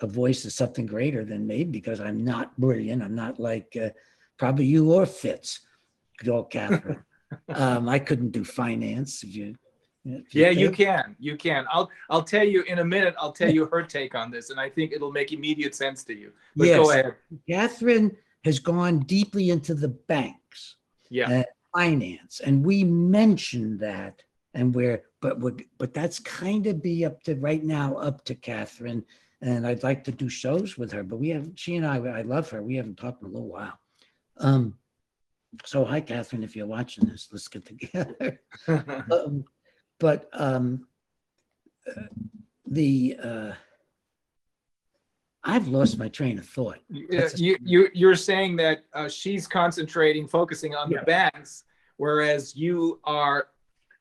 a 0.00 0.06
voice 0.06 0.44
of 0.44 0.52
something 0.52 0.86
greater 0.86 1.24
than 1.24 1.46
me 1.46 1.64
because 1.64 2.00
I'm 2.00 2.24
not 2.24 2.56
brilliant. 2.58 3.02
I'm 3.02 3.14
not 3.14 3.40
like 3.40 3.76
uh, 3.80 3.90
probably 4.38 4.66
you 4.66 4.92
or 4.92 5.06
Fitts, 5.06 5.60
good 6.18 6.30
old 6.30 6.50
Catherine. 6.50 7.04
um, 7.48 7.88
I 7.88 7.98
couldn't 7.98 8.32
do 8.32 8.44
finance. 8.44 9.22
If 9.22 9.34
you, 9.34 9.56
if 10.04 10.34
Yeah, 10.34 10.50
you 10.50 10.70
can. 10.70 11.16
You 11.18 11.36
can. 11.36 11.66
I'll 11.70 11.90
I'll 12.10 12.22
tell 12.22 12.44
you 12.44 12.62
in 12.62 12.78
a 12.78 12.84
minute. 12.84 13.14
I'll 13.18 13.32
tell 13.32 13.52
you 13.52 13.66
her 13.66 13.82
take 13.82 14.14
on 14.14 14.30
this, 14.30 14.50
and 14.50 14.60
I 14.60 14.68
think 14.68 14.92
it'll 14.92 15.12
make 15.12 15.32
immediate 15.32 15.74
sense 15.74 16.04
to 16.04 16.14
you. 16.14 16.32
But 16.56 16.66
go 16.66 16.90
ahead. 16.90 17.14
Catherine 17.48 18.16
has 18.44 18.58
gone 18.58 19.00
deeply 19.00 19.50
into 19.50 19.74
the 19.74 19.88
banks. 19.88 20.76
Yeah. 21.10 21.40
uh, 21.40 21.42
finance, 21.74 22.40
and 22.40 22.64
we 22.64 22.82
mentioned 22.82 23.78
that, 23.80 24.22
and 24.54 24.74
we're, 24.74 25.02
but 25.20 25.38
we're, 25.40 25.56
but 25.78 25.94
that's 25.94 26.18
kind 26.18 26.66
of 26.66 26.82
be 26.82 27.04
up 27.04 27.22
to 27.24 27.34
right 27.36 27.62
now 27.62 27.94
up 27.94 28.24
to 28.24 28.34
Catherine, 28.34 29.04
and 29.40 29.66
I'd 29.66 29.82
like 29.82 30.02
to 30.04 30.12
do 30.12 30.28
shows 30.28 30.76
with 30.78 30.90
her, 30.92 31.02
but 31.02 31.16
we 31.16 31.28
have 31.30 31.50
she 31.54 31.76
and 31.76 31.86
I, 31.86 31.96
I 31.96 32.22
love 32.22 32.50
her. 32.50 32.62
We 32.62 32.76
haven't 32.76 32.96
talked 32.96 33.22
in 33.22 33.28
a 33.28 33.32
little 33.32 33.48
while. 33.48 33.78
Um, 34.38 34.74
so 35.64 35.84
hi 35.84 36.00
Catherine, 36.00 36.42
if 36.42 36.56
you're 36.56 36.66
watching 36.66 37.04
this, 37.08 37.28
let's 37.32 37.48
get 37.48 37.64
together. 37.66 38.40
um, 38.68 39.44
but 40.00 40.28
um, 40.32 40.86
uh, 41.88 42.02
the 42.66 43.16
uh, 43.22 43.52
I've 45.44 45.68
lost 45.68 45.98
my 45.98 46.08
train 46.08 46.38
of 46.38 46.46
thought. 46.46 46.78
Yeah, 46.88 47.20
That's 47.20 47.34
a- 47.34 47.42
you 47.42 47.56
you 47.62 47.88
you're 47.94 48.16
saying 48.16 48.56
that 48.56 48.84
uh, 48.94 49.08
she's 49.08 49.46
concentrating, 49.46 50.26
focusing 50.26 50.74
on 50.74 50.90
Yeah. 50.90 51.00
the 51.00 51.04
banks, 51.06 51.64
whereas 51.98 52.56
you 52.56 53.00
are 53.04 53.48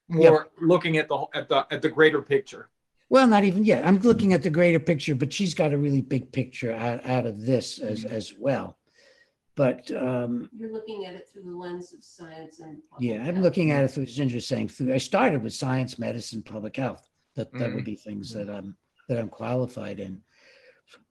more 0.07 0.49
looking 0.61 0.97
at 0.97 1.07
the 1.07 1.17
whole- 1.17 1.31
at 1.33 1.49
the 1.49 1.67
at 1.71 1.81
the 1.81 1.89
greater 1.89 2.21
picture. 2.21 2.69
Well, 3.09 3.27
not 3.27 3.43
even 3.43 3.63
yet. 3.63 3.85
I'm 3.85 3.99
looking 3.99 4.33
at 4.33 4.41
the 4.41 4.49
greater 4.49 4.79
picture, 4.79 5.13
but 5.13 5.31
she's 5.31 5.53
got 5.53 5.71
a 5.71 5.77
really 5.77 6.01
big 6.01 6.31
picture 6.31 6.71
out, 6.71 7.05
out 7.05 7.27
of 7.27 7.45
this 7.45 7.77
as, 7.77 8.05
as 8.05 8.33
well. 8.39 8.75
But 9.55 9.91
um, 9.91 10.49
You're 10.57 10.73
looking 10.73 11.05
at 11.05 11.13
it 11.13 11.29
through 11.31 11.43
the 11.43 11.55
lens 11.55 11.93
of 11.93 12.03
science 12.03 12.59
and. 12.59 12.77
public 12.89 13.09
yeah, 13.09 13.19
I'm 13.19 13.35
health. 13.35 13.43
looking 13.43 13.71
at 13.71 13.83
it 13.83 13.89
through 13.89 14.07
Ginger 14.07 14.39
saying 14.39 14.69
through. 14.69 14.93
I 14.93 14.97
started 14.97 15.43
with 15.43 15.53
science, 15.53 15.99
medicine, 15.99 16.41
public 16.41 16.75
health. 16.75 17.07
That 17.35 17.51
that 17.53 17.73
would 17.73 17.85
be 17.85 17.95
things 17.95 18.31
that 18.33 18.49
I'm 18.49 18.75
that 19.09 19.19
I'm 19.19 19.29
qualified 19.29 19.99
in. 19.99 20.21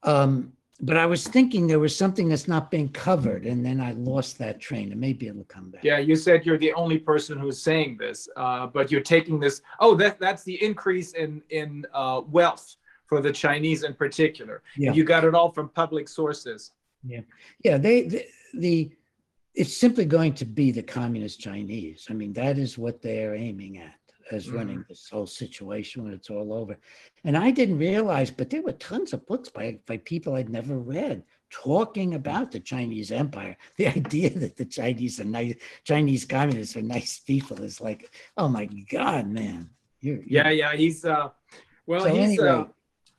Um, 0.02 0.52
but 0.80 0.96
I 0.96 1.06
was 1.06 1.26
thinking 1.26 1.66
there 1.66 1.78
was 1.78 1.96
something 1.96 2.28
that's 2.28 2.48
not 2.48 2.70
being 2.70 2.88
covered, 2.88 3.46
and 3.46 3.64
then 3.64 3.80
I 3.80 3.92
lost 3.92 4.38
that 4.38 4.60
train, 4.60 4.90
and 4.90 5.00
maybe 5.00 5.28
it'll 5.28 5.44
come 5.44 5.70
back. 5.70 5.84
Yeah, 5.84 5.98
you 5.98 6.16
said 6.16 6.44
you're 6.44 6.58
the 6.58 6.72
only 6.72 6.98
person 6.98 7.38
who's 7.38 7.62
saying 7.62 7.98
this, 7.98 8.28
uh, 8.36 8.66
but 8.66 8.90
you're 8.90 9.00
taking 9.00 9.38
this. 9.38 9.62
Oh, 9.78 9.94
that 9.96 10.18
that's 10.18 10.42
the 10.42 10.60
increase 10.62 11.12
in 11.12 11.42
in 11.50 11.86
uh, 11.94 12.22
wealth 12.28 12.76
for 13.06 13.20
the 13.20 13.32
Chinese 13.32 13.84
in 13.84 13.94
particular. 13.94 14.62
Yeah. 14.76 14.92
You 14.92 15.04
got 15.04 15.24
it 15.24 15.34
all 15.34 15.52
from 15.52 15.68
public 15.68 16.08
sources. 16.08 16.72
Yeah, 17.04 17.20
yeah. 17.64 17.78
they, 17.78 18.02
the, 18.02 18.24
the, 18.54 18.92
it's 19.54 19.76
simply 19.76 20.04
going 20.04 20.34
to 20.34 20.44
be 20.44 20.70
the 20.70 20.82
communist 20.82 21.40
Chinese. 21.40 22.06
I 22.08 22.14
mean, 22.14 22.32
that 22.34 22.58
is 22.58 22.78
what 22.78 23.02
they're 23.02 23.34
aiming 23.34 23.78
at 23.78 23.94
as 24.30 24.48
running 24.50 24.82
this 24.88 25.08
whole 25.10 25.26
situation 25.26 26.04
when 26.04 26.14
it's 26.14 26.30
all 26.30 26.54
over. 26.54 26.78
And 27.24 27.36
I 27.36 27.50
didn't 27.50 27.78
realize, 27.78 28.30
but 28.30 28.48
there 28.48 28.62
were 28.62 28.72
tons 28.72 29.12
of 29.12 29.26
books 29.26 29.50
by, 29.50 29.78
by 29.86 29.98
people 29.98 30.34
I'd 30.36 30.48
never 30.48 30.78
read 30.78 31.22
talking 31.50 32.14
about 32.14 32.50
the 32.50 32.60
Chinese 32.60 33.12
empire. 33.12 33.56
The 33.76 33.88
idea 33.88 34.30
that 34.30 34.56
the 34.56 34.64
Chinese 34.64 35.20
are 35.20 35.24
nice, 35.24 35.54
Chinese 35.84 36.24
communists 36.24 36.76
are 36.76 36.82
nice 36.82 37.18
people 37.18 37.62
is 37.62 37.80
like, 37.80 38.14
oh 38.38 38.48
my 38.48 38.64
God, 38.90 39.26
man. 39.28 39.68
You're, 40.00 40.16
you're- 40.16 40.26
Yeah, 40.30 40.50
yeah, 40.50 40.72
he's, 40.76 41.04
uh, 41.04 41.28
well, 41.86 42.04
So 42.04 42.14
he's, 42.14 42.38
uh, 42.38 42.44
anyway, 42.44 42.68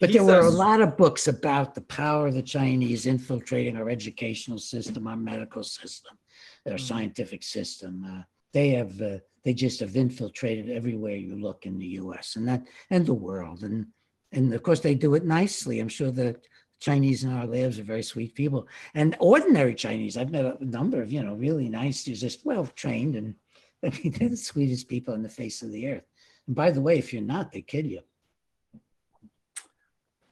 But 0.04 0.12
there 0.12 0.24
were 0.26 0.40
a 0.42 0.50
lot 0.50 0.82
of 0.82 0.98
books 0.98 1.30
about 1.30 1.76
the 1.76 1.82
power 1.82 2.28
of 2.28 2.34
the 2.34 2.42
Chinese 2.42 3.06
infiltrating 3.06 3.78
our 3.78 3.90
educational 3.90 4.58
system, 4.58 5.08
our 5.08 5.16
medical 5.16 5.64
system, 5.64 6.18
our 6.66 6.74
Mhm. 6.74 6.88
scientific 6.90 7.42
system. 7.42 8.04
Uh, 8.04 8.24
they 8.52 8.70
have, 8.72 9.02
uh, 9.02 9.20
they 9.46 9.54
just 9.54 9.80
have 9.80 9.96
infiltrated 9.96 10.70
everywhere 10.70 11.16
you 11.16 11.38
look 11.38 11.66
in 11.66 11.78
the 11.78 11.92
U.S. 12.04 12.36
and 12.36 12.46
that 12.50 12.68
and 12.90 13.06
the 13.06 13.14
world. 13.14 13.64
And 13.64 13.88
and 14.34 14.54
of 14.54 14.62
course 14.62 14.82
they 14.82 14.96
do 14.96 15.14
it 15.16 15.24
nicely. 15.26 15.80
I'm 15.80 15.88
sure 15.88 16.12
the 16.12 16.38
Chinese 16.82 17.24
in 17.24 17.32
our 17.32 17.48
labs 17.48 17.80
are 17.80 17.84
very 17.84 18.04
sweet 18.04 18.34
people 18.36 18.68
and 18.94 19.16
ordinary 19.20 19.74
Chinese. 19.76 20.18
I've 20.18 20.32
met 20.32 20.58
a 20.60 20.66
number 20.66 21.02
of 21.02 21.14
you 21.14 21.24
know 21.24 21.36
really 21.36 21.70
nice, 21.70 22.04
just 22.04 22.46
well 22.46 22.68
trained, 22.76 23.16
and 23.16 23.36
I 23.86 23.90
mean 23.90 24.12
they're 24.12 24.30
the 24.30 24.38
sweetest 24.52 24.90
people 24.90 25.14
on 25.14 25.24
the 25.24 25.30
face 25.30 25.62
of 25.62 25.72
the 25.72 25.88
earth. 25.88 26.08
And 26.48 26.56
by 26.58 26.72
the 26.72 26.82
way, 26.82 26.98
if 26.98 27.14
you're 27.14 27.22
not, 27.36 27.54
they 27.54 27.62
kid 27.62 27.88
you. 27.88 28.02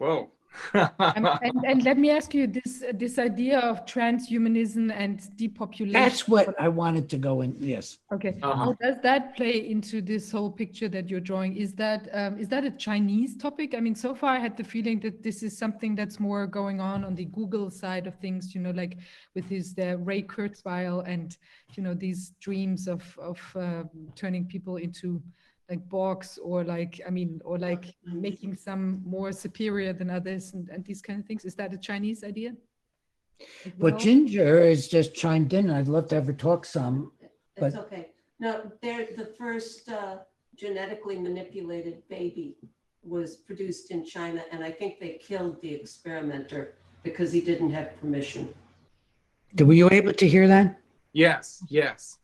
Whoa. 0.02 0.30
Um, 0.74 1.26
and, 1.48 1.56
and 1.70 1.84
let 1.90 1.98
me 1.98 2.10
ask 2.12 2.34
you 2.34 2.46
this 2.58 2.84
this 3.04 3.16
idea 3.30 3.58
of 3.72 3.86
transhumanism 3.86 4.92
and 5.04 5.16
depopulation. 5.38 5.94
That's 5.94 6.28
what 6.28 6.48
I 6.60 6.68
wanted 6.68 7.06
to 7.14 7.18
go 7.18 7.34
in. 7.46 7.52
Yes. 7.74 7.86
Okay, 8.16 8.34
Uh-huh. 8.42 8.66
how 8.66 8.74
does 8.86 8.98
that 9.08 9.24
play 9.38 9.56
into 9.76 10.02
this 10.02 10.26
whole 10.36 10.52
picture 10.52 10.90
that 10.96 11.06
you're 11.10 11.26
drawing? 11.32 11.56
Is 11.56 11.72
that 11.84 12.02
um, 12.20 12.34
is 12.44 12.48
that 12.54 12.64
a 12.72 12.72
Chinese 12.88 13.32
topic? 13.46 13.70
I 13.78 13.80
mean, 13.86 13.96
so 13.96 14.12
far 14.14 14.32
I 14.40 14.40
had 14.48 14.56
the 14.62 14.68
feeling 14.76 14.98
that 15.06 15.16
this 15.28 15.38
is 15.48 15.58
something 15.64 15.96
that's 16.00 16.20
more 16.20 16.44
going 16.48 16.80
on 16.92 17.06
on 17.08 17.14
the 17.16 17.28
Google 17.38 17.68
side 17.84 18.06
of 18.10 18.16
things. 18.26 18.54
You 18.54 18.62
know, 18.66 18.74
like 18.82 18.94
with 19.36 19.48
his 19.56 19.66
the 19.80 19.90
Ray 20.10 20.22
Kurzweil 20.34 20.98
and 21.14 21.28
you 21.76 21.82
know 21.86 21.94
these 22.06 22.22
dreams 22.46 22.82
of 22.96 23.02
of 23.30 23.40
uh, 23.56 23.84
turning 24.22 24.46
people 24.54 24.76
into 24.88 25.08
like 25.72 25.88
box 25.90 26.38
or 26.44 26.64
like 26.64 27.02
I 27.08 27.10
mean 27.10 27.42
or 27.46 27.58
like 27.58 27.86
making 28.06 28.54
some 28.68 29.02
more 29.06 29.32
superior 29.32 29.94
than 29.94 30.10
others 30.10 30.54
and, 30.54 30.70
and 30.70 30.84
these 30.86 31.02
kind 31.02 31.20
of 31.22 31.26
things. 31.26 31.46
Is 31.46 31.56
that 31.56 31.74
a 31.74 31.78
Chinese 31.78 32.24
idea? 32.24 32.52
as 33.66 33.72
But 33.80 33.94
well? 33.94 34.00
Ginger 34.06 34.66
has 34.70 34.88
just 34.88 35.16
chimed 35.16 35.54
in. 35.54 35.70
I'd 35.70 35.88
love 35.88 36.08
to 36.10 36.16
have 36.16 36.28
her 36.28 36.34
talk 36.34 36.66
some. 36.66 37.14
It's 37.56 37.76
okay. 37.76 38.08
No, 38.40 38.72
they're, 38.82 39.08
the 39.16 39.30
first 39.38 39.88
uh, 39.90 40.18
genetically 40.56 41.18
manipulated 41.18 41.98
baby 42.10 42.56
was 43.04 43.36
produced 43.36 43.92
in 43.92 44.04
China, 44.04 44.44
and 44.52 44.64
I 44.64 44.72
think 44.72 45.00
they 45.00 45.20
killed 45.30 45.62
the 45.62 45.74
experimenter 45.74 46.74
because 47.04 47.32
he 47.32 47.42
didn't 47.42 47.72
have 47.72 48.00
permission. 48.02 48.54
Were 49.60 49.74
you 49.74 49.90
able 49.92 50.14
to 50.14 50.28
hear 50.28 50.48
that? 50.48 50.80
Yes, 51.14 51.64
yes. 51.68 52.18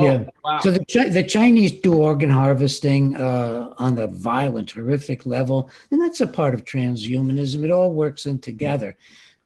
Oh, 0.00 0.04
Yeah. 0.04 0.24
Wow. 0.42 0.60
So 0.60 0.70
the, 0.70 0.84
Chi- 0.86 1.10
the 1.10 1.22
Chinese 1.22 1.72
do 1.72 1.94
organ 1.94 2.30
harvesting 2.30 3.16
uh, 3.16 3.74
on 3.78 3.98
a 3.98 4.06
violent, 4.06 4.70
horrific 4.70 5.26
level, 5.26 5.70
and 5.90 6.00
that's 6.00 6.22
a 6.22 6.26
part 6.26 6.54
of 6.54 6.64
transhumanism. 6.64 7.62
It 7.64 7.70
all 7.70 7.92
works 7.92 8.24
in 8.26 8.38
together. 8.38 8.96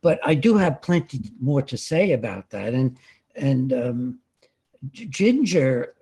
But 0.01 0.21
I 0.25 0.35
do 0.35 0.57
have 0.57 0.81
plenty 0.83 1.21
more 1.41 1.63
to 1.63 1.77
say 1.77 2.13
about 2.13 2.51
that. 2.51 2.73
And 2.75 2.97
and 3.35 3.73
um, 3.73 4.19
Ginger, 4.93 5.95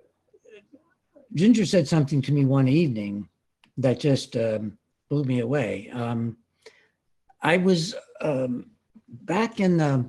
Ginger 1.33 1.65
said 1.65 1.87
something 1.87 2.21
to 2.21 2.31
me 2.31 2.45
one 2.45 2.67
evening 2.67 3.29
that 3.77 3.99
just 3.99 4.35
um, 4.37 4.77
blew 5.09 5.23
me 5.23 5.39
away. 5.39 5.89
Um, 5.91 6.37
I 7.41 7.57
was 7.57 7.95
um, 8.21 8.67
back 9.07 9.59
in 9.59 9.77
the 9.77 10.05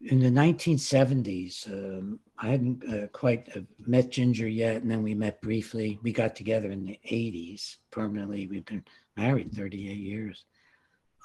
in 0.00 0.18
the 0.20 0.30
1970s. 0.30 1.68
Um, 1.70 2.18
I 2.40 2.48
hadn't 2.48 2.84
uh, 2.88 3.08
quite 3.08 3.48
uh, 3.56 3.60
met 3.86 4.10
Ginger 4.10 4.46
yet, 4.46 4.82
and 4.82 4.90
then 4.90 5.02
we 5.02 5.14
met 5.14 5.42
briefly. 5.42 5.98
We 6.02 6.12
got 6.12 6.36
together 6.36 6.70
in 6.70 6.84
the 6.84 6.98
80s 7.10 7.76
permanently. 7.90 8.46
We've 8.46 8.64
been 8.64 8.84
married 9.16 9.52
38 9.52 9.96
years. 9.96 10.44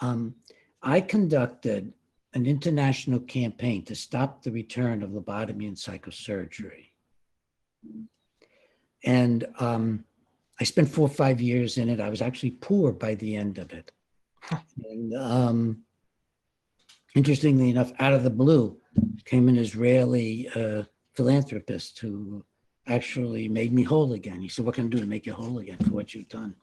Um, 0.02 0.36
I 0.82 1.02
conducted 1.02 1.94
an 2.34 2.48
international 2.48 3.20
campaign 3.20 3.86
to 3.86 3.96
stop 3.96 4.42
the 4.42 4.52
return 4.52 5.04
of 5.04 5.12
lobotomy 5.12 5.68
and 5.68 5.78
psychosurgery. 5.78 6.90
And 9.06 9.46
um, 9.60 10.06
I 10.60 10.64
spent 10.64 10.90
four 10.90 11.06
or 11.06 11.14
five 11.14 11.40
years 11.40 11.78
in 11.78 11.90
it. 11.90 12.00
I 12.00 12.10
was 12.10 12.22
actually 12.22 12.52
poor 12.52 12.92
by 12.92 13.16
the 13.16 13.36
end 13.36 13.60
of 13.60 13.72
it. 13.72 13.92
and 14.84 15.14
um, 15.16 15.84
interestingly 17.16 17.70
enough, 17.70 17.92
out 18.00 18.14
of 18.14 18.24
the 18.24 18.30
blue, 18.32 18.78
came 19.26 19.48
an 19.48 19.58
Israeli 19.58 20.50
uh, 20.56 20.84
philanthropist 21.14 22.00
who 22.00 22.44
actually 22.88 23.48
made 23.48 23.74
me 23.74 23.84
whole 23.84 24.14
again. 24.14 24.42
He 24.42 24.50
said, 24.50 24.66
"What 24.66 24.76
can 24.76 24.86
I 24.86 24.90
do 24.90 25.00
to 25.00 25.06
make 25.06 25.26
you 25.26 25.34
whole 25.34 25.60
again 25.60 25.78
for 25.78 25.92
what 25.92 26.14
you've 26.14 26.30
done?" 26.30 26.56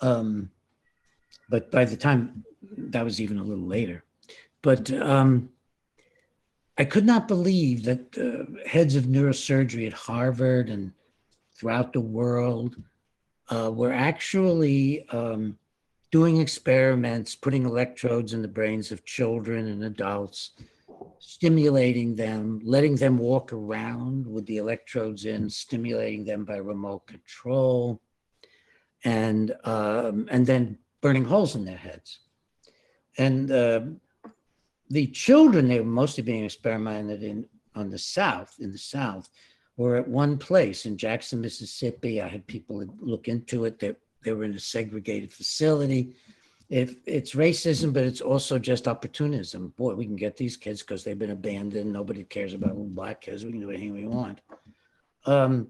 Um, 0.00 0.50
but 1.48 1.70
by 1.70 1.84
the 1.84 1.96
time 1.96 2.44
that 2.76 3.04
was 3.04 3.20
even 3.20 3.38
a 3.38 3.44
little 3.44 3.66
later, 3.66 4.04
but 4.62 4.92
um, 4.92 5.50
I 6.78 6.84
could 6.84 7.06
not 7.06 7.28
believe 7.28 7.84
that 7.84 8.18
uh, 8.18 8.68
heads 8.68 8.96
of 8.96 9.04
neurosurgery 9.04 9.86
at 9.86 9.92
Harvard 9.92 10.68
and 10.68 10.92
throughout 11.54 11.92
the 11.92 12.00
world 12.00 12.76
uh, 13.48 13.70
were 13.72 13.92
actually 13.92 15.08
um, 15.08 15.58
doing 16.10 16.40
experiments, 16.40 17.34
putting 17.34 17.64
electrodes 17.64 18.34
in 18.34 18.42
the 18.42 18.48
brains 18.48 18.92
of 18.92 19.04
children 19.04 19.68
and 19.68 19.84
adults, 19.84 20.50
stimulating 21.18 22.16
them, 22.16 22.60
letting 22.64 22.96
them 22.96 23.18
walk 23.18 23.52
around 23.52 24.26
with 24.26 24.46
the 24.46 24.58
electrodes 24.58 25.24
in, 25.24 25.48
stimulating 25.50 26.24
them 26.24 26.44
by 26.44 26.56
remote 26.56 27.06
control, 27.06 28.00
and 29.04 29.54
um, 29.64 30.28
and 30.30 30.46
then 30.46 30.78
burning 31.00 31.24
holes 31.24 31.54
in 31.54 31.64
their 31.64 31.76
heads. 31.76 32.20
And 33.18 33.50
uh, 33.50 33.80
the 34.90 35.06
children, 35.08 35.68
they 35.68 35.80
were 35.80 35.86
mostly 35.86 36.22
being 36.22 36.44
experimented 36.44 37.22
in 37.22 37.46
on 37.74 37.90
the 37.90 37.98
south, 37.98 38.54
in 38.58 38.72
the 38.72 38.78
south, 38.78 39.28
were 39.76 39.96
at 39.96 40.08
one 40.08 40.38
place 40.38 40.86
in 40.86 40.96
Jackson, 40.96 41.40
Mississippi. 41.40 42.20
I 42.20 42.28
had 42.28 42.46
people 42.46 42.82
look 43.00 43.28
into 43.28 43.66
it. 43.66 43.78
They, 43.78 43.94
they 44.24 44.32
were 44.32 44.44
in 44.44 44.54
a 44.54 44.60
segregated 44.60 45.32
facility. 45.32 46.14
If 46.68 46.96
it's 47.06 47.34
racism, 47.34 47.92
but 47.92 48.04
it's 48.04 48.20
also 48.20 48.58
just 48.58 48.88
opportunism. 48.88 49.72
Boy, 49.76 49.94
we 49.94 50.04
can 50.04 50.16
get 50.16 50.36
these 50.36 50.56
kids 50.56 50.82
because 50.82 51.04
they've 51.04 51.18
been 51.18 51.30
abandoned. 51.30 51.92
Nobody 51.92 52.24
cares 52.24 52.54
about 52.54 52.70
little 52.70 52.84
black 52.86 53.20
kids. 53.20 53.44
We 53.44 53.52
can 53.52 53.60
do 53.60 53.70
anything 53.70 53.94
we 53.94 54.06
want. 54.06 54.40
Um, 55.26 55.68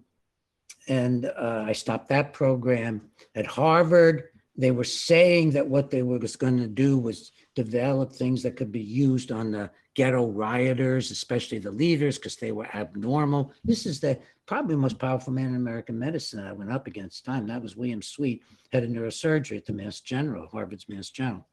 and 0.88 1.26
uh, 1.26 1.64
I 1.66 1.72
stopped 1.72 2.08
that 2.08 2.32
program 2.32 3.10
at 3.34 3.46
Harvard. 3.46 4.24
They 4.56 4.70
were 4.70 4.84
saying 4.84 5.50
that 5.50 5.66
what 5.66 5.90
they 5.90 6.02
were 6.02 6.18
going 6.18 6.58
to 6.58 6.68
do 6.68 6.98
was 6.98 7.32
develop 7.56 8.12
things 8.12 8.42
that 8.42 8.54
could 8.54 8.70
be 8.70 8.82
used 8.82 9.32
on 9.32 9.50
the 9.50 9.70
ghetto 9.94 10.26
rioters, 10.26 11.10
especially 11.10 11.58
the 11.58 11.70
leaders, 11.70 12.18
because 12.18 12.36
they 12.36 12.52
were 12.52 12.68
abnormal. 12.76 13.52
This 13.64 13.86
is 13.86 13.98
the 13.98 14.18
probably 14.44 14.76
most 14.76 14.98
powerful 14.98 15.32
man 15.32 15.46
in 15.46 15.56
American 15.56 15.98
medicine 15.98 16.38
that 16.38 16.48
I 16.48 16.52
went 16.52 16.70
up 16.70 16.86
against 16.86 17.24
time. 17.24 17.46
That 17.46 17.62
was 17.62 17.74
William 17.74 18.02
Sweet, 18.02 18.42
head 18.72 18.84
of 18.84 18.90
neurosurgery 18.90 19.56
at 19.56 19.64
the 19.64 19.72
Mass 19.72 20.00
General, 20.00 20.46
Harvard's 20.46 20.88
Mass 20.88 21.08
General. 21.10 21.48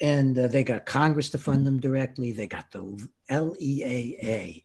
And 0.00 0.38
uh, 0.38 0.46
they 0.46 0.64
got 0.64 0.86
Congress 0.86 1.30
to 1.30 1.38
fund 1.38 1.66
them 1.66 1.80
directly. 1.80 2.32
They 2.32 2.46
got 2.46 2.70
the 2.70 2.96
LEAA, 3.30 4.64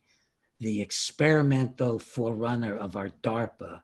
the 0.60 0.82
experimental 0.82 2.00
forerunner 2.00 2.78
of 2.78 2.96
our 2.96 3.10
DARPA, 3.24 3.82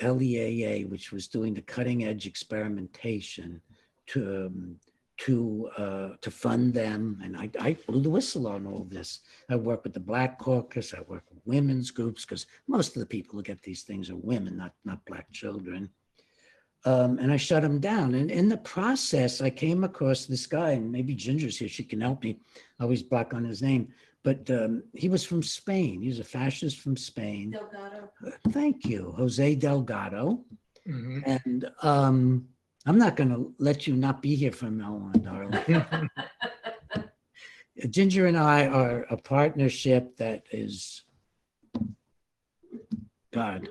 LEAA, 0.00 0.88
which 0.88 1.10
was 1.10 1.26
doing 1.26 1.54
the 1.54 1.62
cutting 1.62 2.04
edge 2.04 2.26
experimentation 2.26 3.62
to 4.08 4.46
um, 4.46 4.76
to 5.24 5.70
uh, 5.78 6.08
to 6.20 6.30
fund 6.30 6.74
them. 6.74 7.20
And 7.22 7.36
I, 7.36 7.50
I 7.60 7.76
blew 7.86 8.02
the 8.02 8.10
whistle 8.10 8.46
on 8.48 8.66
all 8.66 8.84
this. 8.84 9.20
I 9.48 9.56
work 9.56 9.84
with 9.84 9.94
the 9.94 10.00
Black 10.00 10.38
Caucus. 10.38 10.94
I 10.94 11.00
work 11.02 11.24
with 11.30 11.40
women's 11.44 11.90
groups 11.90 12.24
because 12.24 12.46
most 12.66 12.96
of 12.96 13.00
the 13.00 13.06
people 13.06 13.36
who 13.36 13.42
get 13.42 13.62
these 13.62 13.82
things 13.82 14.10
are 14.10 14.16
women, 14.16 14.56
not 14.56 14.74
not 14.84 15.04
black 15.06 15.30
children. 15.32 15.90
Um, 16.84 17.20
and 17.20 17.30
I 17.30 17.36
shut 17.36 17.62
them 17.62 17.78
down. 17.78 18.14
And 18.16 18.28
in 18.28 18.48
the 18.48 18.56
process, 18.56 19.40
I 19.40 19.50
came 19.50 19.84
across 19.84 20.26
this 20.26 20.46
guy, 20.46 20.70
and 20.72 20.90
maybe 20.90 21.14
Ginger's 21.14 21.56
here. 21.56 21.68
She 21.68 21.84
can 21.84 22.00
help 22.00 22.24
me. 22.24 22.40
I 22.80 22.82
always 22.82 23.04
black 23.04 23.34
on 23.34 23.44
his 23.44 23.62
name, 23.62 23.94
but 24.24 24.50
um, 24.50 24.82
he 24.92 25.08
was 25.08 25.24
from 25.24 25.44
Spain. 25.44 26.02
He 26.02 26.08
was 26.08 26.18
a 26.18 26.24
fascist 26.24 26.80
from 26.80 26.96
Spain. 26.96 27.52
Delgado, 27.52 28.10
Thank 28.50 28.84
you, 28.84 29.14
Jose 29.16 29.54
Delgado. 29.54 30.44
Mhm. 30.88 31.22
And 31.24 31.70
um, 31.82 32.48
I'm 32.86 32.98
not 32.98 33.16
going 33.16 33.30
to 33.30 33.52
let 33.58 33.86
you 33.86 33.94
not 33.94 34.22
be 34.22 34.34
here 34.34 34.52
from 34.52 34.78
now 34.78 34.94
on, 34.94 35.22
darling. 35.22 36.10
Ginger 37.90 38.26
and 38.26 38.36
I 38.36 38.66
are 38.66 39.02
a 39.10 39.16
partnership 39.16 40.16
that 40.18 40.42
is 40.50 41.02
God. 43.32 43.68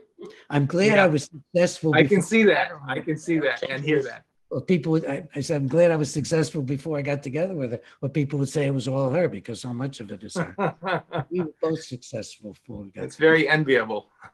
I'm 0.49 0.65
glad 0.65 0.93
Yeah. 0.93 1.03
I 1.03 1.07
was 1.07 1.25
successful. 1.25 1.93
I 1.93 1.99
can 2.03 2.09
before- 2.09 2.23
see 2.23 2.43
that. 2.43 2.71
I 2.87 2.99
can 2.99 3.17
see 3.17 3.39
that 3.39 3.63
and 3.69 3.83
hear 3.83 4.01
that. 4.03 4.23
well, 4.49 4.61
people 4.61 4.93
would, 4.93 5.05
I, 5.05 5.23
I 5.35 5.41
said, 5.41 5.57
I'm 5.61 5.67
glad 5.67 5.91
I 5.91 5.95
was 5.97 6.11
successful 6.11 6.61
before 6.61 6.97
I 6.97 7.01
got 7.01 7.21
together 7.21 7.53
with 7.53 7.71
her. 7.71 7.79
Or 8.01 8.09
people 8.09 8.39
would 8.39 8.49
say 8.49 8.65
it 8.65 8.73
was 8.73 8.87
all 8.87 9.09
her 9.11 9.27
because 9.29 9.61
so 9.61 9.73
much 9.73 9.99
of 9.99 10.09
it 10.11 10.23
is 10.23 10.35
her. 10.35 10.55
We 11.29 11.41
were 11.41 11.53
both 11.61 11.83
successful 11.83 12.53
before 12.53 12.83
we 12.83 12.89
got. 12.91 13.03
It's 13.05 13.17
very 13.17 13.47
enviable. 13.47 14.09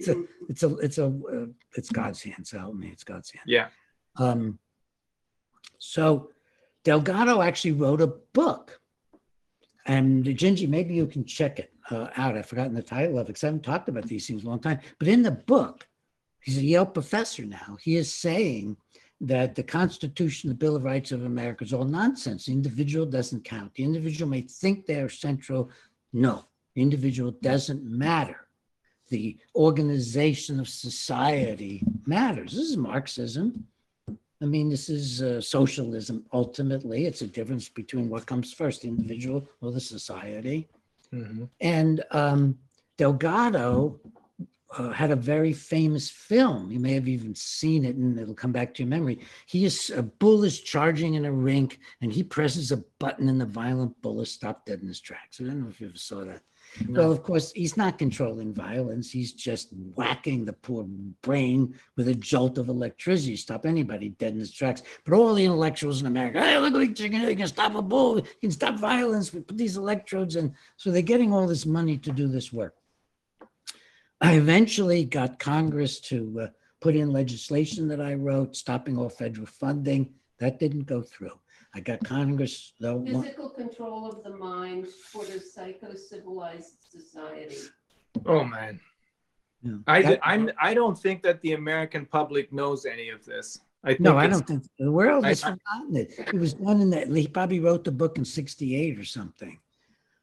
It's 0.00 0.08
a, 0.08 0.24
it's 0.48 0.62
a, 0.62 0.76
it's 0.78 0.98
a, 0.98 1.06
uh, 1.06 1.46
it's 1.76 1.90
God's 1.90 2.22
hand. 2.22 2.46
So 2.46 2.58
help 2.58 2.74
me. 2.74 2.88
It's 2.88 3.04
God's 3.04 3.30
hand. 3.30 3.44
Yeah. 3.46 3.68
Um, 4.16 4.58
so 5.78 6.30
Delgado 6.84 7.42
actually 7.42 7.72
wrote 7.72 8.00
a 8.00 8.06
book. 8.32 8.80
And 9.86 10.24
Gingy, 10.24 10.68
maybe 10.68 10.94
you 10.94 11.06
can 11.06 11.24
check 11.24 11.58
it 11.58 11.72
uh, 11.90 12.08
out. 12.16 12.36
I've 12.36 12.46
forgotten 12.46 12.74
the 12.74 12.82
title 12.82 13.18
of 13.18 13.24
it 13.24 13.26
because 13.28 13.44
I 13.44 13.48
haven't 13.48 13.62
talked 13.62 13.88
about 13.88 14.04
these 14.04 14.26
things 14.26 14.42
in 14.42 14.46
a 14.46 14.50
long 14.50 14.60
time. 14.60 14.80
But 14.98 15.08
in 15.08 15.22
the 15.22 15.30
book, 15.32 15.86
he's 16.40 16.58
a 16.58 16.62
Yale 16.62 16.86
professor 16.86 17.44
now. 17.44 17.76
He 17.82 17.96
is 17.96 18.12
saying 18.12 18.76
that 19.22 19.54
the 19.54 19.62
Constitution, 19.62 20.48
the 20.48 20.54
Bill 20.54 20.76
of 20.76 20.84
Rights 20.84 21.12
of 21.12 21.24
America 21.24 21.64
is 21.64 21.72
all 21.72 21.84
nonsense. 21.84 22.46
The 22.46 22.52
individual 22.52 23.06
doesn't 23.06 23.44
count. 23.44 23.74
The 23.74 23.84
individual 23.84 24.30
may 24.30 24.42
think 24.42 24.86
they're 24.86 25.08
central. 25.08 25.70
No, 26.12 26.46
the 26.74 26.82
individual 26.82 27.32
doesn't 27.42 27.84
matter. 27.84 28.46
The 29.10 29.36
organization 29.56 30.60
of 30.60 30.68
society 30.68 31.82
matters. 32.06 32.52
This 32.52 32.70
is 32.70 32.76
Marxism. 32.76 33.66
I 34.42 34.46
mean, 34.46 34.70
this 34.70 34.88
is 34.88 35.20
uh, 35.20 35.40
socialism. 35.40 36.24
Ultimately, 36.32 37.06
it's 37.06 37.20
a 37.20 37.26
difference 37.26 37.68
between 37.68 38.08
what 38.08 38.24
comes 38.26 38.52
first, 38.52 38.82
the 38.82 38.88
individual 38.88 39.46
or 39.60 39.70
the 39.72 39.80
society. 39.80 40.68
Mhm. 41.12 41.48
And 41.60 42.02
um, 42.12 42.58
Delgado 42.96 44.00
uh, 44.78 44.90
had 44.90 45.10
a 45.10 45.16
very 45.16 45.52
famous 45.52 46.08
film. 46.08 46.70
You 46.70 46.78
may 46.78 46.92
have 46.92 47.08
even 47.08 47.34
seen 47.34 47.84
it, 47.84 47.96
and 47.96 48.18
it'll 48.18 48.34
come 48.34 48.52
back 48.52 48.72
to 48.74 48.82
your 48.82 48.88
memory. 48.88 49.18
He 49.46 49.64
is 49.64 49.90
a 49.90 50.02
bull 50.02 50.44
is 50.44 50.60
charging 50.60 51.14
in 51.14 51.24
a 51.24 51.32
rink, 51.32 51.80
and 52.00 52.12
he 52.12 52.22
presses 52.22 52.70
a 52.70 52.76
button, 53.00 53.28
and 53.28 53.40
the 53.40 53.46
violent 53.46 54.00
bull 54.00 54.20
is 54.20 54.30
stopped 54.30 54.66
dead 54.66 54.80
in 54.80 54.88
his 54.88 55.00
tracks. 55.00 55.40
I 55.40 55.44
don't 55.44 55.62
know 55.62 55.68
if 55.68 55.80
you 55.80 55.88
ever 55.88 55.96
saw 55.96 56.24
that. 56.24 56.42
Well, 56.88 57.10
of 57.10 57.22
course, 57.22 57.52
he's 57.52 57.76
not 57.76 57.98
controlling 57.98 58.54
violence. 58.54 59.10
He's 59.10 59.32
just 59.32 59.68
whacking 59.94 60.44
the 60.44 60.52
poor 60.52 60.84
brain 61.22 61.74
with 61.96 62.08
a 62.08 62.14
jolt 62.14 62.58
of 62.58 62.68
electricity. 62.68 63.36
Stop 63.36 63.66
anybody 63.66 64.10
dead 64.10 64.34
in 64.34 64.38
his 64.38 64.52
tracks. 64.52 64.82
But 65.04 65.14
all 65.14 65.34
the 65.34 65.44
intellectuals 65.44 66.00
in 66.00 66.06
America, 66.06 66.40
hey, 66.40 66.58
look 66.58 66.74
at 66.74 66.96
chicken, 66.96 67.22
you 67.22 67.36
can 67.36 67.48
stop 67.48 67.74
a 67.74 67.82
bull, 67.82 68.18
you 68.18 68.24
can 68.40 68.50
stop 68.50 68.78
violence. 68.78 69.32
We 69.32 69.40
put 69.40 69.58
these 69.58 69.76
electrodes 69.76 70.36
in. 70.36 70.54
So 70.76 70.90
they're 70.90 71.02
getting 71.02 71.32
all 71.32 71.46
this 71.46 71.66
money 71.66 71.98
to 71.98 72.12
do 72.12 72.28
this 72.28 72.52
work. 72.52 72.74
I 74.20 74.34
eventually 74.34 75.04
got 75.04 75.38
Congress 75.38 75.98
to 76.00 76.40
uh, 76.42 76.46
put 76.80 76.94
in 76.94 77.10
legislation 77.10 77.88
that 77.88 78.00
I 78.00 78.14
wrote, 78.14 78.54
stopping 78.54 78.98
all 78.98 79.08
federal 79.08 79.46
funding. 79.46 80.14
That 80.38 80.58
didn't 80.58 80.84
go 80.84 81.02
through. 81.02 81.38
I 81.74 81.80
got 81.80 82.02
Congress, 82.04 82.72
though. 82.80 82.96
one- 82.96 83.22
Physical 83.22 83.50
control 83.50 84.10
of 84.10 84.24
the 84.24 84.36
mind 84.36 84.88
toward 85.12 85.28
a 85.28 85.40
psycho-civilized 85.40 86.76
society. 86.90 87.56
Oh, 88.26 88.42
man. 88.44 88.80
Yeah. 89.62 89.76
I, 89.86 90.02
That- 90.02 90.20
I'm, 90.22 90.50
I 90.60 90.74
don't 90.74 90.98
think 90.98 91.22
that 91.22 91.40
the 91.42 91.52
American 91.52 92.06
public 92.06 92.52
knows 92.52 92.86
any 92.86 93.10
of 93.10 93.24
this. 93.24 93.60
I 93.84 93.90
think 93.90 94.00
No, 94.00 94.16
I 94.16 94.24
it's- 94.24 94.38
don't 94.38 94.46
think 94.46 94.64
the 94.78 94.90
world 94.90 95.24
has 95.24 95.44
I- 95.44 95.50
forgotten 95.52 95.96
it. 95.96 96.12
It 96.18 96.34
was 96.34 96.54
done 96.54 96.80
in 96.80 96.90
that. 96.90 97.08
He 97.08 97.28
probably 97.28 97.60
wrote 97.60 97.84
the 97.84 97.92
book 97.92 98.18
in 98.18 98.24
'68 98.24 98.98
or 98.98 99.04
something. 99.04 99.58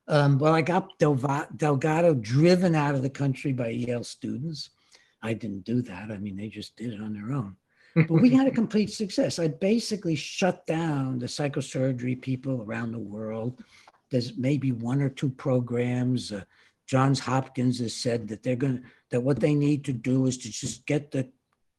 Um, 0.10 0.38
well, 0.38 0.54
I 0.54 0.62
got 0.62 0.98
Delva- 1.00 1.56
Delgado 1.58 2.14
driven 2.14 2.76
out 2.76 2.94
of 2.96 3.02
the 3.02 3.10
country 3.10 3.52
by 3.54 3.70
Yale 3.70 4.04
students. 4.04 4.70
I 5.24 5.34
didn't 5.34 5.66
do 5.66 5.82
that. 5.84 6.12
I 6.12 6.18
mean, 6.18 6.36
they 6.38 6.50
just 6.50 6.76
did 6.78 6.94
it 6.94 7.02
on 7.02 7.14
their 7.14 7.32
own. 7.34 7.56
But 8.08 8.22
we 8.22 8.30
had 8.30 8.48
a 8.48 8.52
complete 8.52 8.92
success. 8.92 9.40
I 9.40 9.48
basically 9.48 10.16
shut 10.16 10.68
down 10.68 11.18
the 11.18 11.26
psychosurgery 11.26 12.22
people 12.22 12.62
around 12.62 12.92
the 12.92 13.00
world. 13.00 13.64
There's 14.12 14.38
maybe 14.38 14.72
one 14.72 15.02
or 15.02 15.10
two 15.10 15.30
programs. 15.30 16.32
Uh, 16.32 16.44
Johns 16.86 17.20
Hopkins 17.20 17.80
has 17.80 17.96
said 17.96 18.28
that 18.28 18.44
they're 18.44 18.56
going 18.56 18.78
to, 18.78 18.84
that 19.10 19.22
what 19.22 19.40
they 19.40 19.56
need 19.56 19.84
to 19.86 19.94
do 19.94 20.28
is 20.28 20.38
to 20.40 20.52
just 20.52 20.86
get 20.86 21.12
the 21.12 21.28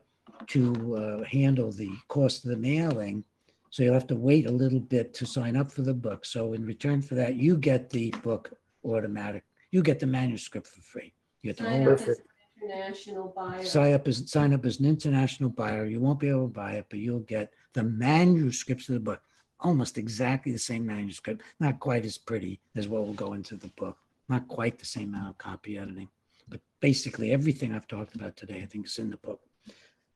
to 0.47 0.95
uh, 0.95 1.23
handle 1.23 1.71
the 1.71 1.89
cost 2.07 2.43
of 2.43 2.51
the 2.51 2.57
mailing. 2.57 3.23
So 3.71 3.83
you'll 3.83 3.93
have 3.93 4.07
to 4.07 4.15
wait 4.15 4.45
a 4.47 4.51
little 4.51 4.79
bit 4.79 5.13
to 5.15 5.25
sign 5.25 5.55
up 5.55 5.71
for 5.71 5.81
the 5.81 5.93
book. 5.93 6.25
So 6.25 6.53
in 6.53 6.65
return 6.65 7.01
for 7.01 7.15
that, 7.15 7.35
you 7.35 7.57
get 7.57 7.89
the 7.89 8.13
book 8.23 8.51
automatic. 8.85 9.43
You 9.71 9.81
get 9.81 9.99
the 9.99 10.07
manuscript 10.07 10.67
for 10.67 10.81
free. 10.81 11.13
You 11.41 11.49
get 11.49 11.57
the 11.57 11.63
Sign 11.63 11.83
whole 11.83 11.93
up 11.93 12.01
as 12.01 12.07
an 12.07 12.15
international 12.61 13.33
buyer. 13.35 13.65
sign 13.65 13.93
up 13.93 14.07
as 14.07 14.29
sign 14.29 14.53
up 14.53 14.65
as 14.65 14.79
an 14.79 14.85
international 14.85 15.49
buyer. 15.49 15.85
You 15.85 16.01
won't 16.01 16.19
be 16.19 16.29
able 16.29 16.47
to 16.47 16.53
buy 16.53 16.73
it, 16.73 16.85
but 16.89 16.99
you'll 16.99 17.21
get 17.21 17.53
the 17.73 17.83
manuscripts 17.83 18.89
of 18.89 18.93
the 18.95 18.99
book. 18.99 19.21
Almost 19.61 19.97
exactly 19.97 20.51
the 20.51 20.59
same 20.59 20.85
manuscript, 20.85 21.43
not 21.59 21.79
quite 21.79 22.05
as 22.05 22.17
pretty 22.17 22.59
as 22.75 22.87
what 22.87 23.05
will 23.05 23.13
go 23.13 23.33
into 23.33 23.55
the 23.55 23.69
book. 23.69 23.97
Not 24.27 24.47
quite 24.47 24.79
the 24.79 24.85
same 24.85 25.13
amount 25.13 25.29
of 25.29 25.37
copy 25.37 25.77
editing, 25.77 26.07
but 26.47 26.61
basically 26.79 27.31
everything 27.31 27.73
I've 27.73 27.87
talked 27.87 28.15
about 28.15 28.37
today, 28.37 28.61
I 28.63 28.65
think 28.65 28.85
is 28.85 28.97
in 28.97 29.09
the 29.09 29.17
book, 29.17 29.41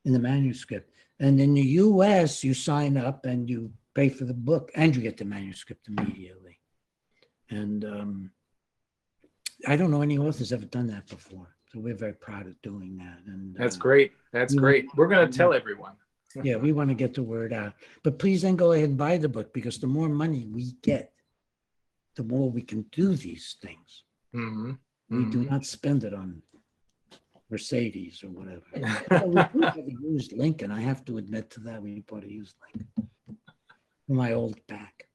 in 0.05 0.13
the 0.13 0.19
manuscript. 0.19 0.89
And 1.19 1.39
in 1.39 1.53
the 1.53 1.61
US, 1.61 2.43
you 2.43 2.53
sign 2.53 2.97
up 2.97 3.25
and 3.25 3.49
you 3.49 3.71
pay 3.93 4.09
for 4.09 4.25
the 4.25 4.33
book 4.33 4.71
and 4.75 4.95
you 4.95 5.01
get 5.01 5.17
the 5.17 5.25
manuscript 5.25 5.87
immediately. 5.87 6.59
And 7.49 7.85
um, 7.85 8.31
I 9.67 9.75
don't 9.75 9.91
know 9.91 10.01
any 10.01 10.17
authors 10.17 10.51
ever 10.51 10.65
done 10.65 10.87
that 10.87 11.07
before. 11.07 11.47
So 11.71 11.79
we're 11.79 11.95
very 11.95 12.13
proud 12.13 12.47
of 12.47 12.61
doing 12.61 12.97
that. 12.97 13.19
And 13.27 13.55
That's 13.55 13.75
uh, 13.75 13.79
great. 13.79 14.11
That's 14.31 14.53
great. 14.53 14.85
We're 14.95 15.07
going 15.07 15.29
to 15.29 15.37
tell 15.37 15.53
everyone. 15.53 15.93
Yeah, 16.43 16.57
we 16.57 16.73
want 16.73 16.89
to 16.89 16.95
get 16.95 17.13
the 17.13 17.23
word 17.23 17.53
out. 17.53 17.73
But 18.03 18.19
please 18.19 18.41
then 18.41 18.55
go 18.55 18.73
ahead 18.73 18.89
and 18.89 18.97
buy 18.97 19.17
the 19.17 19.29
book 19.29 19.53
because 19.53 19.77
the 19.79 19.87
more 19.87 20.09
money 20.09 20.45
we 20.51 20.73
get, 20.81 21.13
the 22.15 22.23
more 22.23 22.49
we 22.49 22.61
can 22.61 22.83
do 22.91 23.15
these 23.15 23.55
things. 23.61 24.03
Mhm. 24.33 24.77
We 25.09 25.25
do 25.25 25.43
Mhm. 25.43 25.49
not 25.51 25.65
spend 25.65 26.03
it 26.03 26.13
on 26.13 26.41
Mercedes 27.49 28.23
or 28.23 28.29
whatever. 28.29 28.65
We 29.27 29.59
do 29.59 29.61
have 29.65 29.77
a 29.87 29.91
used 30.01 30.33
Lincoln. 30.33 30.71
I 30.71 30.81
have 30.81 31.05
to 31.05 31.17
admit 31.17 31.49
to 31.51 31.59
that. 31.61 31.81
We 31.81 32.01
bought 32.01 32.23
a 32.23 32.31
used 32.31 32.55
Lincoln 32.63 33.09
for 34.07 34.13
my 34.13 34.33
old 34.33 34.59
back. 34.67 35.07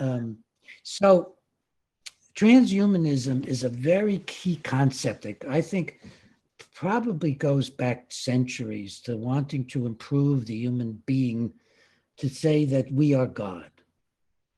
Um, 0.00 0.38
so 0.82 1.36
transhumanism 2.34 3.46
is 3.46 3.64
a 3.64 3.68
very 3.68 4.18
key 4.20 4.56
concept. 4.56 5.26
I 5.48 5.60
think 5.60 6.00
probably 6.74 7.32
goes 7.32 7.70
back 7.70 8.06
centuries 8.10 9.00
to 9.00 9.16
wanting 9.16 9.64
to 9.66 9.86
improve 9.86 10.44
the 10.44 10.56
human 10.56 11.00
being 11.06 11.52
to 12.18 12.28
say 12.28 12.64
that 12.64 12.90
we 12.92 13.14
are 13.14 13.26
God. 13.26 13.70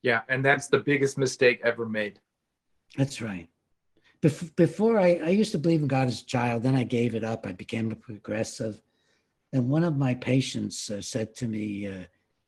Yeah, 0.02 0.22
and 0.28 0.44
that's 0.44 0.68
the 0.68 0.78
biggest 0.78 1.18
mistake 1.18 1.60
ever 1.62 1.86
made. 1.86 2.18
That's 2.96 3.20
right. 3.20 3.48
Bef- 4.22 4.54
before 4.56 4.98
I, 4.98 5.20
I 5.24 5.28
used 5.28 5.52
to 5.52 5.58
believe 5.58 5.82
in 5.82 5.88
God 5.88 6.08
as 6.08 6.22
a 6.22 6.26
child, 6.26 6.62
then 6.62 6.74
I 6.74 6.84
gave 6.84 7.14
it 7.14 7.24
up. 7.24 7.46
I 7.46 7.52
became 7.52 7.92
a 7.92 7.96
progressive. 7.96 8.80
And 9.52 9.68
one 9.68 9.84
of 9.84 9.96
my 9.96 10.14
patients 10.14 10.90
uh, 10.90 11.02
said 11.02 11.34
to 11.36 11.46
me, 11.46 11.86
uh, 11.86 12.04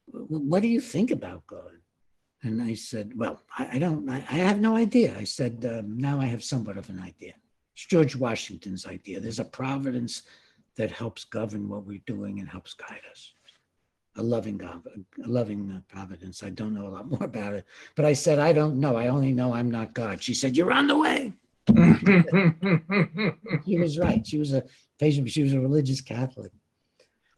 What 0.07 0.63
do 0.63 0.69
you 0.69 0.81
think 0.81 1.11
about 1.11 1.47
God? 1.47 1.73
And 2.43 2.63
I 2.63 2.75
said, 2.75 3.13
Well, 3.15 3.43
I, 3.57 3.69
I 3.73 3.79
don't, 3.79 4.09
I, 4.09 4.17
I 4.17 4.37
have 4.37 4.61
no 4.61 4.77
idea. 4.77 5.15
I 5.19 5.25
said, 5.25 5.67
um, 5.69 5.99
Now 5.99 6.21
I 6.21 6.27
have 6.27 6.43
somewhat 6.43 6.79
of 6.79 6.89
an 6.89 7.01
idea. 7.01 7.35
It's 7.79 7.87
George 7.87 8.17
Washington's 8.17 8.87
idea. 8.87 9.21
There's 9.21 9.39
a 9.39 9.45
providence 9.45 10.23
that 10.77 10.91
helps 10.91 11.23
govern 11.23 11.69
what 11.69 11.85
we're 11.87 12.03
doing 12.09 12.41
and 12.41 12.49
helps 12.49 12.75
guide 12.75 13.03
us. 13.09 13.35
A 14.17 14.23
loving 14.23 14.59
God, 14.59 14.83
a 15.25 15.29
loving 15.29 15.71
uh, 15.71 15.81
providence. 15.87 16.43
I 16.43 16.49
don't 16.51 16.75
know 16.75 16.89
a 16.89 16.95
lot 16.97 17.09
more 17.09 17.23
about 17.23 17.55
it. 17.55 17.67
But 17.95 18.05
I 18.05 18.15
said, 18.15 18.41
I 18.41 18.53
don't 18.53 18.81
know. 18.81 18.97
I 18.97 19.07
only 19.07 19.33
know 19.33 19.55
I'm 19.55 19.71
not 19.71 19.95
God. 19.95 20.21
She 20.21 20.35
said, 20.35 20.57
You're 20.57 20.73
on 20.73 20.89
the 20.89 20.99
way. 20.99 21.33
She 23.65 23.79
was 23.79 23.97
right. 23.97 24.27
She 24.27 24.39
was 24.39 24.55
a 24.55 24.65
patient, 24.99 25.31
she 25.31 25.45
was 25.45 25.53
a 25.53 25.61
religious 25.61 26.01
Catholic. 26.01 26.51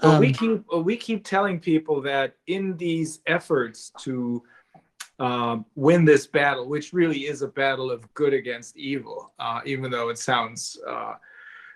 Well, 0.02 0.20
we 0.20 0.28
Um, 0.28 0.32
keep 0.32 0.64
well, 0.72 0.82
we 0.82 0.96
keep 0.96 1.22
telling 1.22 1.60
people 1.60 2.00
that 2.02 2.36
in 2.46 2.78
these 2.78 3.20
efforts 3.26 3.92
to 4.04 4.42
um, 5.20 5.66
win 5.76 6.04
this 6.04 6.26
battle, 6.26 6.66
which 6.66 6.92
really 6.92 7.26
is 7.26 7.42
a 7.42 7.48
battle 7.48 7.90
of 7.90 8.12
good 8.14 8.32
against 8.32 8.76
evil, 8.76 9.32
uh, 9.38 9.60
even 9.66 9.90
though 9.90 10.08
it 10.08 10.18
sounds 10.18 10.78
uh, 10.88 11.14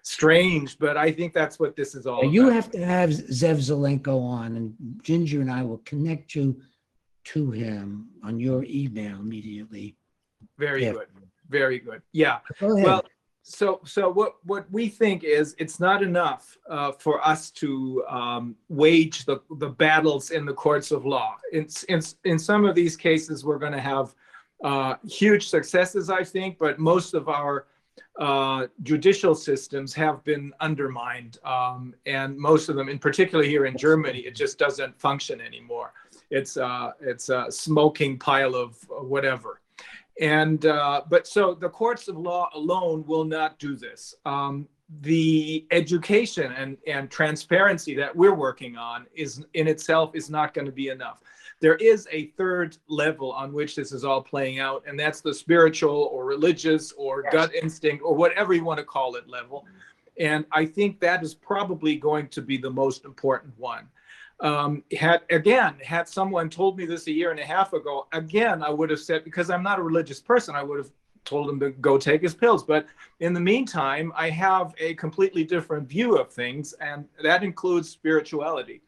strange, 0.03 0.79
but 0.79 0.97
I 0.97 1.13
think 1.13 1.35
that's 1.35 1.61
what 1.61 1.77
this 1.77 1.95
is 1.95 2.07
all 2.07 2.25
you 2.25 2.45
about. 2.45 2.55
have 2.55 2.71
to 2.73 2.85
have 2.85 3.11
Zev 3.11 3.59
Zelenko 3.59 4.21
on, 4.21 4.57
and 4.57 4.75
Ginger 5.03 5.43
and 5.43 5.51
I 5.51 5.63
will 5.63 5.83
connect 5.85 6.35
you 6.35 6.61
to 7.25 7.51
him 7.51 8.09
on 8.23 8.41
your 8.41 8.65
email 8.65 9.17
immediately. 9.17 9.97
Very 10.59 10.91
good, 10.91 11.07
very 11.49 11.79
good. 11.79 12.01
Yeah. 12.13 12.39
Go. 12.61 12.77
Well, 12.77 13.05
so 13.47 13.79
so 13.85 14.11
what 14.11 14.37
what 14.45 14.65
we 14.73 14.89
think 14.89 15.23
is 15.23 15.55
it's 15.59 15.79
not 15.79 16.03
enough 16.03 16.57
uh, 16.69 16.93
for 16.93 17.25
us 17.25 17.51
to 17.51 18.03
um, 18.09 18.57
wage 18.71 19.27
the 19.27 19.39
the 19.59 19.69
battles 19.69 20.31
in 20.31 20.47
the 20.47 20.53
courts 20.55 20.91
of 20.91 21.05
law. 21.05 21.37
In 21.53 21.69
in, 21.91 22.01
in 22.25 22.39
some 22.39 22.65
of 22.65 22.75
these 22.75 22.97
cases, 22.97 23.45
we're 23.45 23.59
going 23.59 23.73
to 23.73 23.81
have 23.81 24.15
uh, 24.65 24.95
huge 25.07 25.49
successes, 25.49 26.09
I 26.09 26.25
think, 26.25 26.59
but 26.59 26.79
most 26.79 27.13
of 27.13 27.29
our 27.29 27.67
uh, 28.19 28.67
judicial 28.83 29.35
systems 29.35 29.93
have 29.93 30.25
been 30.25 30.55
undermined, 30.61 31.37
um, 31.45 31.95
and 32.07 32.39
most 32.39 32.71
of 32.71 32.77
them, 32.77 32.89
in 32.89 32.99
particular 32.99 33.45
here 33.45 33.67
in 33.67 33.77
Germany, 33.77 34.21
it 34.21 34.35
just 34.35 34.59
doesn't 34.59 34.99
function 34.99 35.43
anymore. 35.43 35.93
It's 36.31 36.57
uh, 36.57 36.93
it's 36.99 37.29
a 37.29 37.49
smoking 37.51 38.19
pile 38.19 38.55
of 38.55 38.79
whatever 38.89 39.61
and 40.21 40.67
uh, 40.67 41.03
but 41.09 41.27
so 41.27 41.55
the 41.55 41.69
courts 41.69 42.09
of 42.09 42.17
law 42.17 42.49
alone 42.55 43.05
will 43.07 43.25
not 43.25 43.59
do 43.59 43.77
this. 43.77 44.15
Um, 44.25 44.69
the 45.01 45.67
education 45.71 46.53
and, 46.53 46.77
and 46.87 47.11
transparency 47.11 47.95
that 47.97 48.15
we're 48.15 48.35
working 48.35 48.77
on 48.77 49.07
is 49.15 49.45
in 49.55 49.67
itself 49.67 50.15
is 50.15 50.31
not 50.31 50.55
going 50.55 50.67
to 50.67 50.73
be 50.73 50.89
enough. 50.89 51.21
There 51.61 51.77
is 51.77 52.07
a 52.13 52.27
third 52.37 52.77
level 52.89 53.33
on 53.33 53.53
which 53.53 53.77
this 53.77 53.93
is 53.93 54.05
all 54.05 54.23
playing 54.23 54.59
out 54.61 54.85
and 54.87 55.01
that's 55.01 55.21
the 55.21 55.33
spiritual 55.33 56.11
or 56.13 56.27
religious 56.27 56.93
or 56.93 57.25
gut 57.33 57.55
instinct 57.55 58.03
or 58.05 58.15
whatever 58.15 58.53
you 58.53 58.65
want 58.65 58.79
to 58.79 58.85
call 58.85 59.17
it 59.17 59.29
level. 59.29 59.65
And 60.21 60.45
i 60.53 60.65
think 60.65 61.01
that 61.01 61.25
is 61.25 61.35
probably 61.35 61.97
going 61.97 62.29
to 62.29 62.43
be 62.43 62.57
the 62.57 62.71
most 62.71 63.05
important 63.05 63.53
one 63.59 63.89
um, 64.41 64.83
had 64.99 65.23
again 65.31 65.75
had 65.83 66.09
someone 66.09 66.51
told 66.51 66.77
me 66.77 66.87
this 66.87 67.07
a 67.07 67.13
year 67.13 67.31
and 67.31 67.41
a 67.41 67.45
half 67.45 67.73
ago 67.73 68.07
again 68.13 68.63
i 68.63 68.71
would 68.71 68.91
have 68.91 69.01
said 69.01 69.23
because 69.25 69.49
i'm 69.49 69.63
not 69.63 69.79
a 69.79 69.83
religious 69.83 70.21
person 70.21 70.55
i 70.57 70.63
would 70.63 70.79
have 70.79 70.91
told 71.25 71.49
him 71.49 71.59
to 71.59 71.71
go 71.71 71.97
take 71.97 72.21
his 72.21 72.35
pills 72.35 72.63
but 72.65 72.87
in 73.21 73.33
the 73.33 73.41
meantime 73.41 74.13
i 74.17 74.29
have 74.29 74.75
a 74.79 74.95
completely 74.95 75.45
different 75.45 75.89
view 75.89 76.17
of 76.17 76.31
things 76.33 76.73
and 76.81 77.07
that 77.23 77.43
includes 77.43 77.89
spirituality 77.89 78.83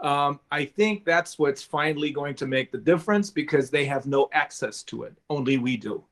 um, 0.00 0.40
i 0.50 0.64
think 0.64 1.04
that's 1.04 1.38
what's 1.38 1.62
finally 1.62 2.10
going 2.10 2.34
to 2.34 2.46
make 2.46 2.70
the 2.72 2.78
difference 2.78 3.30
because 3.30 3.70
they 3.70 3.84
have 3.84 4.04
no 4.04 4.28
access 4.32 4.82
to 4.82 5.04
it 5.04 5.14
only 5.30 5.58
we 5.58 5.76
do 5.76 6.04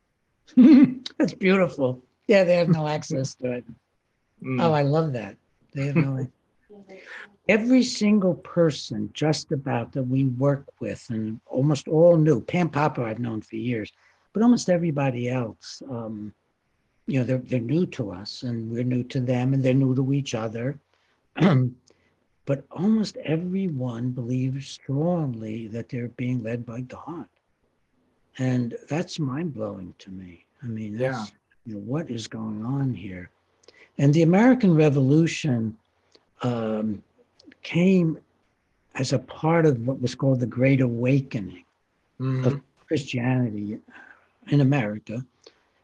That's 1.19 1.35
beautiful. 1.35 2.03
Yeah, 2.29 2.45
they 2.45 2.57
have 2.57 2.69
no 2.69 2.87
access 2.87 3.35
to 3.37 3.53
it. 3.53 3.65
Mm. 4.43 4.63
Oh, 4.63 4.73
I 4.73 4.83
love 4.83 5.13
that. 5.13 5.37
They 5.75 5.87
have 5.87 5.97
no. 5.97 6.27
Every 7.48 7.82
single 7.82 8.35
person, 8.35 9.10
just 9.12 9.52
about 9.52 9.93
that 9.93 10.02
we 10.02 10.24
work 10.24 10.66
with, 10.81 11.06
and 11.10 11.40
almost 11.47 11.89
all 11.89 12.16
new. 12.16 12.40
Pam 12.40 12.68
Popper, 12.70 13.05
I've 13.05 13.20
known 13.20 13.40
for 13.40 13.56
years, 13.56 13.93
but 14.32 14.43
almost 14.43 14.68
everybody 14.68 15.28
else, 15.28 15.82
um, 15.90 16.32
you 17.06 17.18
know, 17.20 17.24
they're 17.24 17.39
they're 17.39 17.60
new 17.60 17.86
to 17.86 18.12
us, 18.12 18.43
and 18.43 18.70
we're 18.70 18.85
new 18.85 19.05
to 19.05 19.20
them, 19.20 19.55
and 19.55 19.62
they're 19.62 19.74
new 19.74 19.94
to 19.94 20.12
each 20.12 20.35
other. 20.35 20.78
but 22.47 22.64
almost 22.70 23.16
everyone 23.18 24.10
believes 24.10 24.68
strongly 24.68 25.68
that 25.68 25.89
they're 25.89 26.09
being 26.09 26.43
led 26.43 26.64
by 26.66 26.81
God, 26.81 27.27
and 28.39 28.77
that's 28.89 29.18
mind 29.18 29.55
blowing 29.55 29.94
to 29.98 30.10
me. 30.10 30.44
I 30.62 30.66
mean, 30.66 30.98
Yeah. 30.98 31.27
you 31.64 31.74
know, 31.74 31.81
what 31.81 32.10
is 32.10 32.27
going 32.27 32.64
on 32.64 32.94
here? 32.94 33.31
And 33.98 34.12
the 34.12 34.23
American 34.23 34.74
Revolution 34.74 35.77
um, 36.43 37.02
came 37.67 38.17
as 38.95 39.13
a 39.13 39.19
part 39.19 39.67
of 39.67 39.85
what 39.87 40.01
was 40.01 40.15
called 40.15 40.39
the 40.39 40.47
Great 40.47 40.81
Awakening 40.81 41.65
Mhm. 42.21 42.47
of 42.47 42.61
Christianity 42.87 43.79
in 44.55 44.61
America. 44.61 45.27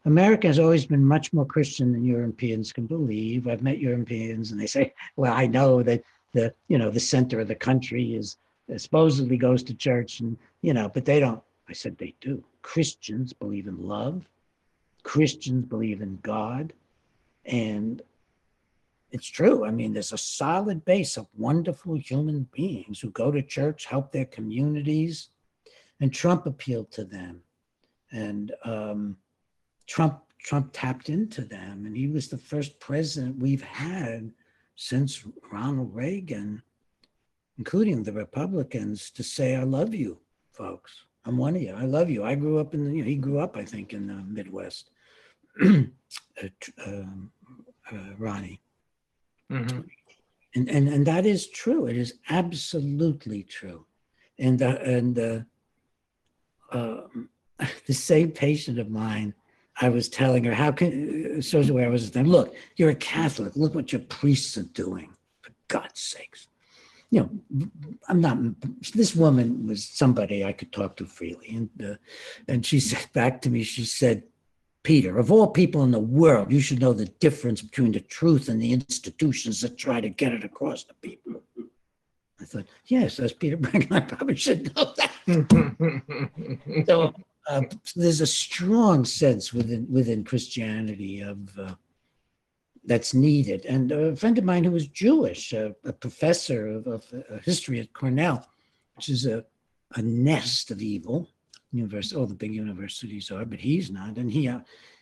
America 0.05 0.47
has 0.47 0.61
always 0.61 0.87
been 0.87 1.05
much 1.05 1.33
more 1.33 1.45
Christian 1.45 1.93
than 1.93 2.05
Europeans 2.05 2.73
can 2.73 2.87
believe. 2.87 3.49
I've 3.49 3.63
met 3.63 3.79
Europeans 3.79 4.53
and 4.53 4.61
they 4.61 4.67
say, 4.67 4.95
well, 5.17 5.33
I 5.33 5.47
know 5.49 5.83
that 5.83 6.05
the, 6.33 6.55
you 6.69 6.79
know, 6.79 6.91
the 6.91 7.01
center 7.01 7.41
of 7.41 7.49
the 7.49 7.57
country 7.71 8.15
is 8.15 8.37
supposedly 8.77 9.37
goes 9.37 9.63
to 9.65 9.75
church 9.75 10.21
and, 10.21 10.37
you 10.63 10.73
know, 10.73 10.89
but 10.89 11.05
they 11.05 11.19
don't. 11.19 11.43
I 11.69 11.73
said 11.73 11.99
they 11.99 12.15
do. 12.21 12.43
Christians 12.63 13.33
believe 13.33 13.67
in 13.67 13.79
love. 13.89 14.29
Christians 15.03 15.65
believe 15.67 16.01
in 16.01 16.19
God. 16.23 16.73
And 17.45 18.03
it's 19.13 19.29
true. 19.29 19.67
I 19.67 19.71
mean, 19.71 19.93
there's 19.93 20.13
a 20.13 20.19
solid 20.19 20.85
base 20.87 21.19
of 21.19 21.27
wonderful 21.37 21.97
human 21.97 22.49
beings 22.51 22.99
who 22.99 23.11
go 23.11 23.31
to 23.31 23.43
church, 23.43 23.85
help 23.85 24.11
their 24.11 24.25
communities, 24.25 25.29
and 26.01 26.13
Trump 26.13 26.47
appealed 26.47 26.91
to 26.93 27.05
them, 27.05 27.43
and 28.11 28.53
um, 28.65 29.17
Trump 29.87 30.21
Trump 30.39 30.71
tapped 30.73 31.09
into 31.11 31.43
them, 31.43 31.87
and 31.87 31.97
he 31.97 32.09
was 32.09 32.29
the 32.29 32.39
first 32.39 32.81
president 32.81 33.39
we've 33.39 33.63
had 33.63 34.33
since 34.75 35.25
Ronald 35.53 35.95
Reagan, 35.95 36.63
including 37.59 38.03
the 38.03 38.13
Republicans, 38.13 39.11
to 39.11 39.23
say, 39.23 39.57
"I 39.57 39.63
love 39.65 39.95
you, 39.95 40.19
folks. 40.53 41.05
I'm 41.27 41.37
one 41.37 41.55
of 41.55 41.63
you. 41.63 41.75
I 41.75 41.85
love 41.85 42.09
you. 42.09 42.25
I 42.25 42.35
grew 42.35 42.59
up 42.59 42.73
in 42.73 42.85
the. 42.85 42.97
You 42.97 43.03
know, 43.03 43.09
he 43.09 43.17
grew 43.17 43.39
up, 43.39 43.59
I 43.59 43.65
think, 43.65 43.93
in 43.93 44.07
the 44.07 44.15
Midwest." 44.15 44.91
uh, 45.63 46.49
um, 46.87 47.31
uh, 47.93 48.15
Ronnie. 48.19 48.62
Mhm. 49.53 49.85
and 50.55 50.69
and 50.71 50.89
and 50.89 51.07
that 51.07 51.25
is 51.27 51.49
true. 51.49 51.87
It 51.87 51.97
is 51.97 52.15
absolutely 52.31 53.43
true. 53.43 53.87
And 54.39 54.63
uh, 54.63 54.79
and 54.83 55.19
uh, 55.19 55.41
um, 56.73 57.29
the 57.87 57.95
same 57.95 58.31
patient 58.31 58.79
of 58.79 58.91
mine 58.91 59.35
i 59.81 59.89
was 59.89 60.09
telling 60.09 60.45
her 60.45 60.53
how 60.55 60.71
can 60.71 61.41
shows 61.41 61.71
where 61.71 61.87
i 61.87 61.91
was 61.91 62.11
then? 62.11 62.27
Look 62.29 62.55
you're 62.77 62.91
a 62.91 62.95
catholic. 62.95 63.53
Look 63.57 63.75
what 63.75 63.93
your 63.93 64.03
priests 64.03 64.57
are 64.59 64.65
doing 64.85 65.11
for 65.43 65.53
god's 65.69 66.01
sakes. 66.01 66.49
You 67.11 67.21
know 67.21 67.31
i'm 68.09 68.21
not 68.21 68.39
this 68.95 69.15
woman 69.15 69.67
was 69.67 69.85
somebody 69.85 70.45
i 70.45 70.53
could 70.53 70.73
talk 70.73 70.97
to 70.97 71.07
freely. 71.07 71.49
And 71.57 71.71
uh, 71.91 71.97
and 72.49 72.65
she 72.67 72.81
said 72.81 73.07
back 73.13 73.41
to 73.43 73.51
me 73.51 73.63
she 73.63 73.85
said 73.85 74.25
Peter, 74.83 75.19
of 75.19 75.31
all 75.31 75.47
people 75.49 75.85
in 75.85 75.93
the 75.93 76.01
world, 76.01 76.51
you 76.51 76.61
should 76.61 76.81
know 76.81 76.93
the 76.93 77.05
difference 77.05 77.63
between 77.63 77.93
the 77.93 78.01
truth 78.01 78.49
and 78.49 78.61
the 78.61 78.73
institutions 78.73 79.61
that 79.61 79.79
try 79.79 80.01
to 80.01 80.09
get 80.09 80.33
it 80.33 80.43
across 80.45 80.83
to 80.85 80.95
people. 80.95 81.41
I 82.41 82.45
thought, 82.45 82.67
yes, 82.87 83.21
as 83.21 83.33
Peter 83.33 83.57
Breggin, 83.57 83.93
I 83.93 84.01
probably 84.01 84.37
should 84.37 84.75
know 84.75 84.93
that. 84.97 85.11
So 86.87 87.15
uh, 87.49 87.63
there's 87.95 88.21
a 88.21 88.27
strong 88.27 89.05
sense 89.05 89.53
within 89.53 89.87
within 89.91 90.25
Christianity 90.25 91.21
of 91.21 91.59
uh, 91.59 91.75
that's 92.85 93.15
needed. 93.15 93.65
And 93.67 93.93
a 93.93 94.17
friend 94.17 94.39
of 94.39 94.45
mine 94.45 94.65
who 94.65 94.73
was 94.73 94.87
Jewish, 94.89 95.53
a, 95.53 95.75
a 95.85 95.93
professor 95.93 96.69
of, 96.69 96.87
of 96.87 97.05
uh, 97.13 97.39
history 97.45 97.81
at 97.81 97.93
Cornell, 97.93 98.49
which 98.97 99.09
is 99.09 99.27
a, 99.27 99.45
a 99.95 100.03
nest 100.03 100.71
of 100.71 100.83
evil, 100.83 101.29
university, 101.73 102.17
all 102.17 102.27
the 102.27 102.35
big 102.35 102.55
universities 102.55 103.31
are, 103.31 103.45
but 103.45 103.61
he's 103.61 103.91
not. 103.91 104.17
And 104.17 104.31
he, 104.31 104.49
uh, 104.49 104.61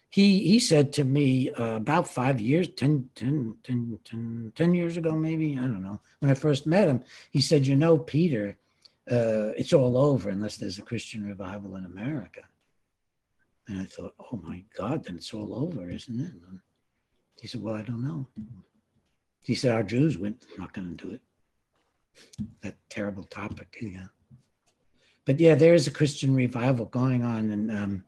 he, 0.09 0.47
he 0.47 0.59
said 0.59 0.93
to 0.95 1.05
me 1.05 1.51
uh, 1.53 1.77
about 1.77 2.09
five 2.09 2.41
years, 2.41 2.69
10, 2.69 3.11
10, 3.15 3.57
10, 3.65 3.99
10, 4.05 4.53
10 4.55 4.75
years 4.75 4.97
ago, 4.97 5.13
maybe, 5.13 5.53
I 5.59 5.63
don't 5.63 5.83
know, 5.83 6.01
when 6.21 6.31
I 6.31 6.35
first 6.35 6.67
met 6.67 6.89
him, 6.89 7.03
he 7.31 7.41
said, 7.41 7.67
you 7.67 7.77
know, 7.77 7.99
Peter, 7.99 8.57
uh, 9.11 9.53
it's 9.57 9.73
all 9.73 9.97
over 9.97 10.31
unless 10.31 10.57
there's 10.57 10.79
a 10.79 10.83
Christian 10.83 11.27
revival 11.27 11.77
in 11.77 11.85
America. 11.85 12.43
And 13.69 13.81
I 13.81 13.85
thought, 13.85 14.15
oh 14.19 14.41
my 14.43 14.65
God, 14.77 15.05
then 15.05 15.17
it's 15.17 15.35
all 15.35 15.55
over, 15.55 15.91
isn't 15.91 16.21
it? 16.21 16.33
And 16.33 16.61
he 17.41 17.47
said, 17.47 17.63
well, 17.63 17.75
I 17.75 17.83
don't 17.83 18.03
know. 18.03 18.27
He 19.43 19.55
said, 19.55 19.73
our 19.73 19.83
Jews 19.83 20.19
went, 20.19 20.45
not 20.59 20.73
going 20.73 20.97
to 20.97 21.05
do 21.05 21.13
it. 21.15 21.21
That 22.63 22.77
terrible 22.89 23.25
topic, 23.25 23.77
yeah 23.81 24.07
but 25.27 25.39
yeah, 25.39 25.55
there 25.55 25.75
is 25.75 25.87
a 25.87 25.91
Christian 25.93 26.35
revival 26.35 26.87
going 26.87 27.23
on, 27.23 27.51
and 27.51 27.71
um, 27.71 28.05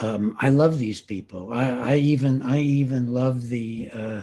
um, 0.00 0.36
I 0.40 0.48
love 0.48 0.78
these 0.78 1.00
people. 1.00 1.52
I, 1.52 1.92
I 1.92 1.96
even 1.96 2.42
I 2.42 2.58
even 2.60 3.12
love 3.12 3.48
the 3.48 3.90
uh, 3.92 4.22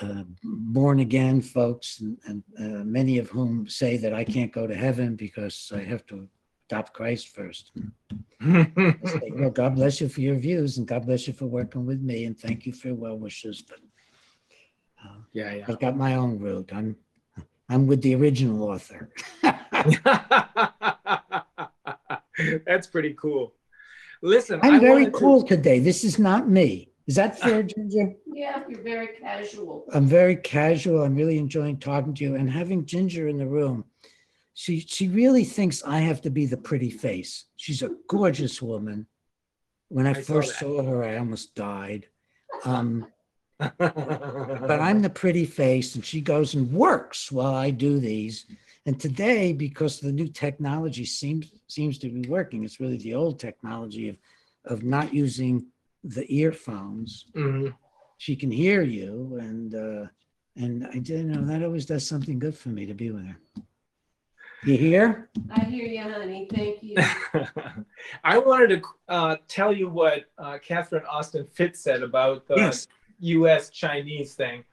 uh, 0.00 0.24
born 0.42 1.00
again 1.00 1.40
folks, 1.40 2.00
and, 2.00 2.18
and 2.26 2.42
uh, 2.58 2.84
many 2.84 3.18
of 3.18 3.28
whom 3.30 3.68
say 3.68 3.96
that 3.98 4.12
I 4.12 4.24
can't 4.24 4.52
go 4.52 4.66
to 4.66 4.74
heaven 4.74 5.16
because 5.16 5.72
I 5.74 5.82
have 5.84 6.06
to 6.06 6.28
adopt 6.68 6.94
Christ 6.94 7.28
first. 7.28 7.72
I 8.40 8.96
say, 9.04 9.32
well, 9.34 9.50
God 9.50 9.76
bless 9.76 10.00
you 10.00 10.08
for 10.08 10.20
your 10.20 10.36
views, 10.36 10.78
and 10.78 10.86
God 10.86 11.06
bless 11.06 11.26
you 11.26 11.32
for 11.32 11.46
working 11.46 11.86
with 11.86 12.00
me, 12.00 12.24
and 12.24 12.38
thank 12.38 12.66
you 12.66 12.72
for 12.72 12.88
your 12.88 12.96
well 12.96 13.18
wishes. 13.18 13.62
But 13.62 13.78
uh, 15.04 15.18
yeah, 15.32 15.54
yeah. 15.54 15.64
I've 15.68 15.80
got 15.80 15.96
my 15.96 16.16
own 16.16 16.38
route. 16.38 16.70
I'm 16.72 16.96
I'm 17.68 17.86
with 17.86 18.02
the 18.02 18.14
original 18.14 18.64
author. 18.64 19.10
That's 22.66 22.86
pretty 22.86 23.14
cool. 23.14 23.54
Listen, 24.22 24.60
I'm 24.62 24.74
I 24.74 24.78
very 24.78 24.92
wanted 25.02 25.12
to- 25.12 25.18
cool 25.18 25.42
today. 25.42 25.78
This 25.78 26.04
is 26.04 26.18
not 26.18 26.48
me. 26.48 26.90
Is 27.06 27.16
that 27.16 27.38
fair, 27.38 27.62
Ginger? 27.74 28.14
Yeah, 28.26 28.62
you're 28.68 28.80
very 28.82 29.08
casual. 29.20 29.84
I'm 29.92 30.06
very 30.06 30.36
casual. 30.36 31.02
I'm 31.02 31.14
really 31.14 31.38
enjoying 31.38 31.78
talking 31.78 32.14
to 32.14 32.24
you 32.24 32.34
and 32.36 32.50
having 32.50 32.86
Ginger 32.86 33.28
in 33.28 33.36
the 33.36 33.46
room. 33.46 33.84
She 34.54 34.80
she 34.80 35.08
really 35.08 35.44
thinks 35.44 35.82
I 35.84 35.98
have 35.98 36.20
to 36.22 36.30
be 36.30 36.46
the 36.46 36.56
pretty 36.56 36.90
face. 36.90 37.44
She's 37.56 37.82
a 37.82 37.90
gorgeous 38.08 38.62
woman. 38.62 39.06
When 39.88 40.06
I, 40.06 40.10
I 40.10 40.22
first 40.22 40.52
that. 40.52 40.60
saw 40.60 40.82
her, 40.82 41.04
I 41.04 41.18
almost 41.18 41.54
died. 41.54 42.06
Um, 42.64 43.06
but 43.58 44.80
I'm 44.80 45.02
the 45.02 45.10
pretty 45.10 45.44
face, 45.44 45.94
and 45.96 46.04
she 46.04 46.20
goes 46.20 46.54
and 46.54 46.72
works 46.72 47.30
while 47.32 47.54
I 47.54 47.70
do 47.70 47.98
these. 47.98 48.46
And 48.86 49.00
today, 49.00 49.52
because 49.52 49.98
the 49.98 50.12
new 50.12 50.28
technology 50.28 51.04
seems 51.06 51.50
seems 51.68 51.98
to 51.98 52.10
be 52.10 52.28
working, 52.28 52.64
it's 52.64 52.80
really 52.80 52.98
the 52.98 53.14
old 53.14 53.40
technology 53.40 54.08
of 54.10 54.16
of 54.66 54.82
not 54.82 55.12
using 55.14 55.66
the 56.02 56.26
earphones. 56.34 57.26
Mhm. 57.34 57.74
She 58.18 58.36
can 58.36 58.50
hear 58.50 58.82
you, 58.82 59.38
and 59.40 59.74
uh, 59.74 60.06
and 60.56 60.86
I 60.86 60.98
didn't 60.98 61.32
know 61.32 61.44
that 61.46 61.62
always 61.62 61.86
does 61.86 62.06
something 62.06 62.38
good 62.38 62.56
for 62.56 62.68
me 62.68 62.84
to 62.86 62.94
be 62.94 63.10
with 63.10 63.26
her. 63.26 63.36
You 64.64 64.76
hear? 64.78 65.30
I 65.50 65.60
hear 65.64 65.86
you, 65.86 66.02
honey. 66.02 66.48
Thank 66.50 66.82
you. 66.82 66.96
I 68.24 68.38
wanted 68.38 68.82
to 68.82 68.88
uh, 69.08 69.36
tell 69.48 69.72
you 69.72 69.88
what 69.88 70.24
uh, 70.38 70.58
Catherine 70.58 71.04
Austin 71.06 71.46
Fitts 71.46 71.80
said 71.80 72.02
about 72.02 72.46
the 72.46 72.56
Yes. 72.56 72.86
U.S. 73.20 73.70
Chinese 73.70 74.34
thing. 74.34 74.64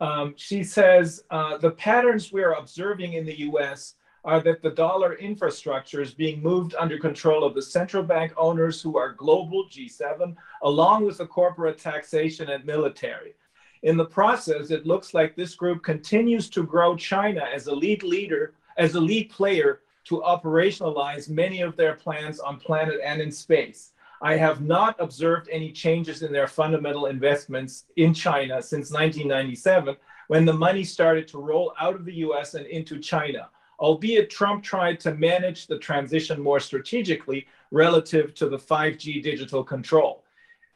Um, 0.00 0.34
she 0.36 0.62
says 0.62 1.24
uh, 1.30 1.56
the 1.58 1.70
patterns 1.70 2.32
we're 2.32 2.52
observing 2.52 3.14
in 3.14 3.24
the 3.24 3.38
U.S. 3.40 3.94
are 4.24 4.40
that 4.40 4.62
the 4.62 4.70
dollar 4.70 5.14
infrastructure 5.14 6.02
is 6.02 6.12
being 6.12 6.42
moved 6.42 6.74
under 6.78 6.98
control 6.98 7.44
of 7.44 7.54
the 7.54 7.62
central 7.62 8.02
bank 8.02 8.32
owners 8.36 8.82
who 8.82 8.98
are 8.98 9.12
global 9.12 9.66
G7, 9.68 10.36
along 10.62 11.06
with 11.06 11.18
the 11.18 11.26
corporate 11.26 11.78
taxation 11.78 12.50
and 12.50 12.64
military. 12.64 13.34
In 13.82 13.96
the 13.96 14.04
process, 14.04 14.70
it 14.70 14.86
looks 14.86 15.14
like 15.14 15.34
this 15.34 15.54
group 15.54 15.82
continues 15.82 16.50
to 16.50 16.62
grow 16.64 16.96
China 16.96 17.46
as 17.54 17.66
a 17.66 17.74
lead 17.74 18.02
leader, 18.02 18.54
as 18.76 18.94
a 18.94 19.00
lead 19.00 19.30
player 19.30 19.80
to 20.04 20.22
operationalize 20.26 21.28
many 21.28 21.62
of 21.62 21.76
their 21.76 21.94
plans 21.94 22.38
on 22.38 22.58
planet 22.58 23.00
and 23.02 23.20
in 23.20 23.30
space. 23.30 23.92
I 24.22 24.36
have 24.36 24.62
not 24.62 24.96
observed 24.98 25.48
any 25.50 25.72
changes 25.72 26.22
in 26.22 26.32
their 26.32 26.48
fundamental 26.48 27.06
investments 27.06 27.84
in 27.96 28.14
China 28.14 28.62
since 28.62 28.90
1997, 28.90 29.96
when 30.28 30.44
the 30.44 30.52
money 30.52 30.84
started 30.84 31.28
to 31.28 31.38
roll 31.38 31.74
out 31.80 31.94
of 31.94 32.04
the 32.04 32.14
US 32.14 32.54
and 32.54 32.66
into 32.66 32.98
China, 32.98 33.48
albeit 33.78 34.30
Trump 34.30 34.64
tried 34.64 34.98
to 35.00 35.14
manage 35.14 35.66
the 35.66 35.78
transition 35.78 36.40
more 36.40 36.60
strategically 36.60 37.46
relative 37.70 38.34
to 38.34 38.48
the 38.48 38.58
5G 38.58 39.22
digital 39.22 39.62
control. 39.62 40.24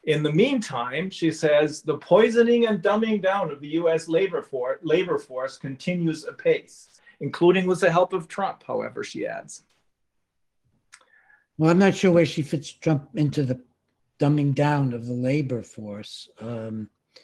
In 0.04 0.22
the 0.22 0.32
meantime, 0.32 1.10
she 1.10 1.30
says, 1.30 1.82
the 1.82 1.98
poisoning 1.98 2.66
and 2.66 2.82
dumbing 2.82 3.22
down 3.22 3.50
of 3.50 3.60
the 3.60 3.68
US 3.68 4.08
labor, 4.08 4.42
for- 4.42 4.80
labor 4.82 5.18
force 5.18 5.58
continues 5.58 6.24
apace, 6.24 7.00
including 7.20 7.66
with 7.66 7.80
the 7.80 7.90
help 7.90 8.12
of 8.12 8.28
Trump, 8.28 8.62
however, 8.66 9.04
she 9.04 9.26
adds. 9.26 9.64
Well, 11.60 11.70
I'm 11.70 11.78
not 11.78 11.94
sure 11.94 12.10
where 12.10 12.24
she 12.24 12.40
fits 12.40 12.72
Trump 12.72 13.10
into 13.16 13.42
the 13.42 13.60
dumbing 14.18 14.54
down 14.54 14.94
of 14.94 15.04
the 15.06 15.12
labor 15.12 15.62
force. 15.62 16.26
Um, 16.40 16.88
I 17.18 17.20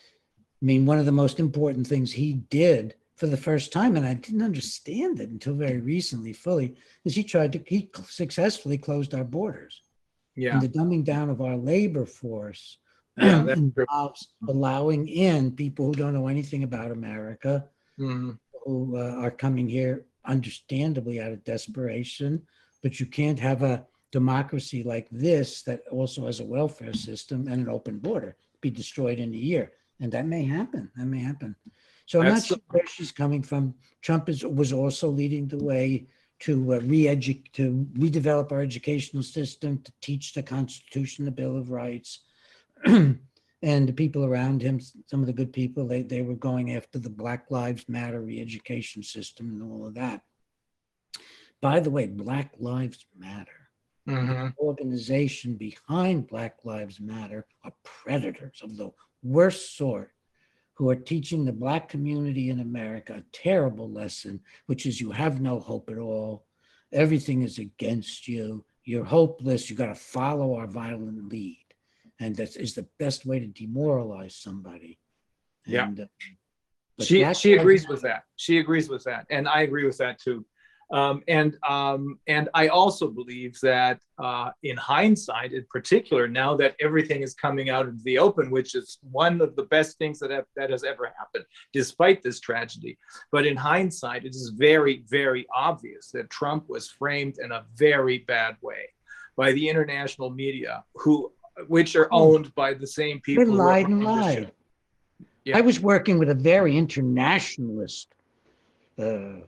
mean, 0.60 0.84
one 0.84 0.98
of 0.98 1.06
the 1.06 1.12
most 1.12 1.40
important 1.40 1.86
things 1.86 2.12
he 2.12 2.34
did 2.34 2.96
for 3.14 3.28
the 3.28 3.38
first 3.38 3.72
time, 3.72 3.96
and 3.96 4.04
I 4.06 4.12
didn't 4.12 4.42
understand 4.42 5.22
it 5.22 5.30
until 5.30 5.54
very 5.54 5.80
recently 5.80 6.34
fully, 6.34 6.76
is 7.06 7.14
he 7.14 7.24
tried 7.24 7.54
to 7.54 7.62
he 7.66 7.88
successfully 8.10 8.76
closed 8.76 9.14
our 9.14 9.24
borders. 9.24 9.80
Yeah. 10.34 10.52
And 10.52 10.60
the 10.60 10.68
dumbing 10.68 11.04
down 11.04 11.30
of 11.30 11.40
our 11.40 11.56
labor 11.56 12.04
force 12.04 12.76
Yeah, 13.18 13.42
that's 13.42 13.58
true. 13.58 13.86
involves 13.88 14.28
allowing 14.46 15.08
in 15.08 15.52
people 15.52 15.86
who 15.86 15.94
don't 15.94 16.12
know 16.12 16.28
anything 16.28 16.62
about 16.62 16.90
America, 16.90 17.64
Mhm. 17.98 18.38
who 18.66 18.98
uh, 18.98 19.14
are 19.22 19.30
coming 19.30 19.66
here 19.66 20.04
understandably 20.26 21.22
out 21.22 21.32
of 21.32 21.42
desperation, 21.42 22.42
but 22.82 23.00
you 23.00 23.06
can't 23.06 23.38
have 23.40 23.62
a 23.62 23.86
democracy 24.12 24.82
like 24.82 25.08
this 25.10 25.62
that 25.62 25.80
also 25.90 26.26
has 26.26 26.40
a 26.40 26.44
welfare 26.44 26.94
system 26.94 27.48
and 27.48 27.62
an 27.62 27.68
open 27.68 27.98
border 27.98 28.36
be 28.60 28.70
destroyed 28.70 29.18
in 29.18 29.32
a 29.32 29.36
year. 29.36 29.72
And 30.00 30.12
that 30.12 30.26
may 30.26 30.44
happen. 30.44 30.90
That 30.96 31.06
may 31.06 31.20
happen. 31.20 31.56
So 32.06 32.20
I'm 32.20 32.28
not 32.28 32.44
sure 32.44 32.58
where 32.70 32.86
she's 32.86 33.12
coming 33.12 33.42
from. 33.42 33.74
Trump 34.02 34.28
is, 34.28 34.44
was 34.44 34.72
also 34.72 35.08
leading 35.08 35.48
the 35.48 35.62
way 35.62 36.06
to 36.40 36.74
uh, 36.74 36.80
re-educate, 36.80 37.52
to 37.54 37.86
redevelop 37.94 38.52
our 38.52 38.60
educational 38.60 39.22
system, 39.22 39.82
to 39.82 39.92
teach 40.02 40.34
the 40.34 40.42
Constitution, 40.42 41.24
the 41.24 41.30
Bill 41.30 41.56
of 41.56 41.70
Rights. 41.70 42.20
and 42.84 43.18
the 43.88 43.92
people 43.92 44.24
around 44.24 44.62
him, 44.62 44.78
some 45.06 45.20
of 45.20 45.26
the 45.26 45.32
good 45.32 45.52
people, 45.52 45.86
they, 45.86 46.02
they 46.02 46.22
were 46.22 46.34
going 46.34 46.74
after 46.74 46.98
the 46.98 47.10
Black 47.10 47.50
Lives 47.50 47.88
Matter 47.88 48.20
re-education 48.20 49.02
system 49.02 49.48
and 49.48 49.62
all 49.62 49.86
of 49.86 49.94
that. 49.94 50.20
By 51.62 51.80
the 51.80 51.90
way, 51.90 52.06
Black 52.06 52.52
Lives 52.58 53.06
Matter 53.18 53.65
Mhm. 54.06 54.56
organization 54.58 55.56
behind 55.56 56.28
Black 56.28 56.64
Lives 56.64 57.00
Matter 57.00 57.46
are 57.64 57.72
predators 57.82 58.60
of 58.62 58.76
the 58.76 58.90
worst 59.22 59.76
sort 59.76 60.12
who 60.74 60.88
are 60.90 60.96
teaching 60.96 61.44
the 61.44 61.52
Black 61.52 61.88
community 61.88 62.50
in 62.50 62.60
America 62.60 63.14
a 63.14 63.24
terrible 63.32 63.90
lesson, 63.90 64.40
which 64.66 64.86
is 64.86 65.00
you 65.00 65.10
have 65.10 65.40
no 65.40 65.58
hope 65.58 65.90
at 65.90 65.98
all. 65.98 66.46
Everything 66.92 67.42
is 67.42 67.58
against 67.58 68.28
you. 68.28 68.64
You're 68.84 69.04
hopeless. 69.04 69.68
You 69.68 69.76
got 69.76 69.86
to 69.86 69.94
follow 69.94 70.54
our 70.54 70.66
violent 70.68 71.28
lead. 71.28 71.64
And 72.20 72.36
that 72.36 72.56
is 72.56 72.74
the 72.74 72.86
best 72.98 73.26
way 73.26 73.40
to 73.40 73.46
demoralize 73.46 74.36
somebody. 74.36 74.98
Yeah. 75.66 75.86
And, 75.88 76.00
uh, 76.00 76.06
She 77.00 77.24
she 77.34 77.54
agrees 77.54 77.88
with 77.88 78.02
that. 78.02 78.24
She 78.36 78.58
agrees 78.58 78.88
with 78.88 79.04
that, 79.04 79.26
and 79.28 79.46
I 79.46 79.62
agree 79.62 79.84
with 79.84 79.98
that 79.98 80.18
too. 80.18 80.46
Um, 80.92 81.22
and 81.26 81.56
um, 81.68 82.20
and 82.28 82.48
I 82.54 82.68
also 82.68 83.08
believe 83.08 83.58
that 83.60 83.98
uh, 84.18 84.50
in 84.62 84.76
hindsight, 84.76 85.52
in 85.52 85.66
particular, 85.68 86.28
now 86.28 86.56
that 86.56 86.76
everything 86.80 87.22
is 87.22 87.34
coming 87.34 87.70
out 87.70 87.86
into 87.88 88.02
the 88.04 88.18
open, 88.18 88.50
which 88.50 88.76
is 88.76 88.98
one 89.10 89.40
of 89.40 89.56
the 89.56 89.64
best 89.64 89.98
things 89.98 90.20
that 90.20 90.30
have, 90.30 90.44
that 90.54 90.70
has 90.70 90.84
ever 90.84 91.12
happened, 91.18 91.44
despite 91.72 92.22
this 92.22 92.38
tragedy. 92.38 92.96
But 93.32 93.46
in 93.46 93.56
hindsight, 93.56 94.24
it 94.24 94.30
is 94.30 94.52
very 94.56 95.02
very 95.08 95.44
obvious 95.54 96.10
that 96.12 96.30
Trump 96.30 96.68
was 96.68 96.88
framed 96.88 97.38
in 97.42 97.50
a 97.50 97.64
very 97.74 98.18
bad 98.18 98.56
way 98.62 98.88
by 99.36 99.52
the 99.52 99.68
international 99.68 100.30
media, 100.30 100.84
who 100.94 101.32
which 101.66 101.96
are 101.96 102.08
owned 102.12 102.54
by 102.54 102.74
the 102.74 102.86
same 102.86 103.20
people. 103.20 103.42
are 103.42 103.46
lied 103.46 103.88
and 103.88 104.04
lied. 104.04 104.52
Yeah. 105.44 105.58
I 105.58 105.62
was 105.62 105.80
working 105.80 106.18
with 106.18 106.30
a 106.30 106.34
very 106.34 106.76
internationalist 106.76 108.08
uh, 108.98 109.40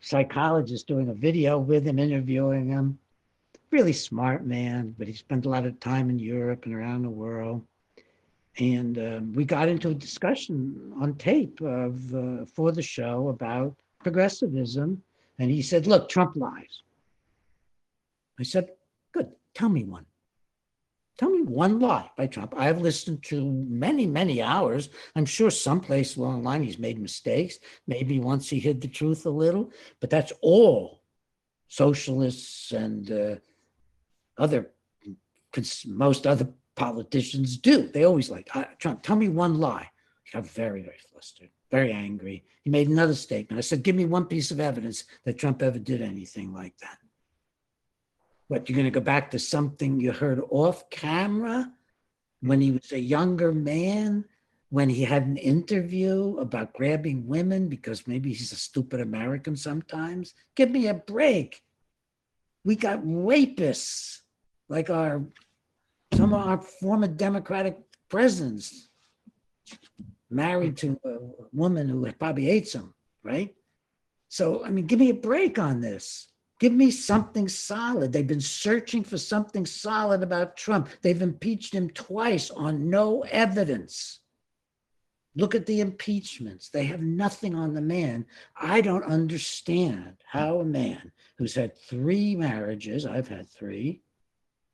psychologist 0.00 0.86
doing 0.86 1.08
a 1.08 1.14
video 1.14 1.58
with 1.58 1.86
him, 1.86 1.98
interviewing 1.98 2.68
him. 2.68 2.98
Really 3.70 3.92
smart 3.92 4.44
man, 4.44 4.94
but 4.98 5.06
he 5.08 5.12
spent 5.12 5.44
a 5.44 5.48
lot 5.48 5.66
of 5.66 5.78
time 5.80 6.08
in 6.08 6.18
Europe 6.18 6.64
and 6.64 6.74
around 6.74 7.02
the 7.02 7.10
world. 7.10 7.66
And 8.58 8.98
um, 8.98 9.32
we 9.34 9.44
got 9.44 9.68
into 9.68 9.90
a 9.90 9.94
discussion 9.94 10.92
on 11.00 11.14
tape 11.16 11.60
of 11.60 12.14
uh, 12.14 12.46
for 12.46 12.72
the 12.72 12.82
show 12.82 13.28
about 13.28 13.74
progressivism. 14.02 15.02
And 15.38 15.50
he 15.50 15.62
said, 15.62 15.86
"Look, 15.86 16.08
Trump 16.08 16.36
lies." 16.36 16.82
I 18.40 18.44
said, 18.44 18.70
"Good. 19.12 19.30
Tell 19.52 19.68
me 19.68 19.84
one. 19.84 20.06
Tell 21.18 21.30
me 21.30 21.42
one 21.42 21.80
lie 21.80 22.10
by 22.16 22.26
Trump. 22.26 22.54
I've 22.56 22.80
listened 22.80 23.22
to 23.24 23.50
many, 23.50 24.06
many 24.06 24.42
hours. 24.42 24.90
I'm 25.14 25.24
sure 25.24 25.50
someplace 25.50 26.16
along 26.16 26.42
the 26.42 26.48
line 26.48 26.62
he's 26.62 26.78
made 26.78 27.00
mistakes. 27.00 27.58
Maybe 27.86 28.20
once 28.20 28.50
he 28.50 28.58
hid 28.58 28.80
the 28.80 28.88
truth 28.88 29.24
a 29.24 29.30
little, 29.30 29.72
but 30.00 30.10
that's 30.10 30.32
all 30.42 31.02
socialists 31.68 32.72
and 32.72 33.10
uh, 33.10 33.36
other, 34.36 34.70
most 35.86 36.26
other 36.26 36.48
politicians 36.74 37.56
do. 37.56 37.88
They 37.88 38.04
always 38.04 38.28
like, 38.28 38.54
"Uh, 38.54 38.64
Trump, 38.78 39.02
tell 39.02 39.16
me 39.16 39.28
one 39.28 39.58
lie. 39.58 39.90
He 40.24 40.32
got 40.32 40.46
very, 40.46 40.82
very 40.82 40.98
flustered, 41.10 41.50
very 41.70 41.92
angry. 41.92 42.44
He 42.62 42.70
made 42.70 42.88
another 42.88 43.14
statement. 43.14 43.58
I 43.58 43.62
said, 43.62 43.84
give 43.84 43.94
me 43.96 44.04
one 44.04 44.26
piece 44.26 44.50
of 44.50 44.60
evidence 44.60 45.04
that 45.24 45.38
Trump 45.38 45.62
ever 45.62 45.78
did 45.78 46.02
anything 46.02 46.52
like 46.52 46.76
that. 46.78 46.98
What, 48.48 48.68
you're 48.68 48.76
going 48.76 48.84
to 48.86 48.90
go 48.90 49.00
back 49.00 49.30
to 49.32 49.38
something 49.38 50.00
you 50.00 50.12
heard 50.12 50.40
off 50.50 50.88
camera 50.90 51.72
when 52.40 52.60
he 52.60 52.72
was 52.72 52.92
a 52.92 53.00
younger 53.00 53.52
man, 53.52 54.24
when 54.70 54.88
he 54.88 55.02
had 55.04 55.24
an 55.24 55.36
interview 55.36 56.36
about 56.38 56.72
grabbing 56.74 57.26
women 57.26 57.68
because 57.68 58.06
maybe 58.06 58.32
he's 58.32 58.52
a 58.52 58.56
stupid 58.56 59.00
American 59.00 59.56
sometimes? 59.56 60.34
Give 60.54 60.70
me 60.70 60.86
a 60.86 60.94
break. 60.94 61.62
We 62.64 62.76
got 62.76 63.02
rapists 63.04 64.20
like 64.68 64.90
our 64.90 65.24
some 66.14 66.32
of 66.32 66.46
our 66.46 66.58
former 66.58 67.08
Democratic 67.08 67.76
presidents 68.08 68.88
married 70.30 70.76
to 70.78 70.98
a 71.04 71.16
woman 71.52 71.88
who 71.88 72.10
probably 72.12 72.46
hates 72.46 72.74
him, 72.74 72.94
right? 73.22 73.54
So, 74.28 74.64
I 74.64 74.70
mean, 74.70 74.86
give 74.86 74.98
me 74.98 75.10
a 75.10 75.14
break 75.14 75.58
on 75.58 75.80
this. 75.80 76.28
Give 76.58 76.72
me 76.72 76.90
something 76.90 77.48
solid. 77.48 78.12
They've 78.12 78.26
been 78.26 78.40
searching 78.40 79.04
for 79.04 79.18
something 79.18 79.66
solid 79.66 80.22
about 80.22 80.56
Trump. 80.56 80.88
They've 81.02 81.20
impeached 81.20 81.74
him 81.74 81.90
twice 81.90 82.50
on 82.50 82.88
no 82.88 83.22
evidence. 83.22 84.20
Look 85.34 85.54
at 85.54 85.66
the 85.66 85.82
impeachments. 85.82 86.70
They 86.70 86.84
have 86.84 87.02
nothing 87.02 87.54
on 87.54 87.74
the 87.74 87.82
man. 87.82 88.24
I 88.56 88.80
don't 88.80 89.04
understand 89.04 90.16
how 90.24 90.60
a 90.60 90.64
man 90.64 91.12
who's 91.36 91.54
had 91.54 91.76
three 91.76 92.34
marriages, 92.34 93.04
I've 93.04 93.28
had 93.28 93.50
three, 93.50 94.00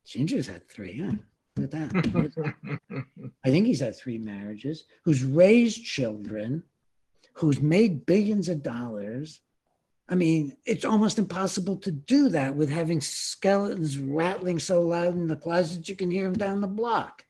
Ginger's 0.06 0.46
had 0.46 0.68
three, 0.68 1.00
huh? 1.00 1.12
Look 1.56 1.74
at 1.74 1.90
that. 1.90 3.04
I 3.44 3.50
think 3.50 3.66
he's 3.66 3.80
had 3.80 3.96
three 3.96 4.18
marriages, 4.18 4.84
who's 5.04 5.22
raised 5.22 5.84
children, 5.84 6.62
who's 7.34 7.60
made 7.60 8.06
billions 8.06 8.48
of 8.48 8.62
dollars. 8.62 9.40
I 10.08 10.14
mean, 10.14 10.56
it's 10.64 10.84
almost 10.84 11.18
impossible 11.18 11.76
to 11.78 11.90
do 11.90 12.28
that 12.30 12.54
with 12.54 12.68
having 12.68 13.00
skeletons 13.00 13.98
rattling 13.98 14.58
so 14.58 14.82
loud 14.82 15.14
in 15.14 15.26
the 15.26 15.36
closet 15.36 15.88
you 15.88 15.96
can 15.96 16.10
hear 16.10 16.24
them 16.24 16.38
down 16.38 16.60
the 16.60 16.66
block. 16.66 17.24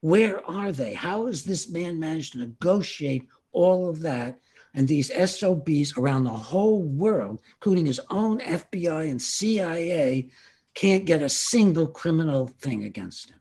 Where 0.00 0.44
are 0.48 0.70
they? 0.70 0.94
How 0.94 1.26
has 1.26 1.44
this 1.44 1.68
man 1.68 1.98
managed 1.98 2.32
to 2.32 2.38
negotiate 2.38 3.26
all 3.52 3.88
of 3.88 4.00
that? 4.00 4.38
And 4.74 4.88
these 4.88 5.12
SOBs 5.12 5.96
around 5.96 6.24
the 6.24 6.30
whole 6.30 6.82
world, 6.82 7.40
including 7.56 7.86
his 7.86 8.00
own 8.10 8.40
FBI 8.40 9.10
and 9.10 9.22
CIA, 9.22 10.28
can't 10.74 11.04
get 11.04 11.22
a 11.22 11.28
single 11.28 11.86
criminal 11.86 12.50
thing 12.60 12.84
against 12.84 13.30
him. 13.30 13.38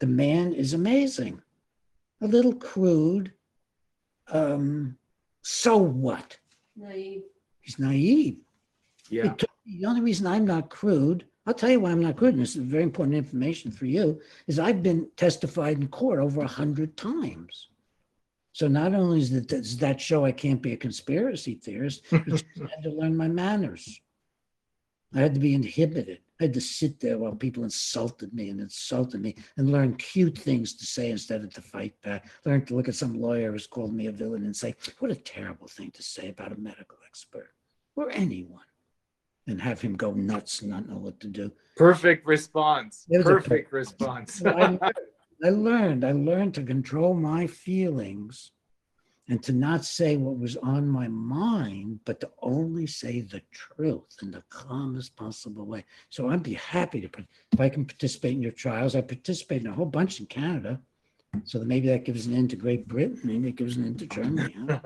The 0.00 0.06
man 0.06 0.52
is 0.52 0.74
amazing. 0.74 1.40
A 2.20 2.26
little 2.26 2.54
crude. 2.54 3.32
Um, 4.28 4.98
so 5.42 5.76
what? 5.76 6.38
Naive. 6.76 7.22
He's 7.60 7.78
naive. 7.78 8.36
Yeah. 9.08 9.26
It 9.26 9.38
took 9.38 9.50
the 9.66 9.86
only 9.86 10.00
reason 10.00 10.26
I'm 10.26 10.46
not 10.46 10.70
crude, 10.70 11.24
I'll 11.46 11.54
tell 11.54 11.70
you 11.70 11.80
why 11.80 11.90
I'm 11.90 12.02
not 12.02 12.16
crude, 12.16 12.34
and 12.34 12.42
this 12.42 12.56
is 12.56 12.62
very 12.62 12.82
important 12.82 13.16
information 13.16 13.70
for 13.70 13.86
you, 13.86 14.20
is 14.46 14.58
I've 14.58 14.82
been 14.82 15.08
testified 15.16 15.78
in 15.78 15.88
court 15.88 16.20
over 16.20 16.40
a 16.40 16.46
hundred 16.46 16.96
times. 16.96 17.68
So 18.52 18.66
not 18.68 18.94
only 18.94 19.18
is 19.18 19.30
that, 19.30 19.48
does 19.48 19.76
that 19.78 20.00
show 20.00 20.24
I 20.24 20.32
can't 20.32 20.62
be 20.62 20.72
a 20.72 20.76
conspiracy 20.76 21.54
theorist, 21.54 22.02
I 22.12 22.16
had 22.16 22.82
to 22.84 22.90
learn 22.90 23.16
my 23.16 23.28
manners. 23.28 24.00
I 25.14 25.20
had 25.20 25.34
to 25.34 25.40
be 25.40 25.54
inhibited. 25.54 26.20
I 26.40 26.44
had 26.44 26.54
to 26.54 26.60
sit 26.60 26.98
there 26.98 27.18
while 27.18 27.34
people 27.34 27.62
insulted 27.62 28.34
me 28.34 28.50
and 28.50 28.60
insulted 28.60 29.20
me 29.20 29.36
and 29.56 29.70
learn 29.70 29.96
cute 29.96 30.36
things 30.36 30.74
to 30.74 30.86
say 30.86 31.10
instead 31.10 31.44
of 31.44 31.54
to 31.54 31.62
fight 31.62 31.94
back. 32.02 32.28
Learn 32.44 32.64
to 32.66 32.74
look 32.74 32.88
at 32.88 32.96
some 32.96 33.20
lawyer 33.20 33.52
who's 33.52 33.68
called 33.68 33.94
me 33.94 34.06
a 34.06 34.12
villain 34.12 34.44
and 34.44 34.56
say, 34.56 34.74
what 34.98 35.12
a 35.12 35.16
terrible 35.16 35.68
thing 35.68 35.92
to 35.92 36.02
say 36.02 36.30
about 36.30 36.52
a 36.52 36.56
medical 36.56 36.98
expert 37.06 37.50
or 37.94 38.10
anyone. 38.10 38.64
And 39.46 39.60
have 39.60 39.80
him 39.80 39.94
go 39.94 40.12
nuts 40.12 40.62
and 40.62 40.70
not 40.70 40.88
know 40.88 40.96
what 40.96 41.20
to 41.20 41.28
do. 41.28 41.52
Perfect 41.76 42.26
response. 42.26 43.04
It 43.10 43.18
was 43.18 43.26
a 43.26 43.30
Perfect 43.30 43.72
response. 43.72 44.44
I, 44.44 44.78
I 45.44 45.50
learned, 45.50 46.04
I 46.04 46.12
learned 46.12 46.54
to 46.54 46.62
control 46.62 47.14
my 47.14 47.46
feelings 47.46 48.52
and 49.28 49.42
to 49.42 49.52
not 49.52 49.84
say 49.84 50.16
what 50.16 50.38
was 50.38 50.56
on 50.58 50.86
my 50.86 51.08
mind, 51.08 52.00
but 52.04 52.20
to 52.20 52.30
only 52.42 52.86
say 52.86 53.20
the 53.20 53.40
truth 53.52 54.16
in 54.22 54.30
the 54.30 54.42
calmest 54.50 55.16
possible 55.16 55.64
way. 55.64 55.84
So 56.10 56.28
I'd 56.28 56.42
be 56.42 56.54
happy 56.54 57.00
to, 57.00 57.08
if 57.52 57.60
I 57.60 57.70
can 57.70 57.86
participate 57.86 58.32
in 58.32 58.42
your 58.42 58.52
trials, 58.52 58.94
I 58.94 59.00
participate 59.00 59.62
in 59.62 59.68
a 59.68 59.72
whole 59.72 59.86
bunch 59.86 60.20
in 60.20 60.26
Canada. 60.26 60.78
So 61.44 61.58
that 61.58 61.66
maybe 61.66 61.88
that 61.88 62.04
gives 62.04 62.26
an 62.26 62.36
end 62.36 62.50
to 62.50 62.56
Great 62.56 62.86
Britain, 62.86 63.18
maybe 63.24 63.48
it 63.48 63.56
gives 63.56 63.76
an 63.76 63.86
end 63.86 63.98
to 64.00 64.06
Germany. 64.06 64.54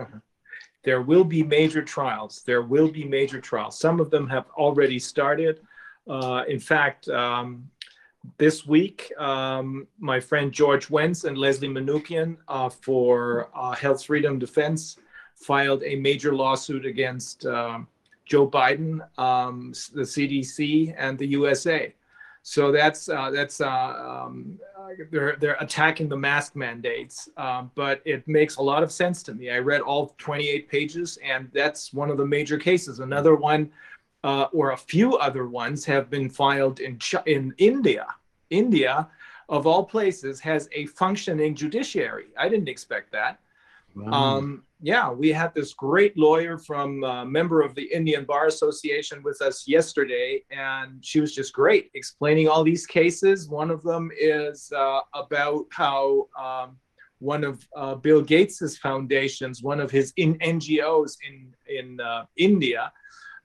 there 0.84 1.02
will 1.02 1.24
be 1.24 1.42
major 1.42 1.82
trials. 1.82 2.42
There 2.46 2.62
will 2.62 2.88
be 2.88 3.04
major 3.04 3.40
trials. 3.40 3.78
Some 3.78 4.00
of 4.00 4.10
them 4.10 4.28
have 4.28 4.46
already 4.56 4.98
started. 4.98 5.60
Uh, 6.08 6.44
in 6.48 6.58
fact, 6.58 7.08
um, 7.08 7.68
this 8.36 8.66
week, 8.66 9.12
um, 9.18 9.86
my 9.98 10.20
friend 10.20 10.52
George 10.52 10.90
Wentz 10.90 11.24
and 11.24 11.38
Leslie 11.38 11.68
Manookian 11.68 12.36
uh, 12.48 12.68
for 12.68 13.48
uh, 13.54 13.74
Health 13.74 14.04
Freedom 14.04 14.38
Defense 14.38 14.96
filed 15.34 15.82
a 15.84 15.96
major 15.96 16.34
lawsuit 16.34 16.84
against 16.84 17.46
um, 17.46 17.86
Joe 18.24 18.48
Biden, 18.48 19.00
um, 19.18 19.72
the 19.94 20.02
CDC, 20.02 20.94
and 20.98 21.18
the 21.18 21.26
USA. 21.26 21.94
So 22.42 22.72
that's 22.72 23.08
uh, 23.08 23.30
that's 23.30 23.60
uh, 23.60 23.68
um, 23.68 24.58
uh, 24.78 24.88
they're 25.10 25.36
they're 25.36 25.56
attacking 25.60 26.08
the 26.08 26.16
mask 26.16 26.56
mandates, 26.56 27.28
um, 27.36 27.70
but 27.74 28.00
it 28.04 28.26
makes 28.26 28.56
a 28.56 28.62
lot 28.62 28.82
of 28.82 28.90
sense 28.90 29.22
to 29.24 29.34
me. 29.34 29.50
I 29.50 29.58
read 29.58 29.80
all 29.82 30.14
28 30.18 30.68
pages, 30.68 31.18
and 31.22 31.50
that's 31.52 31.92
one 31.92 32.10
of 32.10 32.16
the 32.16 32.24
major 32.24 32.56
cases. 32.56 33.00
Another 33.00 33.34
one, 33.34 33.70
uh, 34.24 34.46
or 34.52 34.72
a 34.72 34.76
few 34.76 35.16
other 35.16 35.46
ones, 35.46 35.84
have 35.84 36.10
been 36.10 36.28
filed 36.28 36.80
in 36.80 36.98
in 37.26 37.54
India. 37.58 38.06
India, 38.50 39.08
of 39.48 39.66
all 39.66 39.84
places, 39.84 40.40
has 40.40 40.68
a 40.72 40.86
functioning 40.86 41.54
judiciary. 41.54 42.26
I 42.36 42.48
didn't 42.48 42.68
expect 42.68 43.12
that. 43.12 43.40
Wow. 43.94 44.12
Um, 44.12 44.62
yeah, 44.80 45.10
we 45.10 45.32
had 45.32 45.52
this 45.54 45.74
great 45.74 46.16
lawyer 46.16 46.56
from 46.56 47.02
uh, 47.02 47.24
member 47.24 47.62
of 47.62 47.74
the 47.74 47.82
Indian 47.92 48.24
Bar 48.24 48.46
Association 48.46 49.22
with 49.24 49.42
us 49.42 49.66
yesterday, 49.66 50.44
and 50.50 51.04
she 51.04 51.20
was 51.20 51.34
just 51.34 51.52
great 51.52 51.90
explaining 51.94 52.48
all 52.48 52.62
these 52.62 52.86
cases. 52.86 53.48
One 53.48 53.70
of 53.70 53.82
them 53.82 54.10
is 54.16 54.70
uh, 54.76 55.00
about 55.14 55.66
how 55.72 56.28
um, 56.38 56.76
one 57.18 57.42
of 57.42 57.66
uh, 57.76 57.96
Bill 57.96 58.22
Gates's 58.22 58.78
foundations, 58.78 59.62
one 59.62 59.80
of 59.80 59.90
his 59.90 60.12
in 60.16 60.38
NGOs 60.38 61.16
in 61.26 61.54
in 61.66 62.00
uh, 62.00 62.26
India, 62.36 62.92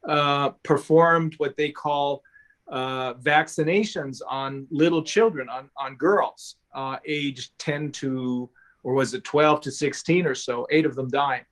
uh, 0.08 0.50
performed 0.64 1.36
what 1.38 1.56
they 1.58 1.70
call 1.70 2.22
uh, 2.70 3.14
vaccinations 3.16 4.20
on 4.28 4.68
little 4.72 5.04
children, 5.04 5.50
on 5.50 5.70
on 5.78 5.96
girls 5.96 6.56
uh, 6.74 6.98
aged 7.06 7.58
10 7.60 7.92
to 7.92 8.50
or 8.84 8.94
was 8.94 9.14
it 9.14 9.24
12 9.24 9.62
to 9.62 9.72
16 9.72 10.26
or 10.26 10.36
so? 10.36 10.68
Eight 10.70 10.86
of 10.86 10.96
them 10.96 11.10
died. 11.10 11.46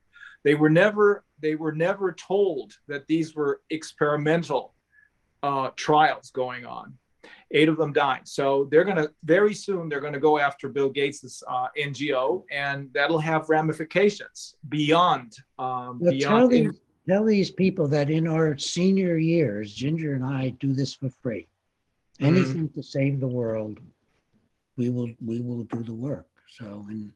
They 0.43 0.55
were 0.55 0.69
never 0.69 1.23
they 1.39 1.55
were 1.55 1.71
never 1.71 2.11
told 2.13 2.73
that 2.87 3.07
these 3.07 3.35
were 3.35 3.61
experimental 3.69 4.73
uh, 5.43 5.69
trials 5.75 6.29
going 6.31 6.65
on. 6.65 6.93
Eight 7.51 7.67
of 7.67 7.77
them 7.77 7.93
died. 7.93 8.21
So 8.27 8.67
they're 8.71 8.83
going 8.83 8.97
to 8.97 9.11
very 9.23 9.53
soon 9.53 9.89
they're 9.89 9.99
going 9.99 10.13
to 10.13 10.19
go 10.19 10.39
after 10.39 10.69
bill 10.69 10.89
gates's 10.89 11.43
uh, 11.47 11.67
ngo 11.77 12.43
and 12.51 12.89
that'll 12.93 13.19
have 13.19 13.49
ramifications 13.49 14.55
beyond 14.69 15.35
um, 15.59 15.99
Well, 15.99 16.11
beyond 16.11 16.75
tell 17.07 17.23
these 17.25 17.51
people 17.51 17.87
that 17.89 18.09
in 18.09 18.27
our 18.27 18.57
senior 18.57 19.17
years, 19.17 19.73
Ginger 19.73 20.13
and 20.13 20.23
I 20.25 20.49
do 20.59 20.73
this 20.73 20.93
for 20.93 21.09
free. 21.21 21.47
Mhm. 22.19 22.27
Anything 22.27 22.69
to 22.69 22.83
save 22.83 23.19
the 23.19 23.27
world. 23.27 23.79
we 24.77 24.89
will 24.89 25.11
we 25.25 25.41
will 25.41 25.63
do 25.65 25.83
the 25.83 25.93
work. 25.93 26.27
So 26.57 26.85
and 26.89 27.11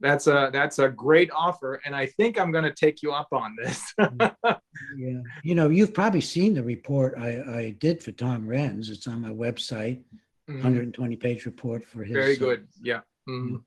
That's 0.00 0.26
a, 0.26 0.50
that's 0.52 0.78
a 0.78 0.88
great 0.88 1.30
offer. 1.32 1.80
And 1.84 1.96
I 1.96 2.06
think 2.18 2.38
I'm 2.38 2.52
going 2.52 2.64
to 2.72 2.74
take 2.84 3.02
you 3.02 3.10
up 3.12 3.28
on 3.32 3.56
this. 3.62 3.78
yeah, 5.04 5.20
you 5.48 5.54
know, 5.54 5.68
you've 5.70 5.94
probably 5.94 6.20
seen 6.20 6.52
the 6.54 6.62
report 6.62 7.10
I, 7.18 7.30
I 7.62 7.70
did 7.86 8.02
for 8.02 8.12
Tom 8.12 8.40
Renz. 8.46 8.90
It's 8.90 9.06
on 9.06 9.22
my 9.22 9.30
website, 9.30 10.00
Mhm. 10.48 10.62
120 10.62 11.16
page 11.16 11.46
report 11.46 11.86
for 11.86 12.04
his. 12.04 12.12
Very 12.22 12.36
uh, 12.36 12.46
good. 12.46 12.60
Yeah. 12.82 13.00
Mhm. 13.28 13.62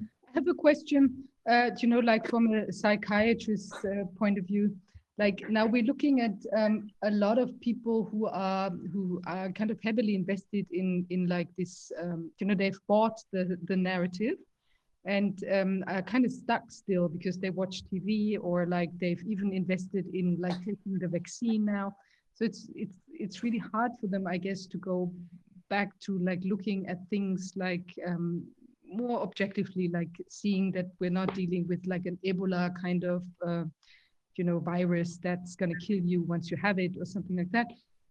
I 0.00 0.30
have 0.34 0.48
a 0.48 0.54
question, 0.54 1.00
uh, 1.52 1.68
do 1.70 1.78
you 1.82 1.88
know, 1.92 2.00
like 2.00 2.24
from 2.32 2.44
a 2.54 2.72
psychiatrist's 2.72 3.84
uh, 3.84 4.04
point 4.18 4.38
of 4.38 4.44
view, 4.46 4.74
like 5.22 5.38
now 5.48 5.64
we're 5.66 5.90
looking 5.92 6.20
at 6.28 6.36
um, 6.60 6.74
a 7.02 7.10
lot 7.10 7.38
of 7.38 7.48
people 7.60 8.08
who 8.10 8.26
are 8.26 8.70
who 8.92 9.20
are 9.26 9.50
kind 9.58 9.70
of 9.70 9.78
heavily 9.86 10.14
invested 10.22 10.66
in 10.80 11.06
in 11.10 11.28
like 11.28 11.48
this, 11.58 11.92
um, 12.02 12.30
you 12.38 12.46
know, 12.46 12.54
they've 12.54 12.82
bought 12.88 13.18
the 13.32 13.42
the 13.70 13.76
narrative 13.76 14.38
and 15.04 15.34
um, 15.56 15.84
are 15.86 16.02
kind 16.12 16.24
of 16.24 16.32
stuck 16.32 16.64
still 16.70 17.08
because 17.08 17.36
they 17.38 17.50
watch 17.50 17.82
TV 17.88 18.38
or 18.40 18.66
like 18.66 18.90
they've 19.00 19.24
even 19.32 19.52
invested 19.52 20.06
in 20.20 20.26
like 20.40 20.58
taking 20.68 20.98
the 20.98 21.08
vaccine 21.08 21.64
now. 21.64 21.94
So 22.34 22.44
it's 22.44 22.62
it's 22.74 22.98
it's 23.24 23.42
really 23.44 23.62
hard 23.72 23.92
for 24.00 24.08
them, 24.08 24.26
I 24.26 24.38
guess, 24.38 24.66
to 24.72 24.78
go 24.78 25.12
back 25.68 25.88
to 26.06 26.18
like 26.18 26.40
looking 26.52 26.86
at 26.88 26.98
things 27.10 27.52
like 27.56 27.88
um, 28.06 28.44
more 28.86 29.20
objectively, 29.22 29.88
like 29.88 30.14
seeing 30.28 30.72
that 30.72 30.88
we're 31.00 31.18
not 31.20 31.34
dealing 31.34 31.66
with 31.68 31.82
like 31.86 32.06
an 32.06 32.18
Ebola 32.24 32.72
kind 32.80 33.04
of, 33.04 33.22
uh, 33.46 33.64
you 34.36 34.44
know, 34.44 34.58
virus 34.58 35.18
that's 35.22 35.56
going 35.56 35.72
to 35.74 35.86
kill 35.86 36.02
you 36.02 36.22
once 36.22 36.50
you 36.50 36.56
have 36.56 36.78
it 36.78 36.92
or 36.98 37.04
something 37.04 37.36
like 37.36 37.50
that. 37.52 37.66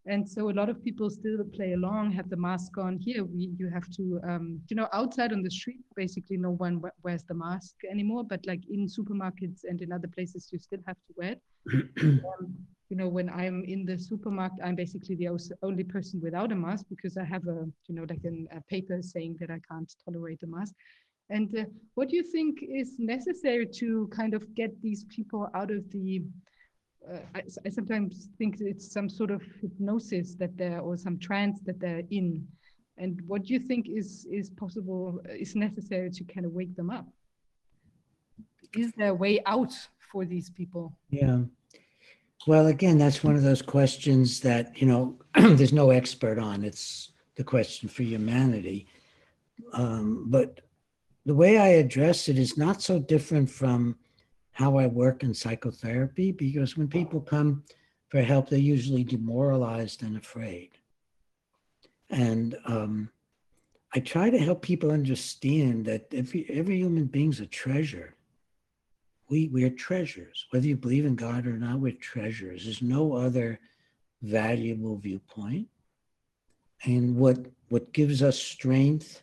And 0.07 0.27
so 0.27 0.49
a 0.49 0.51
lot 0.51 0.69
of 0.69 0.83
people 0.83 1.11
still 1.11 1.43
play 1.53 1.73
along, 1.73 2.11
have 2.13 2.29
the 2.29 2.37
mask 2.37 2.77
on. 2.79 2.97
Here, 2.97 3.23
we 3.23 3.51
you 3.57 3.69
have 3.69 3.87
to, 3.97 4.19
um, 4.27 4.59
you 4.67 4.75
know, 4.75 4.87
outside 4.93 5.31
on 5.31 5.43
the 5.43 5.51
street, 5.51 5.77
basically 5.95 6.37
no 6.37 6.51
one 6.51 6.81
wears 7.03 7.23
the 7.23 7.35
mask 7.35 7.75
anymore. 7.89 8.23
But 8.23 8.43
like 8.47 8.61
in 8.67 8.87
supermarkets 8.87 9.59
and 9.63 9.79
in 9.79 9.91
other 9.91 10.07
places, 10.07 10.49
you 10.51 10.57
still 10.57 10.79
have 10.87 10.97
to 11.07 11.13
wear 11.17 11.31
it. 11.33 11.41
um, 12.25 12.55
you 12.89 12.97
know, 12.97 13.07
when 13.07 13.29
I'm 13.29 13.63
in 13.63 13.85
the 13.85 13.97
supermarket, 13.97 14.59
I'm 14.63 14.75
basically 14.75 15.15
the 15.15 15.29
only 15.61 15.83
person 15.83 16.19
without 16.21 16.51
a 16.51 16.55
mask 16.55 16.85
because 16.89 17.15
I 17.15 17.23
have 17.23 17.47
a, 17.47 17.65
you 17.87 17.95
know, 17.95 18.05
like 18.09 18.23
an, 18.23 18.47
a 18.51 18.61
paper 18.69 19.01
saying 19.01 19.37
that 19.39 19.51
I 19.51 19.59
can't 19.71 19.93
tolerate 20.03 20.41
the 20.41 20.47
mask. 20.47 20.73
And 21.31 21.57
uh, 21.57 21.63
what 21.95 22.09
do 22.09 22.15
you 22.17 22.23
think 22.23 22.59
is 22.61 22.95
necessary 22.99 23.65
to 23.65 24.07
kind 24.13 24.33
of 24.33 24.53
get 24.53 24.79
these 24.81 25.05
people 25.05 25.49
out 25.55 25.71
of 25.71 25.89
the? 25.91 26.23
Uh, 27.09 27.19
I, 27.33 27.41
I 27.65 27.69
sometimes 27.69 28.29
think 28.37 28.57
it's 28.59 28.91
some 28.91 29.09
sort 29.09 29.31
of 29.31 29.41
hypnosis 29.61 30.35
that 30.35 30.55
they're 30.57 30.79
or 30.79 30.97
some 30.97 31.17
trance 31.17 31.59
that 31.65 31.79
they're 31.79 32.03
in. 32.11 32.45
And 32.97 33.21
what 33.25 33.43
do 33.43 33.53
you 33.53 33.59
think 33.59 33.87
is 33.87 34.27
is 34.29 34.49
possible 34.49 35.21
uh, 35.27 35.33
is 35.33 35.55
necessary 35.55 36.11
to 36.11 36.23
kind 36.25 36.45
of 36.45 36.51
wake 36.51 36.75
them 36.75 36.89
up? 36.89 37.07
Is 38.77 38.91
there 38.97 39.09
a 39.09 39.15
way 39.15 39.41
out 39.45 39.73
for 40.11 40.25
these 40.25 40.49
people? 40.49 40.93
Yeah. 41.09 41.43
Well, 42.47 42.67
again, 42.67 42.97
that's 42.97 43.23
one 43.23 43.35
of 43.35 43.43
those 43.43 43.61
questions 43.61 44.39
that, 44.41 44.81
you 44.81 44.87
know, 44.87 45.19
there's 45.35 45.73
no 45.73 45.91
expert 45.91 46.39
on. 46.39 46.63
It's 46.63 47.11
the 47.35 47.43
question 47.43 47.87
for 47.87 48.03
humanity. 48.03 48.87
Um, 49.73 50.25
but 50.27 50.61
the 51.25 51.35
way 51.35 51.57
I 51.57 51.67
address 51.69 52.27
it 52.29 52.37
is 52.37 52.57
not 52.57 52.81
so 52.81 52.99
different 52.99 53.49
from 53.49 53.97
how 54.51 54.77
I 54.77 54.87
work 54.87 55.23
in 55.23 55.33
psychotherapy 55.33 56.31
because 56.31 56.77
when 56.77 56.87
people 56.87 57.21
come 57.21 57.63
for 58.09 58.21
help, 58.21 58.49
they're 58.49 58.59
usually 58.59 59.03
demoralized 59.03 60.03
and 60.03 60.17
afraid. 60.17 60.71
And 62.09 62.57
um, 62.65 63.09
I 63.93 63.99
try 63.99 64.29
to 64.29 64.37
help 64.37 64.61
people 64.61 64.91
understand 64.91 65.85
that 65.85 66.07
every, 66.13 66.45
every 66.49 66.77
human 66.77 67.05
being's 67.05 67.39
a 67.39 67.45
treasure. 67.45 68.15
We 69.29 69.47
we're 69.47 69.69
treasures. 69.69 70.45
Whether 70.49 70.67
you 70.67 70.75
believe 70.75 71.05
in 71.05 71.15
god 71.15 71.47
or 71.47 71.57
not 71.57 71.79
we're 71.79 71.93
treasures. 71.93 72.65
There's 72.65 72.81
no 72.81 73.13
other 73.13 73.59
valuable 74.21 74.97
viewpoint. 74.97 75.67
And 76.83 77.15
what 77.15 77.37
what 77.69 77.93
gives 77.93 78.21
us 78.21 78.37
strength 78.37 79.21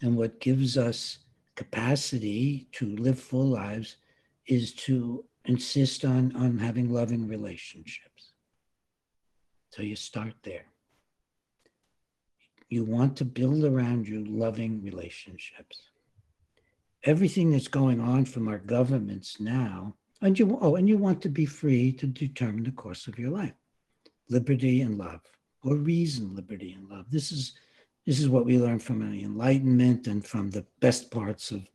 and 0.00 0.16
what 0.16 0.40
gives 0.40 0.78
us 0.78 1.18
capacity 1.56 2.68
to 2.72 2.96
live 2.96 3.18
full 3.18 3.46
lives 3.46 3.96
is 4.46 4.72
to 4.74 5.24
insist 5.46 6.04
on 6.04 6.34
on 6.36 6.58
having 6.58 6.90
loving 6.90 7.28
relationships. 7.28 8.32
So 9.70 9.82
you 9.82 9.96
start 9.96 10.34
there. 10.42 10.66
You 12.68 12.84
want 12.84 13.16
to 13.18 13.24
build 13.24 13.64
around 13.64 14.08
you 14.08 14.24
loving 14.24 14.82
relationships. 14.82 15.82
Everything 17.04 17.50
that's 17.50 17.68
going 17.68 18.00
on 18.00 18.24
from 18.24 18.48
our 18.48 18.58
governments 18.58 19.38
now 19.38 19.94
and 20.22 20.38
you 20.38 20.58
oh 20.60 20.76
and 20.76 20.88
you 20.88 20.96
want 20.96 21.20
to 21.22 21.28
be 21.28 21.46
free 21.46 21.92
to 21.92 22.06
determine 22.06 22.64
the 22.64 22.72
course 22.72 23.06
of 23.06 23.18
your 23.18 23.30
life. 23.30 23.54
Liberty 24.30 24.80
and 24.80 24.96
love 24.96 25.20
or 25.62 25.76
reason 25.76 26.34
liberty 26.34 26.72
and 26.72 26.88
love. 26.88 27.06
This 27.10 27.30
is 27.30 27.52
this 28.06 28.20
is 28.20 28.28
what 28.28 28.44
we 28.44 28.58
learn 28.58 28.78
from 28.78 29.10
the 29.10 29.24
enlightenment 29.24 30.06
and 30.06 30.24
from 30.24 30.50
the 30.50 30.64
best 30.80 31.10
parts 31.10 31.50
of 31.50 31.66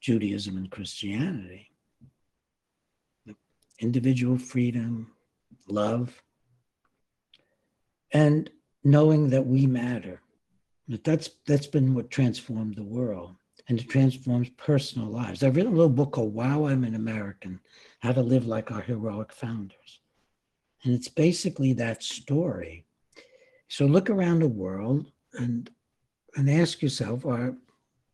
judaism 0.00 0.56
and 0.56 0.70
christianity 0.70 1.70
individual 3.80 4.38
freedom 4.38 5.12
love 5.68 6.22
and 8.12 8.50
knowing 8.84 9.28
that 9.30 9.46
we 9.46 9.66
matter 9.66 10.20
that 10.88 11.04
that's 11.04 11.30
that's 11.46 11.66
been 11.66 11.94
what 11.94 12.10
transformed 12.10 12.76
the 12.76 12.82
world 12.82 13.36
and 13.68 13.80
it 13.80 13.88
transforms 13.88 14.50
personal 14.50 15.08
lives. 15.08 15.42
I've 15.42 15.56
written 15.56 15.72
a 15.72 15.76
little 15.76 15.88
book 15.88 16.12
called 16.12 16.34
Wow, 16.34 16.66
I'm 16.66 16.84
an 16.84 16.94
American 16.94 17.60
How 18.00 18.12
to 18.12 18.20
Live 18.20 18.46
Like 18.46 18.70
Our 18.70 18.82
Heroic 18.82 19.32
Founders. 19.32 20.00
And 20.82 20.92
it's 20.92 21.08
basically 21.08 21.72
that 21.74 22.02
story. 22.02 22.84
So 23.68 23.86
look 23.86 24.10
around 24.10 24.40
the 24.40 24.48
world 24.48 25.10
and 25.34 25.70
and 26.36 26.50
ask 26.50 26.82
yourself, 26.82 27.24
are 27.26 27.54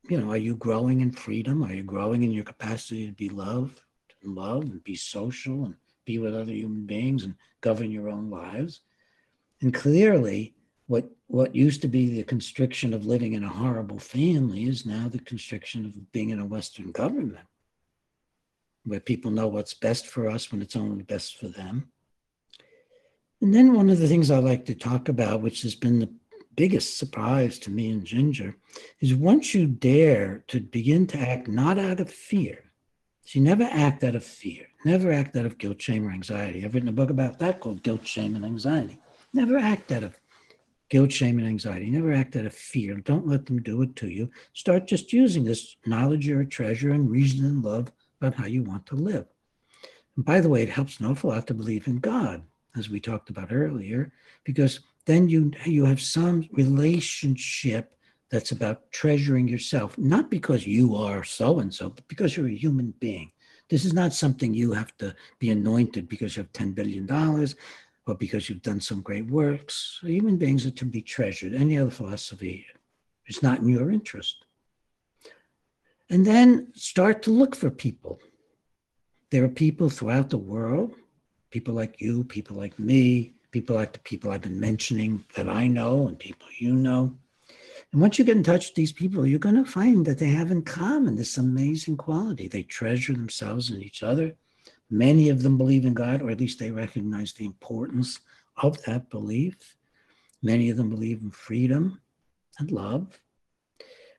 you 0.09 0.21
know, 0.21 0.31
are 0.31 0.37
you 0.37 0.57
growing 0.57 1.01
in 1.01 1.13
freedom? 1.13 1.63
Are 1.63 1.73
you 1.73 1.83
growing 1.83 2.23
in 2.23 2.33
your 2.33 2.45
capacity 2.45 3.07
to 3.07 3.13
be 3.13 3.29
loved 3.29 3.81
and 4.23 4.35
love 4.35 4.63
and 4.63 4.83
be 4.83 4.97
social 4.97 5.65
and 5.65 5.75
be 6.05 6.19
with 6.19 6.35
other 6.35 6.53
human 6.53 6.87
beings 6.87 7.25
and 7.25 7.35
govern 7.61 7.91
your 7.91 8.09
own 8.09 8.31
lives? 8.31 8.81
And 9.61 9.73
clearly, 9.73 10.55
what 10.87 11.09
what 11.29 11.55
used 11.55 11.83
to 11.83 11.89
be 11.89 12.11
the 12.11 12.25
constriction 12.25 12.93
of 12.93 13.07
living 13.07 13.35
in 13.35 13.45
a 13.45 13.49
horrible 13.49 13.99
family 13.99 14.65
is 14.65 14.85
now 14.85 15.09
the 15.09 15.21
constriction 15.21 15.87
of 15.87 16.13
being 16.13 16.31
in 16.31 16.41
a 16.41 16.45
Western 16.45 16.91
government, 16.91 17.47
where 18.85 19.01
people 19.01 19.31
know 19.31 19.47
what's 19.47 19.75
best 19.75 20.07
for 20.07 20.29
us 20.29 20.51
when 20.51 20.63
it's 20.63 20.77
only 20.77 21.05
best 21.05 21.39
for 21.39 21.47
them. 21.47 21.93
And 23.41 23.55
then 23.55 23.75
one 23.75 23.89
of 23.89 23.99
the 23.99 24.09
things 24.09 24.31
I 24.31 24.39
like 24.39 24.67
to 24.67 24.75
talk 24.75 25.09
about, 25.09 25.41
which 25.41 25.63
has 25.63 25.75
been 25.75 26.01
the 26.01 26.13
biggest 26.61 26.99
surprise 26.99 27.59
to 27.59 27.71
me 27.71 27.91
and 27.91 28.05
Ginger, 28.05 28.55
is 29.01 29.15
once 29.15 29.55
you 29.55 29.67
dare 29.67 30.45
to 30.49 30.61
begin 30.61 31.07
to 31.07 31.17
act 31.19 31.49
not 31.49 31.79
out 31.79 32.01
of 32.01 32.11
fear, 32.13 32.65
so 33.25 33.39
you 33.39 33.43
never 33.47 33.63
act 33.63 34.05
out 34.05 34.15
of 34.15 34.23
fear, 34.23 34.67
never 34.85 35.11
act 35.11 35.35
out 35.39 35.47
of 35.47 35.57
guilt, 35.57 35.81
shame, 35.81 36.07
or 36.07 36.11
anxiety. 36.11 36.63
I've 36.63 36.75
written 36.75 36.91
a 36.91 37.01
book 37.01 37.09
about 37.09 37.39
that 37.39 37.61
called 37.61 37.83
Guilt, 37.83 38.07
Shame, 38.07 38.37
and 38.37 38.45
Anxiety. 38.45 38.99
Never 39.33 39.57
act 39.57 39.91
out 39.91 40.03
of 40.03 40.21
guilt, 40.91 41.11
shame, 41.11 41.39
and 41.39 41.49
anxiety. 41.49 41.89
Never 41.89 42.13
act 42.13 42.37
out 42.37 42.45
of 42.45 42.55
fear. 42.55 42.97
Don't 42.97 43.27
let 43.27 43.47
them 43.47 43.63
do 43.63 43.81
it 43.81 43.97
to 43.97 44.09
you. 44.09 44.31
Start 44.53 44.87
just 44.87 45.15
using 45.15 45.45
this 45.45 45.77
knowledge 45.87 46.27
you're 46.27 46.43
a 46.43 46.47
treasure 46.47 46.91
and 46.91 47.11
reason 47.11 47.47
and 47.47 47.65
love 47.65 47.91
about 48.21 48.35
how 48.35 48.45
you 48.45 48.63
want 48.63 48.85
to 48.85 48.97
live. 48.97 49.25
And 50.15 50.27
by 50.27 50.43
the 50.43 50.51
way, 50.51 50.63
it 50.63 50.69
helps 50.69 51.01
an 51.01 51.07
awful 51.07 51.31
lot 51.31 51.47
to 51.47 51.55
believe 51.55 51.87
in 51.87 52.01
God, 52.01 52.43
as 52.77 52.91
we 52.91 53.01
talked 53.01 53.31
about 53.31 53.51
earlier, 53.51 54.13
because 54.45 54.81
then 55.11 55.29
you 55.29 55.51
you 55.65 55.85
have 55.85 56.01
some 56.01 56.49
relationship 56.53 57.97
that's 58.31 58.53
about 58.53 58.91
treasuring 58.93 59.49
yourself, 59.49 59.99
not 59.99 60.31
because 60.31 60.67
you 60.67 60.95
are 60.95 61.25
so 61.25 61.59
and 61.59 61.75
so, 61.75 61.89
but 61.91 62.07
because 62.07 62.37
you're 62.37 62.47
a 62.47 62.65
human 62.65 62.95
being. 63.01 63.33
This 63.69 63.85
is 63.85 63.93
not 63.93 64.13
something 64.13 64.55
you 64.55 64.73
have 64.73 64.97
to 64.99 65.15
be 65.41 65.51
anointed 65.51 66.09
because 66.09 66.37
you 66.37 66.43
have 66.43 66.53
$10 66.53 66.75
billion 66.75 67.11
or 68.07 68.15
because 68.15 68.49
you've 68.49 68.63
done 68.63 68.81
some 68.81 69.01
great 69.01 69.27
works. 69.27 69.99
Human 70.03 70.37
beings 70.37 70.65
are 70.67 70.73
to 70.73 70.85
be 70.85 71.03
treasured. 71.03 71.55
Any 71.55 71.79
other 71.79 71.91
philosophy 71.91 72.67
is 73.27 73.43
not 73.43 73.59
in 73.61 73.69
your 73.69 73.91
interest. 73.91 74.45
And 76.09 76.25
then 76.27 76.73
start 76.75 77.23
to 77.23 77.31
look 77.31 77.55
for 77.55 77.71
people. 77.71 78.19
There 79.31 79.45
are 79.45 79.49
people 79.49 79.89
throughout 79.89 80.31
the 80.31 80.39
world, 80.39 80.95
people 81.51 81.75
like 81.75 82.01
you, 82.01 82.25
people 82.25 82.57
like 82.57 82.79
me, 82.79 83.35
people 83.51 83.77
like 83.77 83.93
the 83.93 83.99
people 84.01 84.31
I've 84.31 84.43
been 84.43 84.61
mentioning 84.61 85.25
that 85.35 85.49
I 85.49 85.67
know 85.67 86.07
and 86.09 86.19
people 86.19 86.49
you 86.59 86.75
know. 86.75 87.17
And 87.93 88.01
once 88.01 88.19
you 88.19 88.25
get 88.25 88.37
in 88.37 88.45
touch 88.45 88.69
with 88.69 88.77
these 88.77 88.93
people, 88.93 89.27
you're 89.27 89.39
going 89.41 89.63
to 89.63 89.71
find 89.71 90.05
that 90.07 90.19
they 90.19 90.29
have 90.29 90.51
in 90.53 90.63
common 90.63 91.17
this 91.17 91.39
amazing 91.39 91.97
quality. 91.97 92.47
They 92.47 92.63
treasure 92.63 93.13
themselves 93.13 93.71
and 93.71 93.83
each 93.83 94.03
other. 94.03 94.35
Many 94.91 95.29
of 95.29 95.43
them 95.43 95.59
believe 95.59 95.85
in 95.85 95.95
God, 95.95 96.23
or 96.23 96.31
at 96.31 96.41
least 96.41 96.59
they 96.59 96.71
recognize 96.71 97.33
the 97.33 97.47
importance 97.47 98.21
of 98.57 98.81
that 98.85 99.11
belief. 99.11 99.57
Many 100.43 100.71
of 100.71 100.77
them 100.77 100.91
believe 100.91 101.21
in 101.23 101.31
freedom 101.31 102.01
and 102.59 102.71
love. 102.71 103.19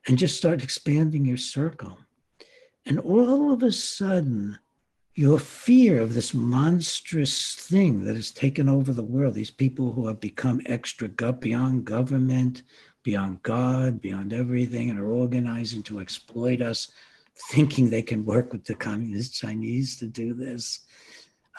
and 0.07 0.17
just 0.17 0.37
start 0.37 0.63
expanding 0.63 1.25
your 1.25 1.37
circle. 1.37 1.97
And 2.85 2.99
all 2.99 3.53
of 3.53 3.63
a 3.63 3.71
sudden, 3.71 4.57
your 5.15 5.39
fear 5.39 5.99
of 5.99 6.13
this 6.13 6.33
monstrous 6.33 7.55
thing 7.55 8.05
that 8.05 8.15
has 8.15 8.31
taken 8.31 8.69
over 8.69 8.93
the 8.93 9.03
world, 9.03 9.33
these 9.33 9.51
people 9.51 9.91
who 9.91 10.07
have 10.07 10.19
become 10.19 10.61
extra 10.67 11.07
gut 11.09 11.41
beyond 11.41 11.85
government, 11.85 12.63
beyond 13.03 13.41
God, 13.43 14.01
beyond 14.01 14.31
everything, 14.31 14.89
and 14.89 14.99
are 14.99 15.11
organizing 15.11 15.83
to 15.83 15.99
exploit 15.99 16.61
us, 16.61 16.91
thinking 17.49 17.89
they 17.89 18.01
can 18.01 18.23
work 18.23 18.53
with 18.53 18.63
the 18.63 18.75
communist 18.75 19.35
Chinese 19.35 19.97
to 19.97 20.07
do 20.07 20.33
this. 20.33 20.81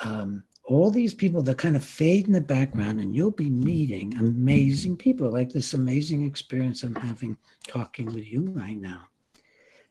Um, 0.02 0.44
all 0.64 0.90
these 0.90 1.12
people 1.12 1.42
that 1.42 1.58
kind 1.58 1.76
of 1.76 1.84
fade 1.84 2.26
in 2.26 2.32
the 2.32 2.40
background, 2.40 3.00
and 3.00 3.14
you'll 3.14 3.32
be 3.32 3.50
meeting 3.50 4.16
amazing 4.18 4.96
people 4.96 5.30
like 5.30 5.50
this 5.50 5.74
amazing 5.74 6.24
experience 6.24 6.82
I'm 6.82 6.94
having 6.94 7.36
talking 7.66 8.06
with 8.06 8.26
you 8.26 8.50
right 8.54 8.80
now. 8.80 9.08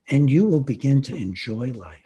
And 0.10 0.30
you 0.30 0.46
will 0.46 0.62
begin 0.62 1.02
to 1.04 1.16
enjoy 1.16 1.72
life. 1.74 2.01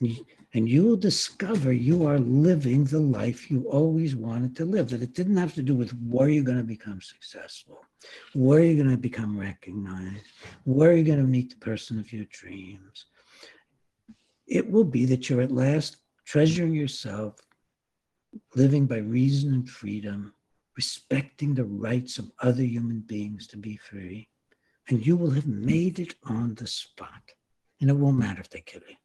And 0.00 0.68
you 0.68 0.84
will 0.84 0.96
discover 0.96 1.72
you 1.72 2.06
are 2.06 2.18
living 2.18 2.84
the 2.84 3.00
life 3.00 3.50
you 3.50 3.64
always 3.68 4.16
wanted 4.16 4.56
to 4.56 4.64
live, 4.64 4.88
that 4.90 5.02
it 5.02 5.14
didn't 5.14 5.36
have 5.36 5.54
to 5.54 5.62
do 5.62 5.74
with 5.74 5.90
where 6.02 6.28
you're 6.28 6.44
going 6.44 6.58
to 6.58 6.64
become 6.64 7.00
successful, 7.02 7.84
where 8.32 8.62
you're 8.62 8.82
going 8.82 8.94
to 8.94 9.00
become 9.00 9.38
recognized, 9.38 10.24
where 10.64 10.94
you're 10.94 11.04
going 11.04 11.18
to 11.18 11.24
meet 11.24 11.50
the 11.50 11.56
person 11.56 11.98
of 11.98 12.12
your 12.12 12.24
dreams. 12.30 13.06
It 14.46 14.70
will 14.70 14.84
be 14.84 15.04
that 15.06 15.28
you're 15.28 15.42
at 15.42 15.52
last 15.52 15.96
treasuring 16.24 16.74
yourself, 16.74 17.36
living 18.54 18.86
by 18.86 18.98
reason 18.98 19.52
and 19.52 19.68
freedom, 19.68 20.32
respecting 20.76 21.54
the 21.54 21.64
rights 21.64 22.18
of 22.18 22.30
other 22.40 22.62
human 22.62 23.00
beings 23.00 23.46
to 23.48 23.56
be 23.56 23.76
free, 23.76 24.28
and 24.88 25.04
you 25.04 25.16
will 25.16 25.30
have 25.30 25.46
made 25.46 25.98
it 25.98 26.14
on 26.24 26.54
the 26.54 26.66
spot. 26.66 27.22
And 27.80 27.90
it 27.90 27.96
won't 27.96 28.18
matter 28.18 28.40
if 28.40 28.48
they 28.48 28.60
kill 28.60 28.82
you. 28.88 28.96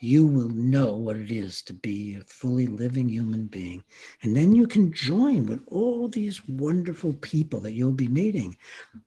You 0.00 0.26
will 0.26 0.48
know 0.48 0.94
what 0.94 1.16
it 1.16 1.30
is 1.30 1.62
to 1.62 1.72
be 1.72 2.16
a 2.16 2.24
fully 2.24 2.66
living 2.66 3.08
human 3.08 3.46
being. 3.46 3.82
And 4.22 4.36
then 4.36 4.54
you 4.54 4.66
can 4.66 4.92
join 4.92 5.46
with 5.46 5.60
all 5.66 6.08
these 6.08 6.46
wonderful 6.46 7.14
people 7.14 7.60
that 7.60 7.72
you'll 7.72 7.92
be 7.92 8.08
meeting. 8.08 8.56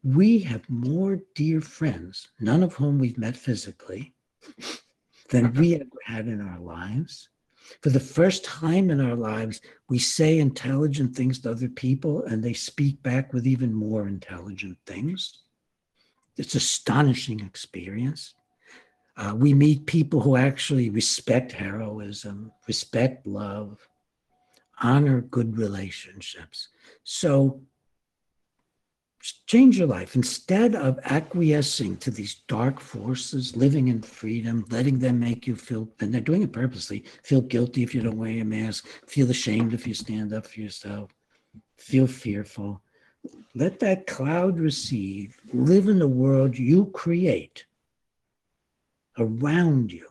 We 0.04 0.40
have 0.40 0.70
more 0.70 1.20
dear 1.36 1.62
friends, 1.62 2.30
none 2.40 2.64
of 2.64 2.74
whom 2.74 3.00
we've 3.00 3.18
met 3.18 3.38
physically, 3.38 4.14
than 5.30 5.54
we 5.54 5.76
ever 5.82 5.86
had 6.06 6.28
in 6.28 6.42
our 6.42 6.60
lives. 6.60 7.30
For 7.82 7.90
the 7.90 8.00
first 8.00 8.46
time 8.46 8.90
in 8.90 9.02
our 9.02 9.16
lives, 9.16 9.62
we 9.90 10.00
say 10.00 10.40
intelligent 10.40 11.16
things 11.16 11.40
to 11.40 11.52
other 11.52 11.70
people 11.70 12.24
and 12.24 12.44
they 12.44 12.54
speak 12.54 13.04
back 13.04 13.34
with 13.34 13.46
even 13.46 13.74
more 13.74 14.08
intelligent 14.08 14.78
things. 14.86 15.40
It's 16.38 16.56
astonishing 16.56 17.42
experience. 17.42 18.36
Uh, 19.18 19.34
we 19.36 19.54
meet 19.54 19.86
people 19.88 20.22
who 20.22 20.36
actually 20.36 20.92
respect 20.92 21.52
heroism, 21.52 22.52
respect 22.68 23.26
love, 23.26 23.90
honor 24.80 25.22
good 25.22 25.58
relationships. 25.58 26.70
So 27.04 27.62
change 29.48 29.80
your 29.80 29.88
life. 29.88 30.16
Instead 30.16 30.76
of 30.76 31.00
acquiescing 31.06 31.98
to 31.98 32.12
these 32.12 32.36
dark 32.48 32.80
forces, 32.80 33.56
living 33.56 33.88
in 33.88 34.04
freedom, 34.04 34.66
letting 34.70 35.00
them 35.00 35.20
make 35.20 35.48
you 35.48 35.56
feel, 35.56 35.90
and 36.00 36.14
they're 36.14 36.22
doing 36.22 36.44
it 36.44 36.54
purposely, 36.54 37.04
feel 37.24 37.42
guilty 37.42 37.82
if 37.82 37.96
you 37.96 38.02
don't 38.02 38.18
wear 38.18 38.30
your 38.30 38.46
mask, 38.46 38.86
feel 39.08 39.30
ashamed 39.32 39.74
if 39.74 39.88
you 39.88 39.96
stand 39.96 40.32
up 40.32 40.46
for 40.46 40.60
yourself, 40.60 41.10
feel 41.78 42.06
fearful. 42.06 42.82
Let 43.56 43.80
that 43.80 44.06
cloud 44.06 44.60
recede, 44.60 45.34
live 45.52 45.88
in 45.88 45.98
the 45.98 46.08
world 46.08 46.56
you 46.56 46.86
create 46.94 47.66
around 49.18 49.92
you 49.92 50.08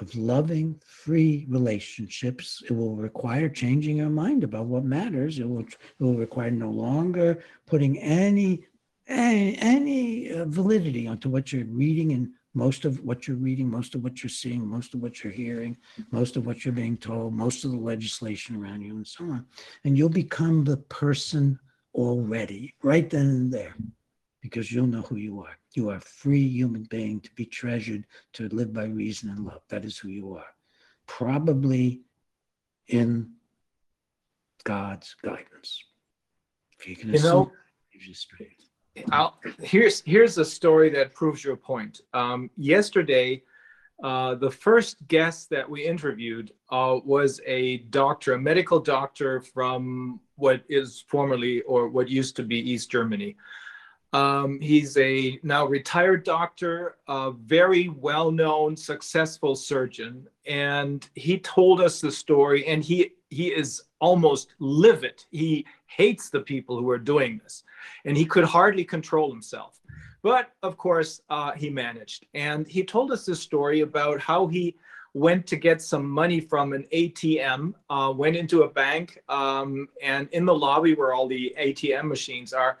of 0.00 0.14
loving, 0.14 0.80
free 0.86 1.46
relationships. 1.48 2.62
It 2.68 2.72
will 2.72 2.96
require 2.96 3.48
changing 3.48 3.98
your 3.98 4.08
mind 4.08 4.44
about 4.44 4.66
what 4.66 4.84
matters. 4.84 5.38
It 5.38 5.48
will, 5.48 5.60
it 5.60 5.76
will 5.98 6.14
require 6.14 6.50
no 6.50 6.70
longer 6.70 7.44
putting 7.66 7.98
any 7.98 8.66
any, 9.10 9.58
any 9.58 10.32
uh, 10.32 10.44
validity 10.46 11.08
onto 11.08 11.28
what 11.28 11.52
you're 11.52 11.64
reading 11.64 12.12
and 12.12 12.30
most 12.54 12.84
of 12.84 13.00
what 13.04 13.26
you're 13.26 13.36
reading, 13.36 13.68
most 13.70 13.94
of 13.94 14.02
what 14.02 14.22
you're 14.22 14.30
seeing, 14.30 14.66
most 14.66 14.94
of 14.94 15.00
what 15.00 15.22
you're 15.22 15.32
hearing, 15.32 15.76
most 16.10 16.36
of 16.36 16.46
what 16.46 16.64
you're 16.64 16.74
being 16.74 16.96
told, 16.96 17.32
most 17.32 17.64
of 17.64 17.70
the 17.70 17.76
legislation 17.76 18.56
around 18.56 18.82
you, 18.82 18.96
and 18.96 19.06
so 19.06 19.24
on. 19.24 19.46
And 19.84 19.96
you'll 19.96 20.08
become 20.08 20.64
the 20.64 20.76
person 20.76 21.58
already, 21.94 22.74
right 22.82 23.08
then 23.08 23.26
and 23.26 23.52
there, 23.52 23.74
because 24.40 24.72
you'll 24.72 24.86
know 24.86 25.02
who 25.02 25.16
you 25.16 25.40
are. 25.42 25.56
You 25.74 25.90
are 25.90 25.96
a 25.96 26.00
free 26.00 26.46
human 26.46 26.84
being 26.84 27.20
to 27.20 27.30
be 27.34 27.44
treasured, 27.44 28.04
to 28.34 28.48
live 28.48 28.72
by 28.72 28.84
reason 28.84 29.30
and 29.30 29.44
love. 29.44 29.62
That 29.68 29.84
is 29.84 29.98
who 29.98 30.08
you 30.08 30.34
are. 30.36 30.46
Probably 31.06 32.00
in 32.88 33.30
God's 34.64 35.14
guidance. 35.22 35.84
If 36.78 36.88
you 36.88 36.96
can 36.96 37.10
You 37.10 37.16
assume, 37.16 37.30
know- 37.30 37.52
gives 37.92 38.06
you 38.06 38.14
strength. 38.14 38.54
I'll, 39.12 39.38
here's 39.62 40.02
here's 40.04 40.36
a 40.38 40.44
story 40.44 40.90
that 40.90 41.14
proves 41.14 41.44
your 41.44 41.56
point. 41.56 42.00
Um, 42.12 42.50
yesterday, 42.56 43.42
uh, 44.02 44.34
the 44.34 44.50
first 44.50 44.96
guest 45.06 45.48
that 45.50 45.68
we 45.68 45.84
interviewed 45.86 46.52
uh, 46.70 46.98
was 47.04 47.40
a 47.46 47.78
doctor, 47.90 48.32
a 48.34 48.38
medical 48.38 48.80
doctor 48.80 49.40
from 49.42 50.20
what 50.36 50.62
is 50.68 51.04
formerly 51.06 51.62
or 51.62 51.88
what 51.88 52.08
used 52.08 52.34
to 52.36 52.42
be 52.42 52.58
East 52.58 52.90
Germany. 52.90 53.36
Um, 54.12 54.60
he's 54.60 54.96
a 54.96 55.38
now 55.42 55.66
retired 55.66 56.24
doctor, 56.24 56.96
a 57.06 57.30
very 57.30 57.88
well-known, 57.88 58.76
successful 58.76 59.54
surgeon, 59.54 60.26
and 60.46 61.08
he 61.14 61.38
told 61.38 61.80
us 61.80 62.00
the 62.00 62.10
story. 62.10 62.66
And 62.66 62.82
he 62.82 63.12
he 63.28 63.48
is 63.48 63.82
almost 64.00 64.54
livid. 64.58 65.24
He 65.30 65.64
hates 65.86 66.30
the 66.30 66.40
people 66.40 66.78
who 66.78 66.90
are 66.90 66.98
doing 66.98 67.40
this 67.42 67.62
and 68.04 68.16
he 68.16 68.24
could 68.24 68.44
hardly 68.44 68.84
control 68.84 69.30
himself. 69.30 69.80
But 70.22 70.50
of 70.62 70.76
course, 70.76 71.22
uh, 71.30 71.52
he 71.52 71.70
managed. 71.70 72.26
And 72.34 72.66
he 72.66 72.84
told 72.84 73.10
us 73.10 73.24
this 73.24 73.40
story 73.40 73.80
about 73.80 74.20
how 74.20 74.46
he 74.46 74.76
went 75.14 75.46
to 75.48 75.56
get 75.56 75.82
some 75.82 76.08
money 76.08 76.40
from 76.40 76.72
an 76.72 76.86
ATM, 76.92 77.74
uh, 77.88 78.12
went 78.14 78.36
into 78.36 78.62
a 78.62 78.68
bank, 78.68 79.20
um, 79.28 79.88
and 80.02 80.28
in 80.30 80.44
the 80.44 80.54
lobby 80.54 80.94
where 80.94 81.14
all 81.14 81.26
the 81.26 81.54
ATM 81.58 82.04
machines 82.04 82.52
are, 82.52 82.78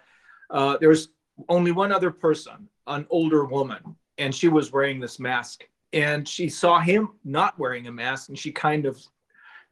uh, 0.50 0.76
there 0.78 0.90
was 0.90 1.08
only 1.48 1.72
one 1.72 1.92
other 1.92 2.10
person, 2.10 2.68
an 2.86 3.06
older 3.10 3.44
woman, 3.44 3.96
and 4.18 4.34
she 4.34 4.48
was 4.48 4.72
wearing 4.72 5.00
this 5.00 5.18
mask. 5.18 5.64
And 5.92 6.28
she 6.28 6.48
saw 6.48 6.80
him 6.80 7.10
not 7.24 7.58
wearing 7.58 7.86
a 7.86 7.92
mask, 7.92 8.28
and 8.28 8.38
she 8.38 8.52
kind 8.52 8.86
of 8.86 9.00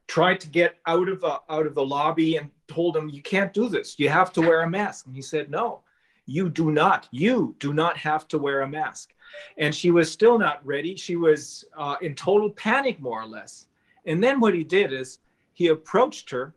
tried 0.08 0.40
to 0.40 0.48
get 0.48 0.76
out 0.86 1.08
of 1.08 1.22
out 1.24 1.66
of 1.66 1.74
the 1.74 1.84
lobby 1.84 2.36
and 2.36 2.50
told 2.66 2.96
him, 2.96 3.08
"You 3.08 3.22
can't 3.22 3.52
do 3.52 3.68
this. 3.68 3.98
You 3.98 4.08
have 4.08 4.32
to 4.32 4.40
wear 4.40 4.62
a 4.62 4.70
mask." 4.70 5.06
And 5.06 5.14
he 5.14 5.22
said, 5.22 5.50
"No, 5.50 5.82
you 6.26 6.48
do 6.48 6.72
not. 6.72 7.08
You 7.12 7.54
do 7.60 7.72
not 7.72 7.96
have 7.98 8.26
to 8.28 8.38
wear 8.38 8.62
a 8.62 8.68
mask." 8.68 9.14
And 9.58 9.74
she 9.74 9.90
was 9.90 10.10
still 10.10 10.38
not 10.38 10.64
ready. 10.66 10.96
She 10.96 11.16
was 11.16 11.64
uh, 11.76 11.96
in 12.00 12.14
total 12.14 12.50
panic, 12.50 12.98
more 13.00 13.22
or 13.22 13.26
less. 13.26 13.66
And 14.06 14.22
then 14.24 14.40
what 14.40 14.54
he 14.54 14.64
did 14.64 14.92
is 14.92 15.18
he 15.52 15.68
approached 15.68 16.30
her, 16.30 16.54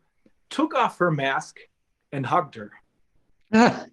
took 0.50 0.74
off 0.74 0.98
her 0.98 1.12
mask, 1.12 1.60
and 2.14 2.26
hugged 2.26 2.56
her. 2.56 2.72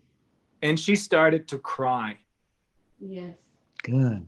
And 0.63 0.79
she 0.79 0.97
started 0.97 1.47
to 1.49 1.59
cry. 1.59 2.19
Yes. 3.01 3.37
good. 3.85 4.27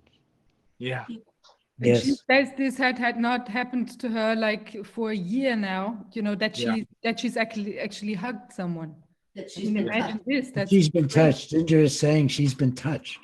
Yeah. 0.78 1.04
And 1.08 1.96
she 1.98 2.10
Yes. 2.10 2.22
says 2.30 2.48
this 2.56 2.76
had 2.78 2.98
had 2.98 3.16
not 3.18 3.48
happened 3.48 3.98
to 4.00 4.08
her 4.08 4.36
like 4.36 4.84
for 4.86 5.10
a 5.10 5.16
year 5.16 5.56
now. 5.56 6.06
You 6.12 6.22
know 6.22 6.36
that 6.36 6.56
she 6.56 6.66
Yeah. 6.66 6.84
that 7.04 7.18
she's 7.20 7.36
actually 7.36 7.78
actually 7.80 8.14
hugged 8.14 8.52
someone. 8.52 8.94
That 9.34 9.46
I 9.46 9.48
she's 9.48 9.70
mean, 9.70 9.86
been 9.86 10.00
touched. 10.00 10.24
this. 10.26 10.50
That's 10.54 10.70
She's 10.70 10.88
been 10.88 11.02
great. 11.08 11.12
touched. 11.20 11.50
Ginger 11.50 11.78
is 11.88 11.98
saying 11.98 12.28
she's 12.28 12.54
been 12.54 12.74
touched. 12.74 13.18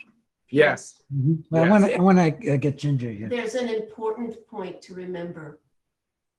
Yes. 0.51 0.81
Mm-hmm. 1.15 1.35
Well, 1.51 1.63
I 1.63 1.67
Yes. 1.67 1.71
want 1.73 1.85
to, 1.85 1.95
I 1.95 2.01
want 2.09 2.19
to 2.19 2.53
uh, 2.55 2.57
get 2.57 2.79
Ginger 2.79 3.11
here. 3.11 3.29
There's 3.29 3.55
an 3.55 3.69
important 3.69 4.33
point 4.49 4.81
to 4.83 4.95
remember. 4.95 5.61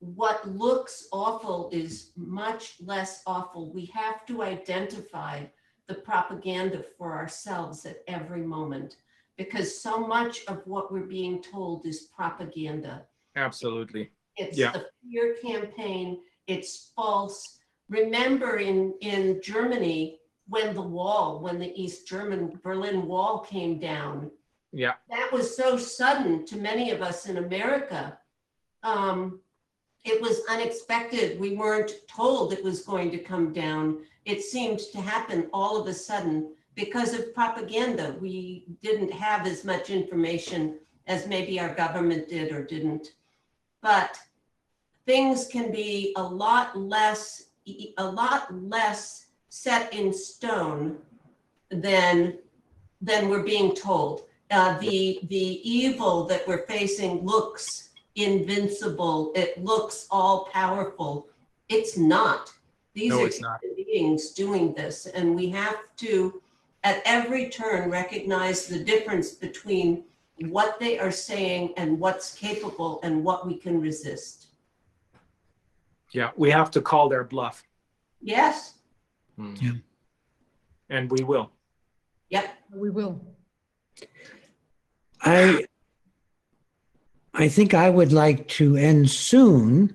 What 0.00 0.38
looks 0.48 1.08
awful 1.12 1.70
is 1.72 2.12
much 2.16 2.64
less 2.80 3.22
awful. 3.26 3.72
We 3.72 3.86
have 4.00 4.24
to 4.26 4.42
identify 4.42 5.44
the 5.88 5.94
propaganda 5.94 6.84
for 6.96 7.14
ourselves 7.16 7.86
at 7.86 8.02
every 8.06 8.42
moment 8.42 8.96
because 9.36 9.80
so 9.80 9.98
much 10.06 10.44
of 10.46 10.60
what 10.66 10.92
we're 10.92 11.00
being 11.00 11.42
told 11.42 11.86
is 11.86 12.08
propaganda. 12.14 13.04
Absolutely. 13.36 14.10
It's 14.36 14.58
Yeah. 14.58 14.74
a 14.74 14.82
fear 15.02 15.34
campaign. 15.42 16.20
It's 16.46 16.90
false. 16.94 17.58
Remember 17.88 18.56
in, 18.56 18.94
in 19.00 19.40
Germany, 19.42 20.20
when 20.48 20.74
the 20.74 20.82
wall, 20.82 21.40
when 21.40 21.58
the 21.58 21.72
East 21.80 22.06
German 22.06 22.58
Berlin 22.62 23.06
Wall 23.06 23.40
came 23.40 23.78
down, 23.78 24.30
Yeah. 24.72 24.94
that 25.08 25.32
was 25.32 25.56
so 25.56 25.76
sudden 25.76 26.44
to 26.46 26.56
many 26.56 26.90
of 26.90 27.00
us 27.00 27.26
in 27.26 27.38
America. 27.38 28.18
Um, 28.82 29.40
it 30.04 30.20
was 30.20 30.40
unexpected. 30.48 31.38
We 31.38 31.54
weren't 31.54 31.92
told 32.08 32.52
it 32.52 32.64
was 32.64 32.82
going 32.82 33.10
to 33.12 33.18
come 33.18 33.52
down. 33.52 34.04
It 34.28 34.42
seemed 34.42 34.80
to 34.92 35.00
happen 35.00 35.48
all 35.54 35.80
of 35.80 35.86
a 35.86 35.94
sudden 35.94 36.52
because 36.74 37.14
of 37.14 37.34
propaganda. 37.34 38.14
We 38.20 38.66
didn't 38.82 39.10
have 39.10 39.46
as 39.46 39.64
much 39.64 39.88
information 39.88 40.78
as 41.06 41.26
maybe 41.26 41.58
our 41.58 41.74
government 41.74 42.28
did 42.28 42.52
or 42.52 42.62
didn't. 42.62 43.14
But 43.80 44.20
things 45.06 45.46
can 45.46 45.72
be 45.72 46.12
a 46.18 46.22
lot 46.22 46.78
less, 46.78 47.46
a 47.96 48.04
lot 48.04 48.54
less 48.54 49.28
set 49.48 49.94
in 49.94 50.12
stone 50.12 50.98
than, 51.70 52.36
than 53.00 53.30
we're 53.30 53.44
being 53.44 53.74
told. 53.74 54.24
Uh, 54.50 54.78
the, 54.78 55.20
the 55.30 55.46
evil 55.66 56.24
that 56.24 56.46
we're 56.46 56.66
facing 56.66 57.24
looks 57.24 57.88
invincible. 58.14 59.32
It 59.34 59.64
looks 59.64 60.06
all 60.10 60.50
powerful. 60.52 61.28
It's 61.70 61.96
not. 61.96 62.52
These 62.98 63.10
No, 63.10 63.22
are 63.22 63.26
it's 63.28 63.40
not. 63.40 63.60
human 63.62 63.84
beings 63.84 64.30
doing 64.30 64.74
this, 64.74 65.06
and 65.06 65.36
we 65.36 65.48
have 65.50 65.76
to, 65.98 66.42
at 66.82 67.00
every 67.04 67.48
turn, 67.48 67.90
recognize 67.90 68.66
the 68.66 68.82
difference 68.82 69.30
between 69.30 70.02
what 70.48 70.80
they 70.80 70.98
are 70.98 71.12
saying 71.12 71.74
and 71.76 72.00
what's 72.00 72.34
capable 72.34 72.98
and 73.04 73.22
what 73.22 73.46
we 73.46 73.56
can 73.56 73.80
resist. 73.80 74.46
Yeah, 76.12 76.30
we 76.36 76.50
have 76.50 76.72
to 76.72 76.80
call 76.80 77.08
their 77.08 77.22
bluff. 77.22 77.62
Yes, 78.20 78.74
hmm. 79.36 79.54
Yeah. 79.60 79.72
And 80.90 81.08
we 81.08 81.22
will. 81.22 81.52
yep, 82.30 82.46
We 82.74 82.90
will. 82.90 83.20
I 85.20 85.66
I 87.34 87.46
think 87.48 87.74
I 87.74 87.90
would 87.90 88.12
like 88.12 88.48
to 88.58 88.76
end 88.76 89.08
soon. 89.10 89.94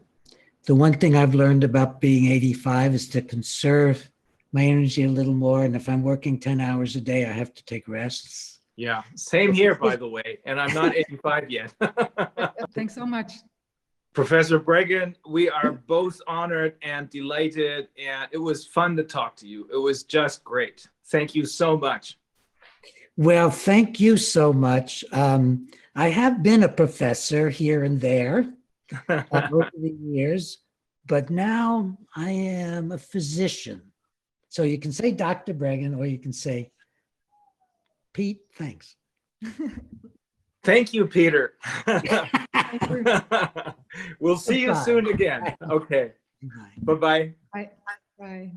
The 0.66 0.76
one 0.76 0.94
thing 0.94 1.16
I've 1.16 1.36
learned 1.36 1.66
about 1.66 2.00
being 2.00 2.32
85 2.32 2.94
is 2.94 3.10
to 3.10 3.22
conserve 3.22 4.10
my 4.54 4.64
energy 4.64 5.04
a 5.04 5.10
little 5.10 5.34
more. 5.34 5.66
And 5.66 5.76
if 5.76 5.90
I'm 5.90 6.04
working 6.04 6.40
10 6.40 6.62
hours 6.62 6.96
a 6.96 7.02
day, 7.02 7.26
I 7.26 7.32
have 7.34 7.54
to 7.54 7.66
take 7.66 7.88
rests. 7.88 8.62
Yeah, 8.76 9.04
same 9.16 9.52
here, 9.62 9.76
by 9.76 9.96
the 9.96 10.08
way, 10.08 10.40
and 10.46 10.60
I'm 10.60 10.74
not 10.74 10.96
85 10.96 11.50
yet. 11.50 11.74
Thanks 12.74 12.96
so 12.96 13.06
much. 13.06 13.34
Professor 14.14 14.60
Breggin, 14.60 15.16
we 15.28 15.50
are 15.50 15.72
both 15.72 16.22
honored 16.28 16.76
and 16.84 17.10
delighted, 17.10 17.88
and 17.98 18.30
it 18.32 18.38
was 18.38 18.66
fun 18.66 18.96
to 18.98 19.04
talk 19.04 19.36
to 19.38 19.48
you. 19.48 19.68
It 19.74 19.78
was 19.78 20.04
just 20.04 20.44
great. 20.44 20.88
Thank 21.08 21.36
you 21.36 21.46
so 21.46 21.76
much. 21.78 22.20
Well, 23.18 23.50
thank 23.50 24.00
you 24.00 24.18
so 24.18 24.54
much. 24.54 25.04
Um, 25.12 25.68
I 25.96 26.10
have 26.10 26.42
been 26.42 26.64
a 26.64 26.70
professor 26.70 27.50
here 27.50 27.84
and 27.84 28.00
there 28.00 28.54
uh, 29.10 29.24
over 29.52 29.72
the 29.78 29.96
years, 30.02 30.60
but 31.08 31.30
now 31.30 31.98
I 32.16 32.32
am 32.32 32.92
a 32.92 32.98
physician. 32.98 33.82
So 34.50 34.64
you 34.64 34.78
can 34.78 34.92
say 34.92 35.12
Dr. 35.12 35.54
Breggin 35.54 35.98
or 35.98 36.06
you 36.06 36.20
can 36.20 36.34
say 36.34 36.72
Pete, 38.14 38.42
thanks. 38.56 38.96
Thank 40.64 40.94
you, 40.94 41.08
Peter. 41.08 41.54
We'll 44.20 44.38
see 44.38 44.62
you 44.62 44.68
Goodbye. 44.68 44.84
soon 44.84 45.08
again. 45.08 45.44
Okay, 45.70 46.14
bye-bye. 46.82 47.34
Bye. 47.54 47.70
Bye. 48.18 48.52